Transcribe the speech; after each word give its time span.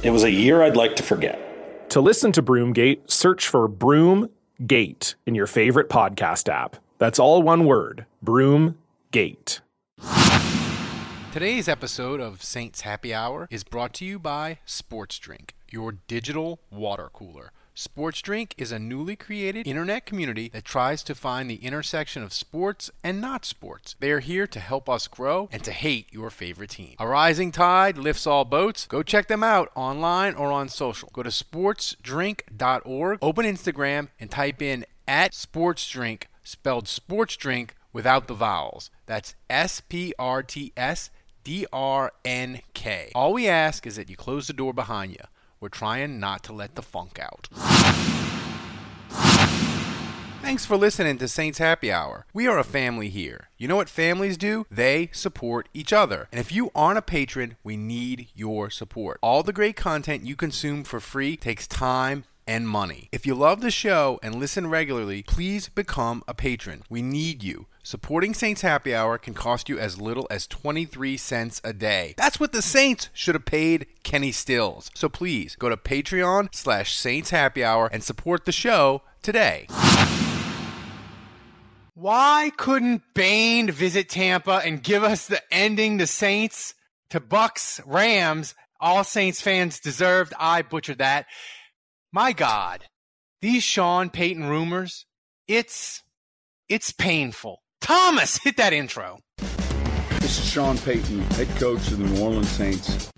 It 0.00 0.10
was 0.10 0.22
a 0.22 0.30
year 0.30 0.62
I'd 0.62 0.76
like 0.76 0.94
to 0.96 1.02
forget. 1.02 1.90
To 1.90 2.00
listen 2.00 2.30
to 2.32 2.42
Broomgate, 2.42 3.10
search 3.10 3.48
for 3.48 3.68
Broomgate 3.68 5.16
in 5.26 5.34
your 5.34 5.48
favorite 5.48 5.88
podcast 5.88 6.48
app. 6.48 6.76
That's 6.98 7.18
all 7.18 7.42
one 7.42 7.64
word 7.64 8.06
Broomgate. 8.24 9.60
Today's 11.32 11.68
episode 11.68 12.20
of 12.20 12.44
Saints 12.44 12.82
Happy 12.82 13.12
Hour 13.12 13.48
is 13.50 13.64
brought 13.64 13.92
to 13.94 14.04
you 14.04 14.20
by 14.20 14.60
Sports 14.64 15.18
Drink, 15.18 15.56
your 15.68 15.92
digital 16.06 16.60
water 16.70 17.10
cooler. 17.12 17.50
Sports 17.78 18.20
Drink 18.22 18.56
is 18.58 18.72
a 18.72 18.78
newly 18.80 19.14
created 19.14 19.64
internet 19.64 20.04
community 20.04 20.48
that 20.48 20.64
tries 20.64 21.04
to 21.04 21.14
find 21.14 21.48
the 21.48 21.64
intersection 21.64 22.24
of 22.24 22.32
sports 22.32 22.90
and 23.04 23.20
not 23.20 23.44
sports. 23.44 23.94
They 24.00 24.10
are 24.10 24.18
here 24.18 24.48
to 24.48 24.58
help 24.58 24.88
us 24.88 25.06
grow 25.06 25.48
and 25.52 25.62
to 25.62 25.70
hate 25.70 26.12
your 26.12 26.28
favorite 26.30 26.70
team. 26.70 26.96
A 26.98 27.06
rising 27.06 27.52
tide 27.52 27.96
lifts 27.96 28.26
all 28.26 28.44
boats. 28.44 28.84
Go 28.88 29.04
check 29.04 29.28
them 29.28 29.44
out 29.44 29.70
online 29.76 30.34
or 30.34 30.50
on 30.50 30.68
social. 30.68 31.08
Go 31.12 31.22
to 31.22 31.30
sportsdrink.org, 31.30 33.18
open 33.22 33.46
Instagram, 33.46 34.08
and 34.18 34.28
type 34.28 34.60
in 34.60 34.84
at 35.06 35.30
sportsdrink, 35.30 36.24
spelled 36.42 36.88
sports 36.88 37.36
drink 37.36 37.76
without 37.92 38.26
the 38.26 38.34
vowels. 38.34 38.90
That's 39.06 39.36
S 39.48 39.80
P 39.82 40.12
R 40.18 40.42
T 40.42 40.72
S 40.76 41.10
D 41.44 41.64
R 41.72 42.12
N 42.24 42.62
K. 42.74 43.12
All 43.14 43.32
we 43.32 43.46
ask 43.46 43.86
is 43.86 43.94
that 43.94 44.10
you 44.10 44.16
close 44.16 44.48
the 44.48 44.52
door 44.52 44.72
behind 44.72 45.12
you. 45.12 45.22
We're 45.60 45.68
trying 45.68 46.20
not 46.20 46.42
to 46.44 46.52
let 46.52 46.74
the 46.74 46.82
funk 46.82 47.18
out. 47.18 47.48
Thanks 50.40 50.64
for 50.64 50.76
listening 50.76 51.18
to 51.18 51.28
Saints 51.28 51.58
Happy 51.58 51.92
Hour. 51.92 52.24
We 52.32 52.46
are 52.46 52.58
a 52.58 52.64
family 52.64 53.10
here. 53.10 53.50
You 53.58 53.68
know 53.68 53.76
what 53.76 53.88
families 53.90 54.38
do? 54.38 54.66
They 54.70 55.10
support 55.12 55.68
each 55.74 55.92
other. 55.92 56.28
And 56.32 56.40
if 56.40 56.50
you 56.52 56.70
aren't 56.74 56.98
a 56.98 57.02
patron, 57.02 57.56
we 57.62 57.76
need 57.76 58.28
your 58.34 58.70
support. 58.70 59.18
All 59.20 59.42
the 59.42 59.52
great 59.52 59.76
content 59.76 60.24
you 60.24 60.36
consume 60.36 60.84
for 60.84 61.00
free 61.00 61.36
takes 61.36 61.66
time 61.66 62.24
and 62.46 62.66
money. 62.66 63.10
If 63.12 63.26
you 63.26 63.34
love 63.34 63.60
the 63.60 63.70
show 63.70 64.18
and 64.22 64.36
listen 64.36 64.70
regularly, 64.70 65.22
please 65.22 65.68
become 65.68 66.24
a 66.26 66.32
patron. 66.32 66.82
We 66.88 67.02
need 67.02 67.42
you. 67.42 67.66
Supporting 67.88 68.34
Saints 68.34 68.60
Happy 68.60 68.94
Hour 68.94 69.16
can 69.16 69.32
cost 69.32 69.70
you 69.70 69.78
as 69.78 69.98
little 69.98 70.26
as 70.30 70.46
23 70.46 71.16
cents 71.16 71.58
a 71.64 71.72
day. 71.72 72.12
That's 72.18 72.38
what 72.38 72.52
the 72.52 72.60
Saints 72.60 73.08
should 73.14 73.34
have 73.34 73.46
paid 73.46 73.86
Kenny 74.02 74.30
Stills. 74.30 74.90
So 74.92 75.08
please 75.08 75.56
go 75.56 75.70
to 75.70 75.76
Patreon 75.78 76.54
slash 76.54 76.94
Saints 76.94 77.30
Happy 77.30 77.64
Hour 77.64 77.88
and 77.90 78.04
support 78.04 78.44
the 78.44 78.52
show 78.52 79.00
today. 79.22 79.68
Why 81.94 82.52
couldn't 82.58 83.04
Bain 83.14 83.70
visit 83.70 84.10
Tampa 84.10 84.60
and 84.62 84.82
give 84.82 85.02
us 85.02 85.26
the 85.26 85.40
ending 85.50 85.96
to 85.96 86.06
Saints 86.06 86.74
to 87.08 87.20
Bucks 87.20 87.80
Rams? 87.86 88.54
All 88.78 89.02
Saints 89.02 89.40
fans 89.40 89.80
deserved. 89.80 90.34
I 90.38 90.60
butchered 90.60 90.98
that. 90.98 91.24
My 92.12 92.34
God, 92.34 92.84
these 93.40 93.62
Sean 93.62 94.10
Payton 94.10 94.44
rumors, 94.44 95.06
it's 95.46 96.02
it's 96.68 96.92
painful. 96.92 97.62
Thomas, 97.80 98.38
hit 98.38 98.56
that 98.56 98.72
intro. 98.72 99.20
This 100.20 100.38
is 100.38 100.44
Sean 100.50 100.76
Payton, 100.78 101.20
head 101.32 101.48
coach 101.58 101.90
of 101.90 101.98
the 101.98 102.04
New 102.04 102.22
Orleans 102.22 102.48
Saints. 102.50 103.10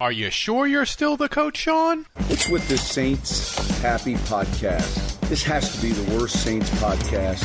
Are 0.00 0.12
you 0.12 0.30
sure 0.30 0.66
you're 0.66 0.86
still 0.86 1.16
the 1.16 1.28
coach, 1.28 1.58
Sean? 1.58 2.06
What's 2.28 2.48
with 2.48 2.66
this 2.68 2.88
Saints 2.88 3.78
Happy 3.80 4.14
podcast? 4.14 5.20
This 5.28 5.42
has 5.42 5.74
to 5.76 5.82
be 5.82 5.90
the 5.92 6.16
worst 6.18 6.42
Saints 6.42 6.70
podcast 6.80 7.42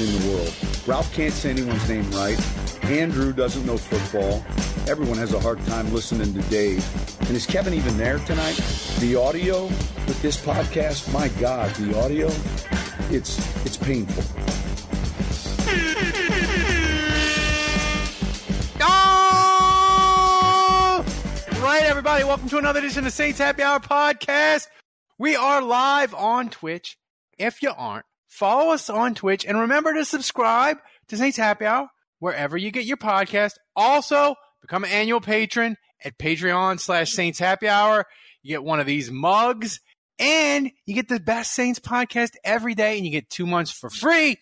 in 0.00 0.20
the 0.20 0.28
world. 0.34 0.54
Ralph 0.86 1.12
can't 1.12 1.32
say 1.34 1.50
anyone's 1.50 1.88
name 1.88 2.10
right. 2.12 2.38
Andrew 2.84 3.32
doesn't 3.32 3.66
know 3.66 3.76
football. 3.76 4.42
Everyone 4.90 5.18
has 5.18 5.34
a 5.34 5.40
hard 5.40 5.64
time 5.66 5.92
listening 5.92 6.32
to 6.34 6.40
Dave. 6.48 6.84
And 7.28 7.30
is 7.36 7.44
Kevin 7.46 7.74
even 7.74 7.96
there 7.96 8.18
tonight? 8.20 8.56
The 8.98 9.16
audio 9.16 9.64
with 9.64 10.20
this 10.22 10.36
podcast, 10.40 11.12
my 11.12 11.28
God, 11.40 11.74
the 11.76 11.98
audio, 11.98 12.28
it's 13.14 13.38
it's 13.66 13.76
painful. 13.76 14.24
Right, 21.62 21.84
everybody, 21.84 22.24
welcome 22.24 22.48
to 22.48 22.58
another 22.58 22.80
edition 22.80 23.06
of 23.06 23.12
Saints 23.12 23.38
Happy 23.38 23.62
Hour 23.62 23.78
podcast. 23.78 24.66
We 25.18 25.36
are 25.36 25.62
live 25.62 26.14
on 26.14 26.50
Twitch. 26.50 26.98
If 27.38 27.62
you 27.62 27.72
aren't, 27.76 28.06
follow 28.26 28.72
us 28.72 28.90
on 28.90 29.14
Twitch 29.14 29.44
and 29.46 29.58
remember 29.60 29.94
to 29.94 30.04
subscribe 30.04 30.78
to 31.08 31.16
Saints 31.16 31.36
Happy 31.36 31.66
Hour 31.66 31.88
wherever 32.18 32.56
you 32.56 32.70
get 32.70 32.86
your 32.86 32.96
podcast. 32.96 33.52
Also, 33.76 34.34
become 34.62 34.84
an 34.84 34.90
annual 34.90 35.20
patron 35.20 35.76
at 36.04 36.18
Patreon 36.18 36.80
slash 36.80 37.12
Saints 37.12 37.38
Happy 37.38 37.68
Hour. 37.68 38.04
You 38.42 38.54
get 38.54 38.64
one 38.64 38.80
of 38.80 38.86
these 38.86 39.10
mugs 39.10 39.80
and 40.18 40.70
you 40.86 40.94
get 40.94 41.08
the 41.08 41.20
best 41.20 41.54
Saints 41.54 41.78
podcast 41.78 42.32
every 42.42 42.74
day 42.74 42.96
and 42.96 43.06
you 43.06 43.12
get 43.12 43.30
two 43.30 43.46
months 43.46 43.70
for 43.70 43.90
free. 43.90 44.38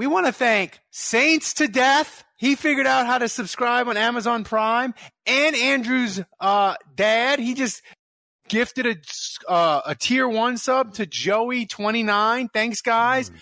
We 0.00 0.06
want 0.06 0.24
to 0.24 0.32
thank 0.32 0.80
Saints 0.90 1.52
to 1.52 1.68
Death. 1.68 2.24
He 2.38 2.54
figured 2.54 2.86
out 2.86 3.04
how 3.04 3.18
to 3.18 3.28
subscribe 3.28 3.86
on 3.86 3.98
Amazon 3.98 4.44
Prime 4.44 4.94
and 5.26 5.54
Andrew's 5.54 6.22
uh, 6.40 6.76
dad. 6.94 7.38
He 7.38 7.52
just 7.52 7.82
gifted 8.48 8.86
a 8.86 8.96
uh, 9.46 9.82
a 9.84 9.94
tier 9.94 10.26
one 10.26 10.56
sub 10.56 10.94
to 10.94 11.04
Joey 11.04 11.66
twenty 11.66 12.02
nine. 12.02 12.48
Thanks, 12.48 12.80
guys. 12.80 13.28
Mm. 13.28 13.34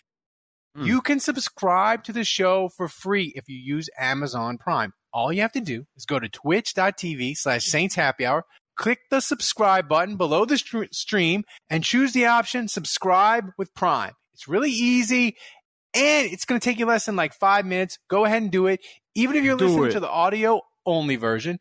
Mm. 0.78 0.86
You 0.86 1.00
can 1.00 1.20
subscribe 1.20 2.02
to 2.02 2.12
the 2.12 2.24
show 2.24 2.70
for 2.70 2.88
free 2.88 3.32
if 3.36 3.48
you 3.48 3.56
use 3.56 3.88
Amazon 3.96 4.58
Prime. 4.58 4.92
All 5.12 5.32
you 5.32 5.42
have 5.42 5.52
to 5.52 5.60
do 5.60 5.84
is 5.96 6.06
go 6.06 6.18
to 6.18 6.28
twitch.tv 6.28 7.36
slash 7.36 7.66
Saints 7.66 7.94
Happy 7.94 8.26
Hour, 8.26 8.42
click 8.74 8.98
the 9.12 9.20
subscribe 9.20 9.88
button 9.88 10.16
below 10.16 10.44
the 10.44 10.58
stream, 10.90 11.44
and 11.70 11.84
choose 11.84 12.14
the 12.14 12.26
option 12.26 12.66
subscribe 12.66 13.52
with 13.56 13.72
Prime. 13.74 14.14
It's 14.34 14.48
really 14.48 14.70
easy 14.70 15.36
and 15.98 16.32
it's 16.32 16.44
going 16.44 16.60
to 16.60 16.64
take 16.64 16.78
you 16.78 16.86
less 16.86 17.06
than 17.06 17.16
like 17.16 17.34
five 17.34 17.66
minutes. 17.66 17.98
Go 18.08 18.24
ahead 18.24 18.42
and 18.42 18.50
do 18.50 18.66
it. 18.66 18.80
Even 19.14 19.36
if 19.36 19.44
you're 19.44 19.56
do 19.56 19.66
listening 19.66 19.86
it. 19.86 19.92
to 19.92 20.00
the 20.00 20.08
audio 20.08 20.62
only 20.86 21.16
version, 21.16 21.58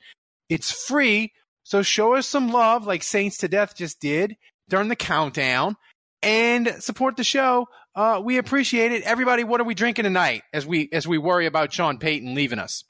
it's 0.49 0.71
free. 0.71 1.33
So 1.63 1.81
show 1.81 2.13
us 2.13 2.27
some 2.27 2.49
love 2.49 2.85
like 2.85 3.03
Saints 3.03 3.37
to 3.39 3.47
Death 3.47 3.75
just 3.75 3.99
did 3.99 4.35
during 4.69 4.87
the 4.87 4.95
countdown 4.95 5.75
and 6.21 6.67
support 6.79 7.17
the 7.17 7.23
show. 7.23 7.67
Uh, 7.95 8.21
we 8.23 8.37
appreciate 8.37 8.91
it. 8.91 9.03
Everybody, 9.03 9.43
what 9.43 9.59
are 9.59 9.65
we 9.65 9.73
drinking 9.73 10.03
tonight 10.03 10.43
as 10.53 10.65
we 10.65 10.87
as 10.93 11.07
we 11.07 11.17
worry 11.17 11.45
about 11.45 11.73
Sean 11.73 11.97
Payton 11.97 12.35
leaving 12.35 12.59
us? 12.59 12.83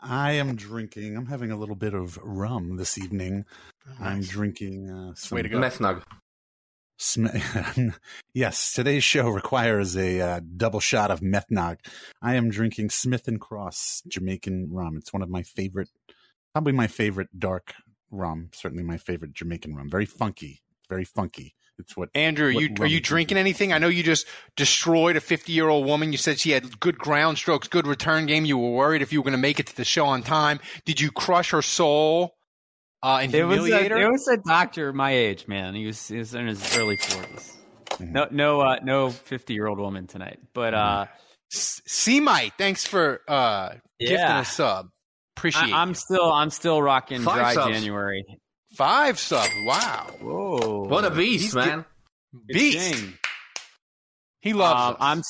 I 0.00 0.32
am 0.32 0.54
drinking. 0.56 1.16
I'm 1.16 1.26
having 1.26 1.50
a 1.50 1.56
little 1.56 1.74
bit 1.74 1.92
of 1.92 2.18
rum 2.22 2.76
this 2.76 2.96
evening. 2.96 3.44
Nice. 3.86 3.98
I'm 4.00 4.20
drinking 4.22 4.90
uh, 4.90 5.14
some 5.14 5.36
Way 5.36 5.42
to 5.42 5.48
go. 5.48 5.58
meth 5.58 5.78
nug. 5.78 6.02
yes, 8.34 8.72
today's 8.74 9.04
show 9.04 9.28
requires 9.30 9.96
a 9.96 10.20
uh, 10.20 10.40
double 10.56 10.80
shot 10.80 11.10
of 11.10 11.20
Methnog. 11.20 11.78
I 12.20 12.34
am 12.34 12.50
drinking 12.50 12.90
Smith 12.90 13.26
and 13.26 13.40
Cross 13.40 14.02
Jamaican 14.06 14.68
rum. 14.70 14.96
It's 14.98 15.12
one 15.12 15.22
of 15.22 15.30
my 15.30 15.42
favorite, 15.42 15.88
probably 16.52 16.72
my 16.72 16.88
favorite 16.88 17.28
dark 17.38 17.74
rum. 18.10 18.50
Certainly 18.52 18.84
my 18.84 18.98
favorite 18.98 19.32
Jamaican 19.32 19.74
rum. 19.74 19.88
Very 19.88 20.04
funky, 20.04 20.60
very 20.90 21.04
funky. 21.04 21.54
It's 21.78 21.96
what 21.96 22.10
Andrew. 22.14 22.52
What 22.52 22.62
you 22.62 22.74
are 22.80 22.86
you 22.86 23.00
drinking 23.00 23.38
anything? 23.38 23.72
I 23.72 23.78
know 23.78 23.88
you 23.88 24.02
just 24.02 24.26
destroyed 24.54 25.16
a 25.16 25.20
50 25.20 25.52
year 25.52 25.68
old 25.68 25.86
woman. 25.86 26.12
You 26.12 26.18
said 26.18 26.38
she 26.38 26.50
had 26.50 26.78
good 26.80 26.98
ground 26.98 27.38
strokes, 27.38 27.68
good 27.68 27.86
return 27.86 28.26
game. 28.26 28.44
You 28.44 28.58
were 28.58 28.72
worried 28.72 29.00
if 29.00 29.10
you 29.10 29.20
were 29.20 29.24
going 29.24 29.32
to 29.32 29.38
make 29.38 29.58
it 29.58 29.68
to 29.68 29.76
the 29.76 29.86
show 29.86 30.04
on 30.04 30.22
time. 30.22 30.60
Did 30.84 31.00
you 31.00 31.10
crush 31.10 31.52
her 31.52 31.62
soul? 31.62 32.36
Uh, 33.02 33.20
and 33.22 33.32
there 33.32 33.46
was, 33.46 33.64
a, 33.66 33.88
there 33.88 34.10
was 34.10 34.28
a 34.28 34.36
doctor 34.36 34.92
my 34.92 35.12
age, 35.12 35.46
man. 35.48 35.74
He 35.74 35.86
was, 35.86 36.08
he 36.08 36.18
was 36.18 36.34
in 36.34 36.46
his 36.46 36.76
early 36.76 36.96
40s. 36.96 37.56
Mm-hmm. 37.90 38.12
No, 38.12 38.26
no, 38.30 38.60
uh, 38.60 38.76
no 38.82 39.10
50 39.10 39.52
year 39.54 39.66
old 39.66 39.78
woman 39.78 40.06
tonight. 40.06 40.38
But 40.54 40.74
uh, 40.74 41.06
C 41.50 42.20
Mite, 42.20 42.52
thanks 42.58 42.86
for 42.86 43.20
uh, 43.28 43.74
gifting 43.98 44.18
a 44.18 44.44
sub. 44.44 44.88
Appreciate 45.36 45.72
I, 45.72 45.80
I'm 45.82 45.90
you. 45.90 45.94
still 45.94 46.30
I'm 46.32 46.50
still 46.50 46.82
rocking 46.82 47.22
Five 47.22 47.36
dry 47.36 47.54
subs. 47.54 47.74
January. 47.74 48.24
Five 48.76 49.18
subs. 49.18 49.50
Wow. 49.64 50.06
Whoa, 50.20 50.84
What 50.88 51.04
a 51.04 51.10
beast, 51.10 51.44
He's 51.44 51.54
man. 51.54 51.84
Beast. 52.46 52.92
Dang. 52.92 53.14
He 54.42 54.52
loves 54.52 54.80
Um, 54.80 54.92
us. 54.92 54.96
I'm 55.00 55.22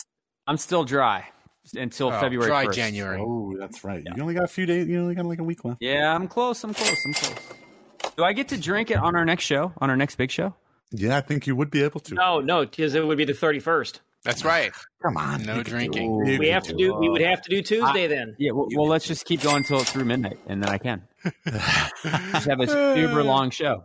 I'm 0.47 0.57
still 0.57 0.85
dry 0.85 1.27
until 1.75 2.09
Oh, 2.09 2.21
February. 2.21 2.49
dry 2.49 2.67
1st. 2.67 2.73
January. 2.75 3.21
Oh, 3.21 3.55
that's 3.59 3.85
right. 3.85 4.03
You 4.15 4.23
only 4.23 4.35
got 4.35 4.45
a 4.45 4.49
few 4.49 4.67
days. 4.67 4.87
You 4.89 5.01
only 5.01 5.15
got 5.15 5.27
like 5.27 5.39
a 5.39 5.45
week 5.45 5.65
left. 5.65 5.79
Yeah, 5.83 6.15
I'm 6.15 6.29
close. 6.29 6.63
I'm 6.65 6.75
close. 6.75 6.97
I'm 7.07 7.15
close. 7.15 7.35
Do 8.17 8.25
I 8.25 8.33
get 8.33 8.49
to 8.49 8.59
drink 8.59 8.91
it 8.91 8.97
on 8.99 9.15
our 9.17 9.25
next 9.25 9.45
show? 9.45 9.73
On 9.79 9.91
our 9.91 9.97
next 9.97 10.17
big 10.17 10.31
show? 10.31 10.55
Yeah, 10.93 11.17
I 11.17 11.21
think 11.21 11.47
you 11.47 11.55
would 11.55 11.71
be 11.71 11.83
able 11.83 12.01
to. 12.01 12.15
No, 12.15 12.41
no, 12.41 12.63
because 12.67 12.95
it 12.95 13.07
would 13.07 13.19
be 13.19 13.25
the 13.25 13.35
thirty 13.35 13.61
first. 13.61 14.01
That's 14.25 14.45
right. 14.45 14.73
Come 15.03 15.17
on, 15.17 15.45
No 15.45 15.63
drinking. 15.63 16.25
do 16.25 16.39
We 16.39 16.49
have 16.49 16.65
to 16.65 16.75
do. 16.75 16.95
We 16.97 17.09
would 17.09 17.21
have 17.23 17.41
to 17.43 17.51
do 17.51 17.63
Tuesday 17.63 18.07
then. 18.07 18.35
Yeah. 18.39 18.51
Well, 18.53 18.69
well 18.75 18.87
let's 18.89 19.07
just 19.07 19.25
keep 19.25 19.41
going 19.43 19.59
until 19.59 19.81
it's 19.81 19.93
through 19.93 20.05
midnight, 20.05 20.39
and 20.47 20.63
then 20.63 20.69
I 20.71 20.79
can 20.79 21.03
just 21.47 22.47
have 22.47 22.61
a 22.61 22.67
super 22.67 23.23
long 23.23 23.51
show. 23.51 23.85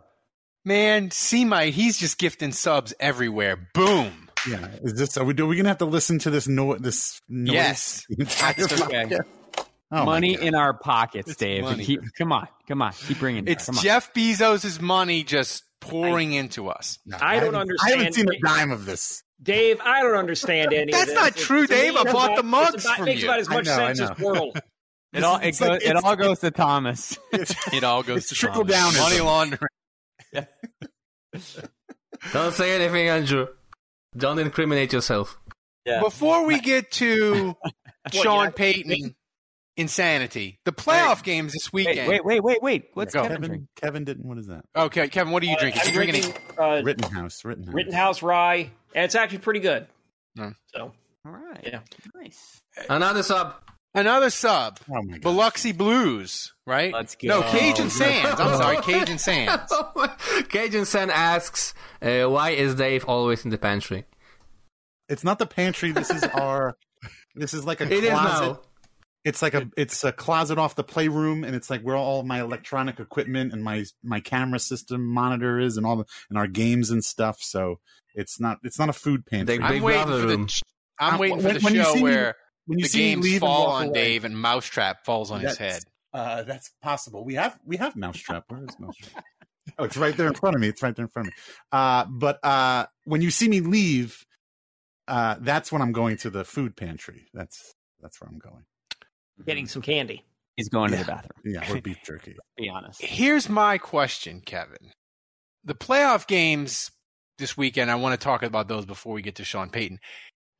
Man, 0.64 1.10
C 1.12 1.44
Mite, 1.44 1.72
he's 1.74 1.96
just 1.96 2.18
gifting 2.18 2.50
subs 2.52 2.92
everywhere. 2.98 3.56
Boom. 3.72 4.25
Yeah, 4.48 4.68
is 4.82 4.94
this? 4.94 5.16
Are 5.16 5.24
we? 5.24 5.34
Are 5.38 5.46
we 5.46 5.56
gonna 5.56 5.68
have 5.68 5.78
to 5.78 5.84
listen 5.86 6.18
to 6.20 6.30
this? 6.30 6.46
No, 6.48 6.76
this 6.76 7.20
noise 7.28 7.54
Yes. 7.54 8.06
That's 8.18 8.80
okay. 8.82 9.18
Oh, 9.92 10.04
money 10.04 10.34
in 10.34 10.54
our 10.54 10.74
pockets, 10.74 11.30
It's 11.30 11.38
Dave. 11.38 11.62
money. 11.62 11.84
Keep, 11.84 12.00
come 12.18 12.32
on, 12.32 12.48
come 12.66 12.82
on, 12.82 12.92
keep 12.92 13.18
bringing. 13.20 13.46
it. 13.46 13.50
It's 13.52 13.66
come 13.66 13.76
on. 13.78 13.82
Jeff 13.84 14.12
Bezos' 14.14 14.80
money 14.80 15.22
just 15.22 15.62
pouring 15.80 16.32
into 16.32 16.68
us. 16.68 16.98
No, 17.06 17.16
I 17.20 17.38
don't 17.40 17.54
understand. 17.54 17.94
I 17.94 17.96
haven't 17.98 18.12
seen 18.14 18.26
a 18.28 18.38
dime 18.40 18.72
of 18.72 18.84
this. 18.84 19.22
Dave, 19.42 19.80
I 19.80 20.00
don't 20.02 20.16
understand 20.16 20.72
any. 20.72 20.90
That's 20.92 21.02
of 21.02 21.08
this. 21.08 21.14
not 21.14 21.28
It's- 21.28 21.44
true, 21.44 21.66
to 21.66 21.72
Dave. 21.74 21.94
I 21.96 22.04
bought 22.04 22.24
about- 22.32 22.36
the 22.36 22.42
mugs 22.42 22.74
it's 22.74 22.84
about, 22.84 22.96
from 22.96 23.04
makes 23.06 23.22
you. 23.22 23.28
about 23.28 23.40
as 23.40 23.48
much 23.48 23.64
know, 23.66 23.76
sense 23.76 24.00
as 24.00 24.08
know. 24.10 24.14
Wordle. 24.16 24.60
It 25.12 25.22
all 25.24 25.38
it, 25.38 25.46
It's 25.48 25.60
like- 25.60 25.80
goes, 25.80 25.82
it 25.88 25.96
all 26.04 26.16
goes 26.16 26.38
to 26.40 26.50
Thomas. 26.50 27.16
It 27.72 27.84
all 27.84 28.02
goes 28.02 28.18
It's 28.18 28.28
to 28.30 28.34
trickle 28.34 28.64
Thomas. 28.66 28.96
downism. 28.98 29.00
money 29.00 29.20
laundering. 30.32 30.46
Don't 32.32 32.52
say 32.54 32.74
anything, 32.74 33.08
Andrew. 33.08 33.46
Don't 34.16 34.38
incriminate 34.38 34.92
yourself. 34.92 35.38
Yeah. 35.84 36.00
Before 36.00 36.46
we 36.46 36.60
get 36.60 36.90
to 36.92 37.54
Sean 38.12 38.44
yeah. 38.44 38.50
Payton 38.50 39.14
insanity, 39.76 40.58
the 40.64 40.72
playoff 40.72 41.22
games 41.22 41.52
this 41.52 41.72
weekend. 41.72 42.08
Wait, 42.08 42.24
wait, 42.24 42.42
wait, 42.42 42.42
wait, 42.42 42.62
wait. 42.62 42.90
What's 42.94 43.14
Go. 43.14 43.22
Kevin 43.22 43.40
drink? 43.42 43.52
Kevin, 43.52 43.68
Kevin 43.76 44.04
didn't. 44.04 44.26
What 44.26 44.38
is 44.38 44.46
that? 44.46 44.64
Okay, 44.74 45.08
Kevin, 45.08 45.32
what 45.32 45.42
are 45.42 45.46
you 45.46 45.56
drinking? 45.58 45.82
I'm 45.82 45.88
You 45.88 45.94
drinking 45.94 46.22
drinking 46.22 46.42
uh, 46.58 46.82
Rittenhouse. 46.82 47.44
Rittenhouse. 47.44 47.74
Rittenhouse 47.74 48.22
Rye, 48.22 48.70
and 48.94 49.04
it's 49.04 49.14
actually 49.14 49.38
pretty 49.38 49.60
good. 49.60 49.86
No. 50.34 50.52
So 50.74 50.92
All 51.24 51.32
right. 51.32 51.60
Yeah. 51.64 51.80
Nice. 52.14 52.60
Another 52.88 53.22
sub. 53.22 53.54
Another 53.96 54.30
sub? 54.30 54.78
Oh 54.88 55.02
my 55.02 55.14
god. 55.14 55.22
Biloxi 55.22 55.72
Blues, 55.72 56.52
right? 56.66 56.92
Let's 56.92 57.16
go. 57.16 57.28
No, 57.28 57.42
Cajun 57.42 57.90
Sands. 57.90 58.38
I'm 58.40 58.56
sorry, 58.56 58.76
Cajun 58.78 59.18
Sands. 59.28 59.72
Cajun 60.48 60.84
Sen 60.84 61.10
asks, 61.10 61.74
uh, 62.02 62.24
why 62.26 62.50
is 62.50 62.74
Dave 62.76 63.04
always 63.06 63.44
in 63.44 63.50
the 63.50 63.58
pantry? 63.58 64.04
It's 65.08 65.24
not 65.24 65.38
the 65.38 65.46
pantry. 65.46 65.90
This 65.92 66.10
is 66.10 66.22
our. 66.34 66.76
This 67.34 67.52
is 67.54 67.64
like 67.64 67.80
a 67.80 67.84
It 67.84 68.04
is 68.04 68.10
closet. 68.10 68.46
now. 68.46 68.60
It's 69.24 69.42
like 69.42 69.54
a 69.54 69.68
it's 69.76 70.04
a 70.04 70.12
closet 70.12 70.56
off 70.56 70.76
the 70.76 70.84
playroom, 70.84 71.42
and 71.42 71.56
it's 71.56 71.68
like 71.68 71.82
where 71.82 71.96
all 71.96 72.22
my 72.22 72.40
electronic 72.40 73.00
equipment 73.00 73.52
and 73.52 73.62
my 73.64 73.84
my 74.04 74.20
camera 74.20 74.60
system 74.60 75.04
monitor 75.04 75.58
is, 75.58 75.76
and 75.76 75.84
all 75.84 75.96
the 75.96 76.04
and 76.30 76.38
our 76.38 76.46
games 76.46 76.90
and 76.90 77.04
stuff. 77.04 77.38
So 77.40 77.80
it's 78.14 78.38
not 78.40 78.58
it's 78.62 78.78
not 78.78 78.88
a 78.88 78.92
food 78.92 79.26
pantry. 79.26 79.58
They- 79.58 79.64
I'm 79.64 79.72
Big 79.72 79.82
waiting 79.82 80.02
Brother 80.04 80.20
for 80.22 80.26
the. 80.28 80.36
room. 80.38 80.48
I'm 81.00 81.18
waiting 81.18 81.38
for 81.40 81.44
when- 81.46 81.54
the 81.56 81.60
when 81.60 81.74
you 81.74 81.82
show 81.82 81.90
see 81.92 81.96
me- 81.96 82.02
where 82.04 82.34
when 82.66 82.78
you 82.78 82.84
the 82.84 82.88
see 82.88 82.98
me 82.98 83.10
games 83.10 83.24
leave 83.24 83.40
fall 83.40 83.66
on 83.68 83.88
away, 83.88 83.94
Dave 83.94 84.24
and 84.24 84.38
Mousetrap 84.38 85.04
falls 85.04 85.30
on 85.30 85.40
his 85.40 85.56
head. 85.56 85.82
Uh, 86.12 86.42
that's 86.42 86.70
possible. 86.82 87.24
We 87.24 87.34
have 87.34 87.58
we 87.64 87.76
have 87.76 87.96
Mousetrap. 87.96 88.44
Where 88.48 88.64
is 88.64 88.78
Mousetrap? 88.78 89.24
oh, 89.78 89.84
it's 89.84 89.96
right 89.96 90.16
there 90.16 90.28
in 90.28 90.34
front 90.34 90.54
of 90.54 90.60
me. 90.60 90.68
It's 90.68 90.82
right 90.82 90.94
there 90.94 91.04
in 91.04 91.10
front 91.10 91.28
of 91.28 91.34
me. 91.34 91.42
Uh, 91.72 92.04
but 92.08 92.44
uh, 92.44 92.86
when 93.04 93.22
you 93.22 93.30
see 93.30 93.48
me 93.48 93.60
leave, 93.60 94.24
uh, 95.08 95.36
that's 95.40 95.70
when 95.70 95.82
I'm 95.82 95.92
going 95.92 96.16
to 96.18 96.30
the 96.30 96.44
food 96.44 96.76
pantry. 96.76 97.26
That's 97.34 97.74
that's 98.00 98.20
where 98.20 98.28
I'm 98.28 98.38
going. 98.38 98.64
getting 99.44 99.66
some 99.66 99.82
candy. 99.82 100.24
He's 100.56 100.68
going 100.68 100.90
to 100.90 100.96
the 100.96 101.04
bathroom. 101.04 101.30
Yeah, 101.44 101.70
or 101.70 101.80
beef 101.80 101.98
jerky. 102.04 102.34
Be 102.56 102.68
honest. 102.68 103.02
Here's 103.02 103.48
my 103.48 103.76
question, 103.78 104.40
Kevin. 104.40 104.92
The 105.64 105.74
playoff 105.74 106.26
games 106.26 106.90
this 107.38 107.56
weekend, 107.56 107.90
I 107.90 107.96
want 107.96 108.18
to 108.18 108.24
talk 108.24 108.42
about 108.42 108.68
those 108.68 108.86
before 108.86 109.12
we 109.12 109.20
get 109.20 109.34
to 109.36 109.44
Sean 109.44 109.68
Payton. 109.68 109.98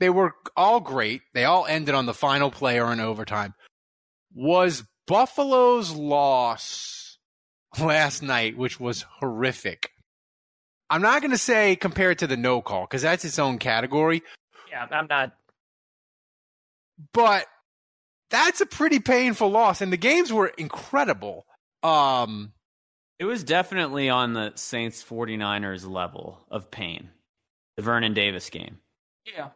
They 0.00 0.10
were 0.10 0.34
all 0.56 0.80
great. 0.80 1.22
They 1.32 1.44
all 1.44 1.66
ended 1.66 1.94
on 1.94 2.06
the 2.06 2.14
final 2.14 2.50
play 2.50 2.80
or 2.80 2.92
in 2.92 3.00
overtime. 3.00 3.54
Was 4.34 4.84
Buffalo's 5.06 5.90
loss 5.92 7.18
last 7.80 8.22
night, 8.22 8.56
which 8.58 8.78
was 8.78 9.02
horrific. 9.02 9.90
I'm 10.90 11.02
not 11.02 11.20
going 11.22 11.30
to 11.32 11.38
say 11.38 11.76
compared 11.76 12.18
to 12.18 12.26
the 12.26 12.36
no 12.36 12.60
call 12.62 12.82
because 12.82 13.02
that's 13.02 13.24
its 13.24 13.38
own 13.38 13.58
category, 13.58 14.22
Yeah, 14.70 14.86
I'm 14.90 15.06
not. 15.08 15.32
but 17.12 17.46
that's 18.30 18.60
a 18.60 18.66
pretty 18.66 19.00
painful 19.00 19.50
loss. 19.50 19.80
And 19.80 19.92
the 19.92 19.96
games 19.96 20.32
were 20.32 20.48
incredible. 20.48 21.46
Um, 21.82 22.52
It 23.18 23.24
was 23.24 23.42
definitely 23.44 24.10
on 24.10 24.34
the 24.34 24.52
Saints 24.56 25.02
49ers 25.02 25.88
level 25.88 26.44
of 26.50 26.70
pain. 26.70 27.10
The 27.76 27.82
Vernon 27.82 28.14
Davis 28.14 28.48
game. 28.50 28.78
Yeah. 29.24 29.48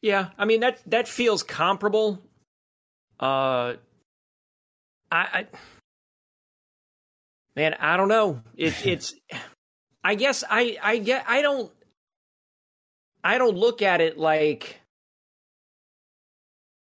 Yeah, 0.00 0.30
I 0.38 0.44
mean 0.44 0.60
that 0.60 0.78
that 0.86 1.08
feels 1.08 1.42
comparable. 1.42 2.22
Uh, 3.18 3.74
I, 5.10 5.18
I 5.32 5.46
man, 7.56 7.74
I 7.74 7.96
don't 7.96 8.08
know. 8.08 8.42
It, 8.56 8.74
it's, 8.86 9.14
I 10.04 10.14
guess 10.14 10.44
I 10.48 10.76
I 10.82 10.98
get 10.98 11.24
I 11.28 11.42
don't 11.42 11.72
I 13.24 13.38
don't 13.38 13.56
look 13.56 13.82
at 13.82 14.00
it 14.00 14.18
like. 14.18 14.80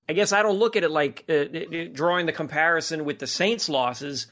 I 0.09 0.15
guess 0.15 0.33
I 0.33 0.43
don't 0.43 0.59
look 0.59 0.77
at 0.77 0.83
it 0.83 0.91
like 0.91 1.25
uh, 1.29 1.33
uh, 1.33 1.37
uh, 1.37 1.85
drawing 1.93 2.27
the 2.27 2.33
comparison 2.33 3.05
with 3.05 3.19
the 3.19 3.27
Saints 3.27 3.69
losses, 3.69 4.27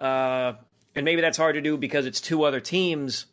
uh, 0.00 0.54
and 0.94 1.04
maybe 1.04 1.20
that's 1.20 1.38
hard 1.38 1.54
to 1.54 1.60
do 1.60 1.76
because 1.76 2.06
it's 2.06 2.20
two 2.20 2.42
other 2.42 2.60
teams. 2.60 3.26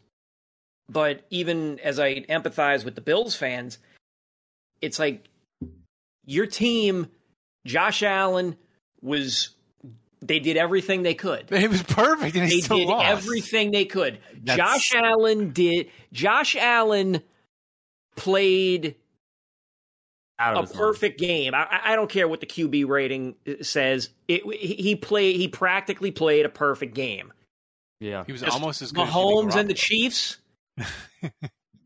But 0.88 1.26
even 1.30 1.80
as 1.80 2.00
I 2.00 2.22
empathize 2.22 2.86
with 2.86 2.96
the 2.96 3.02
Bills 3.02 3.36
fans, 3.36 3.80
it's 4.84 5.00
like 5.00 5.28
your 6.26 6.46
team, 6.46 7.08
Josh 7.66 8.04
Allen 8.04 8.56
was. 9.02 9.50
They 10.26 10.40
did 10.40 10.56
everything 10.56 11.04
they 11.04 11.16
could. 11.16 11.52
it 11.52 11.70
was 11.70 11.84
perfect, 11.84 12.36
and 12.38 12.46
he 12.50 12.56
They 12.58 12.62
still 12.62 12.78
did 12.78 12.88
lost. 12.88 13.06
everything 13.10 13.72
they 13.72 13.84
could. 13.84 14.20
That's- 14.42 14.56
Josh 14.56 14.96
Allen 14.96 15.52
did. 15.52 15.90
Josh 16.14 16.56
Allen 16.56 17.22
played 18.16 18.96
Out 20.40 20.54
of 20.54 20.58
a 20.60 20.62
his 20.62 20.70
mind. 20.70 20.80
perfect 20.80 21.20
game. 21.20 21.54
I, 21.54 21.80
I 21.84 21.96
don't 21.98 22.10
care 22.10 22.26
what 22.30 22.40
the 22.40 22.46
QB 22.46 22.88
rating 22.88 23.36
says. 23.64 24.12
It, 24.30 24.44
he 24.58 24.76
he 24.76 24.96
played. 24.96 25.36
He 25.36 25.50
practically 25.50 26.12
played 26.12 26.46
a 26.46 26.50
perfect 26.50 26.96
game. 26.96 27.34
Yeah. 28.00 28.24
He 28.26 28.32
was 28.32 28.42
Just 28.42 28.54
almost 28.54 28.82
as 28.82 28.94
good. 28.94 29.06
as 29.06 29.14
Mahomes 29.14 29.50
Jimmy 29.50 29.60
and 29.60 29.70
the 29.70 29.74
Chiefs 29.74 30.38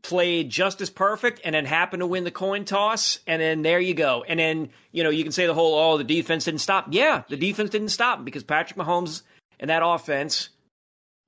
played 0.08 0.50
just 0.50 0.80
as 0.80 0.90
perfect, 0.90 1.40
and 1.44 1.54
then 1.54 1.64
happened 1.64 2.00
to 2.00 2.06
win 2.06 2.24
the 2.24 2.30
coin 2.30 2.64
toss, 2.64 3.18
and 3.26 3.40
then 3.40 3.62
there 3.62 3.78
you 3.80 3.94
go. 3.94 4.24
And 4.26 4.40
then 4.40 4.70
you 4.92 5.04
know 5.04 5.10
you 5.10 5.22
can 5.22 5.32
say 5.32 5.46
the 5.46 5.54
whole 5.54 5.74
oh 5.78 5.98
the 5.98 6.04
defense 6.04 6.44
didn't 6.46 6.60
stop. 6.60 6.86
Yeah, 6.90 7.22
the 7.28 7.36
defense 7.36 7.70
didn't 7.70 7.90
stop 7.90 8.24
because 8.24 8.42
Patrick 8.44 8.78
Mahomes 8.78 9.22
and 9.60 9.70
that 9.70 9.82
offense 9.84 10.48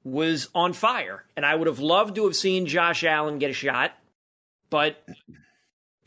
was 0.04 0.48
on 0.54 0.72
fire, 0.72 1.24
and 1.36 1.44
I 1.44 1.54
would 1.54 1.66
have 1.66 1.78
loved 1.78 2.14
to 2.16 2.24
have 2.24 2.34
seen 2.36 2.66
Josh 2.66 3.04
Allen 3.04 3.38
get 3.38 3.50
a 3.50 3.54
shot, 3.54 3.92
but 4.70 5.04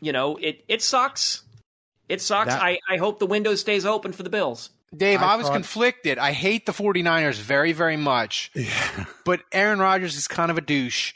you 0.01 0.11
know 0.11 0.37
it 0.37 0.63
it 0.67 0.81
sucks. 0.81 1.43
It 2.09 2.21
sucks. 2.21 2.49
That- 2.53 2.61
I, 2.61 2.79
I 2.89 2.97
hope 2.97 3.19
the 3.19 3.25
window 3.25 3.55
stays 3.55 3.85
open 3.85 4.11
for 4.11 4.23
the 4.23 4.29
Bills. 4.29 4.69
Dave, 4.95 5.21
I 5.23 5.33
I, 5.33 5.35
was 5.37 5.47
thought- 5.47 5.53
conflicted. 5.53 6.19
I 6.19 6.33
hate 6.33 6.67
the 6.67 6.71
49ers 6.71 7.39
very, 7.39 7.71
very 7.71 7.97
much, 7.97 8.51
Yeah. 8.55 9.05
but 9.25 9.41
Aaron 9.51 9.79
Rodgers 9.79 10.15
is 10.15 10.27
kind 10.27 10.51
of 10.51 10.57
a 10.57 10.61
douche. 10.61 11.13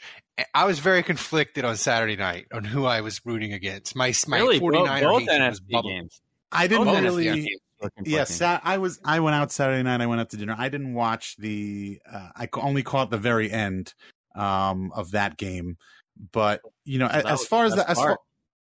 I 0.54 0.64
was 0.64 0.78
very 0.78 1.02
conflicted 1.02 1.64
on 1.64 1.76
Saturday 1.76 2.16
night 2.16 2.46
on 2.52 2.64
who 2.64 2.84
I 2.86 3.00
was 3.00 3.20
rooting 3.24 3.52
against. 3.52 3.96
My 3.96 4.12
my 4.26 4.38
really, 4.38 4.60
49er 4.60 4.60
both, 4.60 5.00
both 5.00 5.20
hatred 5.22 5.48
was 5.48 5.60
NFC 5.60 5.70
bubbling. 5.70 5.96
games. 5.96 6.20
I 6.52 6.66
didn't 6.66 6.84
Both 6.86 7.00
really. 7.02 7.24
NFC 7.24 7.34
games 7.34 7.48
were 7.80 7.90
conflicting. 7.90 8.14
Yeah, 8.14 8.24
Sat- 8.24 8.62
I 8.64 8.78
was. 8.78 9.00
I 9.04 9.20
went 9.20 9.34
out 9.36 9.52
Saturday 9.52 9.82
night. 9.82 10.00
I 10.00 10.06
went 10.06 10.20
out 10.20 10.30
to 10.30 10.36
dinner. 10.36 10.54
I 10.56 10.68
didn't 10.68 10.94
watch 10.94 11.36
the. 11.38 12.00
Uh, 12.10 12.28
I 12.36 12.48
only 12.54 12.82
caught 12.82 13.10
the 13.10 13.18
very 13.18 13.50
end 13.50 13.94
um, 14.34 14.92
of 14.94 15.10
that 15.12 15.36
game. 15.36 15.76
But 16.32 16.60
you 16.84 16.98
know, 16.98 17.06
a- 17.06 17.22
That 17.22 17.26
as 17.26 17.44
far 17.44 17.64
as 17.64 17.74
that, 17.74 17.88
as 17.90 17.96
far, 17.98 18.18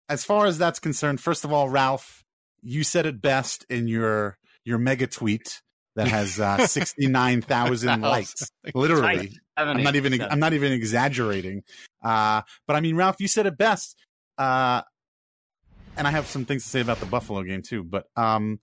as 0.09 0.23
far 0.23 0.45
as 0.45 0.57
that's 0.57 0.79
concerned, 0.79 1.21
first 1.21 1.43
of 1.45 1.51
all, 1.53 1.69
Ralph, 1.69 2.23
you 2.61 2.83
said 2.83 3.05
it 3.05 3.21
best 3.21 3.65
in 3.69 3.87
your 3.87 4.37
your 4.63 4.77
mega 4.77 5.07
tweet 5.07 5.61
that 5.97 6.07
has 6.07 6.39
uh, 6.39 6.65
sixty 6.67 7.07
nine 7.07 7.41
thousand 7.41 8.01
likes. 8.01 8.51
Literally, 8.73 9.31
I'm 9.57 9.83
not 9.83 9.95
even. 9.95 10.21
I'm 10.21 10.39
not 10.39 10.53
even 10.53 10.71
exaggerating. 10.71 11.63
Uh, 12.03 12.43
but 12.67 12.75
I 12.75 12.79
mean, 12.79 12.95
Ralph, 12.95 13.17
you 13.19 13.27
said 13.27 13.47
it 13.47 13.57
best. 13.57 13.97
Uh, 14.37 14.83
and 15.97 16.07
I 16.07 16.11
have 16.11 16.27
some 16.27 16.45
things 16.45 16.63
to 16.63 16.69
say 16.69 16.81
about 16.81 16.99
the 16.99 17.07
Buffalo 17.07 17.41
game 17.43 17.63
too. 17.63 17.83
But 17.83 18.05
um, 18.15 18.59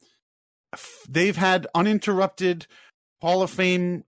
they've 1.09 1.37
had 1.37 1.67
uninterrupted 1.75 2.67
Hall 3.21 3.43
of 3.43 3.51
Fame. 3.51 4.05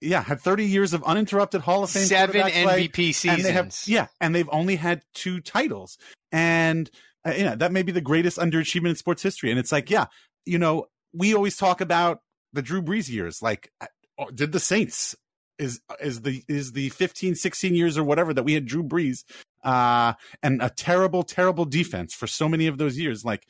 Yeah, 0.00 0.22
had 0.22 0.40
30 0.40 0.64
years 0.64 0.94
of 0.94 1.04
uninterrupted 1.04 1.60
Hall 1.60 1.84
of 1.84 1.90
Fame 1.90 2.06
seven 2.06 2.40
MVP 2.40 3.14
seasons. 3.14 3.34
And 3.34 3.44
they 3.44 3.52
have, 3.52 3.78
yeah, 3.84 4.06
and 4.18 4.34
they've 4.34 4.48
only 4.50 4.76
had 4.76 5.02
two 5.12 5.42
titles, 5.42 5.98
and 6.32 6.90
uh, 7.26 7.34
yeah, 7.36 7.54
that 7.56 7.70
may 7.70 7.82
be 7.82 7.92
the 7.92 8.00
greatest 8.00 8.38
underachievement 8.38 8.88
in 8.88 8.96
sports 8.96 9.22
history. 9.22 9.50
And 9.50 9.60
it's 9.60 9.70
like, 9.70 9.90
yeah, 9.90 10.06
you 10.46 10.58
know, 10.58 10.86
we 11.12 11.34
always 11.34 11.58
talk 11.58 11.82
about 11.82 12.22
the 12.52 12.62
Drew 12.62 12.82
Brees 12.82 13.08
years. 13.08 13.42
Like, 13.42 13.72
uh, 13.80 13.86
did 14.34 14.52
the 14.52 14.60
Saints 14.60 15.16
is 15.60 15.80
is 16.00 16.22
the 16.22 16.42
is 16.48 16.72
the 16.72 16.88
15 16.88 17.34
16 17.34 17.74
years 17.74 17.98
or 17.98 18.02
whatever 18.02 18.32
that 18.32 18.42
we 18.42 18.54
had 18.54 18.64
Drew 18.64 18.82
Brees 18.82 19.24
uh 19.62 20.14
and 20.42 20.62
a 20.62 20.70
terrible 20.70 21.22
terrible 21.22 21.66
defense 21.66 22.14
for 22.14 22.26
so 22.26 22.48
many 22.48 22.66
of 22.66 22.78
those 22.78 22.98
years 22.98 23.24
like 23.24 23.46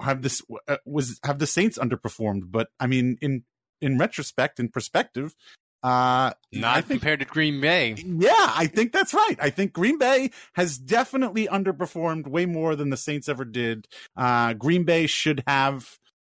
have 0.00 0.20
this 0.20 0.42
uh, 0.68 0.76
was 0.84 1.18
have 1.24 1.38
the 1.38 1.46
Saints 1.46 1.78
underperformed 1.78 2.50
but 2.50 2.68
I 2.78 2.86
mean 2.86 3.16
in 3.22 3.42
in 3.80 3.98
retrospect 3.98 4.60
in 4.60 4.68
perspective 4.68 5.34
uh 5.82 6.32
not 6.52 6.84
think, 6.84 7.00
compared 7.00 7.20
to 7.20 7.26
Green 7.26 7.60
Bay. 7.60 7.94
Yeah, 7.98 8.32
I 8.32 8.66
think 8.66 8.92
that's 8.92 9.14
right. 9.14 9.36
I 9.38 9.50
think 9.50 9.72
Green 9.72 9.98
Bay 9.98 10.30
has 10.54 10.78
definitely 10.78 11.46
underperformed 11.46 12.26
way 12.26 12.44
more 12.44 12.74
than 12.76 12.90
the 12.90 12.96
Saints 12.96 13.28
ever 13.28 13.44
did. 13.44 13.86
Uh 14.16 14.52
Green 14.52 14.84
Bay 14.84 15.06
should 15.06 15.42
have 15.46 15.98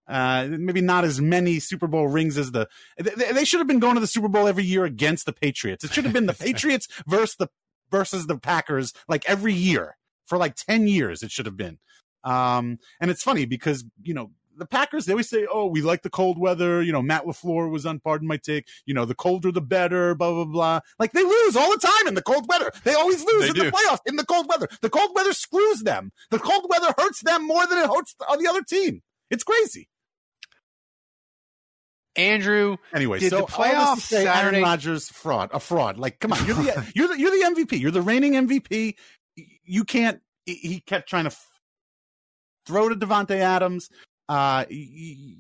uh, 0.08 0.46
maybe 0.50 0.80
not 0.80 1.04
as 1.04 1.20
many 1.20 1.58
Super 1.58 1.86
Bowl 1.86 2.08
rings 2.08 2.38
as 2.38 2.52
the. 2.52 2.68
They, 2.98 3.32
they, 3.32 3.44
should 3.44 3.60
have 3.60 3.66
been 3.66 3.80
going 3.80 3.94
to 3.94 4.00
the 4.00 4.06
Super 4.06 4.28
Bowl 4.28 4.46
every 4.46 4.64
year 4.64 4.84
against 4.84 5.26
the 5.26 5.32
Patriots. 5.32 5.84
It 5.84 5.92
should 5.92 6.04
have 6.04 6.12
been 6.12 6.26
the 6.26 6.34
Patriots 6.38 6.88
versus 7.06 7.36
the 7.36 7.48
versus 7.90 8.26
the 8.26 8.38
Packers 8.38 8.92
like 9.08 9.28
every 9.28 9.54
year 9.54 9.96
for 10.25 10.38
like 10.38 10.54
ten 10.54 10.86
years. 10.86 11.22
It 11.22 11.30
should 11.30 11.46
have 11.46 11.56
been. 11.56 11.78
Um, 12.25 12.78
and 13.00 13.10
it's 13.10 13.22
funny 13.22 13.46
because 13.46 13.84
you 14.02 14.14
know 14.14 14.30
the 14.56 14.66
Packers, 14.66 15.06
they 15.06 15.12
always 15.12 15.28
say, 15.28 15.46
"Oh, 15.50 15.66
we 15.66 15.82
like 15.82 16.02
the 16.02 16.10
cold 16.10 16.38
weather." 16.38 16.82
You 16.82 16.92
know, 16.92 17.02
Matt 17.02 17.25
LaFleur 17.25 17.70
was 17.70 17.84
on. 17.86 18.00
Pardon 18.00 18.28
my 18.28 18.36
take. 18.36 18.66
You 18.84 18.94
know, 18.94 19.04
the 19.04 19.14
colder 19.14 19.52
the 19.52 19.60
better. 19.60 20.14
Blah 20.14 20.32
blah 20.32 20.44
blah. 20.44 20.80
Like 20.98 21.12
they 21.12 21.22
lose 21.22 21.56
all 21.56 21.70
the 21.70 21.78
time 21.78 22.08
in 22.08 22.14
the 22.14 22.22
cold 22.22 22.46
weather. 22.48 22.72
They 22.84 22.94
always 22.94 23.25
lose 23.25 23.42
they 23.42 23.48
in 23.48 23.54
do. 23.54 23.64
the 23.64 23.72
playoffs 23.72 24.00
in 24.06 24.16
the 24.16 24.25
cold 24.25 24.46
weather. 24.48 24.68
The 24.80 24.90
cold 24.90 25.10
weather 25.14 25.32
screws 25.32 25.82
them. 25.82 26.12
The 26.30 26.38
cold 26.38 26.66
weather 26.68 26.94
hurts 26.98 27.22
them 27.22 27.46
more 27.46 27.66
than 27.66 27.78
it 27.78 27.86
hurts 27.88 28.14
the 28.18 28.48
other 28.48 28.62
team. 28.62 29.02
It's 29.30 29.44
crazy. 29.44 29.88
Andrew. 32.16 32.76
Anyway, 32.94 33.20
so 33.20 33.40
the 33.40 33.42
playoff 33.44 33.99
say 33.99 34.25
Saturday... 34.25 34.58
Aaron 34.58 34.68
Rodgers 34.68 35.08
fraud, 35.08 35.50
a 35.52 35.61
fraud. 35.61 35.99
Like, 35.99 36.20
come 36.20 36.32
on, 36.32 36.46
you're 36.46 36.56
the 36.56 36.92
you're 36.94 37.08
the 37.08 37.18
you're 37.18 37.30
the 37.30 37.62
MVP. 37.62 37.80
You're 37.80 37.90
the 37.90 38.02
reigning 38.02 38.32
MVP. 38.32 38.94
You 39.64 39.85
can't. 39.85 40.20
He 40.44 40.80
kept 40.87 41.08
trying 41.08 41.25
to 41.25 41.30
f- 41.30 41.46
throw 42.66 42.88
to 42.88 42.94
Davante 42.94 43.37
Adams. 43.37 43.90
Uh, 44.28 44.64
you, 44.70 45.37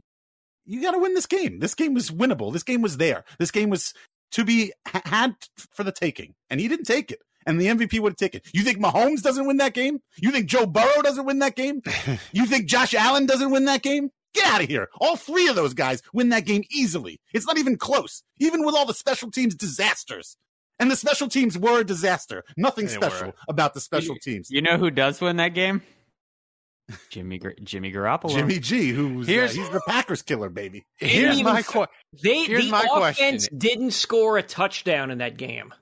you 0.64 0.82
got 0.82 0.92
to 0.92 0.98
win 0.98 1.14
this 1.14 1.26
game. 1.26 1.60
This 1.60 1.74
game 1.74 1.94
was 1.94 2.10
winnable. 2.10 2.52
This 2.52 2.64
game 2.64 2.82
was 2.82 2.96
there. 2.96 3.24
This 3.38 3.50
game 3.50 3.70
was 3.70 3.94
to 4.32 4.44
be 4.44 4.72
had 4.84 5.34
for 5.72 5.84
the 5.84 5.92
taking, 5.92 6.34
and 6.50 6.60
he 6.60 6.68
didn't 6.68 6.86
take 6.86 7.10
it. 7.10 7.20
And 7.46 7.60
the 7.60 7.66
MVP 7.66 8.00
would 8.00 8.12
have 8.12 8.16
taken. 8.16 8.40
You 8.52 8.62
think 8.64 8.78
Mahomes 8.78 9.22
doesn't 9.22 9.46
win 9.46 9.58
that 9.58 9.72
game? 9.72 10.00
You 10.16 10.32
think 10.32 10.46
Joe 10.46 10.66
Burrow 10.66 11.00
doesn't 11.02 11.26
win 11.26 11.38
that 11.38 11.54
game? 11.54 11.80
you 12.32 12.44
think 12.46 12.66
Josh 12.66 12.92
Allen 12.92 13.26
doesn't 13.26 13.52
win 13.52 13.66
that 13.66 13.82
game? 13.82 14.10
Get 14.36 14.46
out 14.46 14.62
of 14.62 14.68
here. 14.68 14.88
All 15.00 15.16
three 15.16 15.48
of 15.48 15.56
those 15.56 15.74
guys 15.74 16.02
win 16.12 16.28
that 16.28 16.44
game 16.44 16.62
easily. 16.70 17.20
It's 17.32 17.46
not 17.46 17.58
even 17.58 17.76
close, 17.76 18.22
even 18.38 18.64
with 18.64 18.74
all 18.74 18.84
the 18.86 18.94
special 18.94 19.30
teams 19.30 19.54
disasters. 19.54 20.36
And 20.78 20.90
the 20.90 20.96
special 20.96 21.28
teams 21.28 21.58
were 21.58 21.80
a 21.80 21.84
disaster. 21.84 22.44
Nothing 22.56 22.86
they 22.86 22.92
special 22.92 23.28
were. 23.28 23.34
about 23.48 23.72
the 23.72 23.80
special 23.80 24.14
you, 24.14 24.20
teams. 24.20 24.50
You 24.50 24.60
know 24.60 24.76
who 24.76 24.90
does 24.90 25.20
win 25.22 25.38
that 25.38 25.54
game? 25.54 25.80
Jimmy 27.08 27.40
Jimmy 27.64 27.90
Garoppolo. 27.90 28.30
Jimmy 28.30 28.60
G, 28.60 28.90
who's 28.90 29.28
uh, 29.28 29.32
he's 29.32 29.70
the 29.70 29.80
Packers 29.88 30.22
killer, 30.22 30.50
baby. 30.50 30.84
Here's 30.96 31.42
my 31.42 31.62
question. 31.62 31.92
They 32.22 32.44
here's 32.44 32.66
the 32.66 32.70
my 32.70 32.86
offense 32.92 33.46
question. 33.46 33.58
didn't 33.58 33.90
score 33.92 34.38
a 34.38 34.42
touchdown 34.42 35.10
in 35.10 35.18
that 35.18 35.36
game. 35.36 35.72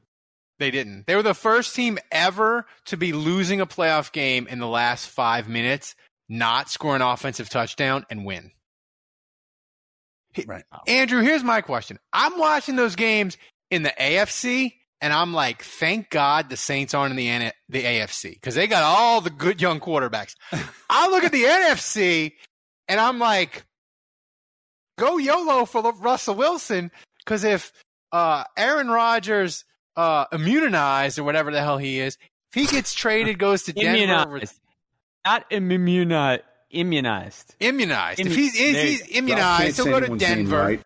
They 0.58 0.70
didn't. 0.70 1.06
They 1.06 1.16
were 1.16 1.23
the 1.23 1.34
first 1.34 1.75
team 1.75 1.99
ever 2.12 2.66
to 2.87 2.96
be 2.96 3.12
losing 3.12 3.61
a 3.61 3.66
playoff 3.66 4.12
game 4.12 4.46
in 4.46 4.61
the 4.61 4.68
last 4.68 5.08
five 5.08 5.49
minutes, 5.49 5.96
not 6.28 6.70
score 6.70 6.96
an 6.96 7.02
offensive 7.02 7.48
touchdown, 7.48 8.06
and 8.10 8.24
win. 8.24 8.50
Right. 10.46 10.64
Andrew, 10.86 11.20
here's 11.22 11.44
my 11.44 11.60
question. 11.60 11.98
I'm 12.12 12.38
watching 12.38 12.76
those 12.76 12.96
games 12.96 13.36
in 13.70 13.82
the 13.82 13.92
AFC, 13.98 14.74
and 15.00 15.12
I'm 15.12 15.32
like, 15.32 15.62
thank 15.62 16.10
God 16.10 16.50
the 16.50 16.56
Saints 16.56 16.94
aren't 16.94 17.12
in 17.12 17.16
the 17.16 17.28
N- 17.28 17.52
the 17.68 17.82
AFC 17.82 18.32
because 18.32 18.54
they 18.54 18.66
got 18.66 18.82
all 18.82 19.20
the 19.20 19.30
good 19.30 19.60
young 19.60 19.80
quarterbacks. 19.80 20.34
I 20.90 21.08
look 21.08 21.24
at 21.24 21.32
the 21.32 21.44
NFC, 21.44 22.32
and 22.88 22.98
I'm 22.98 23.18
like, 23.18 23.64
go 24.98 25.18
YOLO 25.18 25.66
for 25.66 25.82
Russell 26.00 26.34
Wilson 26.34 26.90
because 27.18 27.44
if 27.44 27.72
uh, 28.12 28.44
Aaron 28.56 28.88
Rodgers 28.88 29.64
uh, 29.96 30.24
immunized 30.32 31.18
or 31.18 31.24
whatever 31.24 31.50
the 31.50 31.60
hell 31.60 31.78
he 31.78 32.00
is, 32.00 32.18
if 32.54 32.62
he 32.62 32.66
gets 32.66 32.94
traded, 32.94 33.38
goes 33.38 33.64
to 33.64 33.72
Denver, 33.72 33.96
immunized. 33.96 34.54
Not 35.24 35.46
immunized 35.50 36.42
immunized. 36.74 37.54
Immunized. 37.60 38.20
If 38.20 38.34
he's, 38.34 38.54
if 38.54 38.82
he's 38.82 39.16
immunized, 39.16 39.76
he'll 39.76 39.86
go 39.86 40.00
to 40.00 40.16
Denver. 40.16 40.58
Right. 40.58 40.82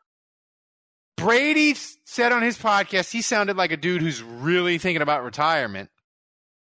Brady 1.17 1.75
said 2.05 2.31
on 2.31 2.43
his 2.43 2.57
podcast 2.57 3.11
he 3.11 3.23
sounded 3.23 3.57
like 3.57 3.73
a 3.73 3.77
dude 3.77 4.03
who's 4.03 4.23
really 4.23 4.79
thinking 4.79 5.03
about 5.03 5.25
retirement. 5.25 5.91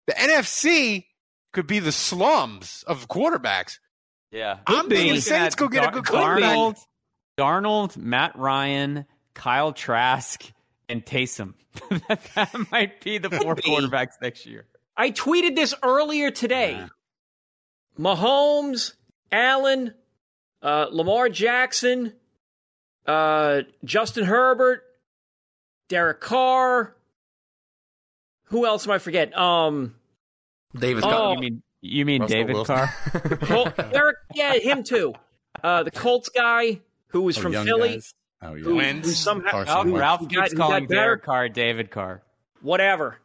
The 0.06 0.12
NFC 0.12 1.06
could 1.52 1.66
be 1.66 1.80
the 1.80 1.90
slums 1.90 2.84
of 2.86 3.08
quarterbacks. 3.08 3.78
Yeah, 4.30 4.58
I'm 4.66 4.88
thinking 4.88 5.20
Saints 5.20 5.56
go 5.56 5.68
get 5.68 5.82
Dar- 5.82 5.90
a 5.90 5.92
good 5.92 6.06
quarterback. 6.06 6.76
Darnold, 7.38 7.96
Matt 7.96 8.36
Ryan, 8.36 9.04
Kyle 9.34 9.72
Trask, 9.72 10.42
and 10.88 11.04
Taysom. 11.04 11.54
that 12.34 12.66
might 12.70 13.02
be 13.02 13.18
the 13.18 13.30
four 13.30 13.56
quarterbacks 13.56 14.12
next 14.22 14.46
year. 14.46 14.66
I 14.96 15.10
tweeted 15.10 15.54
this 15.56 15.74
earlier 15.82 16.30
today. 16.30 16.72
Yeah. 16.72 16.88
Mahomes, 17.98 18.94
Allen, 19.32 19.94
uh, 20.62 20.86
Lamar 20.90 21.28
Jackson, 21.28 22.12
uh, 23.06 23.62
Justin 23.84 24.24
Herbert, 24.24 24.82
Derek 25.88 26.20
Carr. 26.20 26.94
Who 28.46 28.66
else 28.66 28.86
am 28.86 28.92
I 28.92 28.98
forget? 28.98 29.36
Um, 29.36 29.94
David 30.76 31.04
oh, 31.04 31.08
Carr. 31.08 31.34
You 31.34 31.40
mean 31.40 31.62
you 31.80 32.04
mean 32.04 32.22
Russell 32.22 32.36
David 32.36 32.54
Wilson. 32.54 32.76
Carr? 32.76 33.36
Col- 33.42 33.90
Derek, 33.90 34.16
yeah, 34.34 34.54
him 34.54 34.82
too. 34.82 35.14
Uh, 35.62 35.82
the 35.82 35.90
Colts 35.90 36.28
guy 36.28 36.80
who 37.08 37.22
was 37.22 37.38
oh, 37.38 37.42
from 37.42 37.52
Philly. 37.52 37.94
Guys. 37.94 38.14
Oh 38.42 38.54
yeah, 38.54 38.62
who, 38.64 38.80
who 38.80 39.10
somehow 39.10 39.64
Ralph, 39.64 39.86
Ralph 39.88 40.20
keeps 40.28 40.52
got, 40.52 40.54
calling 40.54 40.86
Derek 40.86 41.22
Carr 41.22 41.48
David 41.48 41.90
Carr. 41.90 42.22
Whatever. 42.60 43.18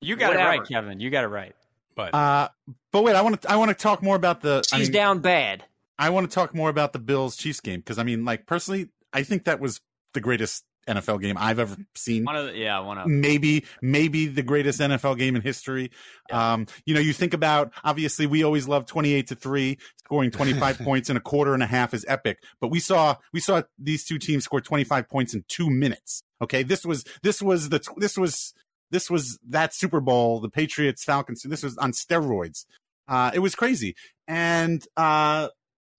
You 0.00 0.16
got 0.16 0.28
Whatever. 0.28 0.52
it 0.52 0.58
right, 0.58 0.68
Kevin. 0.68 1.00
You 1.00 1.10
got 1.10 1.24
it 1.24 1.28
right. 1.28 1.56
But 1.98 2.14
uh, 2.14 2.48
but 2.92 3.02
wait, 3.02 3.16
I 3.16 3.22
want 3.22 3.42
to 3.42 3.50
I 3.50 3.56
want 3.56 3.70
to 3.70 3.74
talk 3.74 4.04
more 4.04 4.14
about 4.14 4.40
the. 4.40 4.58
He's 4.58 4.72
I 4.72 4.78
mean, 4.84 4.92
down 4.92 5.18
bad. 5.18 5.64
I 5.98 6.10
want 6.10 6.30
to 6.30 6.34
talk 6.34 6.54
more 6.54 6.70
about 6.70 6.92
the 6.92 7.00
Bills 7.00 7.36
Chiefs 7.36 7.58
game 7.58 7.80
because 7.80 7.98
I 7.98 8.04
mean, 8.04 8.24
like 8.24 8.46
personally, 8.46 8.90
I 9.12 9.24
think 9.24 9.46
that 9.46 9.58
was 9.58 9.80
the 10.14 10.20
greatest 10.20 10.62
NFL 10.88 11.20
game 11.20 11.36
I've 11.36 11.58
ever 11.58 11.76
seen. 11.96 12.24
One 12.24 12.36
of 12.36 12.46
the, 12.46 12.56
yeah, 12.56 12.78
one 12.78 12.98
of 12.98 13.08
maybe 13.08 13.64
maybe 13.82 14.28
the 14.28 14.44
greatest 14.44 14.78
NFL 14.78 15.18
game 15.18 15.34
in 15.34 15.42
history. 15.42 15.90
Yeah. 16.30 16.52
Um, 16.52 16.66
you 16.86 16.94
know, 16.94 17.00
you 17.00 17.12
think 17.12 17.34
about 17.34 17.72
obviously 17.82 18.26
we 18.26 18.44
always 18.44 18.68
love 18.68 18.86
twenty 18.86 19.12
eight 19.12 19.26
to 19.28 19.34
three, 19.34 19.78
scoring 20.04 20.30
twenty 20.30 20.52
five 20.52 20.78
points 20.84 21.10
in 21.10 21.16
a 21.16 21.20
quarter 21.20 21.52
and 21.52 21.64
a 21.64 21.66
half 21.66 21.94
is 21.94 22.06
epic. 22.06 22.38
But 22.60 22.68
we 22.68 22.78
saw 22.78 23.16
we 23.32 23.40
saw 23.40 23.62
these 23.76 24.04
two 24.04 24.20
teams 24.20 24.44
score 24.44 24.60
twenty 24.60 24.84
five 24.84 25.08
points 25.08 25.34
in 25.34 25.44
two 25.48 25.68
minutes. 25.68 26.22
Okay, 26.40 26.62
this 26.62 26.86
was 26.86 27.04
this 27.24 27.42
was 27.42 27.70
the 27.70 27.80
this 27.96 28.16
was 28.16 28.54
this 28.90 29.10
was 29.10 29.38
that 29.48 29.74
Super 29.74 30.00
Bowl, 30.00 30.40
the 30.40 30.48
Patriots 30.48 31.04
Falcons. 31.04 31.42
This 31.42 31.62
was 31.62 31.76
on 31.78 31.92
steroids. 31.92 32.64
Uh, 33.06 33.30
it 33.34 33.38
was 33.40 33.54
crazy. 33.54 33.94
And, 34.26 34.84
uh, 34.96 35.48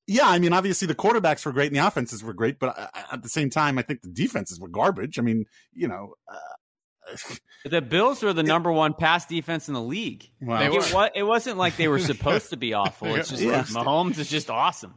yeah, 0.07 0.27
I 0.27 0.39
mean, 0.39 0.53
obviously 0.53 0.87
the 0.87 0.95
quarterbacks 0.95 1.45
were 1.45 1.51
great 1.51 1.67
and 1.67 1.75
the 1.75 1.85
offenses 1.85 2.23
were 2.23 2.33
great, 2.33 2.59
but 2.59 2.77
uh, 2.77 2.87
at 3.11 3.23
the 3.23 3.29
same 3.29 3.49
time, 3.49 3.77
I 3.77 3.83
think 3.83 4.01
the 4.01 4.09
defenses 4.09 4.59
were 4.59 4.67
garbage. 4.67 5.19
I 5.19 5.21
mean, 5.21 5.45
you 5.73 5.87
know, 5.87 6.15
uh, 6.27 7.15
the 7.65 7.81
Bills 7.81 8.23
were 8.23 8.33
the 8.33 8.43
number 8.55 8.71
one 8.71 8.93
pass 8.93 9.25
defense 9.25 9.67
in 9.67 9.73
the 9.73 9.81
league. 9.81 10.29
Wow. 10.41 10.61
It, 10.61 10.71
was, 10.71 11.09
it 11.15 11.23
wasn't 11.23 11.57
like 11.57 11.77
they 11.77 11.87
were 11.87 11.99
supposed 11.99 12.49
to 12.51 12.57
be 12.57 12.73
awful. 12.75 13.15
It's 13.15 13.29
just 13.29 13.41
yeah. 13.41 13.57
like 13.57 13.65
Mahomes 13.67 14.17
is 14.17 14.29
just 14.29 14.49
awesome. 14.49 14.95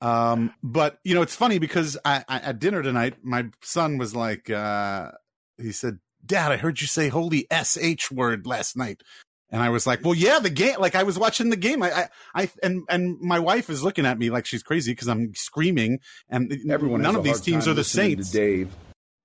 Um, 0.00 0.52
but 0.62 0.98
you 1.04 1.14
know, 1.14 1.22
it's 1.22 1.34
funny 1.34 1.58
because 1.58 1.96
I, 2.04 2.24
I, 2.28 2.38
at 2.40 2.58
dinner 2.58 2.82
tonight, 2.82 3.16
my 3.22 3.46
son 3.62 3.98
was 3.98 4.14
like, 4.14 4.50
uh, 4.50 5.12
he 5.58 5.72
said, 5.72 5.98
Dad, 6.26 6.52
I 6.52 6.56
heard 6.56 6.80
you 6.80 6.86
say 6.86 7.08
holy 7.08 7.46
sh 7.50 8.10
word 8.10 8.46
last 8.46 8.76
night. 8.76 9.02
And 9.48 9.62
I 9.62 9.70
was 9.70 9.86
like, 9.86 10.04
well, 10.04 10.14
yeah, 10.14 10.40
the 10.40 10.50
game, 10.50 10.80
like 10.80 10.96
I 10.96 11.04
was 11.04 11.18
watching 11.18 11.50
the 11.50 11.56
game. 11.56 11.82
I, 11.82 11.92
I, 11.92 12.08
I 12.34 12.50
and, 12.64 12.82
and 12.88 13.20
my 13.20 13.38
wife 13.38 13.70
is 13.70 13.84
looking 13.84 14.04
at 14.04 14.18
me 14.18 14.28
like 14.28 14.44
she's 14.44 14.62
crazy 14.62 14.90
because 14.92 15.08
I'm 15.08 15.34
screaming 15.34 16.00
and 16.28 16.52
everyone, 16.68 17.00
none 17.00 17.14
of 17.14 17.22
these 17.22 17.40
teams 17.40 17.68
are 17.68 17.74
the 17.74 17.84
Saints. 17.84 18.30
Dave. 18.32 18.74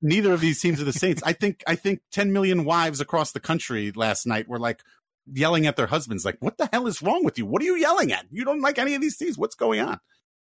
Neither 0.01 0.31
of 0.31 0.39
these 0.39 0.61
teams 0.61 0.79
are 0.79 0.85
the 0.85 0.93
Saints. 0.93 1.23
I 1.25 1.33
think, 1.33 1.63
I 1.65 1.75
think 1.75 2.01
10 2.11 2.31
million 2.31 2.65
wives 2.65 3.01
across 3.01 3.31
the 3.31 3.39
country 3.39 3.91
last 3.95 4.27
night 4.27 4.47
were 4.47 4.59
like, 4.59 4.81
yelling 5.33 5.67
at 5.67 5.75
their 5.75 5.87
husbands, 5.87 6.25
like, 6.25 6.37
"What 6.39 6.57
the 6.57 6.69
hell 6.71 6.87
is 6.87 7.01
wrong 7.01 7.23
with 7.23 7.37
you? 7.37 7.45
What 7.45 7.61
are 7.61 7.65
you 7.65 7.75
yelling 7.75 8.11
at? 8.11 8.25
You 8.31 8.45
don't 8.45 8.61
like 8.61 8.79
any 8.79 8.95
of 8.95 9.01
these 9.01 9.17
teams? 9.17 9.37
What's 9.37 9.55
going 9.55 9.79
on?" 9.79 9.99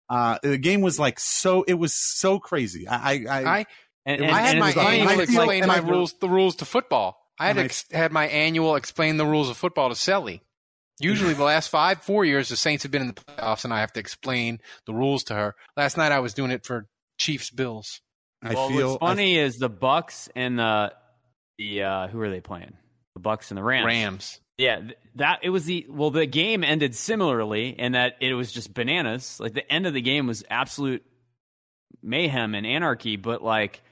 Uh, 0.08 0.38
the 0.42 0.58
game 0.58 0.80
was 0.80 0.98
like 0.98 1.20
so. 1.20 1.62
It 1.64 1.74
was 1.74 1.92
so 1.92 2.38
crazy. 2.38 2.88
I, 2.88 3.24
I, 3.28 3.58
I, 3.58 3.66
And, 4.08 4.24
I 4.24 4.40
had 4.40 4.56
and 4.56 4.60
my 4.60 4.70
annual 4.70 5.08
it's 5.08 5.18
like- 5.18 5.28
explain 5.28 5.66
my 5.66 5.78
rules, 5.78 6.14
the 6.14 6.28
rules 6.28 6.56
to 6.56 6.64
football. 6.64 7.20
I 7.38 7.46
had 7.48 7.58
ex- 7.58 7.84
had 7.92 8.10
my 8.10 8.26
annual 8.26 8.74
explain 8.74 9.16
the 9.16 9.26
rules 9.26 9.50
of 9.50 9.56
football 9.56 9.90
to 9.90 9.94
Selly. 9.94 10.40
Usually, 10.98 11.34
the 11.34 11.44
last 11.44 11.68
five, 11.68 12.02
four 12.02 12.24
years, 12.24 12.48
the 12.48 12.56
Saints 12.56 12.82
have 12.82 12.90
been 12.90 13.02
in 13.02 13.08
the 13.08 13.14
playoffs, 13.14 13.64
and 13.64 13.72
I 13.72 13.80
have 13.80 13.92
to 13.92 14.00
explain 14.00 14.60
the 14.86 14.94
rules 14.94 15.24
to 15.24 15.34
her. 15.34 15.54
Last 15.76 15.96
night, 15.96 16.10
I 16.10 16.18
was 16.18 16.34
doing 16.34 16.50
it 16.50 16.66
for 16.66 16.88
Chiefs 17.18 17.50
Bills. 17.50 18.00
I 18.42 18.54
well, 18.54 18.68
feel 18.68 18.90
what's 18.92 19.00
funny 19.00 19.36
is 19.36 19.58
the 19.58 19.68
Bucks 19.68 20.28
and 20.34 20.58
the 20.58 20.92
the 21.58 21.82
uh, 21.82 22.08
who 22.08 22.20
are 22.20 22.30
they 22.30 22.40
playing? 22.40 22.72
The 23.14 23.20
Bucks 23.20 23.50
and 23.50 23.58
the 23.58 23.62
Rams. 23.62 23.86
Rams. 23.86 24.40
Yeah, 24.56 24.80
that 25.16 25.40
it 25.42 25.50
was 25.50 25.66
the 25.66 25.86
well. 25.88 26.10
The 26.10 26.26
game 26.26 26.64
ended 26.64 26.96
similarly 26.96 27.68
in 27.78 27.92
that 27.92 28.16
it 28.20 28.34
was 28.34 28.50
just 28.50 28.74
bananas. 28.74 29.38
Like 29.38 29.52
the 29.52 29.70
end 29.70 29.86
of 29.86 29.94
the 29.94 30.00
game 30.00 30.26
was 30.26 30.42
absolute 30.50 31.04
mayhem 32.02 32.54
and 32.54 32.66
anarchy, 32.66 33.16
but 33.16 33.42
like 33.42 33.82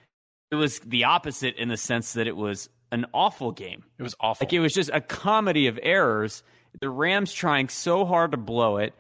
it 0.51 0.55
was 0.57 0.79
the 0.81 1.05
opposite 1.05 1.57
in 1.57 1.69
the 1.69 1.77
sense 1.77 2.13
that 2.15 2.27
it 2.27 2.37
was 2.37 2.69
an 2.93 3.07
awful 3.13 3.53
game. 3.53 3.85
It 3.99 4.03
was 4.03 4.15
awful. 4.21 4.45
Like 4.45 4.53
it 4.53 4.61
was 4.61 4.73
just 4.75 4.91
a 4.93 5.01
comedy 5.01 5.67
of 5.67 5.79
errors. 5.83 6.43
The 6.81 6.89
Rams 6.91 7.33
trying 7.33 7.69
so 7.69 8.05
hard 8.05 8.33
to 8.33 8.37
blow 8.37 8.77
it, 8.77 8.95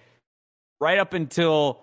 right 0.80 0.98
up 0.98 1.12
until 1.12 1.82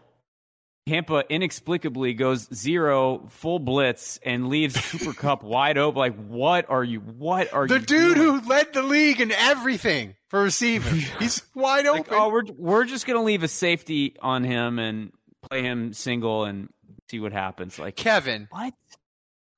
Tampa 0.87 1.23
inexplicably 1.29 2.13
goes 2.13 2.53
zero 2.53 3.25
full 3.29 3.59
blitz 3.59 4.19
and 4.25 4.49
leaves 4.49 4.75
Cooper 4.91 5.13
Kupp 5.13 5.43
wide 5.43 5.77
open. 5.77 5.97
Like, 5.97 6.15
what 6.27 6.69
are 6.69 6.83
you? 6.83 6.99
What 6.99 7.53
are 7.53 7.67
the 7.67 7.75
you? 7.75 7.79
The 7.79 7.85
dude 7.85 8.15
doing? 8.15 8.39
who 8.41 8.49
led 8.49 8.73
the 8.73 8.83
league 8.83 9.21
in 9.21 9.31
everything 9.31 10.15
for 10.29 10.43
receiving. 10.43 10.95
He's 11.19 11.41
wide 11.55 11.85
Like, 11.85 12.01
open. 12.11 12.13
oh, 12.19 12.29
we're 12.29 12.43
we're 12.57 12.83
just 12.85 13.05
gonna 13.07 13.23
leave 13.23 13.43
a 13.43 13.47
safety 13.47 14.15
on 14.21 14.43
him 14.43 14.77
and 14.79 15.13
play 15.49 15.61
him 15.61 15.93
single 15.93 16.43
and 16.43 16.67
see 17.09 17.19
what 17.21 17.31
happens. 17.31 17.79
Like 17.79 17.95
Kevin, 17.95 18.47
what? 18.51 18.73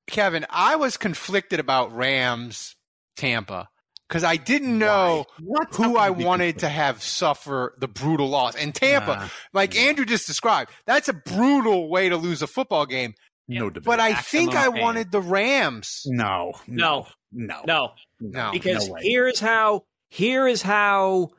Kevin, 0.08 0.46
I 0.50 0.76
was 0.76 0.98
conflicted 0.98 1.60
about 1.60 1.96
Rams 1.96 2.76
Tampa 3.18 3.70
because 4.08 4.24
I 4.24 4.36
didn't 4.36 4.78
know 4.78 5.26
who 5.74 5.98
I 5.98 6.12
wanted 6.12 6.60
to 6.60 6.70
have 6.70 7.02
suffer 7.02 7.74
the 7.80 7.88
brutal 7.88 8.30
loss. 8.30 8.56
And 8.56 8.74
Tampa, 8.74 9.16
Nah. 9.16 9.28
like 9.54 9.76
Andrew 9.76 10.06
just 10.06 10.28
described, 10.28 10.72
that's 10.86 11.10
a 11.10 11.14
brutal 11.14 11.90
way 11.90 12.10
to 12.10 12.18
lose 12.18 12.42
a 12.42 12.48
football 12.48 12.86
game. 12.86 13.16
no 13.48 13.70
debate. 13.70 13.86
But 13.86 14.00
I 14.00 14.10
Maximum 14.10 14.46
think 14.52 14.56
I 14.56 14.72
pain. 14.72 14.82
wanted 14.82 15.12
the 15.12 15.22
Rams. 15.22 16.04
no, 16.06 16.54
No. 16.68 17.08
no, 17.32 17.62
No, 17.66 17.92
No, 18.20 18.52
because 18.52 18.88
no 18.90 18.96
here 19.02 19.28
is 19.28 19.40
how 19.40 19.84
here 20.10 20.48
is 20.48 20.62
how 20.62 21.30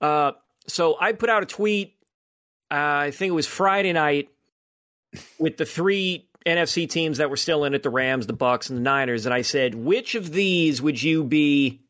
uh 0.00 0.32
so 0.68 0.96
i 1.00 1.12
put 1.12 1.28
out 1.28 1.42
a 1.42 1.46
tweet 1.46 1.96
uh, 2.70 2.74
i 3.08 3.10
think 3.10 3.30
it 3.30 3.34
was 3.34 3.46
friday 3.46 3.92
night 3.92 4.28
with 5.38 5.56
the 5.56 5.64
three 5.66 6.28
nfc 6.46 6.88
teams 6.88 7.18
that 7.18 7.28
were 7.30 7.36
still 7.36 7.64
in 7.64 7.74
it 7.74 7.82
the 7.82 7.90
rams 7.90 8.26
the 8.26 8.32
bucks 8.32 8.70
and 8.70 8.78
the 8.78 8.82
niners 8.82 9.26
and 9.26 9.34
i 9.34 9.42
said 9.42 9.74
which 9.74 10.14
of 10.14 10.32
these 10.32 10.80
would 10.80 11.00
you 11.02 11.22
be 11.24 11.80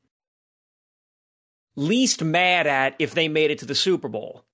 least 1.77 2.23
mad 2.23 2.67
at 2.67 2.95
if 2.99 3.15
they 3.15 3.29
made 3.29 3.51
it 3.51 3.59
to 3.61 3.65
the 3.67 3.75
super 3.75 4.09
bowl 4.09 4.45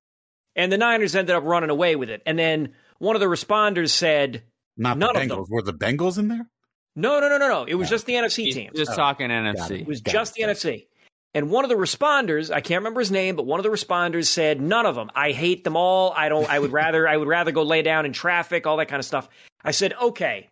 and 0.55 0.71
the 0.71 0.79
niners 0.79 1.17
ended 1.17 1.35
up 1.35 1.45
running 1.45 1.71
away 1.71 1.97
with 1.97 2.11
it 2.11 2.23
and 2.27 2.39
then 2.39 2.73
one 2.99 3.17
of 3.17 3.21
the 3.21 3.27
responders 3.27 3.91
said 3.91 4.43
not 4.77 4.99
None 4.99 5.15
the 5.15 5.21
of 5.23 5.29
them. 5.29 5.39
Bengals. 5.39 5.47
Were 5.51 5.63
the 5.63 5.73
Bengals 5.73 6.19
in 6.19 6.29
there? 6.29 6.47
no 6.95 7.21
no 7.21 7.29
no 7.29 7.39
no 7.39 7.49
no 7.49 7.65
it 7.65 7.75
was 7.75 7.89
just 7.89 8.07
the 8.07 8.15
nfc 8.15 8.45
He's 8.45 8.55
teams 8.55 8.77
just 8.77 8.93
Oh, 8.93 8.97
talking 8.97 9.29
got 9.29 9.35
NFC. 9.57 9.81
It 9.81 9.87
was 9.87 10.01
Got 10.03 10.13
just 10.13 10.33
it, 10.39 10.41
the 10.43 10.47
got 10.47 10.57
NFC. 10.57 10.87
And 11.35 11.51
one 11.51 11.65
of 11.65 11.69
the 11.69 11.77
responders, 11.77 12.51
I 12.51 12.63
can't 12.63 12.81
remember 12.81 13.01
his 13.01 13.11
name, 13.11 13.37
but 13.37 13.45
one 13.45 13.61
of 13.61 13.65
the 13.65 13.71
responders 13.71 14.27
said, 14.27 14.59
"None 14.59 14.87
of 14.87 14.95
them. 14.95 15.11
I 15.15 15.33
hate 15.33 15.65
them 15.65 15.77
all. 15.77 16.13
I 16.17 16.31
don't. 16.31 16.49
I 16.49 16.59
would 16.59 16.73
rather. 16.73 17.07
I 17.07 17.17
would 17.17 17.29
rather 17.29 17.53
go 17.53 17.63
lay 17.63 17.83
down 17.83 18.07
in 18.07 18.15
traffic, 18.15 18.67
all 18.67 18.79
that 18.79 18.89
kind 18.89 19.01
of 19.01 19.05
stuff." 19.05 19.29
I 19.63 19.73
said, 19.73 19.93
"Okay. 20.01 20.49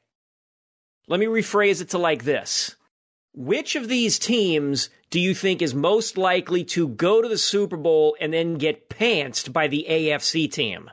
Let 1.08 1.20
me 1.20 1.26
rephrase 1.26 1.80
it 1.80 1.90
to 1.90 1.98
like 1.98 2.24
this: 2.24 2.76
Which 3.32 3.76
of 3.76 3.88
these 3.88 4.18
teams 4.18 4.90
do 5.08 5.20
you 5.20 5.34
think 5.34 5.62
is 5.62 5.74
most 5.74 6.18
likely 6.18 6.64
to 6.64 6.88
go 6.88 7.22
to 7.22 7.28
the 7.28 7.38
Super 7.38 7.78
Bowl 7.78 8.16
and 8.20 8.32
then 8.32 8.54
get 8.54 8.90
pantsed 8.90 9.54
by 9.54 9.68
the 9.68 9.86
AFC 9.88 10.48
team?" 10.48 10.90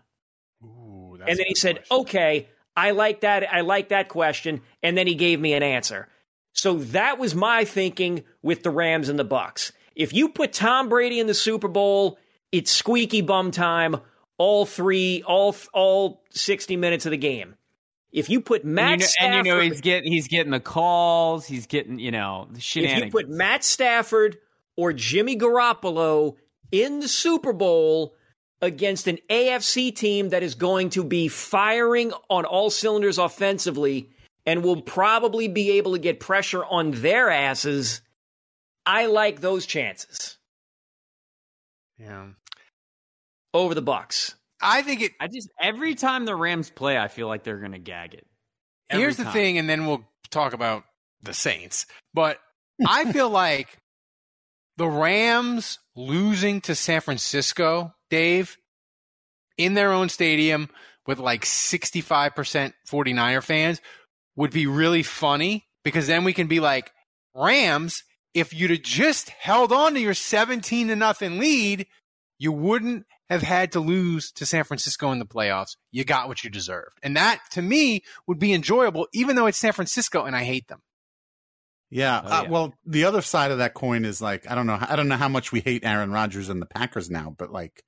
Ooh, 0.63 1.17
and 1.27 1.37
then 1.37 1.47
he 1.47 1.55
said, 1.55 1.83
"Okay, 1.91 2.47
I 2.77 2.91
like 2.91 3.21
that. 3.21 3.53
I 3.53 3.59
like 3.59 3.89
that 3.89 4.07
question." 4.07 4.61
And 4.81 4.97
then 4.97 5.07
he 5.07 5.15
gave 5.15 5.41
me 5.41 5.53
an 5.53 5.63
answer. 5.63 6.07
So 6.53 6.75
that 6.75 7.17
was 7.17 7.35
my 7.35 7.65
thinking 7.65 8.23
with 8.41 8.63
the 8.63 8.69
Rams 8.69 9.09
and 9.09 9.19
the 9.19 9.23
Bucks. 9.23 9.73
If 9.95 10.13
you 10.13 10.29
put 10.29 10.53
Tom 10.53 10.89
Brady 10.89 11.19
in 11.19 11.27
the 11.27 11.33
Super 11.33 11.67
Bowl, 11.67 12.17
it's 12.51 12.71
squeaky 12.71 13.21
bum 13.21 13.51
time. 13.51 13.97
All 14.37 14.65
three, 14.65 15.23
all 15.23 15.55
all 15.73 16.23
sixty 16.31 16.75
minutes 16.75 17.05
of 17.05 17.11
the 17.11 17.17
game. 17.17 17.55
If 18.11 18.29
you 18.29 18.41
put 18.41 18.65
Matt 18.65 18.93
and, 18.93 19.01
you 19.01 19.05
know, 19.05 19.07
Stafford, 19.07 19.37
and 19.37 19.45
you 19.45 19.53
know 19.53 19.59
he's 19.61 19.81
getting 19.81 20.11
he's 20.11 20.27
getting 20.27 20.51
the 20.51 20.59
calls. 20.59 21.45
He's 21.45 21.67
getting 21.67 21.99
you 21.99 22.11
know 22.11 22.47
the 22.51 22.59
if 22.59 23.05
you 23.05 23.11
put 23.11 23.29
Matt 23.29 23.63
Stafford 23.63 24.37
or 24.75 24.93
Jimmy 24.93 25.37
Garoppolo 25.37 26.35
in 26.71 26.99
the 26.99 27.07
Super 27.07 27.53
Bowl 27.53 28.15
against 28.61 29.07
an 29.07 29.17
AFC 29.29 29.95
team 29.95 30.29
that 30.29 30.43
is 30.43 30.55
going 30.55 30.89
to 30.91 31.03
be 31.03 31.27
firing 31.27 32.13
on 32.29 32.45
all 32.45 32.69
cylinders 32.69 33.17
offensively 33.17 34.09
and 34.45 34.63
will 34.63 34.81
probably 34.81 35.47
be 35.47 35.71
able 35.71 35.93
to 35.93 35.99
get 35.99 36.19
pressure 36.19 36.63
on 36.65 36.91
their 36.91 37.29
asses, 37.29 38.01
I 38.91 39.05
like 39.05 39.39
those 39.41 39.65
chances 39.65 40.37
Yeah. 41.97 42.27
over 43.53 43.73
the 43.73 43.81
Bucks. 43.81 44.35
I 44.61 44.81
think 44.81 45.01
it. 45.01 45.11
I 45.19 45.27
just 45.27 45.49
every 45.59 45.95
time 45.95 46.25
the 46.25 46.35
Rams 46.35 46.69
play, 46.69 46.97
I 46.97 47.07
feel 47.07 47.27
like 47.27 47.43
they're 47.43 47.59
gonna 47.59 47.79
gag 47.79 48.13
it. 48.13 48.27
Every 48.89 49.03
Here's 49.03 49.17
the 49.17 49.23
time. 49.23 49.33
thing, 49.33 49.57
and 49.57 49.69
then 49.69 49.85
we'll 49.85 50.05
talk 50.29 50.53
about 50.53 50.83
the 51.21 51.33
Saints. 51.33 51.85
But 52.13 52.39
I 52.85 53.11
feel 53.13 53.29
like 53.29 53.77
the 54.77 54.87
Rams 54.87 55.79
losing 55.95 56.61
to 56.61 56.75
San 56.75 57.01
Francisco, 57.01 57.93
Dave, 58.09 58.57
in 59.57 59.73
their 59.73 59.91
own 59.91 60.09
stadium 60.09 60.69
with 61.07 61.19
like 61.19 61.43
65% 61.45 62.73
49er 62.89 63.43
fans 63.43 63.81
would 64.35 64.51
be 64.51 64.67
really 64.67 65.03
funny 65.03 65.65
because 65.83 66.07
then 66.07 66.23
we 66.23 66.33
can 66.33 66.47
be 66.47 66.59
like, 66.59 66.91
Rams, 67.35 68.03
if 68.33 68.53
you'd 68.53 68.71
have 68.71 68.81
just 68.81 69.29
held 69.29 69.71
on 69.71 69.93
to 69.93 69.99
your 69.99 70.13
17 70.13 70.87
to 70.87 70.95
nothing 70.95 71.37
lead, 71.37 71.87
you 72.37 72.51
wouldn't 72.51 73.05
have 73.29 73.41
had 73.41 73.71
to 73.73 73.79
lose 73.79 74.31
to 74.33 74.45
San 74.45 74.63
Francisco 74.63 75.11
in 75.11 75.19
the 75.19 75.25
playoffs. 75.25 75.77
You 75.91 76.03
got 76.03 76.27
what 76.27 76.43
you 76.43 76.49
deserved. 76.49 76.97
And 77.03 77.15
that 77.15 77.39
to 77.51 77.61
me 77.61 78.03
would 78.27 78.39
be 78.39 78.53
enjoyable, 78.53 79.07
even 79.13 79.35
though 79.35 79.45
it's 79.47 79.57
San 79.57 79.73
Francisco 79.73 80.25
and 80.25 80.35
I 80.35 80.43
hate 80.43 80.67
them. 80.67 80.81
Yeah. 81.89 82.21
Oh, 82.23 82.29
uh, 82.29 82.45
well, 82.49 82.73
the 82.85 83.03
other 83.03 83.21
side 83.21 83.51
of 83.51 83.57
that 83.59 83.73
coin 83.73 84.05
is 84.05 84.21
like 84.21 84.49
I 84.49 84.55
don't 84.55 84.65
know. 84.65 84.77
I 84.81 84.95
don't 84.95 85.09
know 85.09 85.17
how 85.17 85.27
much 85.27 85.51
we 85.51 85.59
hate 85.59 85.85
Aaron 85.85 86.11
Rodgers 86.11 86.49
and 86.49 86.61
the 86.61 86.65
Packers 86.65 87.09
now, 87.09 87.35
but 87.37 87.51
like, 87.51 87.83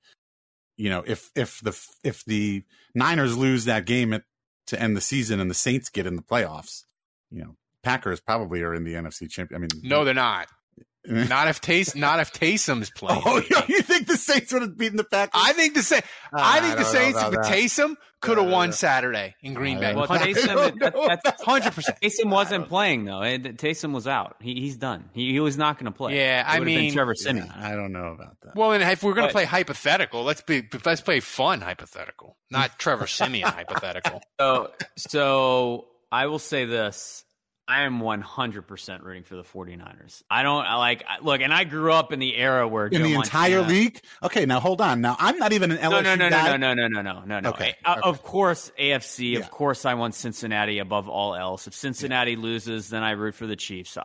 you 0.76 0.90
know, 0.90 1.02
if 1.06 1.30
if 1.34 1.60
the 1.60 1.78
if 2.04 2.22
the 2.26 2.64
Niners 2.94 3.36
lose 3.36 3.64
that 3.64 3.86
game 3.86 4.12
at, 4.12 4.22
to 4.66 4.80
end 4.80 4.96
the 4.96 5.00
season 5.00 5.40
and 5.40 5.50
the 5.50 5.54
Saints 5.54 5.88
get 5.88 6.06
in 6.06 6.16
the 6.16 6.22
playoffs, 6.22 6.84
you 7.30 7.40
know, 7.40 7.56
Packers 7.84 8.20
probably 8.20 8.62
are 8.62 8.74
in 8.74 8.84
the 8.84 8.94
NFC 8.94 9.28
champion. 9.30 9.56
I 9.56 9.60
mean, 9.60 9.70
No, 9.88 10.04
they're 10.04 10.14
not. 10.14 10.48
Not 11.06 11.48
if 11.48 11.60
Tays, 11.60 11.94
not 11.94 12.18
if 12.20 12.32
Taysom's 12.32 12.88
playing. 12.90 13.20
Oh, 13.26 13.36
you 13.68 13.82
think 13.82 14.06
the 14.06 14.16
Saints 14.16 14.54
would 14.54 14.62
have 14.62 14.78
beaten 14.78 14.96
the 14.96 15.04
Packers? 15.04 15.38
I 15.44 15.52
think 15.52 15.74
the 15.74 15.82
Sa- 15.82 16.00
I 16.32 16.60
think 16.60 16.78
the 16.78 16.84
Saints 16.84 17.18
about 17.18 17.32
with. 17.32 17.40
Taysom 17.40 17.96
could 18.22 18.38
have 18.38 18.46
Uh, 18.46 18.50
won 18.50 18.72
Saturday 18.72 19.34
in 19.42 19.52
Green 19.52 19.78
Bay. 19.78 19.94
Well, 19.94 20.06
Taysom, 20.06 20.46
don't 20.46 20.78
that, 20.80 20.94
know 20.94 21.06
that's 21.24 21.42
Hundred 21.44 21.74
percent. 21.74 21.98
Taysom 22.00 22.30
wasn't 22.30 22.70
playing 22.70 23.04
though. 23.04 23.20
Taysom 23.20 23.92
was 23.92 24.06
out. 24.08 24.36
He, 24.40 24.54
he's 24.54 24.78
done. 24.78 25.10
He, 25.12 25.32
he 25.32 25.40
was 25.40 25.58
not 25.58 25.76
going 25.78 25.92
to 25.92 25.94
play. 25.94 26.16
Yeah, 26.16 26.42
I 26.46 26.58
would've 26.58 26.72
been 26.72 26.80
mean- 26.84 26.92
Trevor 26.94 27.14
Siemian. 27.14 27.48
Yeah, 27.54 27.68
I 27.68 27.74
don't 27.74 27.92
know 27.92 28.06
about 28.06 28.38
that. 28.42 28.56
Well, 28.56 28.72
and 28.72 28.82
if 28.82 29.02
we're 29.02 29.12
gonna 29.12 29.28
play 29.28 29.44
hypothetical, 29.44 30.22
let's 30.22 30.40
be 30.40 30.62
let's 30.86 31.02
play 31.02 31.20
fun 31.20 31.60
hypothetical, 31.60 32.38
not 32.50 32.78
Trevor 32.78 33.06
Siemian 33.08 33.46
hypothetical. 33.50 34.22
So, 34.40 34.70
so 34.96 35.84
I 36.10 36.28
will 36.28 36.38
say 36.38 36.64
this. 36.64 37.24
I 37.66 37.82
am 37.82 38.00
100% 38.00 39.02
rooting 39.02 39.22
for 39.22 39.36
the 39.36 39.42
49ers. 39.42 40.22
I 40.30 40.42
don't 40.42 40.66
I 40.66 40.76
like 40.76 41.02
I- 41.08 41.20
look, 41.22 41.40
and 41.40 41.52
I 41.52 41.64
grew 41.64 41.92
up 41.92 42.12
in 42.12 42.18
the 42.18 42.36
era 42.36 42.68
where 42.68 42.86
in 42.88 42.98
Joe 43.00 43.02
the 43.08 43.14
entire 43.14 43.60
Montana- 43.60 43.68
league. 43.78 44.00
Okay, 44.22 44.44
now 44.44 44.60
hold 44.60 44.80
on. 44.82 45.00
Now 45.00 45.16
I'm 45.18 45.38
not 45.38 45.52
even 45.54 45.70
an 45.70 45.78
LSU 45.78 45.90
No, 45.90 46.00
no, 46.02 46.14
no, 46.16 46.30
guy. 46.30 46.56
no, 46.56 46.74
no, 46.74 46.86
no, 46.86 46.88
no, 46.88 47.02
no, 47.02 47.22
no, 47.24 47.40
no. 47.40 47.48
Okay, 47.50 47.74
Uh, 47.84 47.92
okay. 47.98 48.00
Of 48.08 48.22
course, 48.22 48.70
AFC. 48.78 49.32
Yeah. 49.32 49.38
Of 49.40 49.50
course, 49.50 49.86
I 49.86 49.94
want 49.94 50.14
Cincinnati 50.14 50.78
above 50.78 51.08
all 51.08 51.34
else. 51.34 51.66
If 51.66 51.74
Cincinnati 51.74 52.36
loses, 52.36 52.90
then 52.90 53.02
I 53.02 53.12
root 53.12 53.34
for 53.34 53.46
the 53.46 53.56
Chiefs. 53.56 53.96
Uh, 53.96 54.04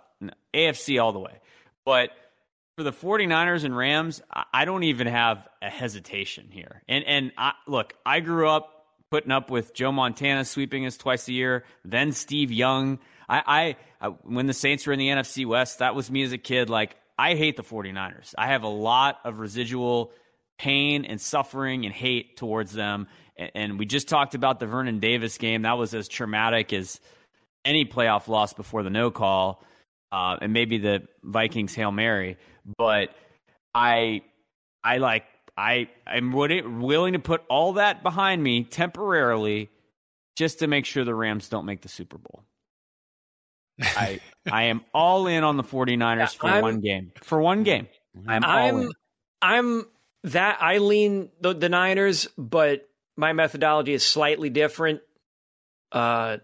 AFC 0.53 0.97
all 1.03 1.11
the 1.11 1.19
way. 1.19 1.33
But 1.85 2.11
for 2.77 2.83
the 2.83 2.93
49ers 2.93 3.65
and 3.65 3.75
Rams, 3.75 4.21
I- 4.33 4.45
I 4.53 4.65
don't 4.65 4.83
even 4.83 5.07
have 5.07 5.45
a 5.61 5.69
hesitation 5.69 6.47
here. 6.49 6.81
And 6.87 7.03
and 7.03 7.31
I, 7.37 7.51
look, 7.67 7.93
I 8.05 8.21
grew 8.21 8.47
up 8.47 8.85
putting 9.11 9.31
up 9.31 9.49
with 9.51 9.73
Joe 9.73 9.91
Montana 9.91 10.45
sweeping 10.45 10.85
us 10.85 10.95
twice 10.95 11.27
a 11.27 11.33
year, 11.33 11.65
then 11.83 12.13
Steve 12.13 12.53
Young. 12.53 12.99
I, 13.29 13.43
I, 13.45 14.07
I 14.07 14.07
when 14.23 14.47
the 14.47 14.53
Saints 14.53 14.85
were 14.87 14.93
in 14.93 14.99
the 14.99 15.09
NFC 15.09 15.45
West, 15.45 15.79
that 15.79 15.95
was 15.95 16.09
me 16.09 16.23
as 16.23 16.31
a 16.31 16.37
kid. 16.37 16.69
Like 16.69 16.95
I 17.17 17.35
hate 17.35 17.57
the 17.57 17.63
49ers. 17.63 18.33
I 18.37 18.47
have 18.47 18.63
a 18.63 18.69
lot 18.69 19.19
of 19.23 19.39
residual 19.39 20.11
pain 20.57 21.05
and 21.05 21.19
suffering 21.19 21.85
and 21.85 21.93
hate 21.93 22.37
towards 22.37 22.71
them. 22.73 23.07
And, 23.37 23.51
and 23.55 23.79
we 23.79 23.85
just 23.85 24.07
talked 24.07 24.35
about 24.35 24.59
the 24.59 24.65
Vernon 24.65 24.99
Davis 24.99 25.37
game. 25.37 25.63
That 25.63 25.77
was 25.77 25.93
as 25.93 26.07
traumatic 26.07 26.73
as 26.73 26.99
any 27.65 27.85
playoff 27.85 28.27
loss 28.27 28.53
before 28.53 28.83
the 28.83 28.89
no 28.89 29.11
call, 29.11 29.63
uh, 30.11 30.37
and 30.41 30.53
maybe 30.53 30.77
the 30.77 31.07
Vikings 31.23 31.75
Hail 31.75 31.91
Mary. 31.91 32.37
But 32.77 33.09
I, 33.73 34.21
I 34.83 34.97
like, 34.97 35.25
I, 35.57 35.89
I'm 36.07 36.31
willing 36.31 37.13
to 37.13 37.19
put 37.19 37.43
all 37.49 37.73
that 37.73 38.01
behind 38.01 38.41
me 38.41 38.63
temporarily 38.63 39.69
just 40.37 40.59
to 40.59 40.67
make 40.67 40.85
sure 40.85 41.03
the 41.03 41.13
Rams 41.13 41.49
don't 41.49 41.65
make 41.65 41.81
the 41.81 41.89
Super 41.89 42.17
Bowl. 42.17 42.45
I 43.81 44.19
I 44.49 44.63
am 44.63 44.81
all 44.93 45.27
in 45.27 45.43
on 45.43 45.57
the 45.57 45.63
49ers 45.63 46.35
for 46.35 46.47
I'm, 46.47 46.61
one 46.61 46.79
game. 46.81 47.11
For 47.23 47.39
one 47.41 47.63
game. 47.63 47.87
I'm 48.27 48.43
I'm, 48.43 48.89
I'm 49.41 49.85
that 50.25 50.57
I 50.61 50.79
lean 50.79 51.29
the, 51.41 51.53
the 51.53 51.69
Niners, 51.69 52.27
but 52.37 52.87
my 53.15 53.33
methodology 53.33 53.93
is 53.93 54.03
slightly 54.03 54.49
different. 54.49 55.01
Uh 55.91 56.37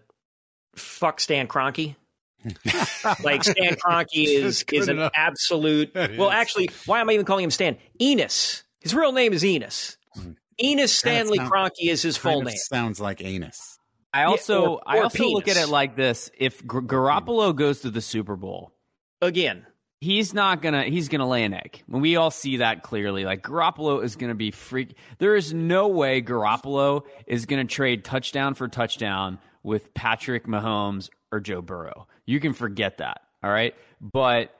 fuck 0.74 1.20
Stan 1.20 1.48
Kroenke. 1.48 1.96
like 3.24 3.44
Stan 3.44 3.74
Kroenke 3.74 4.06
is 4.14 4.64
is 4.72 4.88
an 4.88 4.98
enough. 4.98 5.12
absolute. 5.14 5.94
well, 5.94 6.30
actually, 6.30 6.70
why 6.86 7.00
am 7.00 7.08
I 7.10 7.14
even 7.14 7.26
calling 7.26 7.44
him 7.44 7.50
Stan? 7.50 7.76
Enos. 8.00 8.62
His 8.80 8.94
real 8.94 9.12
name 9.12 9.32
is 9.32 9.44
Enos. 9.44 9.96
Mm-hmm. 10.16 10.32
Enos 10.62 10.92
Stanley 10.92 11.38
Kroenke 11.38 11.90
is 11.90 12.02
his 12.02 12.16
full 12.16 12.42
name. 12.42 12.56
Sounds 12.56 13.00
like 13.00 13.22
anus. 13.22 13.75
I 14.16 14.24
also 14.24 14.62
yeah, 14.62 14.68
or, 14.68 14.72
or 14.72 14.82
I 14.86 15.00
also 15.00 15.18
penis. 15.18 15.34
look 15.34 15.48
at 15.48 15.56
it 15.58 15.68
like 15.68 15.94
this: 15.94 16.30
if 16.38 16.62
G- 16.62 16.66
Garoppolo 16.68 17.54
goes 17.54 17.80
to 17.80 17.90
the 17.90 18.00
Super 18.00 18.34
Bowl 18.34 18.72
again, 19.20 19.66
he's 20.00 20.32
not 20.32 20.62
gonna 20.62 20.84
he's 20.84 21.08
gonna 21.08 21.28
lay 21.28 21.44
an 21.44 21.52
egg. 21.52 21.82
When 21.86 22.00
we 22.00 22.16
all 22.16 22.30
see 22.30 22.56
that 22.58 22.82
clearly, 22.82 23.26
like 23.26 23.42
Garoppolo 23.42 24.02
is 24.02 24.16
gonna 24.16 24.34
be 24.34 24.50
freak. 24.50 24.96
There 25.18 25.36
is 25.36 25.52
no 25.52 25.88
way 25.88 26.22
Garoppolo 26.22 27.02
is 27.26 27.44
gonna 27.44 27.66
trade 27.66 28.06
touchdown 28.06 28.54
for 28.54 28.68
touchdown 28.68 29.38
with 29.62 29.92
Patrick 29.92 30.46
Mahomes 30.46 31.10
or 31.30 31.40
Joe 31.40 31.60
Burrow. 31.60 32.08
You 32.24 32.40
can 32.40 32.54
forget 32.54 32.96
that. 32.98 33.20
All 33.42 33.50
right, 33.50 33.74
but 34.00 34.50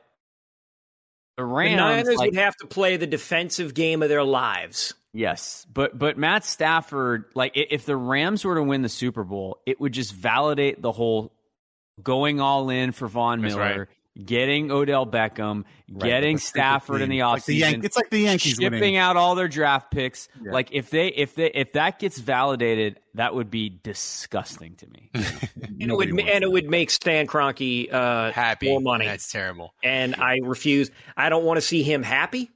the 1.39 1.45
Rams 1.45 1.73
the 1.73 1.77
Niners 1.77 2.17
like, 2.17 2.33
would 2.33 2.39
have 2.39 2.57
to 2.57 2.67
play 2.67 2.99
the 2.99 3.07
defensive 3.07 3.73
game 3.73 4.03
of 4.03 4.11
their 4.11 4.23
lives. 4.23 4.93
Yes, 5.17 5.67
but 5.73 5.99
but 5.99 6.19
Matt 6.19 6.45
Stafford, 6.45 7.25
like 7.35 7.53
if 7.55 7.87
the 7.87 7.97
Rams 7.97 8.45
were 8.45 8.57
to 8.57 8.63
win 8.63 8.83
the 8.83 8.91
Super 8.91 9.25
Bowl, 9.25 9.59
it 9.65 9.81
would 9.81 9.93
just 9.93 10.13
validate 10.13 10.83
the 10.83 10.93
whole 10.93 11.33
going 12.03 12.39
all 12.39 12.69
in 12.69 12.93
for 12.93 13.09
Von 13.09 13.41
Miller, 13.41 13.89
right. 13.89 14.27
getting 14.27 14.71
Odell 14.71 15.07
Beckham, 15.07 15.65
right, 15.91 16.23
like 16.23 16.39
Stafford 16.39 17.01
in 17.01 17.09
the 17.09 17.21
offseason. 17.21 17.77
Like 17.77 17.85
it's 17.85 17.97
like 17.97 18.11
the 18.11 18.21
Yankees 18.21 18.57
shipping 18.57 18.73
winning. 18.73 18.97
out 18.99 19.17
all 19.17 19.35
their 19.35 19.49
draft 19.49 19.91
picks. 19.91 20.29
Yeah. 20.45 20.53
Like 20.53 20.69
if 20.73 20.91
they 20.91 21.09
if 21.09 21.35
they 21.35 21.51
if 21.51 21.73
that 21.73 21.99
gets 21.99 22.19
validated, 22.19 23.01
that 23.15 23.35
would 23.35 23.51
be 23.51 23.71
disgusting 23.71 24.75
to 24.77 24.87
me. 24.87 25.11
and 25.15 25.91
it 25.91 25.97
would 25.97 26.11
and 26.11 26.45
it 26.45 26.51
would 26.51 26.69
make 26.69 26.91
Stan 26.91 27.27
Kroenke 27.27 27.91
uh, 27.91 28.33
happy. 28.33 28.69
More 28.69 28.83
money. 28.83 29.07
That's 29.07 29.33
terrible. 29.33 29.73
And 29.83 30.15
I 30.17 30.41
refuse. 30.43 30.91
I 31.17 31.31
don't 31.31 31.45
want 31.45 31.57
to 31.57 31.63
see 31.63 31.83
him 31.83 32.03
happy, 32.03 32.51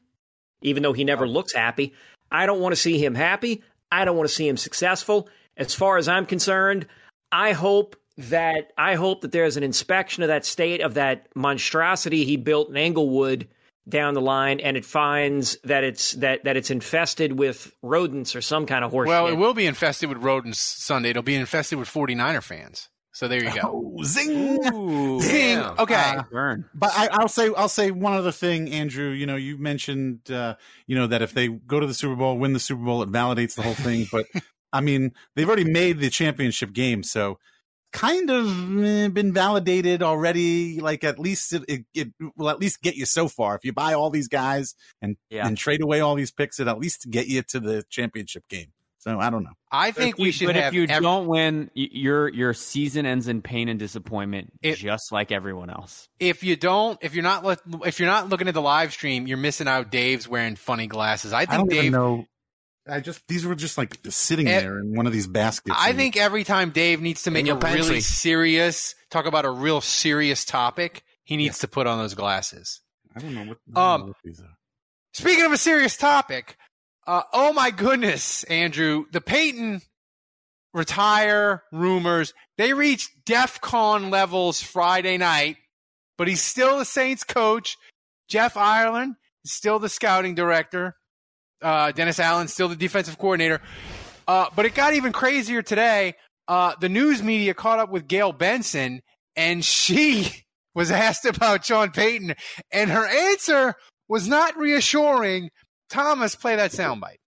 even 0.61 0.83
though 0.83 0.93
he 0.93 1.05
never 1.05 1.25
oh. 1.25 1.29
looks 1.29 1.55
happy. 1.55 1.95
I 2.31 2.47
don't 2.47 2.61
want 2.61 2.73
to 2.73 2.81
see 2.81 3.03
him 3.03 3.15
happy. 3.15 3.63
I 3.91 4.05
don't 4.05 4.17
want 4.17 4.29
to 4.29 4.35
see 4.35 4.49
him 4.49 4.57
successful. 4.57 5.29
As 5.57 5.75
far 5.75 5.97
as 5.97 6.09
I'm 6.09 6.27
concerned, 6.27 6.87
I 7.33 7.53
hope 7.53 7.97
that 8.17 8.73
I 8.77 8.95
hope 8.95 9.23
that 9.23 9.33
there's 9.33 9.57
an 9.57 9.63
inspection 9.63 10.23
of 10.23 10.29
that 10.29 10.45
state 10.45 10.81
of 10.81 10.95
that 10.95 11.29
monstrosity 11.35 12.25
he 12.25 12.37
built 12.37 12.69
in 12.69 12.77
Inglewood 12.77 13.49
down 13.89 14.15
the 14.15 14.21
line 14.21 14.61
and 14.61 14.77
it 14.77 14.85
finds 14.85 15.57
that 15.65 15.85
it's 15.85 16.13
that 16.13 16.45
that 16.45 16.57
it's 16.57 16.71
infested 16.71 17.39
with 17.39 17.73
rodents 17.83 18.37
or 18.37 18.41
some 18.41 18.67
kind 18.67 18.85
of 18.85 18.91
horse 18.91 19.09
well 19.09 19.27
shit. 19.27 19.35
it 19.35 19.39
will 19.39 19.55
be 19.55 19.67
infested 19.67 20.09
with 20.09 20.19
rodents 20.19 20.61
sunday 20.61 21.11
it'll 21.11 21.23
be 21.23 21.35
infested 21.35 21.79
with 21.79 21.89
49er 21.89 22.43
fans 22.43 22.89
so 23.13 23.27
there 23.27 23.43
you 23.43 23.53
go. 23.53 23.61
Oh, 23.99 24.03
zing, 24.05 24.65
Ooh, 24.73 25.21
zing. 25.21 25.59
Yeah. 25.59 25.75
Okay, 25.79 25.95
uh, 25.95 26.57
but 26.75 26.93
I, 26.95 27.21
will 27.21 27.29
say 27.29 27.51
I'll 27.57 27.69
say 27.69 27.91
one 27.91 28.13
other 28.13 28.33
thing, 28.33 28.71
Andrew. 28.71 29.11
You 29.11 29.27
know, 29.27 29.37
you 29.37 29.59
mentioned 29.59 30.31
uh, 30.31 30.55
you 30.87 30.97
know 30.97 31.07
that 31.09 31.21
if 31.21 31.33
they 31.33 31.49
go 31.49 31.81
to 31.81 31.87
the 31.87 31.95
Super 31.95 32.15
Bowl, 32.15 32.39
win 32.39 32.53
the 32.53 32.61
Super 32.61 32.85
Bowl, 32.85 33.03
it 33.03 33.11
validates 33.11 33.55
the 33.55 33.63
whole 33.63 33.75
thing. 33.75 34.07
but 34.13 34.27
I 34.73 34.81
mean, 34.81 35.13
they've 35.35 35.49
already 35.49 35.65
made 35.65 35.99
the 35.99 36.11
championship 36.11 36.73
game, 36.73 37.03
so 37.03 37.39
kind 37.93 38.31
of 38.31 38.85
eh, 38.85 39.09
been 39.09 39.33
validated 39.33 40.03
already. 40.03 40.81
Like 40.81 41.05
at 41.05 41.19
least 41.19 41.53
it, 41.53 41.65
it, 41.69 41.85
it, 41.95 42.09
will 42.37 42.51
at 42.51 42.61
least 42.61 42.83
get 42.83 42.95
you 42.95 43.07
so 43.07 43.29
far. 43.29 43.57
If 43.57 43.65
you 43.65 43.73
buy 43.73 43.95
all 43.95 44.11
these 44.11 44.29
guys 44.29 44.75
and 45.03 45.17
yeah. 45.29 45.47
and 45.47 45.57
trade 45.57 45.83
away 45.83 46.01
all 46.01 46.15
these 46.15 46.31
picks, 46.31 46.61
it 46.61 46.69
at 46.69 46.79
least 46.79 47.11
get 47.11 47.27
you 47.27 47.43
to 47.43 47.61
the 47.61 47.85
championship 47.91 48.49
game. 48.49 48.73
So 49.01 49.19
I 49.19 49.31
don't 49.31 49.45
know. 49.45 49.53
I 49.73 49.93
think 49.93 50.19
we 50.19 50.31
should. 50.31 50.47
But 50.47 50.57
if 50.57 50.75
you 50.75 50.83
every, 50.83 51.03
don't 51.03 51.27
win, 51.27 51.71
your 51.75 52.29
your 52.29 52.53
season 52.53 53.07
ends 53.07 53.29
in 53.29 53.41
pain 53.41 53.71
and 53.71 53.79
disappointment, 53.79 54.53
it, 54.61 54.77
just 54.77 55.11
like 55.11 55.33
everyone 55.33 55.71
else. 55.71 56.07
If 56.19 56.45
you 56.45 56.55
don't, 56.55 56.99
if 57.01 57.15
you're 57.15 57.25
not, 57.25 57.61
if 57.87 57.99
you're 57.99 58.09
not 58.09 58.29
looking 58.29 58.47
at 58.47 58.53
the 58.53 58.61
live 58.61 58.93
stream, 58.93 59.27
you're 59.27 59.39
missing 59.39 59.69
out. 59.69 59.91
Dave's 59.91 60.29
wearing 60.29 60.55
funny 60.55 60.87
glasses. 60.87 61.33
I 61.33 61.47
think 61.47 61.73
I 61.73 61.75
Dave. 61.75 61.93
know. 61.93 62.27
I 62.87 63.01
just 63.01 63.27
these 63.27 63.47
were 63.47 63.55
just 63.55 63.79
like 63.79 63.97
sitting 64.11 64.47
it, 64.47 64.61
there 64.61 64.79
in 64.79 64.95
one 64.95 65.07
of 65.07 65.15
these 65.15 65.27
baskets. 65.27 65.77
I 65.79 65.95
think 65.95 66.19
every 66.19 66.45
time 66.45 66.71
Dave 66.71 67.01
needs 67.01 67.23
to 67.23 67.31
make 67.31 67.47
a 67.47 67.57
pantry. 67.57 67.81
really 67.81 68.01
serious 68.01 68.95
talk 69.11 69.25
about 69.25 69.47
a 69.47 69.51
real 69.51 69.81
serious 69.81 70.45
topic, 70.45 71.05
he 71.25 71.39
needs 71.39 71.59
yeah. 71.59 71.63
to 71.63 71.69
put 71.69 71.87
on 71.87 71.99
those 71.99 72.15
glasses. 72.15 72.83
I 73.17 73.21
don't 73.21 73.35
know 73.35 73.45
what. 73.45 73.83
um, 73.83 74.01
know 74.03 74.07
what 74.09 74.17
these 74.25 74.41
are. 74.41 74.57
Speaking 75.15 75.47
of 75.47 75.53
a 75.53 75.59
serious 75.59 75.97
topic, 75.97 76.57
uh, 77.11 77.23
oh 77.33 77.53
my 77.53 77.73
goodness, 77.73 78.45
Andrew, 78.45 79.05
the 79.11 79.21
Payton 79.21 79.83
retire 80.73 81.65
rumors 81.73 82.33
they 82.57 82.73
reached 82.73 83.25
DEFCON 83.25 84.11
levels 84.11 84.63
Friday 84.63 85.17
night, 85.17 85.57
but 86.19 86.29
he's 86.29 86.43
still 86.43 86.79
the 86.79 86.85
Saints 86.85 87.25
coach. 87.25 87.77
Jeff 88.29 88.57
Ireland 88.57 89.17
is 89.45 89.53
still 89.53 89.81
the 89.81 89.89
scouting 89.89 90.37
director. 90.37 90.95
Uh, 91.61 91.91
Dennis 91.91 92.21
Allen 92.21 92.47
still 92.47 92.69
the 92.69 92.77
defensive 92.77 93.19
coordinator. 93.19 93.61
Uh, 94.29 94.47
but 94.55 94.67
it 94.67 94.75
got 94.75 94.95
even 94.95 95.11
crazier 95.11 95.63
today. 95.63 96.15
Uh, 96.47 96.75
the 96.81 96.89
news 96.89 97.25
media 97.25 97.55
caught 97.55 97.81
up 97.81 97.91
with 97.91 98.07
Gail 98.07 98.33
Benson, 98.33 99.01
and 99.35 99.65
she 99.65 100.31
was 100.77 100.93
asked 100.93 101.25
about 101.25 101.65
Sean 101.65 101.91
Payton, 101.91 102.35
and 102.71 102.91
her 102.91 103.07
answer 103.07 103.75
was 104.07 104.29
not 104.29 104.57
reassuring 104.57 105.51
Thomas, 105.91 106.35
play 106.35 106.57
that 106.57 106.71
soundbite. 106.71 107.19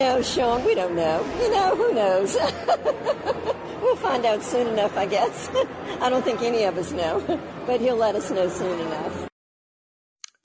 No, 0.00 0.20
Sean, 0.22 0.64
we 0.64 0.74
don't 0.74 0.96
know. 0.96 1.24
You 1.40 1.50
know, 1.52 1.76
who 1.76 1.94
knows? 1.94 2.36
we'll 3.80 3.96
find 3.96 4.26
out 4.26 4.42
soon 4.42 4.66
enough, 4.66 4.96
I 4.96 5.06
guess. 5.06 5.48
I 6.00 6.10
don't 6.10 6.24
think 6.24 6.42
any 6.42 6.64
of 6.64 6.76
us 6.76 6.90
know, 6.90 7.40
but 7.66 7.80
he'll 7.80 7.96
let 7.96 8.16
us 8.16 8.30
know 8.30 8.48
soon 8.48 8.80
enough. 8.80 9.28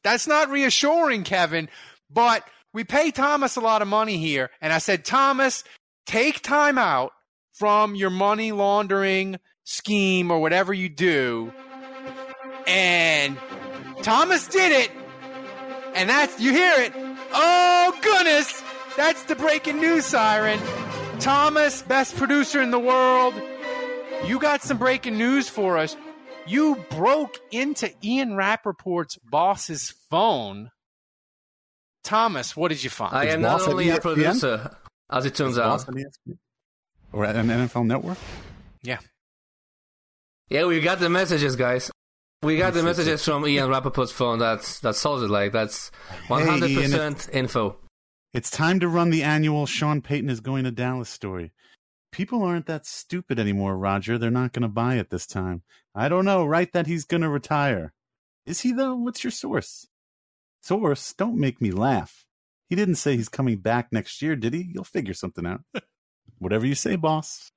That's 0.04 0.28
not 0.28 0.50
reassuring, 0.50 1.24
Kevin, 1.24 1.68
but 2.10 2.44
we 2.74 2.84
pay 2.84 3.12
Thomas 3.12 3.56
a 3.56 3.62
lot 3.62 3.82
of 3.82 3.88
money 3.88 4.18
here. 4.18 4.52
And 4.62 4.72
I 4.72 4.78
said, 4.78 5.04
Thomas, 5.04 5.64
take 6.06 6.42
time 6.42 6.78
out 6.78 7.12
from 7.54 7.96
your 7.96 8.12
money 8.12 8.52
laundering 8.52 9.38
scheme 9.64 10.32
or 10.32 10.40
whatever 10.40 10.74
you 10.74 10.90
do. 10.90 11.52
And 12.68 13.38
Thomas 14.04 14.48
did 14.48 14.72
it. 14.72 14.92
And 15.96 16.08
that's, 16.08 16.40
you 16.40 16.52
hear 16.52 16.74
it. 16.78 17.09
Oh, 17.32 17.98
goodness! 18.02 18.64
That's 18.98 19.24
the 19.24 19.36
breaking 19.36 19.80
news 19.80 20.06
siren. 20.06 20.60
Thomas, 21.20 21.82
best 21.84 22.16
producer 22.16 22.62
in 22.62 22.72
the 22.72 22.80
world. 22.80 23.34
You 24.26 24.40
got 24.40 24.62
some 24.62 24.78
breaking 24.78 25.18
news 25.18 25.50
for 25.50 25.78
us. 25.78 25.96
You 26.48 26.84
broke 26.90 27.38
into 27.52 27.92
Ian 28.04 28.32
Rapoport's 28.32 29.18
boss's 29.18 29.94
phone. 30.10 30.72
Thomas, 32.04 32.56
what 32.56 32.70
did 32.70 32.84
you 32.84 32.90
find? 32.90 33.16
I 33.16 33.26
am 33.26 33.42
not 33.42 33.68
only 33.68 33.90
a 33.90 34.00
producer, 34.00 34.76
as 35.10 35.26
it 35.26 35.36
turns 35.36 35.60
out. 35.60 35.86
Or 37.12 37.26
at 37.26 37.36
an 37.36 37.48
NFL 37.48 37.86
network? 37.86 38.18
Yeah. 38.82 39.00
Yeah, 40.50 40.66
we 40.66 40.80
got 40.80 41.00
the 41.00 41.10
messages, 41.10 41.56
guys. 41.56 41.92
We 42.42 42.56
got 42.56 42.74
the 42.74 42.84
messages 42.84 43.24
from 43.26 43.46
Ian 43.46 43.70
Rapoport's 43.70 44.14
phone. 44.14 44.40
That's 44.40 44.80
that's 44.80 45.04
it. 45.04 45.30
Like 45.30 45.52
that's 45.52 45.92
one 46.28 46.48
hundred 46.48 46.74
percent 46.74 47.28
info. 47.34 47.76
It's 48.34 48.50
time 48.50 48.80
to 48.80 48.88
run 48.88 49.10
the 49.10 49.24
annual 49.24 49.66
Sean 49.66 50.02
Payton 50.02 50.30
is 50.30 50.40
going 50.40 50.64
to 50.64 50.72
Dallas 50.72 51.10
story. 51.10 51.52
People 52.14 52.44
aren't 52.44 52.68
that 52.68 52.86
stupid 52.86 53.40
anymore, 53.40 53.78
Roger. 53.78 54.18
They're 54.18 54.32
not 54.32 54.54
going 54.54 54.64
to 54.64 54.70
buy 54.70 54.96
it 54.96 55.10
this 55.10 55.28
time. 55.28 55.64
I 55.94 56.08
don't 56.08 56.26
know. 56.26 56.46
right? 56.46 56.72
that 56.72 56.88
he's 56.88 57.04
going 57.04 57.22
to 57.22 57.30
retire. 57.30 57.92
Is 58.46 58.62
he 58.62 58.72
though? 58.72 58.96
What's 58.96 59.24
your 59.24 59.32
source? 59.32 59.88
Source? 60.62 61.14
Don't 61.14 61.38
make 61.38 61.62
me 61.62 61.72
laugh. 61.72 62.26
He 62.70 62.76
didn't 62.76 62.96
say 62.96 63.18
he's 63.18 63.30
coming 63.30 63.58
back 63.58 63.90
next 63.92 64.22
year, 64.22 64.36
did 64.38 64.54
he? 64.54 64.72
You'll 64.74 64.84
figure 64.86 65.14
something 65.14 65.46
out. 65.46 65.62
Whatever 66.38 66.66
you 66.66 66.76
say, 66.76 66.96
boss. 66.96 67.52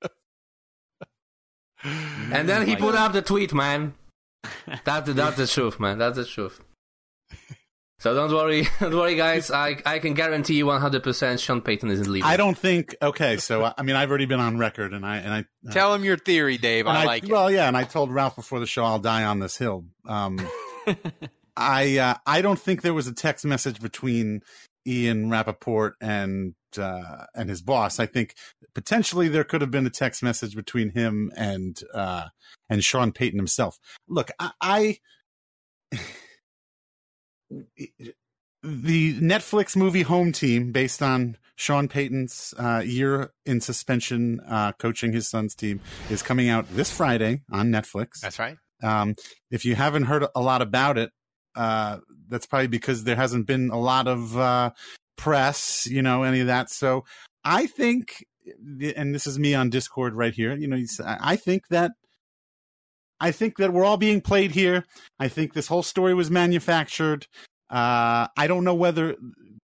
and 1.84 2.48
then 2.48 2.66
he 2.66 2.74
put 2.74 2.94
up 2.96 3.12
the 3.12 3.22
tweet, 3.22 3.54
man. 3.54 3.94
That's 4.84 5.12
that's 5.12 5.36
the 5.36 5.46
truth, 5.46 5.78
man. 5.78 5.98
That's 5.98 6.16
the 6.16 6.24
truth. 6.24 6.60
So 8.00 8.14
don't 8.14 8.32
worry, 8.32 8.66
don't 8.80 8.94
worry, 8.96 9.14
guys. 9.14 9.50
I 9.52 9.76
I 9.86 10.00
can 10.00 10.14
guarantee 10.14 10.54
you 10.54 10.66
100% 10.66 11.38
Sean 11.38 11.60
Payton 11.60 11.88
isn't 11.90 12.08
leaving. 12.10 12.28
I 12.28 12.36
don't 12.36 12.58
think. 12.58 12.96
Okay, 13.00 13.36
so 13.36 13.72
I 13.78 13.82
mean, 13.82 13.94
I've 13.94 14.08
already 14.10 14.26
been 14.26 14.40
on 14.40 14.58
record, 14.58 14.92
and 14.92 15.06
I 15.06 15.18
and 15.18 15.32
I 15.32 15.38
uh, 15.68 15.72
tell 15.72 15.94
him 15.94 16.02
your 16.02 16.16
theory, 16.16 16.58
Dave. 16.58 16.88
I, 16.88 17.02
I 17.02 17.04
like 17.04 17.28
Well, 17.28 17.46
it. 17.46 17.54
yeah, 17.54 17.68
and 17.68 17.76
I 17.76 17.84
told 17.84 18.10
Ralph 18.12 18.34
before 18.34 18.58
the 18.58 18.66
show 18.66 18.84
I'll 18.84 18.98
die 18.98 19.22
on 19.24 19.38
this 19.38 19.56
hill. 19.56 19.84
Um, 20.04 20.40
I 21.56 21.98
uh, 21.98 22.14
I 22.26 22.42
don't 22.42 22.58
think 22.58 22.82
there 22.82 22.94
was 22.94 23.06
a 23.06 23.14
text 23.14 23.44
message 23.44 23.80
between 23.80 24.40
Ian 24.86 25.30
Rapoport 25.30 25.94
and 26.00 26.54
uh, 26.78 27.26
and 27.34 27.48
his 27.48 27.62
boss. 27.62 28.00
I 28.00 28.06
think 28.06 28.34
potentially 28.74 29.28
there 29.28 29.44
could 29.44 29.60
have 29.60 29.70
been 29.70 29.86
a 29.86 29.90
text 29.90 30.22
message 30.22 30.54
between 30.54 30.90
him 30.90 31.30
and 31.36 31.80
uh, 31.94 32.28
and 32.68 32.82
Sean 32.82 33.12
Payton 33.12 33.38
himself. 33.38 33.78
Look, 34.08 34.30
I, 34.38 34.50
I 34.60 34.98
the 38.62 39.14
Netflix 39.14 39.76
movie 39.76 40.02
Home 40.02 40.32
Team, 40.32 40.72
based 40.72 41.02
on 41.02 41.36
Sean 41.56 41.88
Payton's 41.88 42.54
uh, 42.58 42.82
year 42.84 43.32
in 43.44 43.60
suspension 43.60 44.40
uh, 44.48 44.72
coaching 44.72 45.12
his 45.12 45.28
son's 45.28 45.54
team, 45.54 45.80
is 46.10 46.22
coming 46.22 46.48
out 46.48 46.66
this 46.70 46.90
Friday 46.90 47.42
on 47.50 47.70
Netflix. 47.70 48.20
That's 48.20 48.38
right. 48.38 48.56
Um, 48.82 49.14
if 49.50 49.64
you 49.64 49.74
haven't 49.74 50.04
heard 50.04 50.26
a 50.34 50.40
lot 50.40 50.62
about 50.62 50.98
it, 50.98 51.12
uh, 51.54 51.98
that's 52.28 52.46
probably 52.46 52.68
because 52.68 53.04
there 53.04 53.16
hasn't 53.16 53.46
been 53.46 53.70
a 53.70 53.78
lot 53.78 54.08
of 54.08 54.36
uh, 54.38 54.70
press, 55.16 55.86
you 55.86 56.02
know, 56.02 56.22
any 56.22 56.40
of 56.40 56.46
that. 56.46 56.70
So 56.70 57.04
I 57.44 57.66
think, 57.66 58.24
and 58.96 59.14
this 59.14 59.26
is 59.26 59.38
me 59.38 59.54
on 59.54 59.70
Discord 59.70 60.14
right 60.14 60.34
here. 60.34 60.56
You 60.56 60.68
know, 60.68 60.82
I 61.04 61.36
think 61.36 61.68
that 61.68 61.92
I 63.20 63.30
think 63.30 63.58
that 63.58 63.72
we're 63.72 63.84
all 63.84 63.98
being 63.98 64.20
played 64.20 64.50
here. 64.50 64.84
I 65.20 65.28
think 65.28 65.52
this 65.52 65.68
whole 65.68 65.84
story 65.84 66.12
was 66.12 66.30
manufactured. 66.30 67.28
Uh, 67.70 68.26
I 68.36 68.46
don't 68.48 68.64
know 68.64 68.74
whether, 68.74 69.14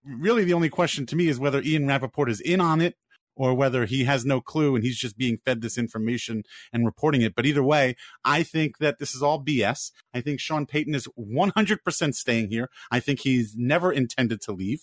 really, 0.04 0.44
the 0.44 0.54
only 0.54 0.68
question 0.68 1.06
to 1.06 1.16
me 1.16 1.26
is 1.26 1.40
whether 1.40 1.60
Ian 1.60 1.88
Rapoport 1.88 2.30
is 2.30 2.40
in 2.40 2.60
on 2.60 2.80
it 2.80 2.94
or 3.38 3.54
whether 3.54 3.86
he 3.86 4.04
has 4.04 4.26
no 4.26 4.40
clue 4.40 4.74
and 4.74 4.84
he's 4.84 4.98
just 4.98 5.16
being 5.16 5.38
fed 5.44 5.62
this 5.62 5.78
information 5.78 6.42
and 6.72 6.84
reporting 6.84 7.22
it. 7.22 7.36
But 7.36 7.46
either 7.46 7.62
way, 7.62 7.94
I 8.24 8.42
think 8.42 8.78
that 8.78 8.98
this 8.98 9.14
is 9.14 9.22
all 9.22 9.42
BS. 9.42 9.92
I 10.12 10.20
think 10.20 10.40
Sean 10.40 10.66
Payton 10.66 10.94
is 10.94 11.08
100% 11.16 12.14
staying 12.14 12.50
here. 12.50 12.68
I 12.90 12.98
think 12.98 13.20
he's 13.20 13.54
never 13.56 13.92
intended 13.92 14.40
to 14.42 14.52
leave. 14.52 14.80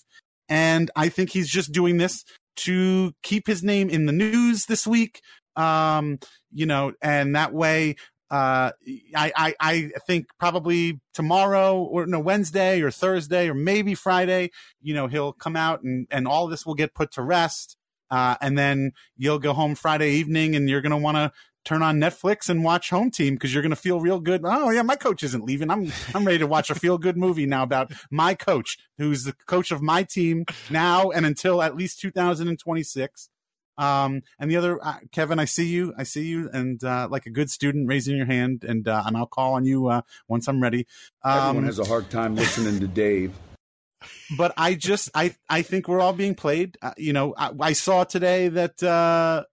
And 0.48 0.90
I 0.96 1.10
think 1.10 1.32
he's 1.32 1.50
just 1.50 1.74
doing 1.74 1.98
this 1.98 2.24
to 2.58 3.14
keep 3.22 3.46
his 3.46 3.62
name 3.62 3.90
in 3.90 4.06
the 4.06 4.14
news 4.14 4.66
this 4.68 4.88
week. 4.88 5.22
Um, 5.58 6.20
you 6.52 6.66
know, 6.66 6.94
and 7.02 7.36
that 7.36 7.54
way 7.54 7.96
uh, 8.32 8.72
I, 9.16 9.32
I, 9.38 9.56
I 9.60 9.92
think 10.08 10.28
probably 10.40 11.00
tomorrow 11.14 11.78
or 11.78 12.06
no 12.08 12.20
Wednesday 12.20 12.82
or 12.82 12.90
Thursday 12.90 13.50
or 13.50 13.54
maybe 13.54 13.96
Friday, 13.96 14.52
you 14.82 14.94
know, 14.94 15.08
he'll 15.08 15.34
come 15.34 15.56
out 15.56 15.84
and, 15.84 16.08
and 16.10 16.28
all 16.28 16.48
this 16.48 16.66
will 16.66 16.74
get 16.74 16.96
put 16.96 17.12
to 17.14 17.22
rest. 17.22 17.78
Uh, 18.16 18.38
and 18.40 18.58
then 18.58 18.94
you'll 19.18 19.40
go 19.40 19.52
home 19.52 19.76
Friday 19.76 20.12
evening 20.12 20.56
and 20.56 20.70
you're 20.70 20.80
going 20.80 20.92
to 20.92 20.98
want 20.98 21.18
to 21.18 21.34
turn 21.66 21.82
on 21.82 21.98
Netflix 21.98 22.48
and 22.48 22.64
watch 22.64 22.90
Home 22.90 23.12
Team 23.12 23.34
because 23.34 23.54
you're 23.54 23.62
going 23.62 23.72
to 23.72 23.76
feel 23.76 24.00
real 24.00 24.22
good. 24.22 24.40
Oh 24.46 24.70
yeah, 24.70 24.84
my 24.84 24.96
coach 24.96 25.22
isn't 25.22 25.44
leaving. 25.44 25.70
I'm 25.70 25.92
I'm 26.14 26.24
ready 26.24 26.38
to 26.40 26.48
watch 26.48 26.70
a 26.70 26.76
feel 26.76 26.98
good 26.98 27.18
movie 27.18 27.46
now 27.46 27.64
about 27.64 27.92
my 28.10 28.34
coach, 28.34 28.78
who's 28.98 29.26
the 29.26 29.34
coach 29.48 29.70
of 29.70 29.82
my 29.82 30.04
team 30.04 30.46
now 30.70 31.12
and 31.12 31.26
until 31.26 31.62
at 31.62 31.76
least 31.76 32.00
2026. 32.00 33.30
Um, 33.78 34.22
and 34.40 34.50
the 34.50 34.56
other, 34.56 34.80
uh, 34.82 35.00
Kevin, 35.12 35.38
I 35.38 35.44
see 35.44 35.68
you, 35.68 35.94
I 35.98 36.04
see 36.04 36.24
you, 36.24 36.50
and 36.54 36.82
uh, 36.82 37.10
like 37.12 37.26
a 37.26 37.30
good 37.30 37.50
student, 37.50 37.90
raising 37.90 38.16
your 38.16 38.28
hand, 38.28 38.64
and 38.64 38.88
uh, 38.88 39.04
and 39.06 39.18
I'll 39.18 39.26
call 39.26 39.56
on 39.56 39.66
you 39.66 39.88
uh, 39.88 40.04
once 40.30 40.48
I'm 40.48 40.64
ready. 40.64 40.88
Um, 41.22 41.40
Everyone 41.40 41.66
has 41.66 41.80
a 41.80 41.86
hard 41.86 42.10
time 42.10 42.38
listening 42.38 42.80
to 42.80 42.88
Dave. 42.88 43.34
But 44.38 44.54
I 44.58 44.74
just, 44.76 45.10
I, 45.14 45.36
I 45.50 45.62
think 45.62 45.88
we're 45.88 46.00
all 46.00 46.14
being 46.14 46.36
played. 46.36 46.78
Uh, 46.82 46.94
you 46.98 47.14
know, 47.14 47.34
I, 47.38 47.52
I 47.60 47.74
saw 47.74 48.04
today 48.04 48.48
that 48.50 48.82
uh, 48.82 49.44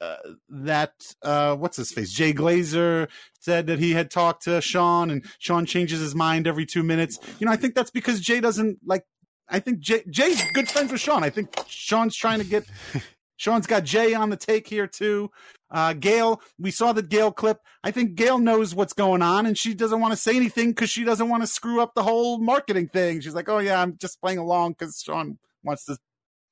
uh, 0.00 0.16
that 0.48 0.94
uh, 1.22 1.54
what's 1.54 1.76
his 1.76 1.92
face, 1.92 2.12
Jay 2.12 2.32
Glazer 2.32 3.08
said 3.38 3.68
that 3.68 3.78
he 3.78 3.92
had 3.92 4.10
talked 4.10 4.42
to 4.44 4.60
Sean, 4.60 5.10
and 5.10 5.24
Sean 5.38 5.64
changes 5.64 6.00
his 6.00 6.14
mind 6.14 6.46
every 6.46 6.66
two 6.66 6.82
minutes. 6.82 7.18
You 7.38 7.46
know, 7.46 7.52
I 7.52 7.56
think 7.56 7.74
that's 7.74 7.90
because 7.90 8.20
Jay 8.20 8.40
doesn't 8.40 8.78
like. 8.84 9.04
I 9.48 9.60
think 9.60 9.80
Jay, 9.80 10.02
Jay's 10.10 10.42
good 10.54 10.68
friends 10.68 10.90
with 10.90 11.00
Sean. 11.00 11.22
I 11.22 11.30
think 11.30 11.54
Sean's 11.68 12.16
trying 12.16 12.38
to 12.40 12.44
get 12.44 12.64
Sean's 13.42 13.66
got 13.66 13.82
Jay 13.82 14.14
on 14.14 14.30
the 14.30 14.36
take 14.36 14.68
here 14.68 14.86
too. 14.86 15.28
Uh, 15.68 15.94
Gail, 15.94 16.40
we 16.60 16.70
saw 16.70 16.92
the 16.92 17.02
Gail 17.02 17.32
clip. 17.32 17.58
I 17.82 17.90
think 17.90 18.14
Gail 18.14 18.38
knows 18.38 18.72
what's 18.72 18.92
going 18.92 19.20
on 19.20 19.46
and 19.46 19.58
she 19.58 19.74
doesn't 19.74 20.00
want 20.00 20.12
to 20.12 20.16
say 20.16 20.36
anything 20.36 20.68
because 20.68 20.90
she 20.90 21.02
doesn't 21.02 21.28
want 21.28 21.42
to 21.42 21.48
screw 21.48 21.80
up 21.80 21.94
the 21.96 22.04
whole 22.04 22.38
marketing 22.38 22.86
thing. 22.86 23.20
She's 23.20 23.34
like, 23.34 23.48
oh 23.48 23.58
yeah, 23.58 23.82
I'm 23.82 23.98
just 23.98 24.20
playing 24.20 24.38
along 24.38 24.76
because 24.78 25.02
Sean 25.04 25.38
wants 25.64 25.86
the 25.86 25.98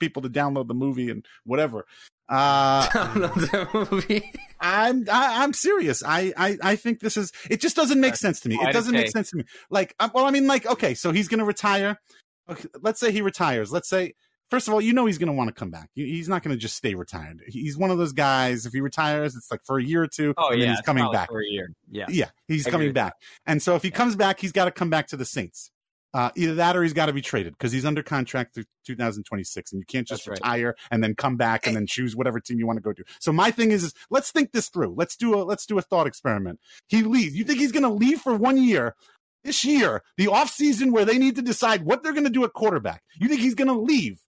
people 0.00 0.20
to 0.22 0.28
download 0.28 0.66
the 0.66 0.74
movie 0.74 1.10
and 1.10 1.24
whatever. 1.44 1.86
Uh, 2.28 2.88
download 2.88 3.34
the 3.52 3.86
movie. 3.92 4.32
I'm 4.60 5.06
I, 5.08 5.44
I'm 5.44 5.52
serious. 5.52 6.02
I, 6.04 6.32
I 6.36 6.58
I 6.60 6.74
think 6.76 6.98
this 6.98 7.16
is. 7.16 7.30
It 7.48 7.60
just 7.60 7.76
doesn't 7.76 8.00
make 8.00 8.16
sense 8.16 8.40
to 8.40 8.48
me. 8.48 8.58
It 8.60 8.72
doesn't 8.72 8.92
make 8.92 9.10
sense 9.10 9.30
to 9.30 9.36
me. 9.36 9.44
Like, 9.70 9.94
uh, 10.00 10.08
well, 10.12 10.24
I 10.26 10.32
mean, 10.32 10.48
like, 10.48 10.66
okay, 10.66 10.94
so 10.94 11.12
he's 11.12 11.28
gonna 11.28 11.44
retire. 11.44 12.00
Okay, 12.48 12.68
let's 12.82 12.98
say 12.98 13.12
he 13.12 13.22
retires. 13.22 13.70
Let's 13.72 13.88
say 13.88 14.14
first 14.50 14.68
of 14.68 14.74
all, 14.74 14.80
you 14.80 14.92
know 14.92 15.06
he's 15.06 15.18
going 15.18 15.28
to 15.28 15.32
want 15.32 15.48
to 15.48 15.54
come 15.54 15.70
back. 15.70 15.88
He's 15.94 16.28
not 16.28 16.42
going 16.42 16.54
to 16.54 16.60
just 16.60 16.76
stay 16.76 16.94
retired. 16.94 17.42
He's 17.46 17.76
one 17.76 17.90
of 17.90 17.98
those 17.98 18.12
guys. 18.12 18.66
If 18.66 18.72
he 18.72 18.80
retires, 18.80 19.36
it's 19.36 19.50
like 19.50 19.60
for 19.64 19.78
a 19.78 19.82
year 19.82 20.02
or 20.02 20.08
two. 20.08 20.34
Oh 20.36 20.50
and 20.50 20.60
yeah, 20.60 20.66
then 20.66 20.74
he's 20.74 20.82
coming 20.82 21.10
back 21.12 21.28
for 21.28 21.40
a 21.40 21.46
year. 21.46 21.70
Yeah, 21.90 22.06
yeah, 22.08 22.30
he's 22.48 22.66
I 22.66 22.70
coming 22.70 22.92
back. 22.92 23.14
And 23.46 23.62
so 23.62 23.76
if 23.76 23.82
he 23.82 23.90
comes 23.90 24.16
back, 24.16 24.40
he's 24.40 24.52
got 24.52 24.66
to 24.66 24.70
come 24.70 24.90
back 24.90 25.08
to 25.08 25.16
the 25.16 25.24
Saints. 25.24 25.70
Uh, 26.12 26.30
either 26.34 26.54
that 26.56 26.76
or 26.76 26.82
he's 26.82 26.92
got 26.92 27.06
to 27.06 27.12
be 27.12 27.20
traded 27.20 27.52
because 27.52 27.70
he's 27.70 27.84
under 27.84 28.02
contract 28.02 28.52
through 28.52 28.64
2026, 28.84 29.72
and 29.72 29.78
you 29.78 29.86
can't 29.86 30.08
just 30.08 30.24
That's 30.24 30.40
right. 30.40 30.44
retire 30.44 30.74
and 30.90 31.04
then 31.04 31.14
come 31.14 31.36
back 31.36 31.68
and 31.68 31.76
then 31.76 31.86
choose 31.86 32.16
whatever 32.16 32.40
team 32.40 32.58
you 32.58 32.66
want 32.66 32.78
to 32.78 32.82
go 32.82 32.92
to. 32.92 33.04
So 33.20 33.32
my 33.32 33.52
thing 33.52 33.70
is, 33.70 33.84
is 33.84 33.94
let's 34.10 34.32
think 34.32 34.50
this 34.50 34.68
through. 34.68 34.94
Let's 34.96 35.14
do 35.14 35.36
a 35.36 35.44
let's 35.44 35.66
do 35.66 35.78
a 35.78 35.82
thought 35.82 36.08
experiment. 36.08 36.58
He 36.88 37.02
leaves. 37.02 37.36
You 37.36 37.44
think 37.44 37.60
he's 37.60 37.70
going 37.70 37.84
to 37.84 37.90
leave 37.90 38.20
for 38.20 38.34
one 38.34 38.58
year? 38.58 38.96
This 39.44 39.64
year, 39.64 40.02
the 40.18 40.26
off 40.26 40.50
season 40.50 40.92
where 40.92 41.06
they 41.06 41.16
need 41.16 41.36
to 41.36 41.42
decide 41.42 41.82
what 41.82 42.02
they're 42.02 42.12
going 42.12 42.24
to 42.24 42.30
do 42.30 42.44
at 42.44 42.52
quarterback. 42.52 43.02
You 43.18 43.26
think 43.28 43.40
he's 43.40 43.54
going 43.54 43.68
to 43.68 43.80
leave? 43.80 44.20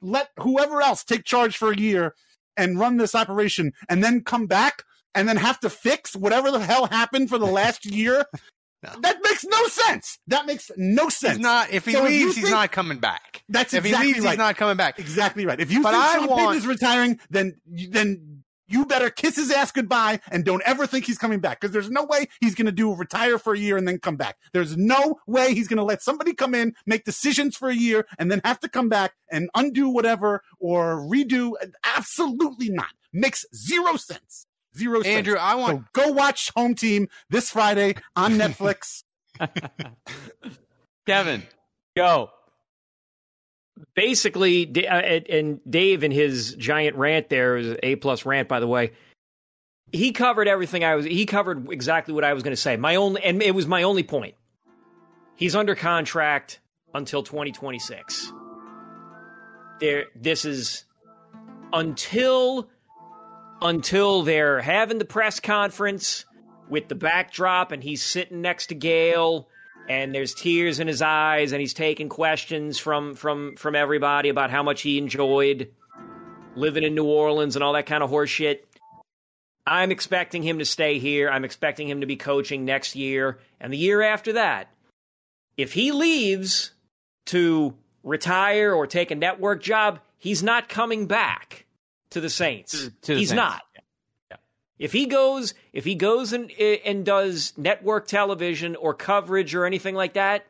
Let 0.00 0.28
whoever 0.38 0.80
else 0.82 1.04
take 1.04 1.24
charge 1.24 1.56
for 1.56 1.72
a 1.72 1.76
year 1.78 2.14
and 2.56 2.78
run 2.78 2.96
this 2.96 3.14
operation, 3.14 3.72
and 3.88 4.02
then 4.02 4.22
come 4.22 4.46
back 4.46 4.82
and 5.14 5.28
then 5.28 5.36
have 5.36 5.58
to 5.60 5.70
fix 5.70 6.14
whatever 6.14 6.50
the 6.50 6.60
hell 6.60 6.86
happened 6.86 7.28
for 7.28 7.38
the 7.38 7.46
last 7.46 7.84
year. 7.92 8.24
That 8.82 9.18
makes 9.24 9.44
no 9.44 9.66
sense. 9.66 10.18
That 10.28 10.46
makes 10.46 10.70
no 10.76 11.08
sense. 11.08 11.34
He's 11.36 11.42
not. 11.42 11.70
If 11.72 11.84
he 11.84 11.92
So 11.92 12.04
leaves, 12.04 12.20
you 12.20 12.26
he's 12.26 12.34
think- 12.36 12.50
not 12.50 12.70
coming 12.70 12.98
back. 12.98 13.42
That's 13.48 13.74
if 13.74 13.84
exactly 13.84 14.06
he 14.08 14.12
leaves, 14.14 14.24
right. 14.24 14.30
he's 14.32 14.38
not 14.38 14.56
coming 14.56 14.76
back. 14.76 14.98
Exactly 15.00 15.46
right. 15.46 15.58
If 15.58 15.72
you 15.72 15.82
But 15.82 15.92
think 15.92 16.04
I 16.04 16.18
Sean 16.18 16.26
want- 16.28 16.40
Payton 16.40 16.56
is 16.58 16.66
retiring, 16.66 17.20
then 17.30 17.54
then 17.90 18.37
you 18.68 18.84
better 18.86 19.10
kiss 19.10 19.36
his 19.36 19.50
ass 19.50 19.72
goodbye 19.72 20.20
and 20.30 20.44
don't 20.44 20.62
ever 20.66 20.86
think 20.86 21.06
he's 21.06 21.18
coming 21.18 21.40
back 21.40 21.60
because 21.60 21.72
there's 21.72 21.90
no 21.90 22.04
way 22.04 22.28
he's 22.40 22.54
going 22.54 22.66
to 22.66 22.72
do 22.72 22.94
retire 22.94 23.38
for 23.38 23.54
a 23.54 23.58
year 23.58 23.76
and 23.76 23.88
then 23.88 23.98
come 23.98 24.16
back. 24.16 24.36
There's 24.52 24.76
no 24.76 25.18
way 25.26 25.54
he's 25.54 25.68
going 25.68 25.78
to 25.78 25.84
let 25.84 26.02
somebody 26.02 26.34
come 26.34 26.54
in, 26.54 26.74
make 26.86 27.04
decisions 27.04 27.56
for 27.56 27.68
a 27.68 27.74
year, 27.74 28.06
and 28.18 28.30
then 28.30 28.40
have 28.44 28.60
to 28.60 28.68
come 28.68 28.88
back 28.88 29.14
and 29.30 29.48
undo 29.54 29.88
whatever 29.88 30.42
or 30.60 30.96
redo. 31.00 31.52
Absolutely 31.96 32.70
not. 32.70 32.90
Makes 33.12 33.44
zero 33.54 33.96
sense. 33.96 34.46
Zero 34.76 35.02
sense. 35.02 35.16
Andrew, 35.16 35.36
I 35.36 35.54
want- 35.54 35.78
So 35.94 36.02
go 36.04 36.12
watch 36.12 36.50
Home 36.54 36.74
Team 36.74 37.08
this 37.30 37.50
Friday 37.50 37.94
on 38.14 38.34
Netflix. 38.34 39.02
Kevin, 41.06 41.42
go. 41.96 42.30
Basically, 43.94 44.86
uh, 44.86 44.90
and 44.92 45.60
Dave 45.68 46.04
in 46.04 46.10
his 46.10 46.54
giant 46.54 46.96
rant 46.96 47.28
there 47.28 47.56
is 47.56 47.76
a 47.82 47.96
plus 47.96 48.24
rant, 48.24 48.48
by 48.48 48.60
the 48.60 48.66
way. 48.66 48.92
He 49.92 50.12
covered 50.12 50.48
everything 50.48 50.84
I 50.84 50.94
was. 50.96 51.06
He 51.06 51.24
covered 51.24 51.70
exactly 51.70 52.12
what 52.12 52.24
I 52.24 52.34
was 52.34 52.42
going 52.42 52.54
to 52.54 52.60
say. 52.60 52.76
My 52.76 52.96
only, 52.96 53.22
and 53.22 53.42
it 53.42 53.54
was 53.54 53.66
my 53.66 53.84
only 53.84 54.02
point. 54.02 54.34
He's 55.36 55.54
under 55.54 55.74
contract 55.74 56.60
until 56.94 57.22
2026. 57.22 58.32
There, 59.80 60.06
this 60.14 60.44
is 60.44 60.84
until 61.72 62.68
until 63.62 64.22
they're 64.22 64.60
having 64.60 64.98
the 64.98 65.04
press 65.04 65.40
conference 65.40 66.24
with 66.68 66.88
the 66.88 66.94
backdrop, 66.94 67.72
and 67.72 67.82
he's 67.82 68.02
sitting 68.02 68.42
next 68.42 68.66
to 68.68 68.74
Gail, 68.74 69.48
and 69.88 70.14
there's 70.14 70.34
tears 70.34 70.80
in 70.80 70.86
his 70.86 71.02
eyes, 71.02 71.52
and 71.52 71.60
he's 71.60 71.74
taking 71.74 72.08
questions 72.08 72.78
from 72.78 73.14
from 73.14 73.56
from 73.56 73.74
everybody 73.74 74.28
about 74.28 74.50
how 74.50 74.62
much 74.62 74.82
he 74.82 74.98
enjoyed 74.98 75.70
living 76.54 76.82
in 76.84 76.94
New 76.94 77.06
Orleans 77.06 77.56
and 77.56 77.62
all 77.62 77.72
that 77.74 77.86
kind 77.86 78.02
of 78.02 78.10
horse 78.10 78.30
shit. 78.30 78.66
I'm 79.66 79.90
expecting 79.90 80.42
him 80.42 80.60
to 80.60 80.64
stay 80.64 80.98
here. 80.98 81.28
I'm 81.28 81.44
expecting 81.44 81.88
him 81.88 82.00
to 82.00 82.06
be 82.06 82.16
coaching 82.16 82.64
next 82.64 82.96
year 82.96 83.38
and 83.60 83.72
the 83.72 83.76
year 83.76 84.00
after 84.02 84.34
that. 84.34 84.70
If 85.56 85.72
he 85.72 85.92
leaves 85.92 86.72
to 87.26 87.74
retire 88.02 88.72
or 88.72 88.86
take 88.86 89.10
a 89.10 89.14
network 89.14 89.62
job, 89.62 90.00
he's 90.16 90.42
not 90.42 90.68
coming 90.68 91.06
back 91.06 91.66
to 92.10 92.20
the 92.20 92.30
Saints. 92.30 92.88
to 93.02 93.12
the 93.12 93.18
he's 93.18 93.28
Saints. 93.28 93.36
not. 93.36 93.62
If 94.78 94.92
he 94.92 95.06
goes, 95.06 95.54
if 95.72 95.84
he 95.84 95.94
goes 95.94 96.32
and 96.32 96.50
and 96.52 97.04
does 97.04 97.52
network 97.56 98.06
television 98.06 98.76
or 98.76 98.94
coverage 98.94 99.54
or 99.54 99.64
anything 99.64 99.94
like 99.94 100.14
that, 100.14 100.46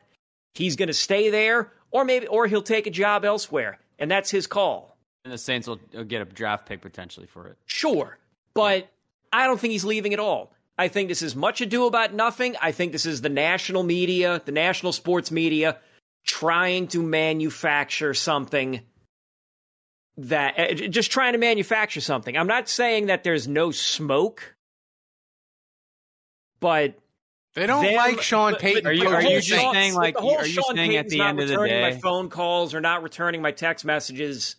he's 0.53 0.75
going 0.75 0.87
to 0.87 0.93
stay 0.93 1.29
there, 1.29 1.71
or 1.91 2.05
maybe 2.05 2.27
or 2.27 2.47
he'll 2.47 2.61
take 2.61 2.87
a 2.87 2.91
job 2.91 3.25
elsewhere, 3.25 3.79
and 3.97 4.09
that's 4.09 4.29
his 4.29 4.47
call. 4.47 4.97
And 5.25 5.33
the 5.33 5.37
Saints 5.37 5.67
will 5.67 5.77
get 6.07 6.21
a 6.21 6.25
draft 6.25 6.67
pick 6.67 6.81
potentially 6.81 7.27
for 7.27 7.47
it. 7.47 7.57
Sure, 7.65 8.17
but 8.53 8.89
I 9.33 9.45
don't 9.45 9.59
think 9.59 9.71
he's 9.71 9.85
leaving 9.85 10.13
at 10.13 10.19
all. 10.19 10.53
I 10.77 10.87
think 10.87 11.09
this 11.09 11.21
is 11.21 11.35
much 11.35 11.59
ado 11.59 11.87
about 11.87 12.13
nothing. 12.13 12.55
I 12.61 12.71
think 12.71 12.93
this 12.93 13.05
is 13.05 13.21
the 13.21 13.29
national 13.29 13.83
media, 13.83 14.41
the 14.45 14.53
national 14.53 14.93
sports 14.93 15.29
media, 15.29 15.77
trying 16.25 16.87
to 16.89 17.03
manufacture 17.03 18.13
something 18.13 18.81
that 20.27 20.59
uh, 20.59 20.73
just 20.73 21.11
trying 21.11 21.33
to 21.33 21.39
manufacture 21.39 22.01
something. 22.01 22.35
I'm 22.37 22.47
not 22.47 22.67
saying 22.69 23.07
that 23.07 23.23
there's 23.23 23.47
no 23.47 23.71
smoke, 23.71 24.55
but 26.59 26.95
they 27.55 27.65
don't 27.67 27.83
them, 27.85 27.95
like 27.95 28.21
Sean 28.21 28.55
Payton. 28.55 28.85
Are 28.87 28.93
you, 28.93 29.07
are 29.07 29.21
you 29.21 29.41
just 29.41 29.49
saying 29.49 29.93
like? 29.95 30.21
Are 30.21 30.45
you 30.45 30.53
Sean 30.53 30.75
saying 30.75 30.91
Payton's 30.91 31.05
at 31.05 31.09
the 31.09 31.17
not 31.17 31.29
end 31.29 31.39
of 31.41 31.47
the 31.47 31.67
day? 31.67 31.81
my 31.81 31.97
phone 31.97 32.29
calls 32.29 32.73
or 32.73 32.81
not 32.81 33.03
returning 33.03 33.41
my 33.41 33.51
text 33.51 33.85
messages? 33.85 34.55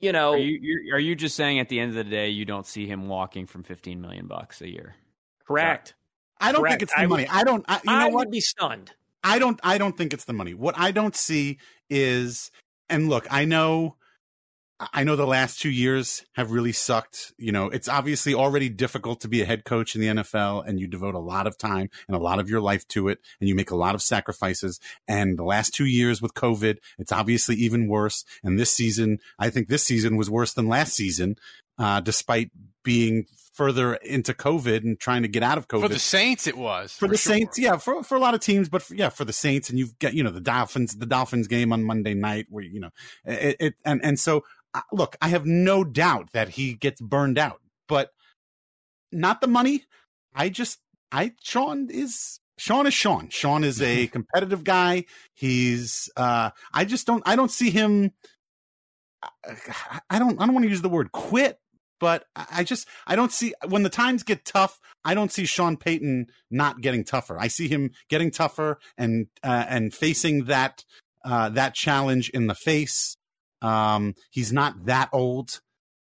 You 0.00 0.12
know, 0.12 0.32
Are 0.34 0.38
you 0.38 0.58
you're- 0.60 0.92
are 0.92 1.00
you 1.00 1.14
just 1.14 1.36
saying 1.36 1.58
at 1.58 1.68
the 1.70 1.80
end 1.80 1.90
of 1.90 1.96
the 1.96 2.04
day 2.10 2.28
you 2.28 2.44
don't 2.44 2.66
see 2.66 2.86
him 2.86 3.08
walking 3.08 3.46
from 3.46 3.62
15 3.62 4.00
million 4.00 4.26
bucks 4.26 4.60
a 4.60 4.68
year? 4.68 4.94
correct. 5.46 5.94
I 6.38 6.52
don't 6.52 6.60
Correct. 6.60 6.72
think 6.72 6.82
it's 6.82 6.92
the 6.92 7.00
I 7.00 7.06
money. 7.06 7.22
would- 7.22 7.30
I 7.32 7.44
don't. 7.44 7.64
I, 7.66 7.74
you 7.76 7.80
I 7.86 8.08
know 8.10 8.16
would 8.16 8.30
be 8.30 8.40
stunned. 8.40 8.92
I 9.24 9.38
don't. 9.38 9.58
I 9.64 9.78
don't 9.78 9.96
think 9.96 10.12
it's 10.12 10.24
the 10.26 10.34
money. 10.34 10.52
What 10.52 10.74
I 10.76 10.90
don't 10.90 11.16
see 11.16 11.58
is, 11.88 12.50
and 12.90 13.08
look, 13.08 13.26
I 13.30 13.46
know, 13.46 13.96
I 14.78 15.04
know 15.04 15.16
the 15.16 15.26
last 15.26 15.58
two 15.58 15.70
years 15.70 16.24
have 16.34 16.50
really 16.50 16.72
sucked. 16.72 17.32
You 17.38 17.50
know, 17.50 17.66
it's 17.66 17.88
obviously 17.88 18.34
already 18.34 18.68
difficult 18.68 19.20
to 19.20 19.28
be 19.28 19.40
a 19.40 19.46
head 19.46 19.64
coach 19.64 19.94
in 19.94 20.02
the 20.02 20.08
NFL, 20.08 20.66
and 20.66 20.78
you 20.78 20.86
devote 20.86 21.14
a 21.14 21.20
lot 21.20 21.46
of 21.46 21.56
time 21.56 21.88
and 22.06 22.16
a 22.16 22.20
lot 22.20 22.38
of 22.38 22.50
your 22.50 22.60
life 22.60 22.86
to 22.88 23.08
it, 23.08 23.20
and 23.40 23.48
you 23.48 23.54
make 23.54 23.70
a 23.70 23.76
lot 23.76 23.94
of 23.94 24.02
sacrifices. 24.02 24.78
And 25.08 25.38
the 25.38 25.44
last 25.44 25.74
two 25.74 25.86
years 25.86 26.20
with 26.20 26.34
COVID, 26.34 26.76
it's 26.98 27.12
obviously 27.12 27.56
even 27.56 27.88
worse. 27.88 28.24
And 28.44 28.58
this 28.58 28.72
season, 28.72 29.18
I 29.38 29.48
think 29.48 29.68
this 29.68 29.82
season 29.82 30.16
was 30.16 30.28
worse 30.28 30.52
than 30.52 30.68
last 30.68 30.92
season, 30.92 31.36
uh, 31.78 32.00
despite 32.00 32.50
being 32.82 33.26
further 33.56 33.94
into 33.94 34.34
COVID 34.34 34.84
and 34.84 35.00
trying 35.00 35.22
to 35.22 35.28
get 35.28 35.42
out 35.42 35.56
of 35.56 35.66
COVID 35.66 35.80
For 35.80 35.88
the 35.88 35.98
Saints, 35.98 36.46
it 36.46 36.58
was 36.58 36.92
for, 36.92 37.08
the 37.08 37.16
sure. 37.16 37.32
Saints, 37.32 37.58
yeah, 37.58 37.78
for 37.78 38.02
for 38.04 38.14
a 38.14 38.20
lot 38.20 38.34
of 38.34 38.40
teams, 38.40 38.68
but 38.68 38.82
for, 38.82 38.94
yeah, 38.94 39.08
for 39.08 39.24
the 39.24 39.32
Saints, 39.32 39.70
and 39.70 39.78
you've 39.78 39.98
got 39.98 40.12
you 40.12 40.22
know 40.22 40.30
the 40.30 40.40
Dolphins, 40.40 40.94
the 40.94 41.06
Dolphins 41.06 41.48
game 41.48 41.72
on 41.72 41.82
Monday 41.82 42.12
night, 42.12 42.46
where 42.50 42.62
you 42.62 42.80
know 42.80 42.90
it, 43.24 43.56
it 43.58 43.74
and 43.84 44.04
and 44.04 44.20
so 44.20 44.44
look, 44.92 45.16
I 45.20 45.28
have 45.28 45.46
no 45.46 45.84
doubt 45.84 46.32
that 46.32 46.50
he 46.50 46.74
gets 46.74 47.00
burned 47.00 47.38
out, 47.38 47.60
but 47.88 48.10
not 49.12 49.40
the 49.40 49.46
money. 49.48 49.84
I 50.34 50.48
just, 50.48 50.78
I 51.12 51.32
Sean 51.42 51.88
is 51.90 52.40
Sean 52.58 52.86
is 52.86 52.94
Sean. 52.94 53.28
Sean 53.30 53.64
is 53.64 53.80
a 53.82 54.06
competitive 54.12 54.64
guy. 54.64 55.04
He's, 55.34 56.10
uh, 56.16 56.50
I 56.72 56.84
just 56.84 57.06
don't, 57.06 57.22
I 57.26 57.36
don't 57.36 57.50
see 57.50 57.70
him. 57.70 58.12
I- 59.22 60.00
I 60.10 60.18
don't, 60.18 60.40
I 60.40 60.46
don't 60.46 60.54
want 60.54 60.64
to 60.64 60.70
use 60.70 60.82
the 60.82 60.88
word 60.88 61.12
quit, 61.12 61.58
but 62.00 62.24
I 62.36 62.46
I 62.58 62.64
just 62.64 62.86
I 63.06 63.16
don't 63.16 63.32
see 63.32 63.54
when 63.68 63.82
the 63.82 63.88
times 63.88 64.22
get 64.22 64.44
tough. 64.44 64.78
I 65.04 65.14
don't 65.14 65.32
see 65.32 65.46
Sean 65.46 65.76
Payton 65.76 66.26
not 66.50 66.80
getting 66.80 67.04
tougher. 67.04 67.38
I 67.38 67.48
see 67.48 67.68
him 67.68 67.90
getting 68.08 68.30
tougher 68.30 68.78
and 68.98 69.26
uh, 69.42 69.64
and 69.68 69.92
facing 69.94 70.44
that 70.44 70.84
uh, 71.24 71.48
that 71.50 71.74
challenge 71.74 72.28
in 72.30 72.46
the 72.46 72.54
face. 72.54 73.16
Um, 73.66 74.14
he's 74.30 74.52
not 74.52 74.86
that 74.86 75.08
old, 75.12 75.60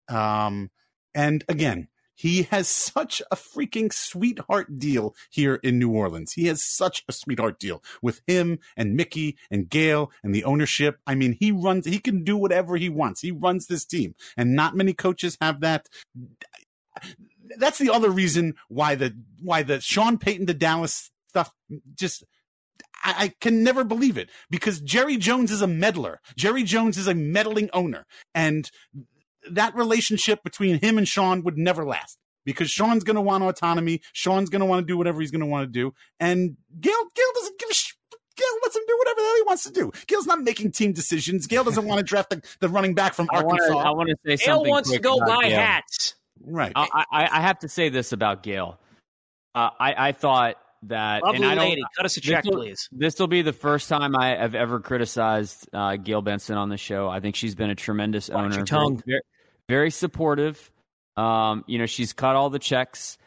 um, 0.09 0.69
and 1.15 1.43
again, 1.47 1.87
he 2.13 2.43
has 2.43 2.67
such 2.93 3.21
a 3.31 3.35
freaking 3.35 3.91
sweetheart 3.91 4.79
deal 4.79 5.15
here 5.29 5.55
in 5.55 5.79
New 5.79 5.91
Orleans. 5.91 6.33
He 6.33 6.47
has 6.47 6.63
such 6.63 7.03
a 7.07 7.13
sweetheart 7.13 7.59
deal 7.59 7.83
with 8.01 8.21
him 8.27 8.59
and 8.77 8.95
Mickey 8.95 9.37
and 9.51 9.69
Gail 9.69 10.11
and 10.23 10.33
the 10.33 10.43
ownership. 10.43 10.99
I 11.07 11.15
mean, 11.15 11.37
he 11.39 11.51
runs, 11.51 11.85
he 11.85 11.99
can 11.99 12.23
do 12.23 12.37
whatever 12.37 12.75
he 12.77 12.89
wants. 12.89 13.21
He 13.21 13.31
runs 13.31 13.67
this 13.67 13.85
team, 13.85 14.15
and 14.37 14.55
not 14.55 14.75
many 14.75 14.93
coaches 14.93 15.37
have 15.41 15.61
that. 15.61 15.89
That's 17.57 17.77
the 17.77 17.91
other 17.91 18.09
reason 18.09 18.55
why 18.67 18.95
the 18.95 19.15
why 19.41 19.63
the 19.63 19.79
Sean 19.81 20.17
Payton 20.17 20.47
to 20.47 20.53
Dallas 20.53 21.11
stuff 21.27 21.51
just 21.95 22.23
I, 23.03 23.15
I 23.17 23.33
can 23.41 23.63
never 23.63 23.83
believe 23.83 24.17
it 24.17 24.29
because 24.49 24.79
Jerry 24.81 25.17
Jones 25.17 25.51
is 25.51 25.61
a 25.61 25.67
meddler. 25.67 26.19
Jerry 26.37 26.63
Jones 26.63 26.97
is 26.97 27.07
a 27.07 27.13
meddling 27.15 27.69
owner, 27.73 28.05
and 28.33 28.69
that 29.51 29.75
relationship 29.75 30.43
between 30.43 30.79
him 30.79 30.97
and 30.97 31.07
Sean 31.07 31.43
would 31.43 31.57
never 31.57 31.83
last 31.85 32.17
because 32.45 32.69
Sean's 32.69 33.03
going 33.03 33.15
to 33.15 33.21
want 33.21 33.43
autonomy. 33.43 34.01
Sean's 34.13 34.49
going 34.49 34.61
to 34.61 34.65
want 34.65 34.85
to 34.85 34.91
do 34.91 34.97
whatever 34.97 35.19
he's 35.21 35.31
going 35.31 35.41
to 35.41 35.47
want 35.47 35.67
to 35.67 35.71
do, 35.71 35.93
and 36.19 36.55
Gail 36.79 36.93
Gail 37.15 37.27
doesn't 37.35 37.59
give 37.59 37.69
a. 37.69 37.73
Sh- 37.73 37.93
Gail 38.35 38.47
lets 38.63 38.75
him 38.75 38.81
do 38.87 38.95
whatever 38.97 39.15
the 39.19 39.23
hell 39.25 39.35
he 39.35 39.41
wants 39.43 39.63
to 39.65 39.71
do. 39.71 39.91
Gail's 40.07 40.25
not 40.25 40.41
making 40.41 40.71
team 40.71 40.91
decisions. 40.91 41.45
Gail 41.45 41.63
doesn't 41.63 41.85
want 41.85 41.99
to 41.99 42.03
draft 42.03 42.31
the, 42.31 42.41
the 42.61 42.67
running 42.67 42.95
back 42.95 43.13
from 43.13 43.27
I 43.31 43.43
wanna- 43.43 43.61
Arkansas. 43.61 43.77
I 43.77 43.91
want 43.91 44.09
to 44.09 44.15
say 44.25 44.43
Gail 44.43 44.55
something. 44.55 44.71
wants 44.71 44.91
to 44.91 44.97
go 44.97 45.19
buy 45.19 45.49
Gail. 45.49 45.59
hats. 45.59 46.15
Right. 46.43 46.71
I, 46.75 47.05
I, 47.11 47.29
I 47.31 47.41
have 47.41 47.59
to 47.59 47.69
say 47.69 47.89
this 47.89 48.11
about 48.11 48.41
Gail. 48.41 48.79
Uh, 49.53 49.69
I, 49.79 50.07
I 50.07 50.11
thought 50.13 50.55
that 50.87 51.23
Lovely 51.23 51.37
and 51.37 51.45
I 51.45 51.55
don't, 51.55 51.69
lady, 51.69 51.83
cut 51.95 52.05
us 52.05 52.17
a 52.17 52.21
check, 52.21 52.43
this'll- 52.43 52.57
please. 52.57 52.89
This 52.91 53.19
will 53.19 53.27
be 53.27 53.41
the 53.41 53.53
first 53.53 53.89
time 53.89 54.15
I 54.15 54.29
have 54.35 54.55
ever 54.55 54.79
criticized 54.79 55.69
uh, 55.73 55.95
Gail 55.97 56.21
Benson 56.21 56.57
on 56.57 56.69
the 56.69 56.77
show. 56.77 57.09
I 57.09 57.19
think 57.19 57.35
she's 57.35 57.55
been 57.55 57.69
a 57.69 57.75
tremendous 57.75 58.29
Watch 58.29 58.43
owner. 58.45 58.55
your 58.55 58.65
tongue. 58.65 59.01
Very, 59.05 59.21
very 59.69 59.91
supportive. 59.91 60.71
Um, 61.15 61.63
you 61.67 61.77
know, 61.77 61.85
she's 61.85 62.13
cut 62.13 62.35
all 62.35 62.49
the 62.49 62.59
checks. 62.59 63.17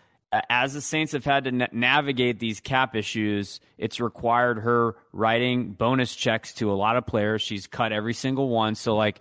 As 0.50 0.74
the 0.74 0.80
Saints 0.80 1.12
have 1.12 1.24
had 1.24 1.44
to 1.44 1.52
na- 1.52 1.66
navigate 1.72 2.40
these 2.40 2.60
cap 2.60 2.96
issues, 2.96 3.60
it's 3.78 4.00
required 4.00 4.58
her 4.58 4.96
writing 5.12 5.70
bonus 5.72 6.14
checks 6.14 6.52
to 6.54 6.70
a 6.70 6.74
lot 6.74 6.96
of 6.96 7.06
players. 7.06 7.40
She's 7.42 7.66
cut 7.66 7.92
every 7.92 8.12
single 8.12 8.48
one. 8.48 8.74
So, 8.74 8.96
like, 8.96 9.20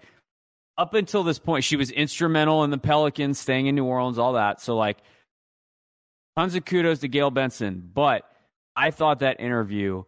up 0.78 0.94
until 0.94 1.24
this 1.24 1.40
point, 1.40 1.64
she 1.64 1.78
was 1.78 1.92
instrumental 1.92 2.64
in 2.64 2.72
the 2.72 2.78
Pelicans 2.80 3.40
staying 3.40 3.68
in 3.68 3.76
New 3.76 3.86
Orleans, 3.86 4.18
all 4.18 4.34
that. 4.34 4.60
So, 4.60 4.76
like, 4.76 4.98
tons 6.36 6.56
of 6.56 6.66
kudos 6.66 7.00
to 7.00 7.08
Gail 7.08 7.32
Benson. 7.32 7.90
But 7.94 8.30
I 8.76 8.92
thought 8.92 9.20
that 9.20 9.40
interview 9.40 10.04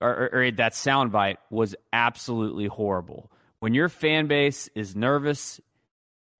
or, 0.00 0.10
or, 0.10 0.30
or 0.44 0.50
that 0.52 0.72
soundbite 0.72 1.36
was 1.50 1.74
absolutely 1.92 2.66
horrible. 2.66 3.30
When 3.60 3.74
your 3.74 3.88
fan 3.88 4.26
base 4.28 4.68
is 4.74 4.94
nervous, 4.94 5.60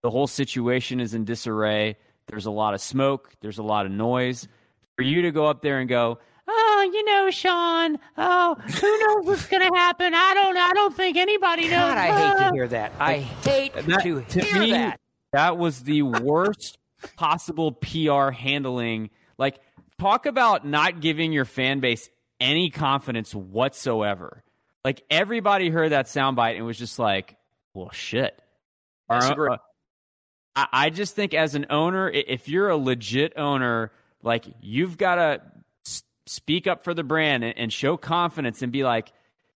the 0.03 0.09
whole 0.09 0.27
situation 0.27 0.99
is 0.99 1.13
in 1.13 1.25
disarray. 1.25 1.97
There's 2.27 2.45
a 2.45 2.51
lot 2.51 2.73
of 2.73 2.81
smoke. 2.81 3.33
There's 3.41 3.57
a 3.57 3.63
lot 3.63 3.85
of 3.85 3.91
noise. 3.91 4.47
For 4.95 5.03
you 5.03 5.23
to 5.23 5.31
go 5.31 5.45
up 5.45 5.61
there 5.61 5.79
and 5.79 5.89
go, 5.89 6.19
oh, 6.47 6.89
you 6.93 7.03
know, 7.05 7.29
Sean, 7.31 7.97
oh, 8.17 8.55
who 8.55 8.99
knows 9.07 9.25
what's 9.25 9.45
going 9.47 9.61
to 9.69 9.75
happen? 9.77 10.13
I 10.13 10.33
don't, 10.33 10.57
I 10.57 10.71
don't 10.73 10.95
think 10.95 11.17
anybody 11.17 11.63
knows. 11.63 11.71
God, 11.93 11.97
I 11.97 12.07
hate 12.07 12.37
to 12.37 12.45
Ah." 12.47 12.51
hear 12.53 12.67
that. 12.69 12.91
I 12.99 13.17
hate 13.43 13.73
That- 13.73 14.01
to 14.03 14.21
to 14.21 14.39
hear 14.41 14.59
me, 14.59 14.71
that. 14.71 14.99
That 15.33 15.57
was 15.57 15.83
the 15.83 16.01
worst 16.03 16.77
possible 17.17 17.73
PR 17.73 18.29
handling. 18.31 19.09
Like, 19.39 19.59
talk 19.97 20.27
about 20.27 20.67
not 20.67 21.01
giving 21.01 21.33
your 21.33 21.45
fan 21.45 21.79
base 21.79 22.07
any 22.39 22.69
confidence 22.69 23.33
whatsoever. 23.33 24.43
Like, 24.85 25.01
everybody 25.09 25.69
heard 25.69 25.93
that 25.93 26.05
soundbite 26.05 26.57
and 26.57 26.65
was 26.65 26.77
just 26.77 26.99
like, 26.99 27.35
well, 27.73 27.89
shit. 27.91 28.39
Our- 29.09 29.51
uh, 29.53 29.57
I, 30.55 30.67
I 30.71 30.89
just 30.91 31.15
think 31.15 31.33
as 31.33 31.55
an 31.55 31.65
owner, 31.69 32.09
if 32.09 32.47
you're 32.47 32.69
a 32.69 32.77
legit 32.77 33.33
owner, 33.37 33.91
like, 34.21 34.45
you've 34.61 34.97
got 34.97 35.15
to 35.15 35.41
speak 36.25 36.67
up 36.67 36.83
for 36.83 36.93
the 36.93 37.03
brand 37.03 37.43
and, 37.43 37.57
and 37.57 37.73
show 37.73 37.97
confidence 37.97 38.61
and 38.61 38.71
be 38.71 38.83
like, 38.83 39.11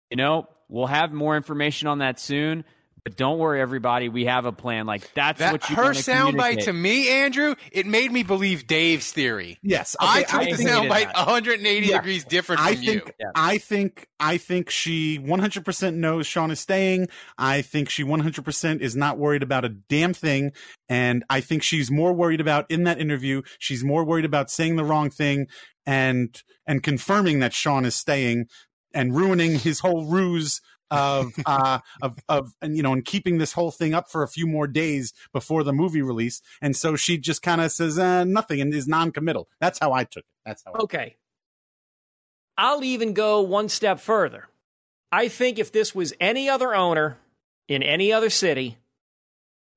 you 0.10 0.17
know, 0.17 0.48
we'll 0.70 0.88
have 0.88 1.12
more 1.12 1.36
information 1.36 1.88
on 1.88 2.00
that 2.00 2.20
soon. 2.20 2.63
But 3.04 3.16
don't 3.18 3.40
worry, 3.40 3.60
everybody. 3.60 4.10
We 4.10 4.26
have 4.26 4.46
a 4.46 4.52
plan. 4.52 4.86
Like 4.86 5.12
that's 5.16 5.40
That, 5.40 5.52
what 5.52 5.70
you 5.72 5.76
her 5.76 5.84
wanna 5.84 5.96
soundbite 5.96 6.66
to 6.66 6.74
me, 6.74 7.10
Andrew, 7.10 7.56
it 7.72 7.88
made 7.88 8.12
me 8.12 8.22
believe 8.22 8.68
Dave's 8.68 9.12
theory. 9.12 9.58
Yes, 9.64 9.96
I 10.00 10.22
okay, 10.22 10.32
took 10.32 10.42
I 10.42 10.46
the 10.58 10.64
soundbite 10.64 11.14
180 11.16 11.88
Yeah. 11.88 11.98
degrees 11.98 12.24
different 12.26 12.62
I 12.62 12.76
from 12.76 12.86
think 12.86 13.14
you. 13.20 13.26
I 13.34 13.58
think 13.58 14.08
I 14.20 14.38
think 14.38 14.70
she 14.70 15.18
100% 15.18 15.95
knows 15.95 16.28
Sean 16.28 16.52
is 16.52 16.60
staying. 16.60 17.08
I 17.39 17.64
think 17.64 17.89
she 17.89 18.04
100% 18.04 18.82
is 18.82 18.95
not 18.95 19.18
worried 19.18 19.41
about 19.41 19.66
a 19.66 19.70
damn 19.70 20.14
thing 20.14 20.52
and 20.88 21.24
I 21.28 21.41
think 21.41 21.64
she's 21.64 21.89
more 21.89 22.14
worried 22.14 22.41
about 22.41 22.70
in 22.70 22.84
that 22.84 22.99
interview, 22.99 23.41
she's 23.58 23.84
more 23.84 24.04
worried 24.04 24.26
about 24.26 24.52
saying 24.52 24.76
the 24.76 24.86
wrong 24.86 25.10
thing 25.10 25.47
and 25.88 26.39
and 26.68 26.84
confirming 26.84 27.39
that 27.39 27.54
Sean 27.54 27.84
is 27.84 27.95
staying 27.95 28.45
and 28.93 29.16
ruining 29.16 29.58
his 29.58 29.80
whole 29.80 30.06
ruse 30.06 30.62
of 30.92 31.34
uh 31.46 31.80
of 32.02 32.20
of 32.30 32.54
and 32.62 32.78
you 32.78 32.84
know 32.84 32.94
and 32.94 33.06
keeping 33.06 33.39
this 33.39 33.54
whole 33.54 33.72
thing 33.72 33.94
up 33.96 34.12
for 34.12 34.24
a 34.24 34.28
few 34.28 34.48
more 34.48 34.68
days 34.68 35.14
before 35.34 35.64
the 35.64 35.74
movie 35.74 36.04
release 36.04 36.42
and 36.62 36.76
so 36.76 36.96
she 36.96 37.18
just 37.18 37.42
kind 37.42 37.62
of 37.62 37.72
says 37.72 37.98
uh, 38.00 38.24
nothing 38.26 38.62
and 38.62 38.74
is 38.74 38.88
non-committal 38.88 39.50
that's 39.60 39.80
how 39.80 39.94
i 39.94 40.04
took 40.04 40.24
it 40.24 40.26
that's 40.46 40.64
how 40.66 40.74
Okay. 40.80 41.18
I'll 42.58 42.84
even 42.84 43.14
go 43.14 43.42
one 43.42 43.70
step 43.70 44.00
further. 44.00 44.48
I 45.12 45.30
think 45.30 45.60
if 45.60 45.72
this 45.72 45.96
was 45.96 46.14
any 46.20 46.50
other 46.50 46.76
owner 46.76 47.18
in 47.68 47.84
any 47.84 48.14
other 48.14 48.30
city, 48.30 48.78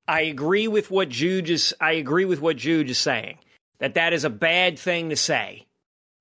I 0.09 0.23
agree 0.23 0.69
with 0.69 0.91
what 0.91 1.09
Jude 1.09 1.51
is. 1.51 1.75
I 1.81 1.93
agree 1.93 2.25
with 2.27 2.41
what 2.41 2.57
Jude 2.57 2.91
is 2.91 2.99
saying. 2.99 3.39
That 3.81 3.95
that 3.95 4.13
is 4.13 4.25
a 4.25 4.31
bad 4.31 4.79
thing 4.79 5.11
to 5.11 5.17
say. 5.17 5.67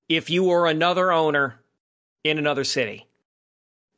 If 0.09 0.29
you 0.29 0.45
were 0.45 0.67
another 0.67 1.11
owner 1.11 1.59
in 2.23 2.37
another 2.37 2.63
city, 2.63 3.07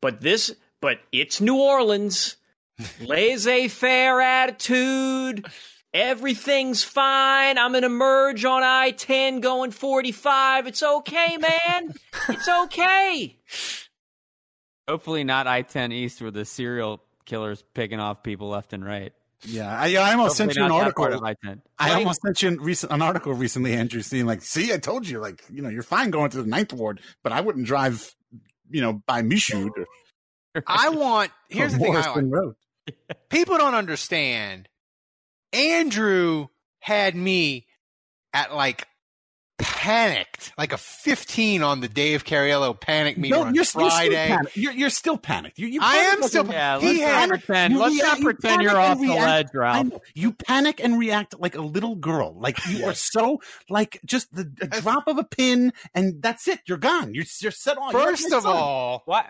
But 0.01 0.21
this, 0.21 0.55
but 0.81 0.99
it's 1.11 1.41
New 1.41 1.57
Orleans. 1.57 2.37
Laissez 3.01 3.67
faire 3.69 4.19
attitude. 4.21 5.45
Everything's 5.93 6.83
fine. 6.83 7.57
I'm 7.57 7.71
going 7.71 7.83
to 7.83 7.89
merge 7.89 8.43
on 8.43 8.63
I 8.63 8.91
10 8.91 9.39
going 9.39 9.71
45. 9.71 10.67
It's 10.67 10.83
okay, 10.83 11.37
man. 11.37 11.93
it's 12.29 12.49
okay. 12.49 13.37
Hopefully, 14.89 15.23
not 15.23 15.47
I 15.47 15.61
10 15.61 15.91
East 15.93 16.21
where 16.21 16.31
the 16.31 16.45
serial 16.45 17.01
killers 17.25 17.63
picking 17.73 17.99
off 17.99 18.21
people 18.23 18.49
left 18.49 18.73
and 18.73 18.85
right. 18.85 19.13
Yeah, 19.43 19.67
I, 19.69 19.95
I 19.95 20.11
almost 20.11 20.37
Hopefully 20.37 20.53
sent 20.53 20.55
you 20.57 20.63
an 20.65 20.71
article. 20.71 21.05
I-10. 21.25 21.61
I 21.79 21.89
Right. 21.89 21.97
almost 21.97 22.21
sent 22.21 22.41
you 22.41 22.49
an, 22.49 22.61
recent, 22.61 22.91
an 22.91 23.01
article 23.01 23.33
recently, 23.33 23.73
Andrew, 23.73 24.01
saying 24.01 24.25
like, 24.25 24.41
"See, 24.41 24.73
I 24.73 24.77
told 24.77 25.07
you, 25.07 25.19
like, 25.19 25.43
you 25.51 25.61
know, 25.61 25.69
you're 25.69 25.83
fine 25.83 26.09
going 26.11 26.29
to 26.31 26.41
the 26.41 26.47
ninth 26.47 26.73
ward, 26.73 26.99
but 27.23 27.31
I 27.31 27.41
wouldn't 27.41 27.65
drive, 27.67 28.13
you 28.69 28.81
know, 28.81 29.01
by 29.07 29.21
Michoud 29.21 29.69
or, 29.77 29.85
I 30.67 30.89
want. 30.89 31.31
Here's 31.49 31.73
the 31.73 31.79
thing. 31.79 31.89
I 31.95 32.01
Morrison 32.01 32.31
want. 32.31 32.33
Road." 32.33 32.55
People 33.29 33.57
don't 33.57 33.73
understand. 33.75 34.67
Andrew 35.53 36.47
had 36.79 37.15
me 37.15 37.65
at 38.33 38.53
like 38.53 38.87
panicked, 39.57 40.51
like 40.57 40.73
a 40.73 40.77
15 40.77 41.63
on 41.63 41.79
the 41.79 41.87
Dave 41.87 42.25
Cariello 42.25 42.79
panic 42.79 43.17
meter 43.17 43.35
No, 43.35 43.41
on 43.43 43.55
you're, 43.55 43.63
you're 43.63 43.65
still 43.65 43.89
panicked. 43.89 44.57
You're, 44.57 44.73
you're 44.73 44.89
still 44.89 45.17
panicked. 45.17 45.57
You, 45.57 45.67
you 45.67 45.79
I 45.81 45.95
am 45.95 46.23
still- 46.23 46.49
a- 46.49 46.53
Yeah, 46.53 46.75
let's 46.77 46.99
had- 46.99 47.29
not 47.29 47.39
pretend. 47.39 47.73
you 47.73 47.79
Let's 47.79 47.95
rea- 47.95 48.01
not 48.01 48.17
you 48.19 48.23
pretend 48.25 48.51
panic 48.59 48.67
you're 48.71 48.79
off 48.79 48.97
the 48.99 49.03
react- 49.07 49.21
ledge, 49.25 49.47
I 49.53 49.57
Ralph. 49.57 49.93
You 50.13 50.33
panic 50.33 50.81
and 50.83 50.99
react 50.99 51.39
like 51.39 51.55
a 51.55 51.61
little 51.61 51.95
girl. 51.95 52.35
Like 52.37 52.59
you 52.67 52.85
are 52.85 52.93
so 52.93 53.39
like 53.69 53.99
just 54.05 54.33
the 54.35 54.51
a 54.61 54.67
drop 54.67 55.07
of 55.07 55.17
a 55.17 55.23
pin, 55.23 55.71
and 55.93 56.21
that's 56.21 56.47
it. 56.49 56.59
You're 56.67 56.77
gone. 56.77 57.13
You're 57.15 57.25
you're 57.41 57.51
set 57.51 57.77
on. 57.77 57.93
You're 57.93 58.01
First 58.03 58.25
of 58.33 58.43
son. 58.43 58.51
all, 58.55 59.03
Why? 59.05 59.25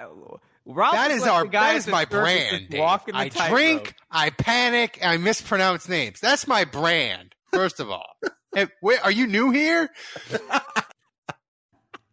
Ralph 0.67 0.93
that 0.93 1.11
is 1.11 1.17
is 1.17 1.21
like 1.23 1.31
our 1.31 1.43
the 1.43 1.49
guy 1.49 1.59
that 1.67 1.69
at 1.71 1.75
is 1.77 1.85
the 1.85 1.91
my 1.91 2.05
brand. 2.05 2.69
Dave. 2.69 2.79
the 3.05 3.11
I 3.13 3.29
tightrope. 3.29 3.49
drink, 3.49 3.95
I 4.09 4.29
panic, 4.31 4.99
I 5.03 5.17
mispronounce 5.17 5.87
names. 5.87 6.19
That's 6.19 6.47
my 6.47 6.65
brand. 6.65 7.35
First 7.53 7.79
of 7.79 7.89
all, 7.89 8.07
Hey, 8.55 8.67
wait, 8.81 8.99
are 9.03 9.11
you 9.11 9.27
new 9.27 9.51
here? 9.51 9.89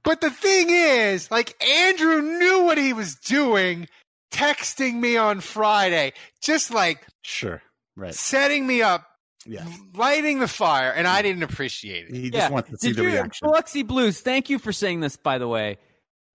but 0.05 0.21
the 0.21 0.31
thing 0.31 0.69
is, 0.71 1.31
like 1.31 1.63
Andrew 1.65 2.21
knew 2.21 2.65
what 2.65 2.79
he 2.79 2.93
was 2.93 3.15
doing, 3.17 3.89
texting 4.33 4.95
me 4.95 5.17
on 5.17 5.41
Friday, 5.41 6.13
just 6.43 6.73
like 6.73 7.07
Sure. 7.23 7.63
Right. 7.97 8.15
setting 8.15 8.67
me 8.67 8.83
up, 8.83 9.05
Yeah. 9.47 9.67
lighting 9.95 10.41
the 10.41 10.49
fire, 10.49 10.91
and 10.91 11.07
I 11.07 11.23
didn't 11.23 11.43
appreciate 11.45 12.09
it. 12.09 12.15
He 12.17 12.31
just 12.31 12.53
wants 12.53 12.71
to 12.71 12.77
see 12.79 12.89
Did 12.89 12.97
the 12.97 13.03
you, 13.03 13.09
reaction. 13.09 13.47
Biloxi 13.49 13.83
Blues, 13.83 14.21
thank 14.21 14.51
you 14.51 14.59
for 14.59 14.73
saying 14.73 15.01
this, 15.01 15.17
by 15.17 15.39
the 15.39 15.49
way. 15.49 15.79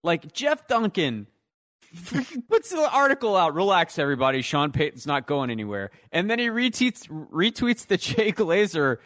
Like, 0.03 0.32
Jeff 0.34 0.68
Duncan 0.68 1.28
freaking 1.28 1.28
puts 2.49 2.69
the 2.71 2.89
article 2.91 3.35
out. 3.35 3.53
Relax, 3.53 3.97
everybody. 3.99 4.41
Sean 4.41 4.71
Payton's 4.71 5.07
not 5.07 5.27
going 5.27 5.49
anywhere. 5.49 5.91
And 6.11 6.29
then 6.29 6.39
he 6.39 6.47
retweets, 6.47 7.07
retweets 7.09 7.88
the 7.88 7.97
Jay 7.97 8.31
Glazer 8.31 8.97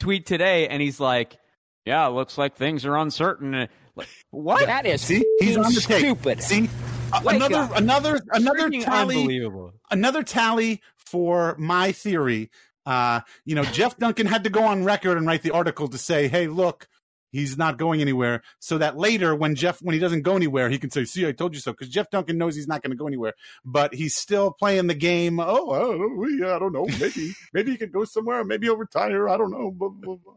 tweet 0.00 0.26
today, 0.26 0.68
and 0.68 0.80
he's 0.82 1.00
like, 1.00 1.38
yeah, 1.84 2.06
looks 2.06 2.36
like 2.38 2.54
things 2.56 2.84
are 2.84 2.96
uncertain. 2.96 3.68
Like, 3.96 4.08
what? 4.30 4.66
That 4.66 4.86
is 4.86 5.00
See, 5.02 5.24
he's 5.40 5.56
on 5.56 5.72
the 5.72 5.80
tape. 5.80 5.98
stupid. 6.00 6.42
See, 6.42 6.68
A- 7.12 7.22
Wake 7.24 7.36
another 7.36 7.56
up. 7.56 7.76
another 7.76 8.20
another 8.32 8.70
tally. 8.70 9.16
unbelievable. 9.16 9.72
Another 9.90 10.22
tally 10.22 10.82
for 10.96 11.56
my 11.58 11.92
theory. 11.92 12.50
Uh, 12.86 13.20
you 13.44 13.54
know, 13.54 13.64
Jeff 13.64 13.96
Duncan 13.98 14.26
had 14.26 14.44
to 14.44 14.50
go 14.50 14.62
on 14.64 14.84
record 14.84 15.16
and 15.18 15.26
write 15.26 15.42
the 15.42 15.50
article 15.50 15.88
to 15.88 15.98
say, 15.98 16.28
"Hey, 16.28 16.46
look." 16.46 16.86
He's 17.30 17.58
not 17.58 17.76
going 17.76 18.00
anywhere, 18.00 18.42
so 18.58 18.78
that 18.78 18.96
later, 18.96 19.34
when 19.34 19.54
Jeff, 19.54 19.80
when 19.82 19.92
he 19.92 19.98
doesn't 19.98 20.22
go 20.22 20.36
anywhere, 20.36 20.70
he 20.70 20.78
can 20.78 20.90
say, 20.90 21.04
"See, 21.04 21.26
I 21.26 21.32
told 21.32 21.54
you 21.54 21.60
so." 21.60 21.72
Because 21.72 21.88
Jeff 21.88 22.10
Duncan 22.10 22.38
knows 22.38 22.56
he's 22.56 22.68
not 22.68 22.82
going 22.82 22.90
to 22.92 22.96
go 22.96 23.06
anywhere, 23.06 23.34
but 23.64 23.94
he's 23.94 24.14
still 24.14 24.52
playing 24.52 24.86
the 24.86 24.94
game. 24.94 25.38
Oh, 25.38 25.70
oh, 25.70 26.26
yeah, 26.28 26.56
I 26.56 26.58
don't 26.58 26.72
know. 26.72 26.86
Maybe, 26.98 27.32
maybe 27.52 27.72
he 27.72 27.76
could 27.76 27.92
go 27.92 28.04
somewhere. 28.04 28.44
Maybe 28.44 28.66
he'll 28.66 28.76
retire. 28.76 29.28
I 29.28 29.36
don't 29.36 29.50
know. 29.50 29.70
Blah, 29.70 29.90
blah, 29.90 30.16
blah. 30.16 30.34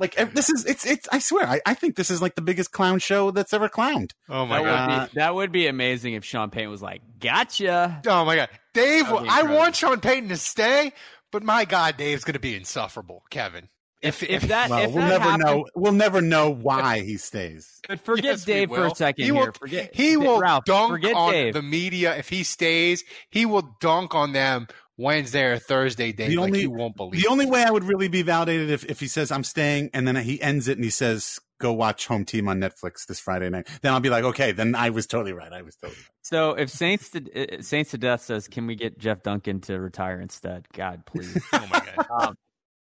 Like 0.00 0.14
this 0.32 0.48
is 0.48 0.64
it's 0.64 0.86
it's. 0.86 1.06
I 1.12 1.18
swear, 1.18 1.46
I, 1.46 1.60
I 1.66 1.74
think 1.74 1.94
this 1.94 2.10
is 2.10 2.22
like 2.22 2.34
the 2.34 2.40
biggest 2.40 2.72
clown 2.72 3.00
show 3.00 3.30
that's 3.32 3.52
ever 3.52 3.68
clowned. 3.68 4.12
Oh 4.30 4.46
That 4.48 4.62
would, 4.62 5.10
be, 5.10 5.14
that 5.16 5.34
would 5.34 5.52
be 5.52 5.66
amazing 5.66 6.14
if 6.14 6.24
Sean 6.24 6.48
Payton 6.48 6.70
was 6.70 6.80
like, 6.80 7.02
gotcha. 7.18 8.00
Oh 8.06 8.24
my 8.24 8.34
god, 8.36 8.48
Dave! 8.72 9.04
That 9.04 9.12
would 9.12 9.22
be 9.24 9.28
I 9.28 9.40
incredible. 9.40 9.56
want 9.58 9.76
Sean 9.76 10.00
Payton 10.00 10.30
to 10.30 10.38
stay, 10.38 10.94
but 11.30 11.42
my 11.42 11.66
god, 11.66 11.98
Dave's 11.98 12.24
going 12.24 12.32
to 12.32 12.40
be 12.40 12.56
insufferable, 12.56 13.24
Kevin. 13.28 13.68
If, 14.02 14.22
if 14.22 14.42
that, 14.48 14.70
Well, 14.70 14.78
if 14.84 14.92
we'll 14.92 15.02
that 15.04 15.08
never 15.10 15.24
happens- 15.24 15.44
know. 15.44 15.66
We'll 15.74 15.92
never 15.92 16.22
know 16.22 16.50
why 16.50 17.00
he 17.00 17.16
stays. 17.18 17.80
But 17.86 18.00
forget 18.00 18.24
Yes, 18.24 18.44
Dave 18.44 18.68
for 18.70 18.86
a 18.86 18.94
second 18.94 19.24
he 19.24 19.30
will, 19.32 19.42
here. 19.42 19.52
Forget 19.52 19.90
he 19.94 20.16
will 20.16 20.40
Ralph, 20.40 20.64
dunk 20.64 20.90
forget 20.92 21.14
on 21.14 21.32
Dave. 21.32 21.54
the 21.54 21.62
media 21.62 22.16
if 22.16 22.28
he 22.28 22.42
stays. 22.42 23.04
He 23.30 23.44
will 23.46 23.76
dunk 23.80 24.14
on 24.14 24.32
them 24.32 24.68
Wednesday 24.96 25.44
or 25.44 25.58
Thursday, 25.58 26.12
Dave. 26.12 26.30
The 26.30 26.36
like 26.36 26.46
only- 26.48 26.60
you 26.62 26.70
won't 26.70 26.96
believe. 26.96 27.20
The 27.22 27.28
only 27.28 27.46
way 27.46 27.62
I 27.62 27.70
would 27.70 27.84
really 27.84 28.08
be 28.08 28.22
validated 28.22 28.70
if, 28.70 28.84
if 28.86 29.00
he 29.00 29.06
says 29.06 29.30
I'm 29.30 29.44
staying 29.44 29.90
and 29.92 30.08
then 30.08 30.16
he 30.16 30.40
ends 30.40 30.66
it 30.68 30.78
and 30.78 30.84
he 30.84 30.90
says 30.90 31.38
go 31.58 31.74
watch 31.74 32.06
Home 32.06 32.24
Team 32.24 32.48
on 32.48 32.58
Netflix 32.58 33.04
this 33.06 33.20
Friday 33.20 33.50
night. 33.50 33.68
Then 33.82 33.92
I'll 33.92 34.00
be 34.00 34.08
like, 34.08 34.24
okay, 34.24 34.52
then 34.52 34.74
I 34.74 34.88
was 34.88 35.06
totally 35.06 35.34
right. 35.34 35.52
I 35.52 35.60
was 35.60 35.76
totally 35.76 35.98
right. 36.00 36.06
So 36.22 36.52
if 36.52 36.70
Saints 36.70 37.10
to 37.10 37.58
uh, 37.58 37.60
Saints 37.60 37.90
to 37.90 37.98
Death 37.98 38.22
says, 38.22 38.48
"Can 38.48 38.66
we 38.66 38.76
get 38.76 38.98
Jeff 38.98 39.22
Duncan 39.22 39.60
to 39.62 39.78
retire 39.78 40.20
instead?" 40.20 40.66
God, 40.72 41.04
please. 41.04 41.36
oh 41.52 41.66
my 41.70 41.82
god. 41.96 42.06
um, 42.28 42.34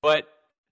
but 0.02 0.26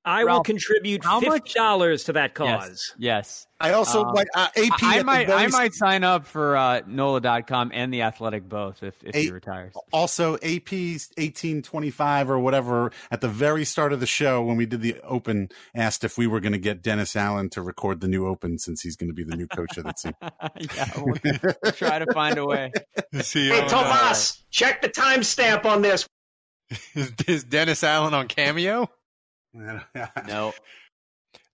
I 0.05 0.25
will 0.25 0.43
contribute 0.43 1.05
how 1.05 1.21
fifty 1.21 1.53
dollars 1.55 2.05
to 2.05 2.15
that 2.15 2.35
cause. 2.35 2.49
yes, 2.49 2.95
yes. 2.99 3.47
I 3.63 3.73
also 3.73 4.05
Um, 4.05 4.15
like 4.15 4.29
uh, 4.35 4.49
AP. 4.57 4.83
I, 4.83 4.99
I 5.01 5.03
might 5.03 5.27
very 5.27 5.45
I 5.45 5.47
might 5.49 5.75
sign 5.75 6.03
up 6.03 6.25
for 6.25 6.57
uh, 6.57 6.81
NOLA.com 6.87 7.71
and 7.75 7.93
the 7.93 8.01
Athletic 8.03 8.49
both 8.49 8.83
if, 8.83 8.95
if 9.05 9.15
he 9.15 9.31
retires. 9.31 9.75
also 9.93 10.37
AP 10.37 10.73
eighteen 11.19 11.61
twenty 11.61 11.91
five 11.91 12.31
or 12.31 12.39
whatever 12.39 12.91
at 13.11 13.21
the 13.21 13.29
very 13.29 13.67
start 13.67 13.93
of 13.93 14.01
the 14.01 14.07
show 14.07 14.43
when 14.43 14.57
we 14.57 14.65
did 14.65 14.81
the 14.81 14.99
open 15.03 15.51
asked 15.75 16.03
if 16.05 16.17
we 16.17 16.27
were 16.27 16.41
going 16.41 16.53
to 16.53 16.59
get 16.59 16.81
Dennis 16.83 17.15
Allen 17.15 17.51
to 17.51 17.61
record 17.61 18.01
the 18.01 18.09
new 18.09 18.27
open 18.27 18.59
since 18.59 18.81
he's 18.81 18.97
going 18.97 19.11
to 19.11 19.15
be 19.15 19.25
the 19.25 19.37
new 19.37 19.47
coach 19.49 19.77
of 19.77 19.85
the 19.85 19.93
team. 19.93 20.15
yeah, 20.75 20.91
we'll, 20.97 21.55
we'll 21.63 21.73
try 21.73 21.99
to 21.99 22.11
find 22.15 22.39
a 22.39 22.47
way. 22.47 22.73
See, 23.21 23.49
Hey 23.49 23.67
Tomas, 23.69 24.43
check 24.51 24.81
the 24.81 24.89
timestamp 24.89 25.67
on 25.67 25.83
this. 25.83 26.07
is, 26.95 27.13
is 27.27 27.45
Dennis 27.45 27.85
Allen 27.85 28.15
on 28.15 28.29
Cameo? 28.29 28.89
No, 30.27 30.53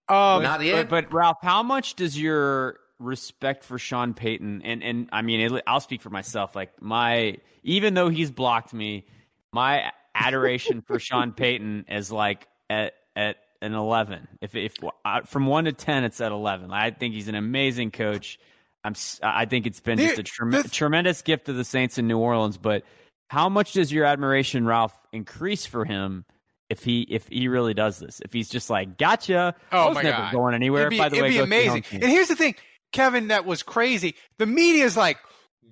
Um, 0.08 0.42
Not 0.42 0.62
yet. 0.62 0.88
But, 0.88 1.06
but 1.08 1.12
Ralph, 1.14 1.38
how 1.42 1.62
much 1.62 1.94
does 1.94 2.18
your 2.20 2.78
respect 2.98 3.64
for 3.64 3.78
Sean 3.78 4.14
Payton 4.14 4.62
and 4.62 4.82
and 4.82 5.08
I 5.12 5.22
mean, 5.22 5.40
it, 5.40 5.62
I'll 5.66 5.80
speak 5.80 6.00
for 6.02 6.10
myself. 6.10 6.54
Like 6.56 6.80
my, 6.80 7.36
even 7.62 7.94
though 7.94 8.08
he's 8.08 8.30
blocked 8.30 8.72
me, 8.72 9.06
my 9.52 9.90
adoration 10.14 10.82
for 10.82 10.98
Sean 10.98 11.32
Payton 11.32 11.86
is 11.88 12.10
like 12.12 12.46
at 12.70 12.94
at 13.14 13.36
an 13.62 13.74
eleven. 13.74 14.28
If 14.40 14.54
if 14.54 14.74
uh, 15.04 15.22
from 15.22 15.46
one 15.46 15.64
to 15.64 15.72
ten, 15.72 16.04
it's 16.04 16.20
at 16.20 16.32
eleven. 16.32 16.70
I 16.70 16.90
think 16.90 17.14
he's 17.14 17.28
an 17.28 17.34
amazing 17.34 17.90
coach. 17.90 18.38
I'm. 18.84 18.92
s- 18.92 19.18
I 19.22 19.46
think 19.46 19.66
it's 19.66 19.80
been 19.80 19.98
just 19.98 20.18
a 20.18 20.22
trem- 20.22 20.50
the- 20.52 20.62
tremendous 20.68 21.22
gift 21.22 21.46
to 21.46 21.52
the 21.52 21.64
Saints 21.64 21.98
in 21.98 22.06
New 22.06 22.18
Orleans. 22.18 22.56
But 22.58 22.84
how 23.28 23.48
much 23.48 23.72
does 23.72 23.90
your 23.92 24.04
admiration, 24.04 24.64
Ralph, 24.66 24.94
increase 25.12 25.66
for 25.66 25.84
him? 25.84 26.24
If 26.68 26.82
he 26.82 27.02
if 27.02 27.28
he 27.28 27.46
really 27.48 27.74
does 27.74 27.98
this, 27.98 28.20
if 28.24 28.32
he's 28.32 28.48
just 28.48 28.70
like, 28.70 28.98
gotcha, 28.98 29.54
I 29.70 29.76
Oh 29.76 29.88
was 29.88 29.94
my 29.96 30.02
never 30.02 30.16
god, 30.16 30.32
going 30.32 30.54
anywhere. 30.54 30.82
It'd 30.82 30.90
be, 30.90 30.98
By 30.98 31.08
the 31.08 31.16
it'd 31.16 31.22
way, 31.22 31.28
be 31.30 31.36
go 31.36 31.44
to 31.44 31.48
the 31.50 31.56
home 31.56 31.72
amazing. 31.74 32.02
And 32.02 32.10
here's 32.10 32.28
the 32.28 32.34
thing, 32.36 32.56
Kevin, 32.92 33.28
that 33.28 33.44
was 33.44 33.62
crazy. 33.62 34.16
The 34.38 34.46
media's 34.46 34.96
like, 34.96 35.18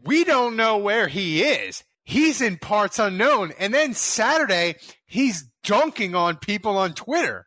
we 0.05 0.23
don't 0.25 0.55
know 0.57 0.79
where 0.79 1.09
he 1.09 1.43
is. 1.43 1.83
He's 2.05 2.41
in 2.41 2.59
parts 2.59 2.99
unknown. 2.99 3.53
And 3.59 3.73
then 3.75 3.95
Saturday, 3.95 4.77
he's 5.07 5.49
dunking 5.65 6.15
on 6.15 6.37
people 6.37 6.77
on 6.77 6.93
Twitter. 6.95 7.47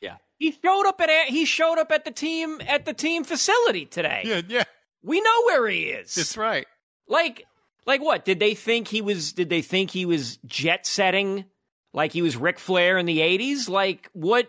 Yeah. 0.00 0.16
He 0.38 0.52
showed 0.52 0.86
up 0.86 1.00
at 1.00 1.10
he 1.28 1.44
showed 1.44 1.78
up 1.78 1.92
at 1.92 2.04
the 2.04 2.10
team 2.10 2.60
at 2.66 2.84
the 2.84 2.94
team 2.94 3.24
facility 3.24 3.84
today. 3.86 4.22
Yeah, 4.24 4.40
yeah, 4.48 4.64
We 5.02 5.20
know 5.20 5.42
where 5.46 5.68
he 5.68 5.84
is. 5.84 6.14
that's 6.14 6.36
right. 6.36 6.66
Like, 7.08 7.44
like 7.86 8.00
what? 8.00 8.24
Did 8.24 8.40
they 8.40 8.54
think 8.54 8.88
he 8.88 9.02
was? 9.02 9.32
Did 9.32 9.50
they 9.50 9.60
think 9.62 9.90
he 9.90 10.06
was 10.06 10.38
jet 10.46 10.86
setting, 10.86 11.44
like 11.92 12.12
he 12.12 12.22
was 12.22 12.36
Ric 12.36 12.58
Flair 12.58 12.98
in 12.98 13.06
the 13.06 13.18
'80s? 13.18 13.68
Like 13.68 14.10
what? 14.12 14.48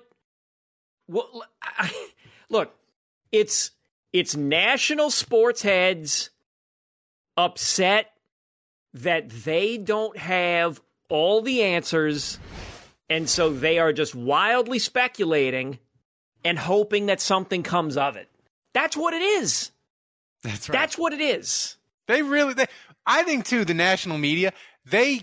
What? 1.07 1.29
I, 1.61 1.91
look, 2.49 2.73
it's 3.31 3.71
it's 4.13 4.35
national 4.35 5.11
sports 5.11 5.61
heads 5.61 6.29
upset 7.37 8.11
that 8.93 9.29
they 9.29 9.77
don't 9.77 10.17
have 10.17 10.81
all 11.09 11.41
the 11.41 11.63
answers, 11.63 12.39
and 13.09 13.29
so 13.29 13.51
they 13.51 13.79
are 13.79 13.93
just 13.93 14.15
wildly 14.15 14.79
speculating 14.79 15.79
and 16.43 16.57
hoping 16.57 17.07
that 17.07 17.21
something 17.21 17.63
comes 17.63 17.97
of 17.97 18.15
it. 18.15 18.29
That's 18.73 18.97
what 18.97 19.13
it 19.13 19.21
is. 19.21 19.71
That's 20.43 20.69
right. 20.69 20.79
That's 20.79 20.97
what 20.97 21.13
it 21.13 21.21
is. 21.21 21.77
They 22.07 22.21
really, 22.21 22.53
they, 22.53 22.67
I 23.05 23.23
think 23.23 23.45
too, 23.45 23.65
the 23.65 23.73
national 23.73 24.17
media, 24.17 24.53
they, 24.85 25.21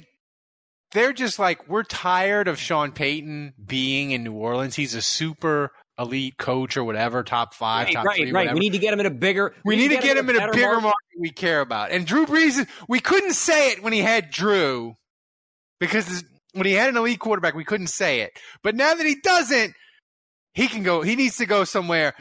they're 0.93 1.13
just 1.13 1.39
like, 1.39 1.69
we're 1.69 1.83
tired 1.83 2.49
of 2.49 2.59
Sean 2.59 2.93
Payton 2.93 3.55
being 3.65 4.11
in 4.11 4.25
New 4.25 4.33
Orleans. 4.33 4.75
He's 4.77 4.95
a 4.95 5.03
super 5.03 5.73
elite 5.99 6.37
coach 6.39 6.77
or 6.77 6.85
whatever, 6.85 7.23
top 7.25 7.55
five, 7.55 7.87
Right, 7.87 7.95
top 7.95 8.05
right, 8.07 8.17
three, 8.17 8.27
right. 8.33 8.43
whatever. 8.43 8.55
We 8.55 8.61
need 8.61 8.73
to 8.73 8.79
get 8.79 8.93
him 8.95 9.01
in 9.01 9.07
a 9.07 9.11
bigger. 9.11 9.55
We 9.65 9.77
need 9.77 9.89
to 9.89 9.97
get 9.99 10.17
him 10.17 10.29
in 10.31 10.37
a 10.37 10.51
bigger 10.53 10.67
market. 10.67 10.83
market 10.83 10.95
we 11.19 11.31
care 11.31 11.61
about. 11.61 11.91
And 11.91 12.07
Drew 12.07 12.25
Brees, 12.27 12.59
is- 12.61 12.67
we 12.89 13.01
couldn't 13.01 13.33
say 13.35 13.73
it 13.73 13.83
when 13.83 13.93
he 13.93 14.01
had 14.01 14.31
Drew 14.31 14.97
because 15.81 16.25
when 16.53 16.67
he 16.67 16.73
had 16.73 16.89
an 16.89 16.97
elite 16.97 17.19
quarterback, 17.19 17.55
we 17.55 17.65
couldn't 17.65 17.89
say 17.89 18.21
it. 18.21 18.33
But 18.63 18.75
now 18.77 18.95
that 18.95 19.07
he 19.07 19.17
doesn't, 19.23 19.75
he 20.55 20.69
can 20.69 20.83
go. 20.83 21.03
He 21.03 21.17
needs 21.17 21.37
to 21.39 21.47
go 21.47 21.65
somewhere. 21.65 22.15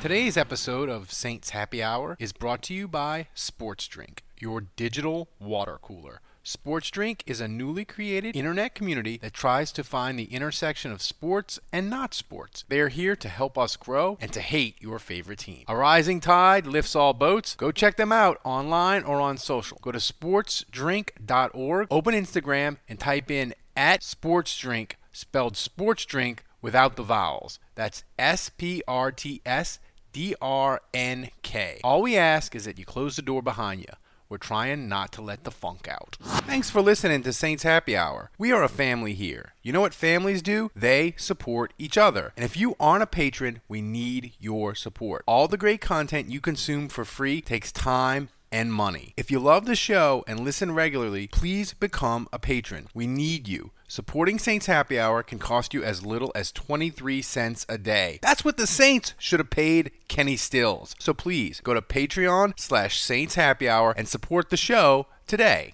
Today's 0.00 0.36
episode 0.36 0.88
of 0.88 1.12
Saints 1.12 1.50
Happy 1.50 1.82
Hour 1.82 2.16
is 2.20 2.32
brought 2.32 2.62
to 2.64 2.74
you 2.74 2.86
by 2.86 3.26
Sports 3.34 3.88
Drink, 3.88 4.22
your 4.38 4.60
digital 4.60 5.28
water 5.40 5.78
cooler. 5.82 6.20
Sports 6.48 6.92
Drink 6.92 7.24
is 7.26 7.40
a 7.40 7.48
newly 7.48 7.84
created 7.84 8.36
internet 8.36 8.72
community 8.72 9.18
that 9.20 9.32
tries 9.32 9.72
to 9.72 9.82
find 9.82 10.16
the 10.16 10.32
intersection 10.32 10.92
of 10.92 11.02
sports 11.02 11.58
and 11.72 11.90
not 11.90 12.14
sports. 12.14 12.64
They 12.68 12.78
are 12.78 12.88
here 12.88 13.16
to 13.16 13.28
help 13.28 13.58
us 13.58 13.74
grow 13.74 14.16
and 14.20 14.32
to 14.32 14.40
hate 14.40 14.76
your 14.78 15.00
favorite 15.00 15.40
team. 15.40 15.64
A 15.66 15.76
rising 15.76 16.20
tide 16.20 16.64
lifts 16.64 16.94
all 16.94 17.14
boats. 17.14 17.56
Go 17.56 17.72
check 17.72 17.96
them 17.96 18.12
out 18.12 18.38
online 18.44 19.02
or 19.02 19.20
on 19.20 19.38
social. 19.38 19.80
Go 19.82 19.90
to 19.90 19.98
sportsdrink.org, 19.98 21.88
open 21.90 22.14
Instagram, 22.14 22.76
and 22.88 23.00
type 23.00 23.28
in 23.28 23.52
at 23.76 24.02
sportsdrink, 24.02 24.92
spelled 25.10 25.56
sports 25.56 26.04
drink 26.04 26.44
without 26.62 26.94
the 26.94 27.02
vowels. 27.02 27.58
That's 27.74 28.04
S 28.20 28.50
P 28.50 28.84
R 28.86 29.10
T 29.10 29.42
S 29.44 29.80
D 30.12 30.36
R 30.40 30.80
N 30.94 31.30
K. 31.42 31.80
All 31.82 32.02
we 32.02 32.16
ask 32.16 32.54
is 32.54 32.66
that 32.66 32.78
you 32.78 32.84
close 32.84 33.16
the 33.16 33.22
door 33.22 33.42
behind 33.42 33.80
you. 33.80 33.92
We're 34.28 34.38
trying 34.38 34.88
not 34.88 35.12
to 35.12 35.22
let 35.22 35.44
the 35.44 35.50
funk 35.50 35.88
out. 35.88 36.16
Thanks 36.20 36.70
for 36.70 36.82
listening 36.82 37.22
to 37.22 37.32
Saints 37.32 37.62
Happy 37.62 37.96
Hour. 37.96 38.30
We 38.38 38.52
are 38.52 38.62
a 38.62 38.68
family 38.68 39.14
here. 39.14 39.54
You 39.62 39.72
know 39.72 39.80
what 39.80 39.94
families 39.94 40.42
do? 40.42 40.70
They 40.74 41.14
support 41.16 41.72
each 41.78 41.96
other. 41.96 42.32
And 42.36 42.44
if 42.44 42.56
you 42.56 42.74
aren't 42.80 43.02
a 43.02 43.06
patron, 43.06 43.60
we 43.68 43.80
need 43.80 44.32
your 44.38 44.74
support. 44.74 45.22
All 45.26 45.48
the 45.48 45.56
great 45.56 45.80
content 45.80 46.30
you 46.30 46.40
consume 46.40 46.88
for 46.88 47.04
free 47.04 47.40
takes 47.40 47.70
time 47.70 48.28
and 48.52 48.72
money. 48.72 49.12
If 49.16 49.30
you 49.30 49.38
love 49.38 49.66
the 49.66 49.76
show 49.76 50.24
and 50.26 50.40
listen 50.40 50.72
regularly, 50.72 51.26
please 51.28 51.74
become 51.74 52.28
a 52.32 52.38
patron. 52.38 52.88
We 52.94 53.06
need 53.06 53.48
you. 53.48 53.72
Supporting 53.88 54.40
Saints 54.40 54.66
Happy 54.66 54.98
Hour 54.98 55.22
can 55.22 55.38
cost 55.38 55.72
you 55.72 55.84
as 55.84 56.04
little 56.04 56.32
as 56.34 56.50
23 56.50 57.22
cents 57.22 57.64
a 57.68 57.78
day. 57.78 58.18
That's 58.20 58.44
what 58.44 58.56
the 58.56 58.66
Saints 58.66 59.14
should 59.16 59.38
have 59.38 59.50
paid 59.50 59.92
Kenny 60.08 60.36
Stills. 60.36 60.96
So 60.98 61.14
please 61.14 61.60
go 61.60 61.72
to 61.72 61.80
Patreon 61.80 62.58
slash 62.58 63.00
Saints 63.00 63.36
Happy 63.36 63.68
Hour 63.68 63.94
and 63.96 64.08
support 64.08 64.50
the 64.50 64.56
show 64.56 65.06
today. 65.28 65.70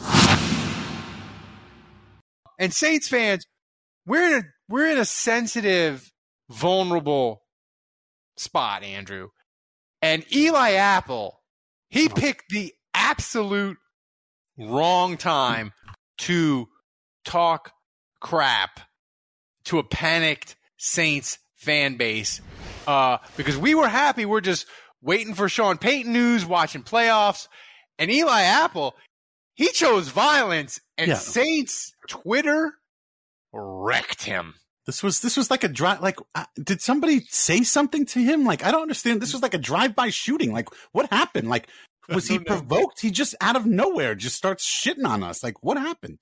And 2.58 2.74
Saints 2.74 3.08
fans, 3.08 3.46
we're 4.04 4.26
in 4.26 4.34
a 4.34 4.42
we're 4.68 4.90
in 4.90 4.98
a 4.98 5.06
sensitive, 5.06 6.12
vulnerable 6.50 7.42
spot, 8.36 8.82
Andrew. 8.82 9.28
And 10.02 10.24
Eli 10.30 10.72
Apple, 10.72 11.40
he 11.88 12.08
oh. 12.10 12.14
picked 12.14 12.50
the 12.50 12.74
absolute 12.92 13.78
wrong 14.58 15.16
time 15.16 15.72
to 16.18 16.68
talk 17.24 17.72
crap 18.22 18.80
to 19.64 19.78
a 19.78 19.84
panicked 19.84 20.56
Saints 20.78 21.38
fan 21.56 21.96
base 21.96 22.40
uh, 22.86 23.18
because 23.36 23.56
we 23.56 23.74
were 23.74 23.88
happy. 23.88 24.24
We're 24.24 24.40
just 24.40 24.66
waiting 25.02 25.34
for 25.34 25.48
Sean 25.48 25.78
Payton 25.78 26.12
news, 26.12 26.46
watching 26.46 26.82
playoffs, 26.82 27.48
and 27.98 28.10
Eli 28.10 28.42
Apple. 28.42 28.94
He 29.54 29.68
chose 29.68 30.08
violence, 30.08 30.80
and 30.96 31.08
Yeah. 31.08 31.14
Saints 31.16 31.92
Twitter 32.08 32.72
wrecked 33.52 34.24
him. 34.24 34.54
This 34.86 35.02
was 35.02 35.20
this 35.20 35.36
was 35.36 35.50
like 35.50 35.62
a 35.62 35.68
drive. 35.68 36.00
Like, 36.00 36.18
uh, 36.34 36.44
did 36.60 36.80
somebody 36.80 37.20
say 37.28 37.62
something 37.62 38.04
to 38.06 38.18
him? 38.18 38.44
Like, 38.44 38.64
I 38.64 38.72
don't 38.72 38.82
understand. 38.82 39.20
This 39.22 39.32
was 39.32 39.42
like 39.42 39.54
a 39.54 39.58
drive-by 39.58 40.10
shooting. 40.10 40.52
Like, 40.52 40.68
what 40.90 41.08
happened? 41.12 41.48
Like, 41.48 41.68
was 42.08 42.26
he 42.26 42.38
know. 42.38 42.44
provoked? 42.44 43.00
He 43.00 43.10
just 43.12 43.36
out 43.40 43.54
of 43.54 43.66
nowhere 43.66 44.16
just 44.16 44.34
starts 44.36 44.66
shitting 44.68 45.06
on 45.06 45.22
us. 45.22 45.42
Like, 45.44 45.62
what 45.62 45.76
happened? 45.76 46.18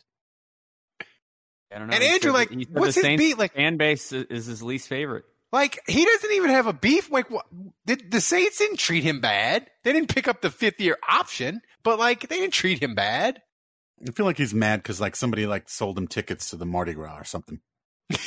I 1.74 1.78
don't 1.78 1.88
know. 1.88 1.94
And 1.94 2.02
He 2.02 2.10
Andrew, 2.10 2.30
said 2.30 2.34
like, 2.34 2.48
that- 2.50 2.58
he 2.58 2.66
what's 2.70 2.94
the 2.94 3.00
his 3.00 3.04
Saints 3.06 3.20
beat? 3.22 3.38
Like- 3.38 3.54
fan 3.54 3.76
base 3.76 4.12
is 4.12 4.24
is 4.30 4.46
his 4.46 4.62
least 4.62 4.88
favorite. 4.88 5.24
Like 5.52 5.80
he 5.88 6.04
doesn't 6.04 6.32
even 6.32 6.50
have 6.50 6.66
a 6.68 6.72
beef. 6.72 7.10
Like 7.10 7.30
what? 7.30 7.46
Did 7.86 8.10
the 8.10 8.20
Saints 8.20 8.58
didn't 8.58 8.78
treat 8.78 9.02
him 9.02 9.20
bad? 9.20 9.68
They 9.82 9.92
didn't 9.92 10.14
pick 10.14 10.28
up 10.28 10.42
the 10.42 10.50
fifth 10.50 10.80
year 10.80 10.96
option, 11.08 11.60
but 11.82 11.98
like 11.98 12.28
they 12.28 12.38
didn't 12.38 12.52
treat 12.52 12.80
him 12.82 12.94
bad. 12.94 13.42
I 14.06 14.12
feel 14.12 14.26
like 14.26 14.38
he's 14.38 14.54
mad 14.54 14.76
because 14.82 15.00
like 15.00 15.16
somebody 15.16 15.46
like 15.46 15.68
sold 15.68 15.98
him 15.98 16.06
tickets 16.06 16.50
to 16.50 16.56
the 16.56 16.66
Mardi 16.66 16.94
Gras 16.94 17.18
or 17.18 17.24
something. 17.24 17.60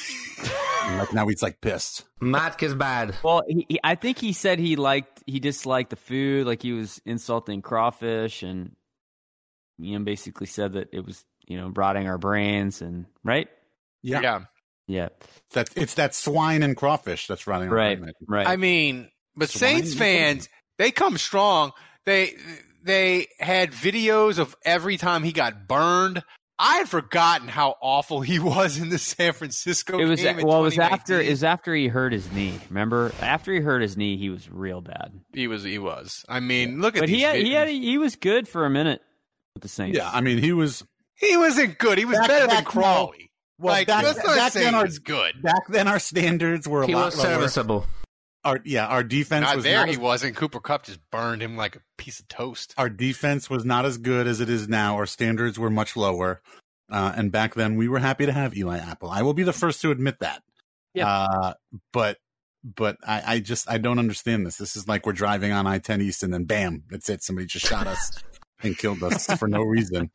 And, 0.86 0.98
like 0.98 1.14
now 1.14 1.26
he's 1.28 1.42
like 1.42 1.62
pissed. 1.62 2.04
Matt 2.20 2.62
is 2.62 2.76
bad. 2.76 3.16
Well, 3.24 3.42
he, 3.48 3.66
he, 3.70 3.80
I 3.86 3.96
think 3.96 4.18
he 4.18 4.34
said 4.34 4.60
he 4.60 4.76
liked 4.76 5.24
he 5.26 5.40
disliked 5.40 5.92
the 5.92 5.96
food, 5.96 6.46
like 6.46 6.62
he 6.62 6.74
was 6.74 7.02
insulting 7.06 7.62
crawfish, 7.62 8.44
and 8.44 8.76
Ian 9.82 10.04
basically 10.04 10.48
said 10.48 10.74
that 10.74 10.90
it 10.92 11.06
was 11.06 11.24
you 11.48 11.58
know 11.58 11.70
rotting 11.76 12.08
our 12.08 12.18
brains, 12.18 12.82
and 12.82 13.06
right, 13.24 13.48
Yeah, 14.02 14.22
yeah. 14.22 14.40
yeah, 14.88 15.10
that 15.52 15.70
it's 15.76 15.96
that 15.96 16.14
swine 16.16 16.64
and 16.64 16.76
crawfish 16.76 17.28
that's 17.28 17.48
running. 17.48 17.70
around, 17.70 18.02
right, 18.02 18.10
I 18.10 18.32
right. 18.34 18.48
I 18.48 18.56
mean, 18.58 19.10
but 19.36 19.50
Swine 19.50 19.84
Saints 19.84 19.94
fans, 19.96 20.50
they 20.78 20.92
come 20.92 21.18
strong. 21.18 21.72
They 22.06 22.34
they 22.84 23.28
had 23.40 23.72
videos 23.72 24.40
of 24.40 24.56
every 24.66 24.98
time 24.98 25.24
he 25.24 25.32
got 25.32 25.68
burned. 25.68 26.24
I 26.60 26.76
had 26.78 26.88
forgotten 26.88 27.48
how 27.48 27.76
awful 27.82 28.22
he 28.22 28.38
was 28.54 28.78
in 28.78 28.90
the 28.90 29.00
San 29.00 29.34
Francisco 29.34 29.98
it 29.98 30.06
was 30.06 30.22
game. 30.22 30.38
in 30.40 30.46
well, 30.48 30.60
it 30.60 30.64
was 30.64 30.78
after 30.78 31.14
2019. 31.24 31.28
it 31.28 31.30
was 31.32 31.44
after 31.44 31.74
he 31.74 31.88
hurt 31.88 32.14
his 32.14 32.32
knee. 32.32 32.60
Remember, 32.70 33.12
after 33.22 33.52
he 33.52 33.60
hurt 33.60 33.82
his 33.82 33.98
knee, 33.98 34.18
he 34.18 34.30
was 34.30 34.50
real 34.52 34.80
bad. 34.80 35.12
he 35.34 35.48
was 35.48 35.64
he 35.64 35.80
was. 35.80 36.24
I 36.30 36.40
mean, 36.42 36.80
look 36.80 36.96
at 36.96 37.00
But 37.02 37.08
these 37.08 37.18
he 37.18 37.22
had, 37.24 37.36
vid- 37.38 37.46
he 37.48 37.54
had 37.54 37.68
he 37.70 37.98
was 37.98 38.16
good 38.16 38.48
for 38.48 38.66
a 38.66 38.70
minute 38.70 39.02
with 39.56 39.64
the 39.64 39.68
Saints. 39.68 39.98
Yeah, 39.98 40.10
I 40.12 40.22
mean 40.22 40.38
he 40.38 40.54
was 40.54 40.84
he 41.16 41.38
wasn't 41.38 41.78
good. 41.78 41.98
He 41.98 42.06
was 42.06 42.18
Back- 42.18 42.28
better 42.28 42.48
than 42.48 42.56
back- 42.58 42.66
Crawley. 42.66 43.32
well 43.60 43.74
like, 43.74 43.88
back, 43.88 44.04
let's 44.04 44.18
not 44.18 44.36
back 44.36 44.54
then 44.54 44.76
our 44.76 44.84
was 44.84 45.00
good. 45.00 45.42
back 45.42 45.68
then 45.70 45.88
our 45.88 46.00
standards 46.00 46.68
were 46.68 46.84
a 46.84 46.88
He 46.88 46.96
lot 46.96 47.06
was 47.08 47.18
lower. 47.18 47.26
serviceable. 47.28 47.86
Our 48.46 48.60
yeah, 48.66 48.88
our 48.88 49.04
defense 49.04 49.44
Not 49.46 49.56
was 49.56 49.64
there. 49.64 49.78
not 49.78 49.88
he 49.88 49.94
as- 49.94 50.00
wasn't. 50.00 50.36
Cooper 50.36 50.60
Kupp 50.60 50.84
just 50.84 51.00
burned 51.12 51.42
him 51.42 51.56
like 51.56 51.78
a 51.78 51.80
piece 51.98 52.20
of 52.20 52.28
toast. 52.28 52.74
our 52.78 52.90
defense 52.90 53.50
was 53.50 53.64
not 53.64 53.86
as 53.86 53.98
good 53.98 54.28
as 54.28 54.42
it 54.42 54.50
is 54.50 54.68
now. 54.68 54.96
Our 54.96 55.06
standards 55.06 55.58
were 55.58 55.70
much 55.70 55.96
lower. 55.96 56.42
Uh, 56.92 57.14
and 57.16 57.32
back 57.32 57.56
then 57.56 57.76
we 57.78 57.88
were 57.88 58.00
happy 58.00 58.26
to 58.26 58.34
have 58.34 58.56
Eli 58.56 58.78
Apple. 58.78 59.10
I 59.10 59.22
will 59.22 59.34
be 59.34 59.44
the 59.44 59.54
first 59.54 59.82
to 59.82 59.92
admit 59.92 60.20
that. 60.20 60.44
Yeah. 60.94 61.08
Uh, 61.08 61.54
but, 61.94 62.18
but 62.64 62.98
I, 63.08 63.24
I 63.36 63.40
just, 63.40 63.70
I 63.72 63.78
don't 63.78 63.98
understand 63.98 64.46
this. 64.46 64.58
This 64.58 64.76
is 64.76 64.88
like 64.88 65.06
we're 65.06 65.14
driving 65.14 65.54
on 65.54 65.66
I-10 65.66 66.02
East 66.02 66.22
and 66.22 66.34
then 66.34 66.44
bam, 66.44 66.84
that's 66.90 67.10
it. 67.10 67.24
Somebody 67.24 67.48
just 67.48 67.66
shot 67.66 67.88
us 67.88 68.12
and 68.62 68.78
killed 68.78 69.02
us 69.02 69.26
for 69.38 69.48
no 69.48 69.62
reason. 69.62 70.12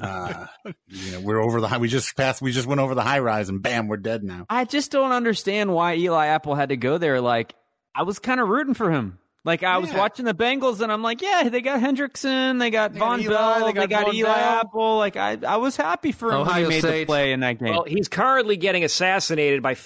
Uh, 0.00 0.46
you 0.88 1.12
know, 1.12 1.20
we're 1.20 1.40
over 1.40 1.60
the 1.60 1.68
high. 1.68 1.78
We 1.78 1.88
just 1.88 2.16
passed, 2.16 2.42
we 2.42 2.52
just 2.52 2.66
went 2.66 2.80
over 2.80 2.94
the 2.94 3.02
high 3.02 3.20
rise 3.20 3.48
and 3.48 3.62
bam, 3.62 3.88
we're 3.88 3.96
dead 3.98 4.22
now. 4.24 4.46
I 4.50 4.64
just 4.64 4.90
don't 4.90 5.12
understand 5.12 5.72
why 5.72 5.94
Eli 5.96 6.26
Apple 6.26 6.54
had 6.54 6.70
to 6.70 6.76
go 6.76 6.98
there. 6.98 7.20
Like, 7.20 7.54
I 7.94 8.02
was 8.02 8.18
kind 8.18 8.40
of 8.40 8.48
rooting 8.48 8.74
for 8.74 8.90
him. 8.90 9.18
Like, 9.44 9.64
I 9.64 9.78
was 9.78 9.92
watching 9.92 10.24
the 10.24 10.34
Bengals, 10.34 10.80
and 10.80 10.92
I'm 10.92 11.02
like, 11.02 11.20
yeah, 11.20 11.48
they 11.48 11.60
got 11.62 11.80
Hendrickson, 11.80 12.60
they 12.60 12.70
got 12.70 12.92
They 12.92 13.00
got 13.00 13.18
Vonn 13.18 13.22
Eli, 13.22 13.34
Bell, 13.34 13.66
they 13.66 13.72
they 13.72 13.86
got 13.88 14.04
got, 14.06 14.14
Eli 14.14 14.28
Bell. 14.28 14.60
Apple. 14.60 14.98
Like, 14.98 15.16
I, 15.16 15.36
I 15.46 15.56
was 15.56 15.76
happy 15.76 16.12
for 16.12 16.28
him 16.30 16.38
when 16.38 16.48
Ohio 16.48 16.62
he 16.64 16.68
made 16.68 16.78
State. 16.80 17.00
the 17.00 17.06
play 17.06 17.32
in 17.32 17.40
that 17.40 17.58
game. 17.58 17.70
Well, 17.70 17.82
he's 17.84 18.06
currently 18.08 18.56
getting 18.56 18.84
assassinated 18.84 19.60
by 19.62 19.76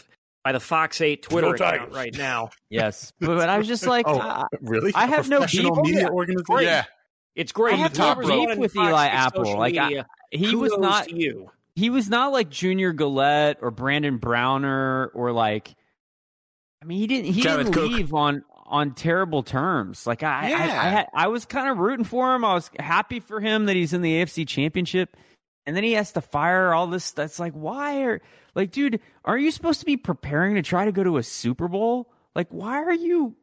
by 0.45 0.53
the 0.53 0.61
Fox 0.61 1.01
8 1.01 1.23
Twitter 1.25 1.55
account 1.55 1.93
right 1.93 2.15
now. 2.17 2.51
yes, 2.71 3.13
but, 3.19 3.27
but 3.39 3.49
I 3.49 3.59
was 3.59 3.67
just 3.67 3.85
like, 3.87 4.07
Oh, 4.07 4.21
I, 4.21 4.45
really? 4.61 4.93
I 4.95 5.05
A 5.05 5.07
have 5.09 5.29
no 5.29 5.39
professional 5.39 5.83
beef- 5.83 5.95
media 5.95 6.09
organization. 6.11 6.63
Yeah. 6.63 6.85
It's 7.37 7.53
great. 7.53 7.75
I 7.75 7.77
have 7.77 7.93
If 7.93 7.99
no 7.99 8.47
beef 8.47 8.57
with 8.59 8.73
Fox 8.73 8.89
Eli 8.89 9.07
Apple. 9.07 9.57
Like, 9.59 9.77
I- 9.77 9.89
media, 9.89 10.07
he 10.33 10.57
was 10.57 10.77
not 10.79 11.11
you. 11.11 11.51
he 11.77 11.91
was 11.91 12.09
not 12.09 12.33
like 12.33 12.49
Junior 12.51 12.93
Galette 12.93 13.59
or 13.61 13.71
Brandon 13.71 14.17
Browner 14.17 15.07
or 15.15 15.31
like 15.33 15.75
I 16.83 16.87
mean 16.87 16.99
he 16.99 17.07
didn't 17.07 17.33
he 17.33 17.43
Jared 17.43 17.67
didn't 17.67 17.75
Cook. 17.75 17.91
leave 17.91 18.15
on 18.15 18.43
on 18.65 18.95
terrible 18.95 19.43
terms. 19.43 20.07
Like 20.07 20.23
I 20.23 20.51
I, 20.51 20.55
I, 20.55 20.89
had, 20.89 21.07
I 21.15 21.29
was 21.29 21.45
kind 21.45 21.69
of 21.69 21.79
rooting 21.79 22.05
for 22.05 22.35
him. 22.35 22.45
I 22.45 22.55
was 22.55 22.71
happy 22.79 23.21
for 23.21 23.39
him 23.41 23.67
that 23.67 23.77
he's 23.77 23.93
in 23.93 24.03
the 24.03 24.15
AFC 24.23 24.47
Championship. 24.49 25.17
And 25.67 25.77
then 25.77 25.83
he 25.85 25.93
has 25.93 26.13
to 26.13 26.21
fire 26.21 26.73
all 26.73 26.87
this 26.87 27.11
that's 27.13 27.39
like 27.39 27.53
why 27.53 28.03
are 28.05 28.23
like 28.55 28.71
dude, 28.71 29.01
are 29.25 29.37
you 29.37 29.51
supposed 29.51 29.81
to 29.81 29.87
be 29.87 29.97
preparing 29.99 30.55
to 30.55 30.63
try 30.63 30.85
to 30.87 30.93
go 30.93 31.05
to 31.05 31.19
a 31.19 31.23
Super 31.23 31.69
Bowl? 31.69 32.11
Like 32.35 32.49
why 32.51 32.83
are 32.83 32.95
you 32.95 33.35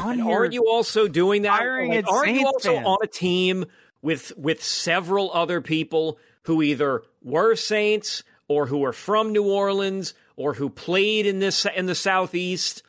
on 0.04 0.20
aren't 0.20 0.52
you 0.52 0.68
also 0.68 1.08
doing 1.08 1.42
that? 1.42 1.60
Like, 1.60 2.04
aren't 2.08 2.34
you 2.34 2.46
also 2.46 2.74
fans? 2.74 2.86
on 2.86 2.98
a 3.02 3.06
team 3.06 3.64
with 4.02 4.32
with 4.36 4.62
several 4.62 5.32
other 5.32 5.60
people 5.60 6.18
who 6.42 6.62
either 6.62 7.02
were 7.22 7.54
Saints 7.56 8.22
or 8.48 8.66
who 8.66 8.84
are 8.84 8.92
from 8.92 9.32
New 9.32 9.44
Orleans 9.44 10.14
or 10.36 10.54
who 10.54 10.70
played 10.70 11.26
in 11.26 11.38
this 11.40 11.66
in 11.76 11.86
the 11.86 11.94
Southeast, 11.94 12.82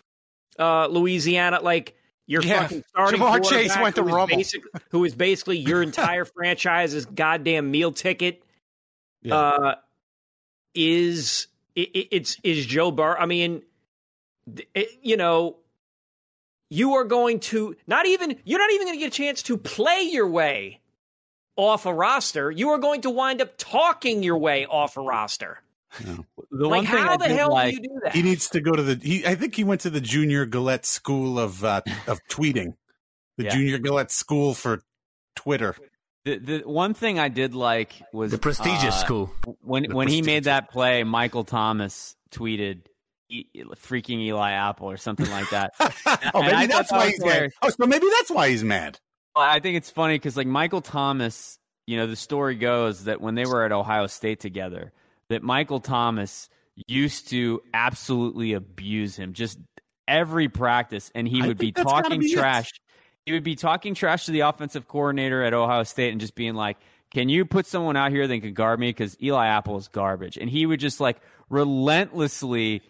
uh, 0.57 0.88
Louisiana? 0.88 1.60
Like 1.62 1.95
your 2.28 2.41
Yeah. 2.43 2.62
fucking 2.62 2.84
starting 2.89 3.20
Ja'Marr 3.20 3.49
Chase 3.49 3.76
went 3.78 3.95
to 3.95 4.01
who 4.03 4.07
is 4.10 4.14
Rummel. 4.14 4.38
basic- 4.38 4.64
who 4.91 5.03
is 5.03 5.16
basically 5.16 5.57
your 5.57 5.82
entire 5.82 6.26
franchise's 6.36 7.05
goddamn 7.07 7.72
meal 7.72 7.91
ticket. 7.91 8.43
Yeah. 9.24 9.36
Uh, 9.36 9.76
is 10.76 11.47
it, 11.76 11.89
it, 11.95 12.07
it's 12.12 12.38
is 12.43 12.66
Joe 12.66 12.91
Burr? 12.91 13.18
I 13.18 13.26
mean, 13.26 13.64
it- 14.76 14.91
you 15.01 15.18
know, 15.18 15.57
you 16.70 16.93
are 16.95 17.03
going 17.05 17.39
to 17.39 17.76
not 17.88 18.05
even 18.05 18.38
you're 18.43 18.59
not 18.59 18.72
even 18.72 18.88
going 18.88 18.97
to 18.97 18.99
get 18.99 19.07
a 19.13 19.17
chance 19.17 19.43
to 19.43 19.57
play 19.57 20.01
your 20.03 20.28
way 20.28 20.80
off 21.55 21.86
a 21.86 21.93
roster. 21.93 22.49
You 22.51 22.70
are 22.70 22.78
going 22.78 23.01
to 23.01 23.09
wind 23.09 23.41
up 23.41 23.53
talking 23.57 24.24
your 24.24 24.38
way 24.38 24.65
off 24.65 24.97
a 24.97 25.01
roster. 25.01 25.61
The 25.99 26.24
like, 26.51 26.70
one 26.70 26.86
thing 26.86 26.97
how 27.03 27.13
I 27.13 27.17
the 27.17 27.28
did 27.30 27.38
hell 27.38 27.51
like- 27.51 27.76
do 27.76 27.82
you 27.82 27.88
do 27.89 27.99
that? 28.03 28.13
He 28.15 28.22
needs 28.22 28.49
to 28.49 28.61
go 28.61 28.72
to 28.74 28.84
the. 28.84 28.95
He, 28.95 29.26
I 29.26 29.36
think 29.36 29.55
he 29.55 29.63
went 29.63 29.82
to 29.82 29.89
the 29.89 29.99
Junior 30.01 30.45
Galette 30.45 30.86
School 30.86 31.39
of 31.39 31.63
uh, 31.65 31.82
of 32.07 32.20
tweeting, 32.30 32.76
the 33.38 33.45
Yeah. 33.45 33.49
Junior 33.55 33.80
Galette 33.80 34.11
School 34.11 34.53
for 34.53 34.84
Twitter. 35.36 35.76
The 36.26 36.38
the 36.38 36.59
one 36.59 36.93
thing 36.93 37.17
I 37.17 37.30
did 37.30 37.55
like 37.55 38.03
was 38.13 38.30
The 38.32 38.38
prestigious 38.38 38.93
uh, 38.95 39.03
school. 39.03 39.32
When 39.61 39.84
The 39.84 39.95
when 39.95 40.07
he 40.09 40.22
made 40.22 40.43
that 40.43 40.70
play, 40.70 41.03
Michael 41.03 41.43
Thomas 41.43 42.15
tweeted 42.32 42.82
freaking 43.32 44.19
Eli 44.21 44.51
Apple 44.51 44.89
or 44.89 44.97
something 44.97 45.30
like 45.30 45.49
that. 45.51 45.73
Oh, 46.34 46.41
maybe 46.41 46.67
that's 46.67 46.89
that 46.89 46.97
why 46.97 47.09
he's 47.09 47.23
mad. 47.23 47.51
Oh, 47.61 47.69
so 47.69 47.86
maybe 47.86 48.07
that's 48.17 48.32
why 48.32 48.49
he's 48.49 48.63
mad. 48.63 48.99
I 49.36 49.59
think 49.59 49.77
it's 49.77 49.89
funny 49.89 50.15
because 50.15 50.36
like 50.36 50.47
Michael 50.47 50.82
Thomas, 50.82 51.57
you 51.88 51.97
know, 51.97 52.07
the 52.07 52.15
story 52.15 52.55
goes 52.55 53.05
that 53.05 53.21
when 53.21 53.36
they 53.36 53.45
were 53.45 53.63
at 53.63 53.71
Ohio 53.71 54.07
State 54.07 54.39
together, 54.39 54.91
that 55.30 55.43
Michael 55.43 55.80
Thomas 55.80 56.49
used 56.88 57.30
to 57.30 57.61
absolutely 57.73 58.53
abuse 58.53 59.15
him 59.15 59.34
just 59.34 59.59
every 60.07 60.49
practice, 60.49 61.11
and 61.15 61.27
he 61.27 61.41
would 61.41 61.57
be 61.57 61.67
think 61.67 61.77
that's 61.77 61.86
gotta 61.86 62.03
talking 62.03 62.19
be 62.19 62.27
it. 62.27 62.36
trash. 62.38 62.69
He 63.25 63.34
would 63.34 63.43
be 63.43 63.55
talking 63.55 63.93
trash 63.93 64.25
to 64.25 64.32
the 64.32 64.41
offensive 64.41 64.88
coordinator 64.88 65.43
at 65.43 65.53
Ohio 65.53 65.84
State 65.84 66.11
and 66.11 66.19
just 66.19 66.36
being 66.36 66.55
like, 66.55 66.77
"Can 67.11 67.30
you 67.30 67.45
put 67.45 67.65
someone 67.65 67.95
out 67.95 68.11
here 68.11 68.27
that 68.27 68.39
can 68.39 68.53
guard 68.53 68.80
me? 68.80 68.89
Because 68.89 69.15
Eli 69.21 69.47
Apple 69.47 69.77
is 69.77 69.88
garbage." 69.88 70.38
And 70.38 70.49
he 70.49 70.65
would 70.65 70.80
just 70.80 70.99
like 70.99 71.17
relentlessly 71.49 72.82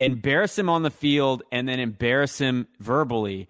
embarrass 0.00 0.58
him 0.58 0.68
on 0.68 0.82
the 0.82 0.90
field 0.90 1.42
and 1.52 1.68
then 1.68 1.80
embarrass 1.80 2.38
him 2.38 2.66
verbally 2.80 3.48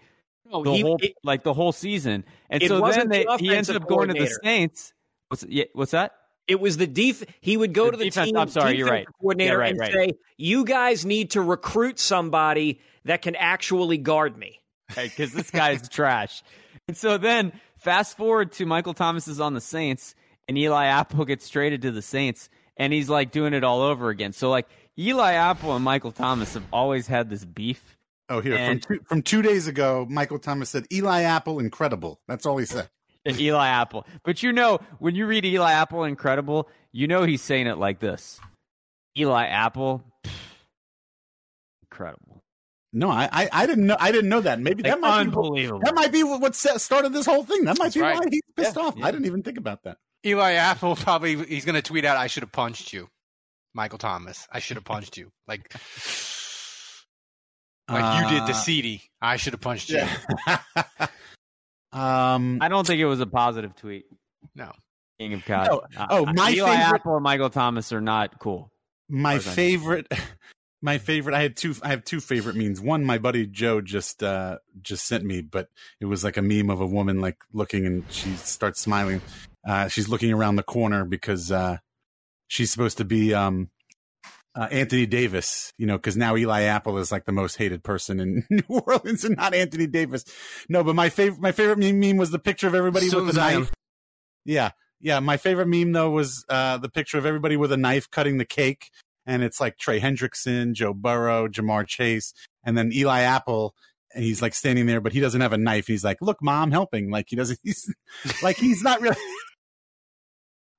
No, 0.50 0.62
the 0.62 0.72
he- 0.72 0.80
whole 0.82 0.98
it- 1.00 1.14
like 1.24 1.42
the 1.42 1.54
whole 1.54 1.72
season. 1.72 2.24
And 2.50 2.62
so 2.62 2.80
then 2.90 3.08
they, 3.08 3.24
the 3.24 3.36
he 3.38 3.54
ends 3.54 3.68
up 3.70 3.86
going 3.88 4.08
to 4.08 4.14
the. 4.14 4.26
Saints. 4.42 4.92
What's 5.28 5.44
yeah, 5.48 5.64
what's 5.72 5.90
that? 5.92 6.12
It 6.46 6.60
was 6.60 6.76
the 6.76 6.86
def. 6.86 7.24
He 7.40 7.56
would 7.56 7.74
go 7.74 7.86
The 7.86 7.90
to 7.92 7.96
the 7.96 8.04
defense- 8.04 8.26
team 8.28 8.36
I'm 8.36 8.48
sorry, 8.48 8.76
you're 8.78 8.86
right. 8.88 9.06
coordinator 9.20 9.54
Yeah, 9.54 9.58
right, 9.58 9.70
and 9.72 9.80
right. 9.80 9.92
say, 9.92 10.12
"You 10.36 10.64
guys 10.64 11.04
need 11.04 11.32
to 11.32 11.40
recruit 11.42 11.98
somebody 11.98 12.80
that 13.04 13.22
can 13.22 13.34
actually 13.34 13.98
guard 13.98 14.36
me." 14.38 14.60
Because 14.94 15.32
this 15.32 15.50
guy's 15.50 15.88
trash. 15.88 16.44
And 16.86 16.96
so 16.96 17.18
then 17.18 17.52
fast 17.78 18.16
forward 18.16 18.52
to 18.52 18.66
Michael 18.66 18.94
Thomas 18.94 19.26
is 19.26 19.40
on 19.40 19.54
the 19.54 19.60
Saints, 19.60 20.14
and 20.46 20.56
Eli 20.56 20.84
Apple 20.86 21.24
gets 21.24 21.48
traded 21.48 21.82
to 21.82 21.90
the 21.90 22.02
Saints, 22.02 22.48
and 22.76 22.92
he's 22.92 23.08
like 23.08 23.32
doing 23.32 23.52
it 23.52 23.64
all 23.64 23.80
over 23.82 24.10
again. 24.10 24.32
So 24.32 24.48
like 24.48 24.68
Eli 24.98 25.32
Apple 25.34 25.74
and 25.76 25.84
Michael 25.84 26.12
Thomas 26.12 26.54
have 26.54 26.64
always 26.72 27.06
had 27.06 27.28
this 27.30 27.44
beef. 27.44 27.96
Oh, 28.28 28.40
here 28.40 28.54
And- 28.56 28.84
from 28.84 28.96
two, 28.98 29.04
from 29.04 29.22
two 29.22 29.42
days 29.42 29.66
ago, 29.66 30.06
Michael 30.08 30.38
Thomas 30.38 30.70
said 30.70 30.86
Eli 30.92 31.22
Apple 31.22 31.60
incredible. 31.60 32.18
That's 32.26 32.46
all 32.46 32.56
he 32.56 32.66
said. 32.66 32.88
Eli 33.28 33.66
Apple. 33.68 34.06
But 34.24 34.42
you 34.42 34.52
know, 34.52 34.78
when 34.98 35.14
you 35.14 35.26
read 35.26 35.44
Eli 35.44 35.72
Apple 35.72 36.04
Incredible, 36.04 36.68
you 36.92 37.06
know 37.08 37.24
he's 37.24 37.42
saying 37.42 37.66
it 37.66 37.76
like 37.76 37.98
this. 37.98 38.40
Eli 39.18 39.46
Apple, 39.46 40.04
pff, 40.24 40.30
incredible. 41.82 42.42
No, 42.92 43.10
I, 43.10 43.28
I, 43.32 43.48
I 43.52 43.66
didn't 43.66 43.86
know. 43.86 43.96
I 43.98 44.10
didn't 44.12 44.30
know 44.30 44.40
that. 44.40 44.60
Maybe 44.60 44.82
that 44.84 45.00
Like, 45.00 45.00
might 45.00 45.24
be 45.24 45.30
what- 45.30 45.44
unbelievable. 45.44 45.80
that 45.84 45.94
might 45.94 46.12
be 46.12 46.22
what 46.22 46.40
what 46.40 46.54
started 46.54 47.12
this 47.12 47.26
whole 47.26 47.44
thing. 47.44 47.64
That 47.64 47.78
might 47.78 47.86
That's 47.86 47.94
be 47.96 48.00
right. 48.00 48.18
why 48.18 48.24
he's 48.30 48.42
pissed 48.56 48.76
Yeah, 48.76 48.82
off. 48.82 48.94
yeah. 48.96 49.06
I 49.06 49.10
didn't 49.10 49.26
even 49.26 49.42
think 49.42 49.58
about 49.58 49.82
that. 49.84 49.98
Eli 50.24 50.52
Apple 50.52 50.96
probably 50.96 51.36
he's 51.46 51.64
going 51.64 51.74
to 51.74 51.82
tweet 51.82 52.04
out, 52.04 52.16
"I 52.16 52.26
should 52.28 52.42
have 52.42 52.52
punched 52.52 52.92
you, 52.92 53.08
Michael 53.76 53.98
Thomas. 53.98 54.48
I 54.50 54.58
should 54.58 54.76
have 54.78 54.84
punched 54.92 55.16
you." 55.16 55.30
Like, 55.46 55.72
like 57.88 58.22
you 58.24 58.28
did 58.40 58.46
to 58.46 58.52
Uh, 58.52 58.54
CD. 58.54 59.02
I 59.22 59.36
should 59.36 59.52
have 59.52 59.60
punched 59.60 59.90
you. 59.90 60.02
um, 61.92 62.58
I 62.60 62.68
don't 62.68 62.86
think 62.86 63.00
it 63.00 63.06
was 63.06 63.20
a 63.20 63.26
positive 63.26 63.74
tweet. 63.76 64.06
No. 64.54 64.72
King 65.18 65.34
of 65.34 65.44
God. 65.46 65.68
No. 65.68 66.06
Oh, 66.10 66.26
Uh, 66.26 66.32
my 66.34 66.50
Eli 66.50 66.70
favorite- 66.76 66.94
Apple 66.94 67.14
and 67.16 67.22
Michael 67.22 67.50
Thomas 67.50 67.92
are 67.92 68.00
not 68.00 68.38
cool. 68.38 68.70
my 69.08 69.34
As 69.34 69.46
I 69.46 69.50
know. 69.50 69.54
favorite 69.54 70.06
my 70.82 70.98
favorite 70.98 71.34
i 71.34 71.40
had 71.40 71.56
two 71.56 71.74
i 71.82 71.88
have 71.88 72.04
two 72.04 72.20
favorite 72.20 72.54
memes 72.54 72.80
one 72.82 73.02
my 73.04 73.16
buddy 73.16 73.46
joe 73.46 73.80
just 73.80 74.22
uh 74.22 74.58
just 74.82 75.06
sent 75.06 75.24
me 75.24 75.40
but 75.40 75.68
it 76.00 76.04
was 76.04 76.22
like 76.22 76.36
a 76.36 76.42
meme 76.42 76.68
of 76.68 76.82
a 76.82 76.86
woman 76.86 77.18
like 77.18 77.38
looking 77.52 77.86
and 77.86 78.04
she 78.10 78.30
starts 78.36 78.78
smiling 78.80 79.22
uh 79.66 79.88
she's 79.88 80.08
looking 80.10 80.32
around 80.34 80.56
the 80.56 80.62
corner 80.62 81.04
because 81.06 81.50
uh 81.50 81.78
she's 82.48 82.70
supposed 82.70 82.98
to 82.98 83.04
be 83.04 83.34
um 83.34 83.70
uh, 84.56 84.68
Anthony 84.70 85.04
Davis, 85.04 85.74
you 85.76 85.86
know, 85.86 85.98
because 85.98 86.16
now 86.16 86.34
Eli 86.34 86.62
Apple 86.62 86.96
is 86.96 87.12
like 87.12 87.26
the 87.26 87.32
most 87.32 87.56
hated 87.56 87.84
person 87.84 88.18
in 88.20 88.44
New 88.50 88.80
Orleans, 88.86 89.24
and 89.24 89.36
not 89.36 89.54
Anthony 89.54 89.86
Davis. 89.86 90.24
No, 90.68 90.82
but 90.82 90.96
my 90.96 91.10
favorite, 91.10 91.40
my 91.40 91.52
favorite 91.52 91.78
meme, 91.78 92.00
meme 92.00 92.16
was 92.16 92.30
the 92.30 92.38
picture 92.38 92.66
of 92.66 92.74
everybody 92.74 93.08
Soon 93.08 93.26
with 93.26 93.36
a 93.36 93.38
knife. 93.38 93.70
Yeah, 94.46 94.70
yeah. 94.98 95.20
My 95.20 95.36
favorite 95.36 95.68
meme 95.68 95.92
though 95.92 96.10
was 96.10 96.44
uh, 96.48 96.78
the 96.78 96.88
picture 96.88 97.18
of 97.18 97.26
everybody 97.26 97.58
with 97.58 97.70
a 97.70 97.76
knife 97.76 98.10
cutting 98.10 98.38
the 98.38 98.46
cake, 98.46 98.90
and 99.26 99.42
it's 99.42 99.60
like 99.60 99.76
Trey 99.76 100.00
Hendrickson, 100.00 100.72
Joe 100.72 100.94
Burrow, 100.94 101.48
Ja'Marr 101.48 101.86
Chase, 101.86 102.32
and 102.64 102.78
then 102.78 102.92
Eli 102.94 103.20
Apple, 103.20 103.74
and 104.14 104.24
he's 104.24 104.40
like 104.40 104.54
standing 104.54 104.86
there, 104.86 105.02
but 105.02 105.12
he 105.12 105.20
doesn't 105.20 105.42
have 105.42 105.52
a 105.52 105.58
knife. 105.58 105.86
He's 105.86 106.04
like, 106.04 106.22
"Look, 106.22 106.38
mom, 106.40 106.70
helping." 106.70 107.10
Like 107.10 107.26
he 107.28 107.36
doesn't. 107.36 107.58
He's 107.64 107.94
like 108.42 108.56
he's 108.56 108.82
not 108.82 109.02
really. 109.02 109.16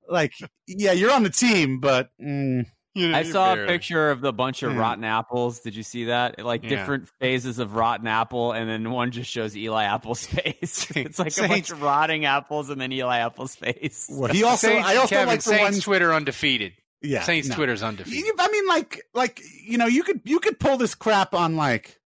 Like, 0.07 0.33
yeah, 0.67 0.91
you're 0.93 1.11
on 1.11 1.23
the 1.23 1.29
team, 1.29 1.79
but 1.79 2.09
mm, 2.21 2.65
I 2.97 3.23
saw 3.23 3.53
a 3.53 3.65
picture 3.67 4.09
of 4.09 4.21
the 4.21 4.33
bunch 4.33 4.63
of 4.63 4.71
Hmm. 4.71 4.77
rotten 4.79 5.03
apples. 5.03 5.59
Did 5.59 5.75
you 5.75 5.83
see 5.83 6.05
that? 6.05 6.43
Like 6.43 6.63
Yeah. 6.63 6.69
different 6.69 7.09
phases 7.19 7.59
of 7.59 7.75
rotten 7.75 8.07
apple, 8.07 8.53
and 8.53 8.69
then 8.69 8.89
one 8.91 9.11
just 9.11 9.29
shows 9.29 9.55
Eli 9.55 9.83
Apple's 9.83 10.25
face. 10.25 10.89
it's 10.95 11.19
like 11.19 11.37
a 11.37 11.47
bunch 11.47 11.69
of 11.71 11.81
rotting 11.81 12.25
apples, 12.25 12.69
and 12.69 12.79
then 12.81 12.91
Eli 12.91 13.19
Apple's 13.19 13.55
face. 13.55 14.07
Well, 14.11 14.31
he 14.33 14.43
also. 14.43 14.67
Saints, 14.67 14.87
I 14.87 14.95
also 14.95 15.15
Kevin, 15.15 15.27
like 15.27 15.39
the 15.43 15.49
Saints 15.51 15.75
one. 15.77 15.81
Twitter 15.81 16.13
undefeated. 16.13 16.73
Yeah, 17.03 17.21
Saints 17.21 17.47
no. 17.49 17.55
Twitter's 17.55 17.83
undefeated. 17.83 18.31
I 18.39 18.47
mean, 18.51 18.67
like, 18.67 19.03
like 19.13 19.39
you 19.63 19.77
know, 19.77 19.85
you 19.85 20.01
could 20.03 20.21
you 20.23 20.39
could 20.39 20.59
pull 20.59 20.77
this 20.77 20.95
crap 20.95 21.35
on 21.35 21.55
like, 21.55 21.99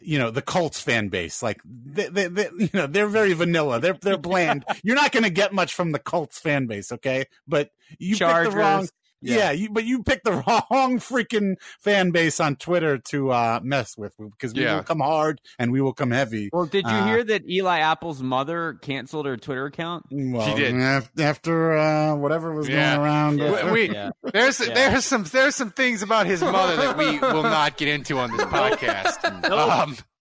you 0.00 0.18
know, 0.18 0.30
the 0.30 0.42
Colts 0.42 0.80
fan 0.80 1.08
base. 1.08 1.42
Like, 1.42 1.60
they, 1.64 2.08
they, 2.08 2.28
they 2.28 2.48
you 2.58 2.70
know, 2.72 2.86
they're 2.86 3.08
very 3.08 3.32
vanilla. 3.32 3.80
They're 3.80 3.98
they're 4.00 4.18
bland. 4.18 4.64
You're 4.82 4.96
not 4.96 5.12
going 5.12 5.24
to 5.24 5.30
get 5.30 5.52
much 5.52 5.74
from 5.74 5.92
the 5.92 5.98
Colts 5.98 6.38
fan 6.38 6.66
base, 6.66 6.92
okay? 6.92 7.26
But 7.46 7.70
you 7.98 8.10
picked 8.10 8.18
Chargers. 8.18 8.54
the 8.54 8.58
wrong. 8.60 8.88
Yeah. 9.20 9.36
Yeah. 9.36 9.50
you, 9.52 9.70
but 9.70 9.84
you 9.84 10.02
picked 10.02 10.24
the 10.24 10.32
wrong 10.70 10.98
freaking 10.98 11.54
fan 11.80 12.10
base 12.12 12.38
on 12.40 12.56
Twitter 12.56 12.98
to 13.10 13.30
uh, 13.32 13.60
mess 13.62 13.96
with 13.96 14.14
because 14.18 14.54
we 14.54 14.62
Yeah. 14.62 14.76
will 14.76 14.82
come 14.84 15.00
hard 15.00 15.40
and 15.58 15.72
we 15.72 15.80
will 15.80 15.92
come 15.92 16.10
heavy. 16.10 16.50
Well, 16.52 16.66
did 16.66 16.84
you 16.86 16.92
Uh, 16.92 17.06
hear 17.06 17.24
that 17.24 17.48
Eli 17.48 17.78
Apple's 17.80 18.22
mother 18.22 18.78
canceled 18.82 19.26
her 19.26 19.36
Twitter 19.36 19.66
account? 19.66 20.06
Well, 20.10 20.46
She 20.48 20.54
did. 20.54 20.74
after 21.18 21.76
uh, 21.76 22.14
whatever 22.14 22.52
was 22.54 22.68
Yeah. 22.68 22.94
going 22.96 23.06
around. 23.06 23.38
Yeah. 23.38 23.72
We, 23.72 23.90
Yeah. 23.90 24.10
there's 24.32 24.60
Yeah. 24.60 24.74
there's 24.74 25.04
some 25.04 25.24
there's 25.24 25.56
some 25.56 25.70
things 25.70 26.02
about 26.02 26.26
his 26.26 26.40
mother 26.40 26.76
that 26.76 26.96
we 26.96 27.18
will 27.18 27.42
not 27.42 27.76
get 27.76 27.88
into 27.88 28.18
on 28.18 28.30
this 28.36 28.46
podcast. 28.46 29.50
Um, 29.50 29.96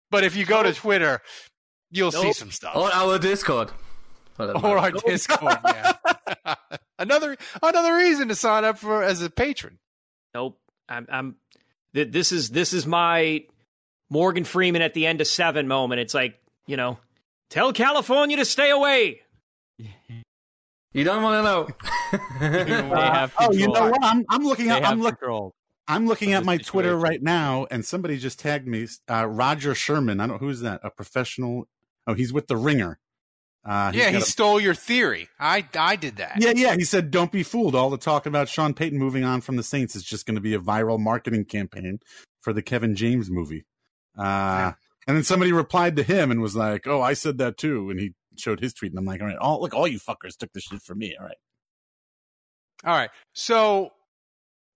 but 0.09 0.23
if 0.23 0.36
you 0.36 0.45
go 0.45 0.63
to 0.63 0.73
Twitter, 0.73 1.21
you'll 1.91 2.11
see 2.11 2.34
some 2.34 2.51
stuff. 2.51 2.75
Or 2.75 2.91
our 2.93 3.19
Discord. 3.19 3.69
For 4.34 4.47
that 4.47 4.55
or 4.57 4.61
matter. 4.61 4.77
our 4.77 4.91
Discord. 4.91 5.57
Yeah. 5.65 6.55
another 6.99 7.38
another 7.61 7.95
reason 7.95 8.27
to 8.29 8.36
sign 8.36 8.63
up 8.65 8.77
for 8.77 9.03
as 9.03 9.21
a 9.21 9.29
patron. 9.29 9.77
Nope. 10.34 10.59
I'm. 10.89 11.07
I'm 11.11 11.36
th- 11.93 12.11
this 12.11 12.32
is 12.32 12.49
this 12.49 12.73
is 12.73 12.86
my 12.88 13.43
Morgan 14.09 14.43
Freeman 14.43 14.82
at 14.82 14.93
the 14.93 15.05
end 15.07 15.21
of 15.21 15.27
Seven 15.27 15.67
moment. 15.67 16.01
It's 16.01 16.13
like 16.13 16.39
you 16.67 16.77
know, 16.77 16.97
tell 17.49 17.73
California 17.73 18.38
to 18.38 18.45
stay 18.45 18.69
away. 18.71 19.21
You 20.93 21.05
don't 21.05 21.23
want 21.23 21.39
to 21.39 21.43
know. 21.43 22.19
They 22.41 22.79
have 22.89 23.34
Oh, 23.39 23.53
you 23.53 23.67
know 23.69 23.89
what? 23.89 24.03
I'm 24.03 24.25
I'm 24.27 24.43
looking 24.43 24.69
at 24.71 24.84
I'm 24.86 24.99
looking. 25.01 25.15
control. 25.15 25.53
I'm 25.88 26.05
looking 26.05 26.34
at 26.34 26.41
the 26.41 26.45
my 26.47 26.57
Twitter 26.57 26.97
right 26.97 27.21
now, 27.23 27.65
and 27.71 27.86
somebody 27.86 28.17
just 28.17 28.39
tagged 28.39 28.67
me. 28.67 28.88
Uh, 29.09 29.25
Roger 29.25 29.73
Sherman. 29.73 30.19
I 30.19 30.27
don't 30.27 30.41
know 30.41 30.47
who's 30.47 30.59
that? 30.61 30.82
A 30.84 30.89
professional? 30.89 31.69
Oh, 32.07 32.13
he's 32.13 32.34
with 32.34 32.47
the 32.47 32.57
Ringer. 32.57 32.99
Uh, 33.64 33.91
yeah, 33.93 34.09
he 34.09 34.18
a- 34.18 34.22
stole 34.22 34.59
your 34.59 34.74
theory. 34.74 35.30
I 35.39 35.64
I 35.78 35.95
did 35.95 36.16
that. 36.18 36.38
yeah, 36.41 36.53
yeah. 36.55 36.76
He 36.76 36.84
said, 36.84 37.12
"Don't 37.12 37.32
be 37.32 37.43
fooled. 37.43 37.76
All 37.76 37.89
the 37.91 37.97
talk 37.97 38.26
about 38.26 38.49
Sean 38.49 38.74
Payton 38.74 38.97
moving 38.97 39.24
on 39.24 39.41
from 39.41 39.55
the 39.55 39.64
Saints 39.64 39.95
is 39.95 40.03
just 40.03 40.26
going 40.26 40.36
to 40.36 40.41
be 40.41 40.53
a 40.55 40.59
viral 40.59 40.99
marketing 40.99 41.45
campaign 41.45 41.99
for 42.41 42.53
the 42.53 42.62
Kevin 42.64 42.95
James 42.95 43.30
movie." 43.30 43.66
Uh, 44.18 44.74
And 45.07 45.18
then 45.18 45.24
somebody 45.24 45.51
replied 45.51 45.95
to 45.97 46.03
him 46.03 46.32
and 46.32 46.41
was 46.41 46.55
like, 46.55 46.88
"Oh, 46.88 47.01
I 47.01 47.14
said 47.14 47.38
that 47.39 47.57
too." 47.57 47.89
And 47.91 47.99
he 47.99 48.14
showed 48.38 48.59
his 48.59 48.74
tweet, 48.74 48.91
and 48.91 48.99
I'm 48.99 49.05
like, 49.05 49.22
"All 49.22 49.28
right, 49.28 49.38
all 49.38 49.62
look, 49.62 49.74
all 49.76 49.88
you 49.88 49.99
fuckers 49.99 50.36
took 50.38 50.51
this 50.53 50.64
shit 50.64 50.82
from 50.82 50.97
me." 50.99 51.16
All 51.20 51.26
right. 51.26 51.38
All 52.84 52.95
right. 52.95 53.09
So 53.34 53.91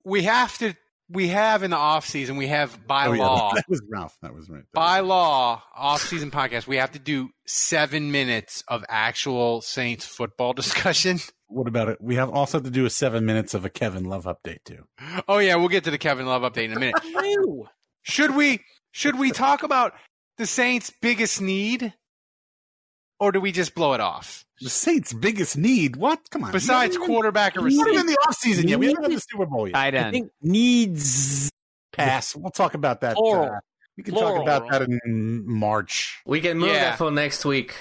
we 0.04 0.24
have 0.24 0.58
to 0.60 0.76
we 1.10 1.28
have 1.28 1.64
in 1.64 1.72
the 1.72 1.78
off 1.78 2.08
season 2.08 2.36
we 2.38 2.48
have 2.48 2.86
by 2.88 3.08
oh, 3.08 3.14
yeah, 3.14 3.24
law 3.24 3.54
that 3.54 3.66
was 3.70 3.82
Ralph. 3.90 4.18
That 4.22 4.34
was 4.34 4.50
right. 4.50 4.64
That 4.64 4.74
by 4.74 5.02
was- 5.02 5.10
law 5.10 5.64
off 5.76 6.02
season 6.02 6.32
podcast 6.32 6.68
we 6.68 6.78
have 6.78 6.92
to 6.94 7.00
do 7.00 7.30
seven 7.46 8.12
minutes 8.12 8.64
of 8.68 8.84
actual 8.90 9.62
Saints 9.62 10.06
football 10.06 10.54
discussion. 10.62 11.20
What 11.48 11.68
about 11.68 11.90
it? 11.90 12.02
We 12.02 12.16
have 12.16 12.30
also 12.30 12.58
have 12.58 12.66
to 12.66 12.72
do 12.72 12.86
a 12.86 12.90
seven 12.90 13.26
minutes 13.26 13.54
of 13.54 13.66
a 13.66 13.70
Kevin 13.70 14.06
Love 14.06 14.26
update 14.26 14.64
too. 14.66 14.86
Oh 15.28 15.38
yeah, 15.38 15.56
we'll 15.56 15.70
get 15.70 15.84
to 15.84 15.92
the 15.92 15.98
Kevin 15.98 16.26
Love 16.26 16.42
update 16.42 16.66
in 16.66 16.74
a 16.74 16.80
minute. 16.80 16.96
Ew. 17.04 17.68
Should 18.02 18.36
we 18.36 18.62
should 18.92 19.20
we 19.20 19.32
talk 19.32 19.64
about 19.64 19.94
the 20.38 20.48
Saints' 20.48 20.92
biggest 21.02 21.42
need, 21.42 21.94
or 23.20 23.32
do 23.32 23.40
we 23.42 23.52
just 23.52 23.76
blow 23.76 23.94
it 23.94 24.02
off? 24.02 24.46
The 24.62 24.70
Saints' 24.70 25.12
biggest 25.14 25.58
need? 25.58 25.96
What? 25.98 26.30
Come 26.30 26.44
on. 26.46 26.52
Besides 26.52 26.98
quarterback 26.98 27.58
or 27.58 27.62
We're 27.64 27.70
not 27.76 27.86
receiver. 27.88 28.00
in 28.02 28.06
the 28.08 28.18
offseason 28.28 28.70
yet. 28.70 28.80
We 28.80 28.88
haven't 28.88 29.04
had 29.04 29.12
the 29.12 29.20
Super 29.30 29.46
Bowl 29.46 29.68
yet. 29.68 29.74
Tight 29.76 29.96
I 29.96 29.98
end. 29.98 30.12
think 30.14 30.32
needs. 30.42 31.50
Pass. 31.92 32.36
We'll 32.36 32.52
talk 32.52 32.74
about 32.74 33.02
that. 33.02 33.16
Plural. 33.16 33.56
uh, 33.56 33.60
we 33.98 34.04
can 34.04 34.14
Plural. 34.14 34.44
talk 34.46 34.64
about 34.66 34.70
that 34.72 34.82
in 35.06 35.44
March. 35.48 36.22
We 36.26 36.42
can 36.42 36.58
move 36.58 36.70
Yeah. 36.70 36.90
that 36.92 36.98
for 36.98 37.10
next 37.12 37.46
week. 37.46 37.74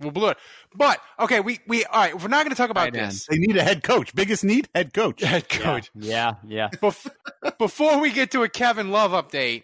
We'll 0.00 0.10
blow 0.10 0.30
it. 0.30 0.36
But 0.74 0.98
okay, 1.20 1.38
we 1.38 1.60
we 1.68 1.84
all 1.84 2.00
right. 2.00 2.20
We're 2.20 2.26
not 2.28 2.44
going 2.44 2.50
to 2.50 2.56
talk 2.56 2.70
about 2.70 2.92
Tight 2.92 2.96
end. 2.96 3.12
this. 3.12 3.26
They 3.30 3.38
need 3.38 3.56
a 3.56 3.62
head 3.62 3.84
coach. 3.84 4.12
Biggest 4.16 4.42
need? 4.42 4.68
Head 4.74 4.92
coach. 4.92 5.22
Head 5.22 5.48
coach. 5.48 5.90
Yeah, 5.94 6.34
yeah. 6.44 6.70
Bef- 6.70 7.08
before 7.58 8.00
we 8.00 8.10
get 8.10 8.32
to 8.32 8.42
a 8.42 8.48
Kevin 8.48 8.90
Love 8.90 9.12
update, 9.12 9.62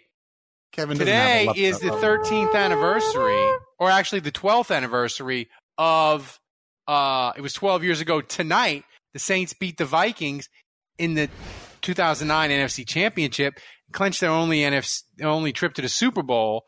Kevin 0.71 0.97
doesn't 0.97 1.13
have 1.13 1.47
a 1.49 1.53
today 1.53 1.61
is 1.67 1.79
the 1.79 1.89
13th 1.89 2.55
anniversary, 2.55 3.57
or 3.79 3.89
actually 3.89 4.19
the 4.21 4.31
12th 4.31 4.75
anniversary 4.75 5.49
of. 5.77 6.39
Uh, 6.87 7.33
it 7.37 7.41
was 7.41 7.53
12 7.53 7.83
years 7.83 8.01
ago 8.01 8.19
tonight. 8.19 8.83
The 9.13 9.19
Saints 9.19 9.53
beat 9.53 9.77
the 9.77 9.85
Vikings 9.85 10.49
in 10.97 11.13
the 11.13 11.29
2009 11.81 12.49
NFC 12.49 12.87
Championship, 12.87 13.59
clinched 13.91 14.21
their 14.21 14.31
only 14.31 14.59
NFC 14.59 15.03
only 15.23 15.53
trip 15.53 15.75
to 15.75 15.81
the 15.81 15.89
Super 15.89 16.23
Bowl. 16.23 16.65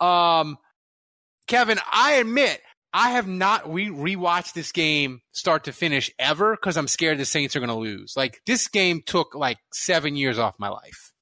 Um, 0.00 0.58
Kevin, 1.46 1.78
I 1.90 2.14
admit 2.14 2.60
I 2.92 3.10
have 3.10 3.26
not 3.26 3.68
we 3.68 3.88
rewatched 3.88 4.52
this 4.52 4.70
game 4.72 5.20
start 5.32 5.64
to 5.64 5.72
finish 5.72 6.10
ever 6.18 6.54
because 6.54 6.76
I'm 6.76 6.88
scared 6.88 7.18
the 7.18 7.24
Saints 7.24 7.56
are 7.56 7.60
going 7.60 7.68
to 7.68 7.74
lose. 7.74 8.14
Like 8.16 8.40
this 8.46 8.68
game 8.68 9.02
took 9.04 9.34
like 9.34 9.58
seven 9.72 10.16
years 10.16 10.38
off 10.38 10.54
my 10.58 10.68
life. 10.68 11.12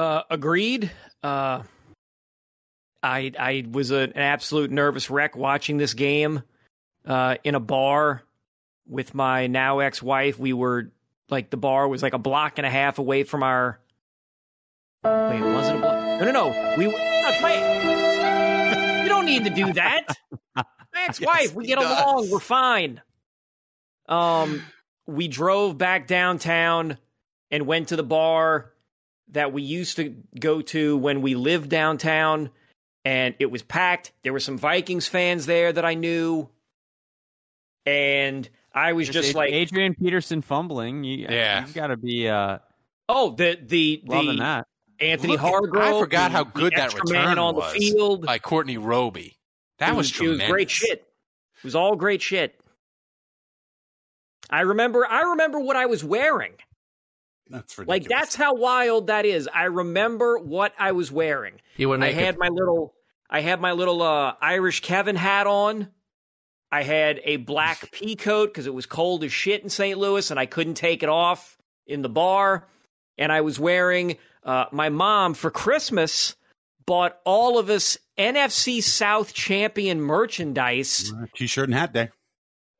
Uh, 0.00 0.22
agreed. 0.30 0.90
Uh, 1.22 1.62
I 3.02 3.32
I 3.38 3.66
was 3.70 3.90
a, 3.90 3.98
an 3.98 4.16
absolute 4.16 4.70
nervous 4.70 5.10
wreck 5.10 5.36
watching 5.36 5.76
this 5.76 5.92
game 5.92 6.42
uh, 7.04 7.36
in 7.44 7.54
a 7.54 7.60
bar 7.60 8.22
with 8.88 9.14
my 9.14 9.46
now 9.46 9.80
ex-wife. 9.80 10.38
We 10.38 10.54
were 10.54 10.90
like 11.28 11.50
the 11.50 11.58
bar 11.58 11.86
was 11.86 12.02
like 12.02 12.14
a 12.14 12.18
block 12.18 12.54
and 12.56 12.66
a 12.66 12.70
half 12.70 12.98
away 12.98 13.24
from 13.24 13.42
our. 13.42 13.78
Wait, 15.04 15.40
was 15.42 15.68
it 15.68 15.76
a 15.76 15.80
block? 15.80 16.20
No, 16.20 16.24
no, 16.24 16.32
no. 16.32 16.74
We. 16.78 16.86
You 19.00 19.08
don't 19.08 19.24
need 19.24 19.44
to 19.44 19.50
do 19.50 19.72
that. 19.72 20.04
My 20.54 20.64
ex-wife. 20.94 21.54
we 21.54 21.66
get 21.66 21.78
does. 21.78 21.90
along. 21.90 22.30
We're 22.30 22.38
fine. 22.38 23.00
Um, 24.08 24.62
we 25.06 25.26
drove 25.26 25.76
back 25.76 26.06
downtown 26.06 26.98
and 27.50 27.66
went 27.66 27.88
to 27.88 27.96
the 27.96 28.02
bar 28.02 28.69
that 29.32 29.52
we 29.52 29.62
used 29.62 29.96
to 29.96 30.14
go 30.38 30.60
to 30.62 30.96
when 30.96 31.22
we 31.22 31.34
lived 31.34 31.68
downtown, 31.70 32.50
and 33.04 33.34
it 33.38 33.46
was 33.50 33.62
packed. 33.62 34.12
There 34.22 34.32
were 34.32 34.40
some 34.40 34.58
Vikings 34.58 35.06
fans 35.06 35.46
there 35.46 35.72
that 35.72 35.84
I 35.84 35.94
knew, 35.94 36.48
and 37.86 38.48
I 38.74 38.92
was 38.92 39.08
just 39.08 39.30
Ad- 39.30 39.34
like, 39.36 39.52
Adrian 39.52 39.94
Peterson 39.94 40.42
fumbling. 40.42 41.04
You, 41.04 41.26
Yeah. 41.30 41.60
you've 41.62 41.74
got 41.74 41.88
to 41.88 41.96
be 41.96 42.28
uh, 42.28 42.58
"Oh, 43.08 43.30
the 43.30 43.58
the 43.62 44.02
loving 44.06 44.36
the 44.36 44.42
that. 44.42 44.66
Anthony 45.00 45.32
Look 45.32 45.40
Hargrove." 45.40 45.82
I 45.96 45.98
forgot 46.00 46.30
the- 46.30 46.36
how 46.36 46.44
good 46.44 46.72
that 46.74 46.86
extra 46.86 47.02
return 47.06 47.38
on 47.38 47.54
was 47.56 47.72
the 47.72 47.78
field. 47.78 48.26
by 48.26 48.38
Courtney 48.38 48.78
Roby. 48.78 49.36
That 49.78 49.90
it 49.90 49.96
was, 49.96 50.08
was, 50.08 50.10
it 50.10 50.14
tremendous. 50.14 50.42
was 50.46 50.50
great 50.52 50.70
shit. 50.70 50.98
It 51.00 51.64
was 51.64 51.74
all 51.74 51.96
great 51.96 52.20
shit. 52.22 52.60
I 54.50 54.60
remember. 54.62 55.06
I 55.06 55.22
remember 55.30 55.58
what 55.60 55.76
I 55.76 55.86
was 55.86 56.02
wearing. 56.04 56.52
That's 57.50 57.76
ridiculous. 57.76 58.02
Like 58.02 58.08
that's 58.08 58.34
how 58.36 58.54
wild 58.54 59.08
that 59.08 59.26
is. 59.26 59.48
I 59.52 59.64
remember 59.64 60.38
what 60.38 60.72
I 60.78 60.92
was 60.92 61.10
wearing. 61.12 61.60
You 61.76 61.88
were 61.90 61.96
I 61.96 61.98
naked. 61.98 62.18
had 62.18 62.38
my 62.38 62.48
little 62.48 62.94
I 63.28 63.40
had 63.40 63.60
my 63.60 63.72
little 63.72 64.00
uh, 64.02 64.34
Irish 64.40 64.80
Kevin 64.80 65.16
hat 65.16 65.46
on. 65.46 65.88
I 66.72 66.82
had 66.84 67.20
a 67.24 67.36
black 67.36 67.90
pea 67.92 68.16
coat 68.16 68.46
because 68.50 68.66
it 68.66 68.74
was 68.74 68.86
cold 68.86 69.24
as 69.24 69.32
shit 69.32 69.62
in 69.62 69.68
St. 69.68 69.98
Louis 69.98 70.30
and 70.30 70.38
I 70.40 70.46
couldn't 70.46 70.74
take 70.74 71.02
it 71.02 71.08
off 71.08 71.58
in 71.86 72.02
the 72.02 72.08
bar. 72.08 72.68
And 73.18 73.30
I 73.32 73.40
was 73.42 73.58
wearing 73.60 74.16
uh, 74.44 74.66
my 74.72 74.88
mom 74.88 75.34
for 75.34 75.50
Christmas 75.50 76.36
bought 76.86 77.18
all 77.24 77.58
of 77.58 77.68
us 77.70 77.98
NFC 78.18 78.82
South 78.82 79.34
champion 79.34 80.00
merchandise 80.00 81.12
T-shirt 81.36 81.68
and 81.68 81.74
hat 81.74 81.92
day. 81.92 82.08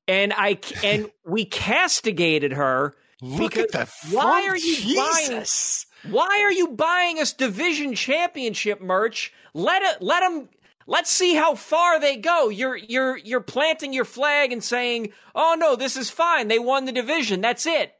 and 0.09 0.33
I 0.35 0.59
and 0.83 1.11
we 1.27 1.45
castigated 1.45 2.53
her 2.53 2.95
Look 3.23 3.55
because 3.55 3.75
at 3.75 3.89
the 4.11 4.17
why 4.17 4.47
are 4.49 4.57
you 4.57 4.77
Jesus. 4.77 5.87
buying 6.03 6.13
why 6.15 6.41
are 6.43 6.53
you 6.53 6.69
buying 6.69 7.19
us 7.21 7.33
division 7.33 7.95
championship 7.95 8.81
merch 8.81 9.33
let 9.53 9.83
it 9.83 10.01
let 10.01 10.21
them 10.21 10.49
let's 10.87 11.11
see 11.11 11.35
how 11.35 11.55
far 11.55 12.01
they 12.01 12.17
go 12.17 12.49
you're 12.49 12.77
you're 12.77 13.19
you're 13.19 13.41
planting 13.43 13.93
your 13.93 14.07
flag 14.07 14.53
and 14.53 14.65
saying 14.65 15.13
oh 15.35 15.55
no 15.59 15.77
this 15.77 15.97
is 15.99 16.09
fine 16.09 16.49
they 16.49 16.59
won 16.59 16.87
the 16.87 16.93
division 16.93 17.43
that's 17.43 17.67
it 17.67 17.93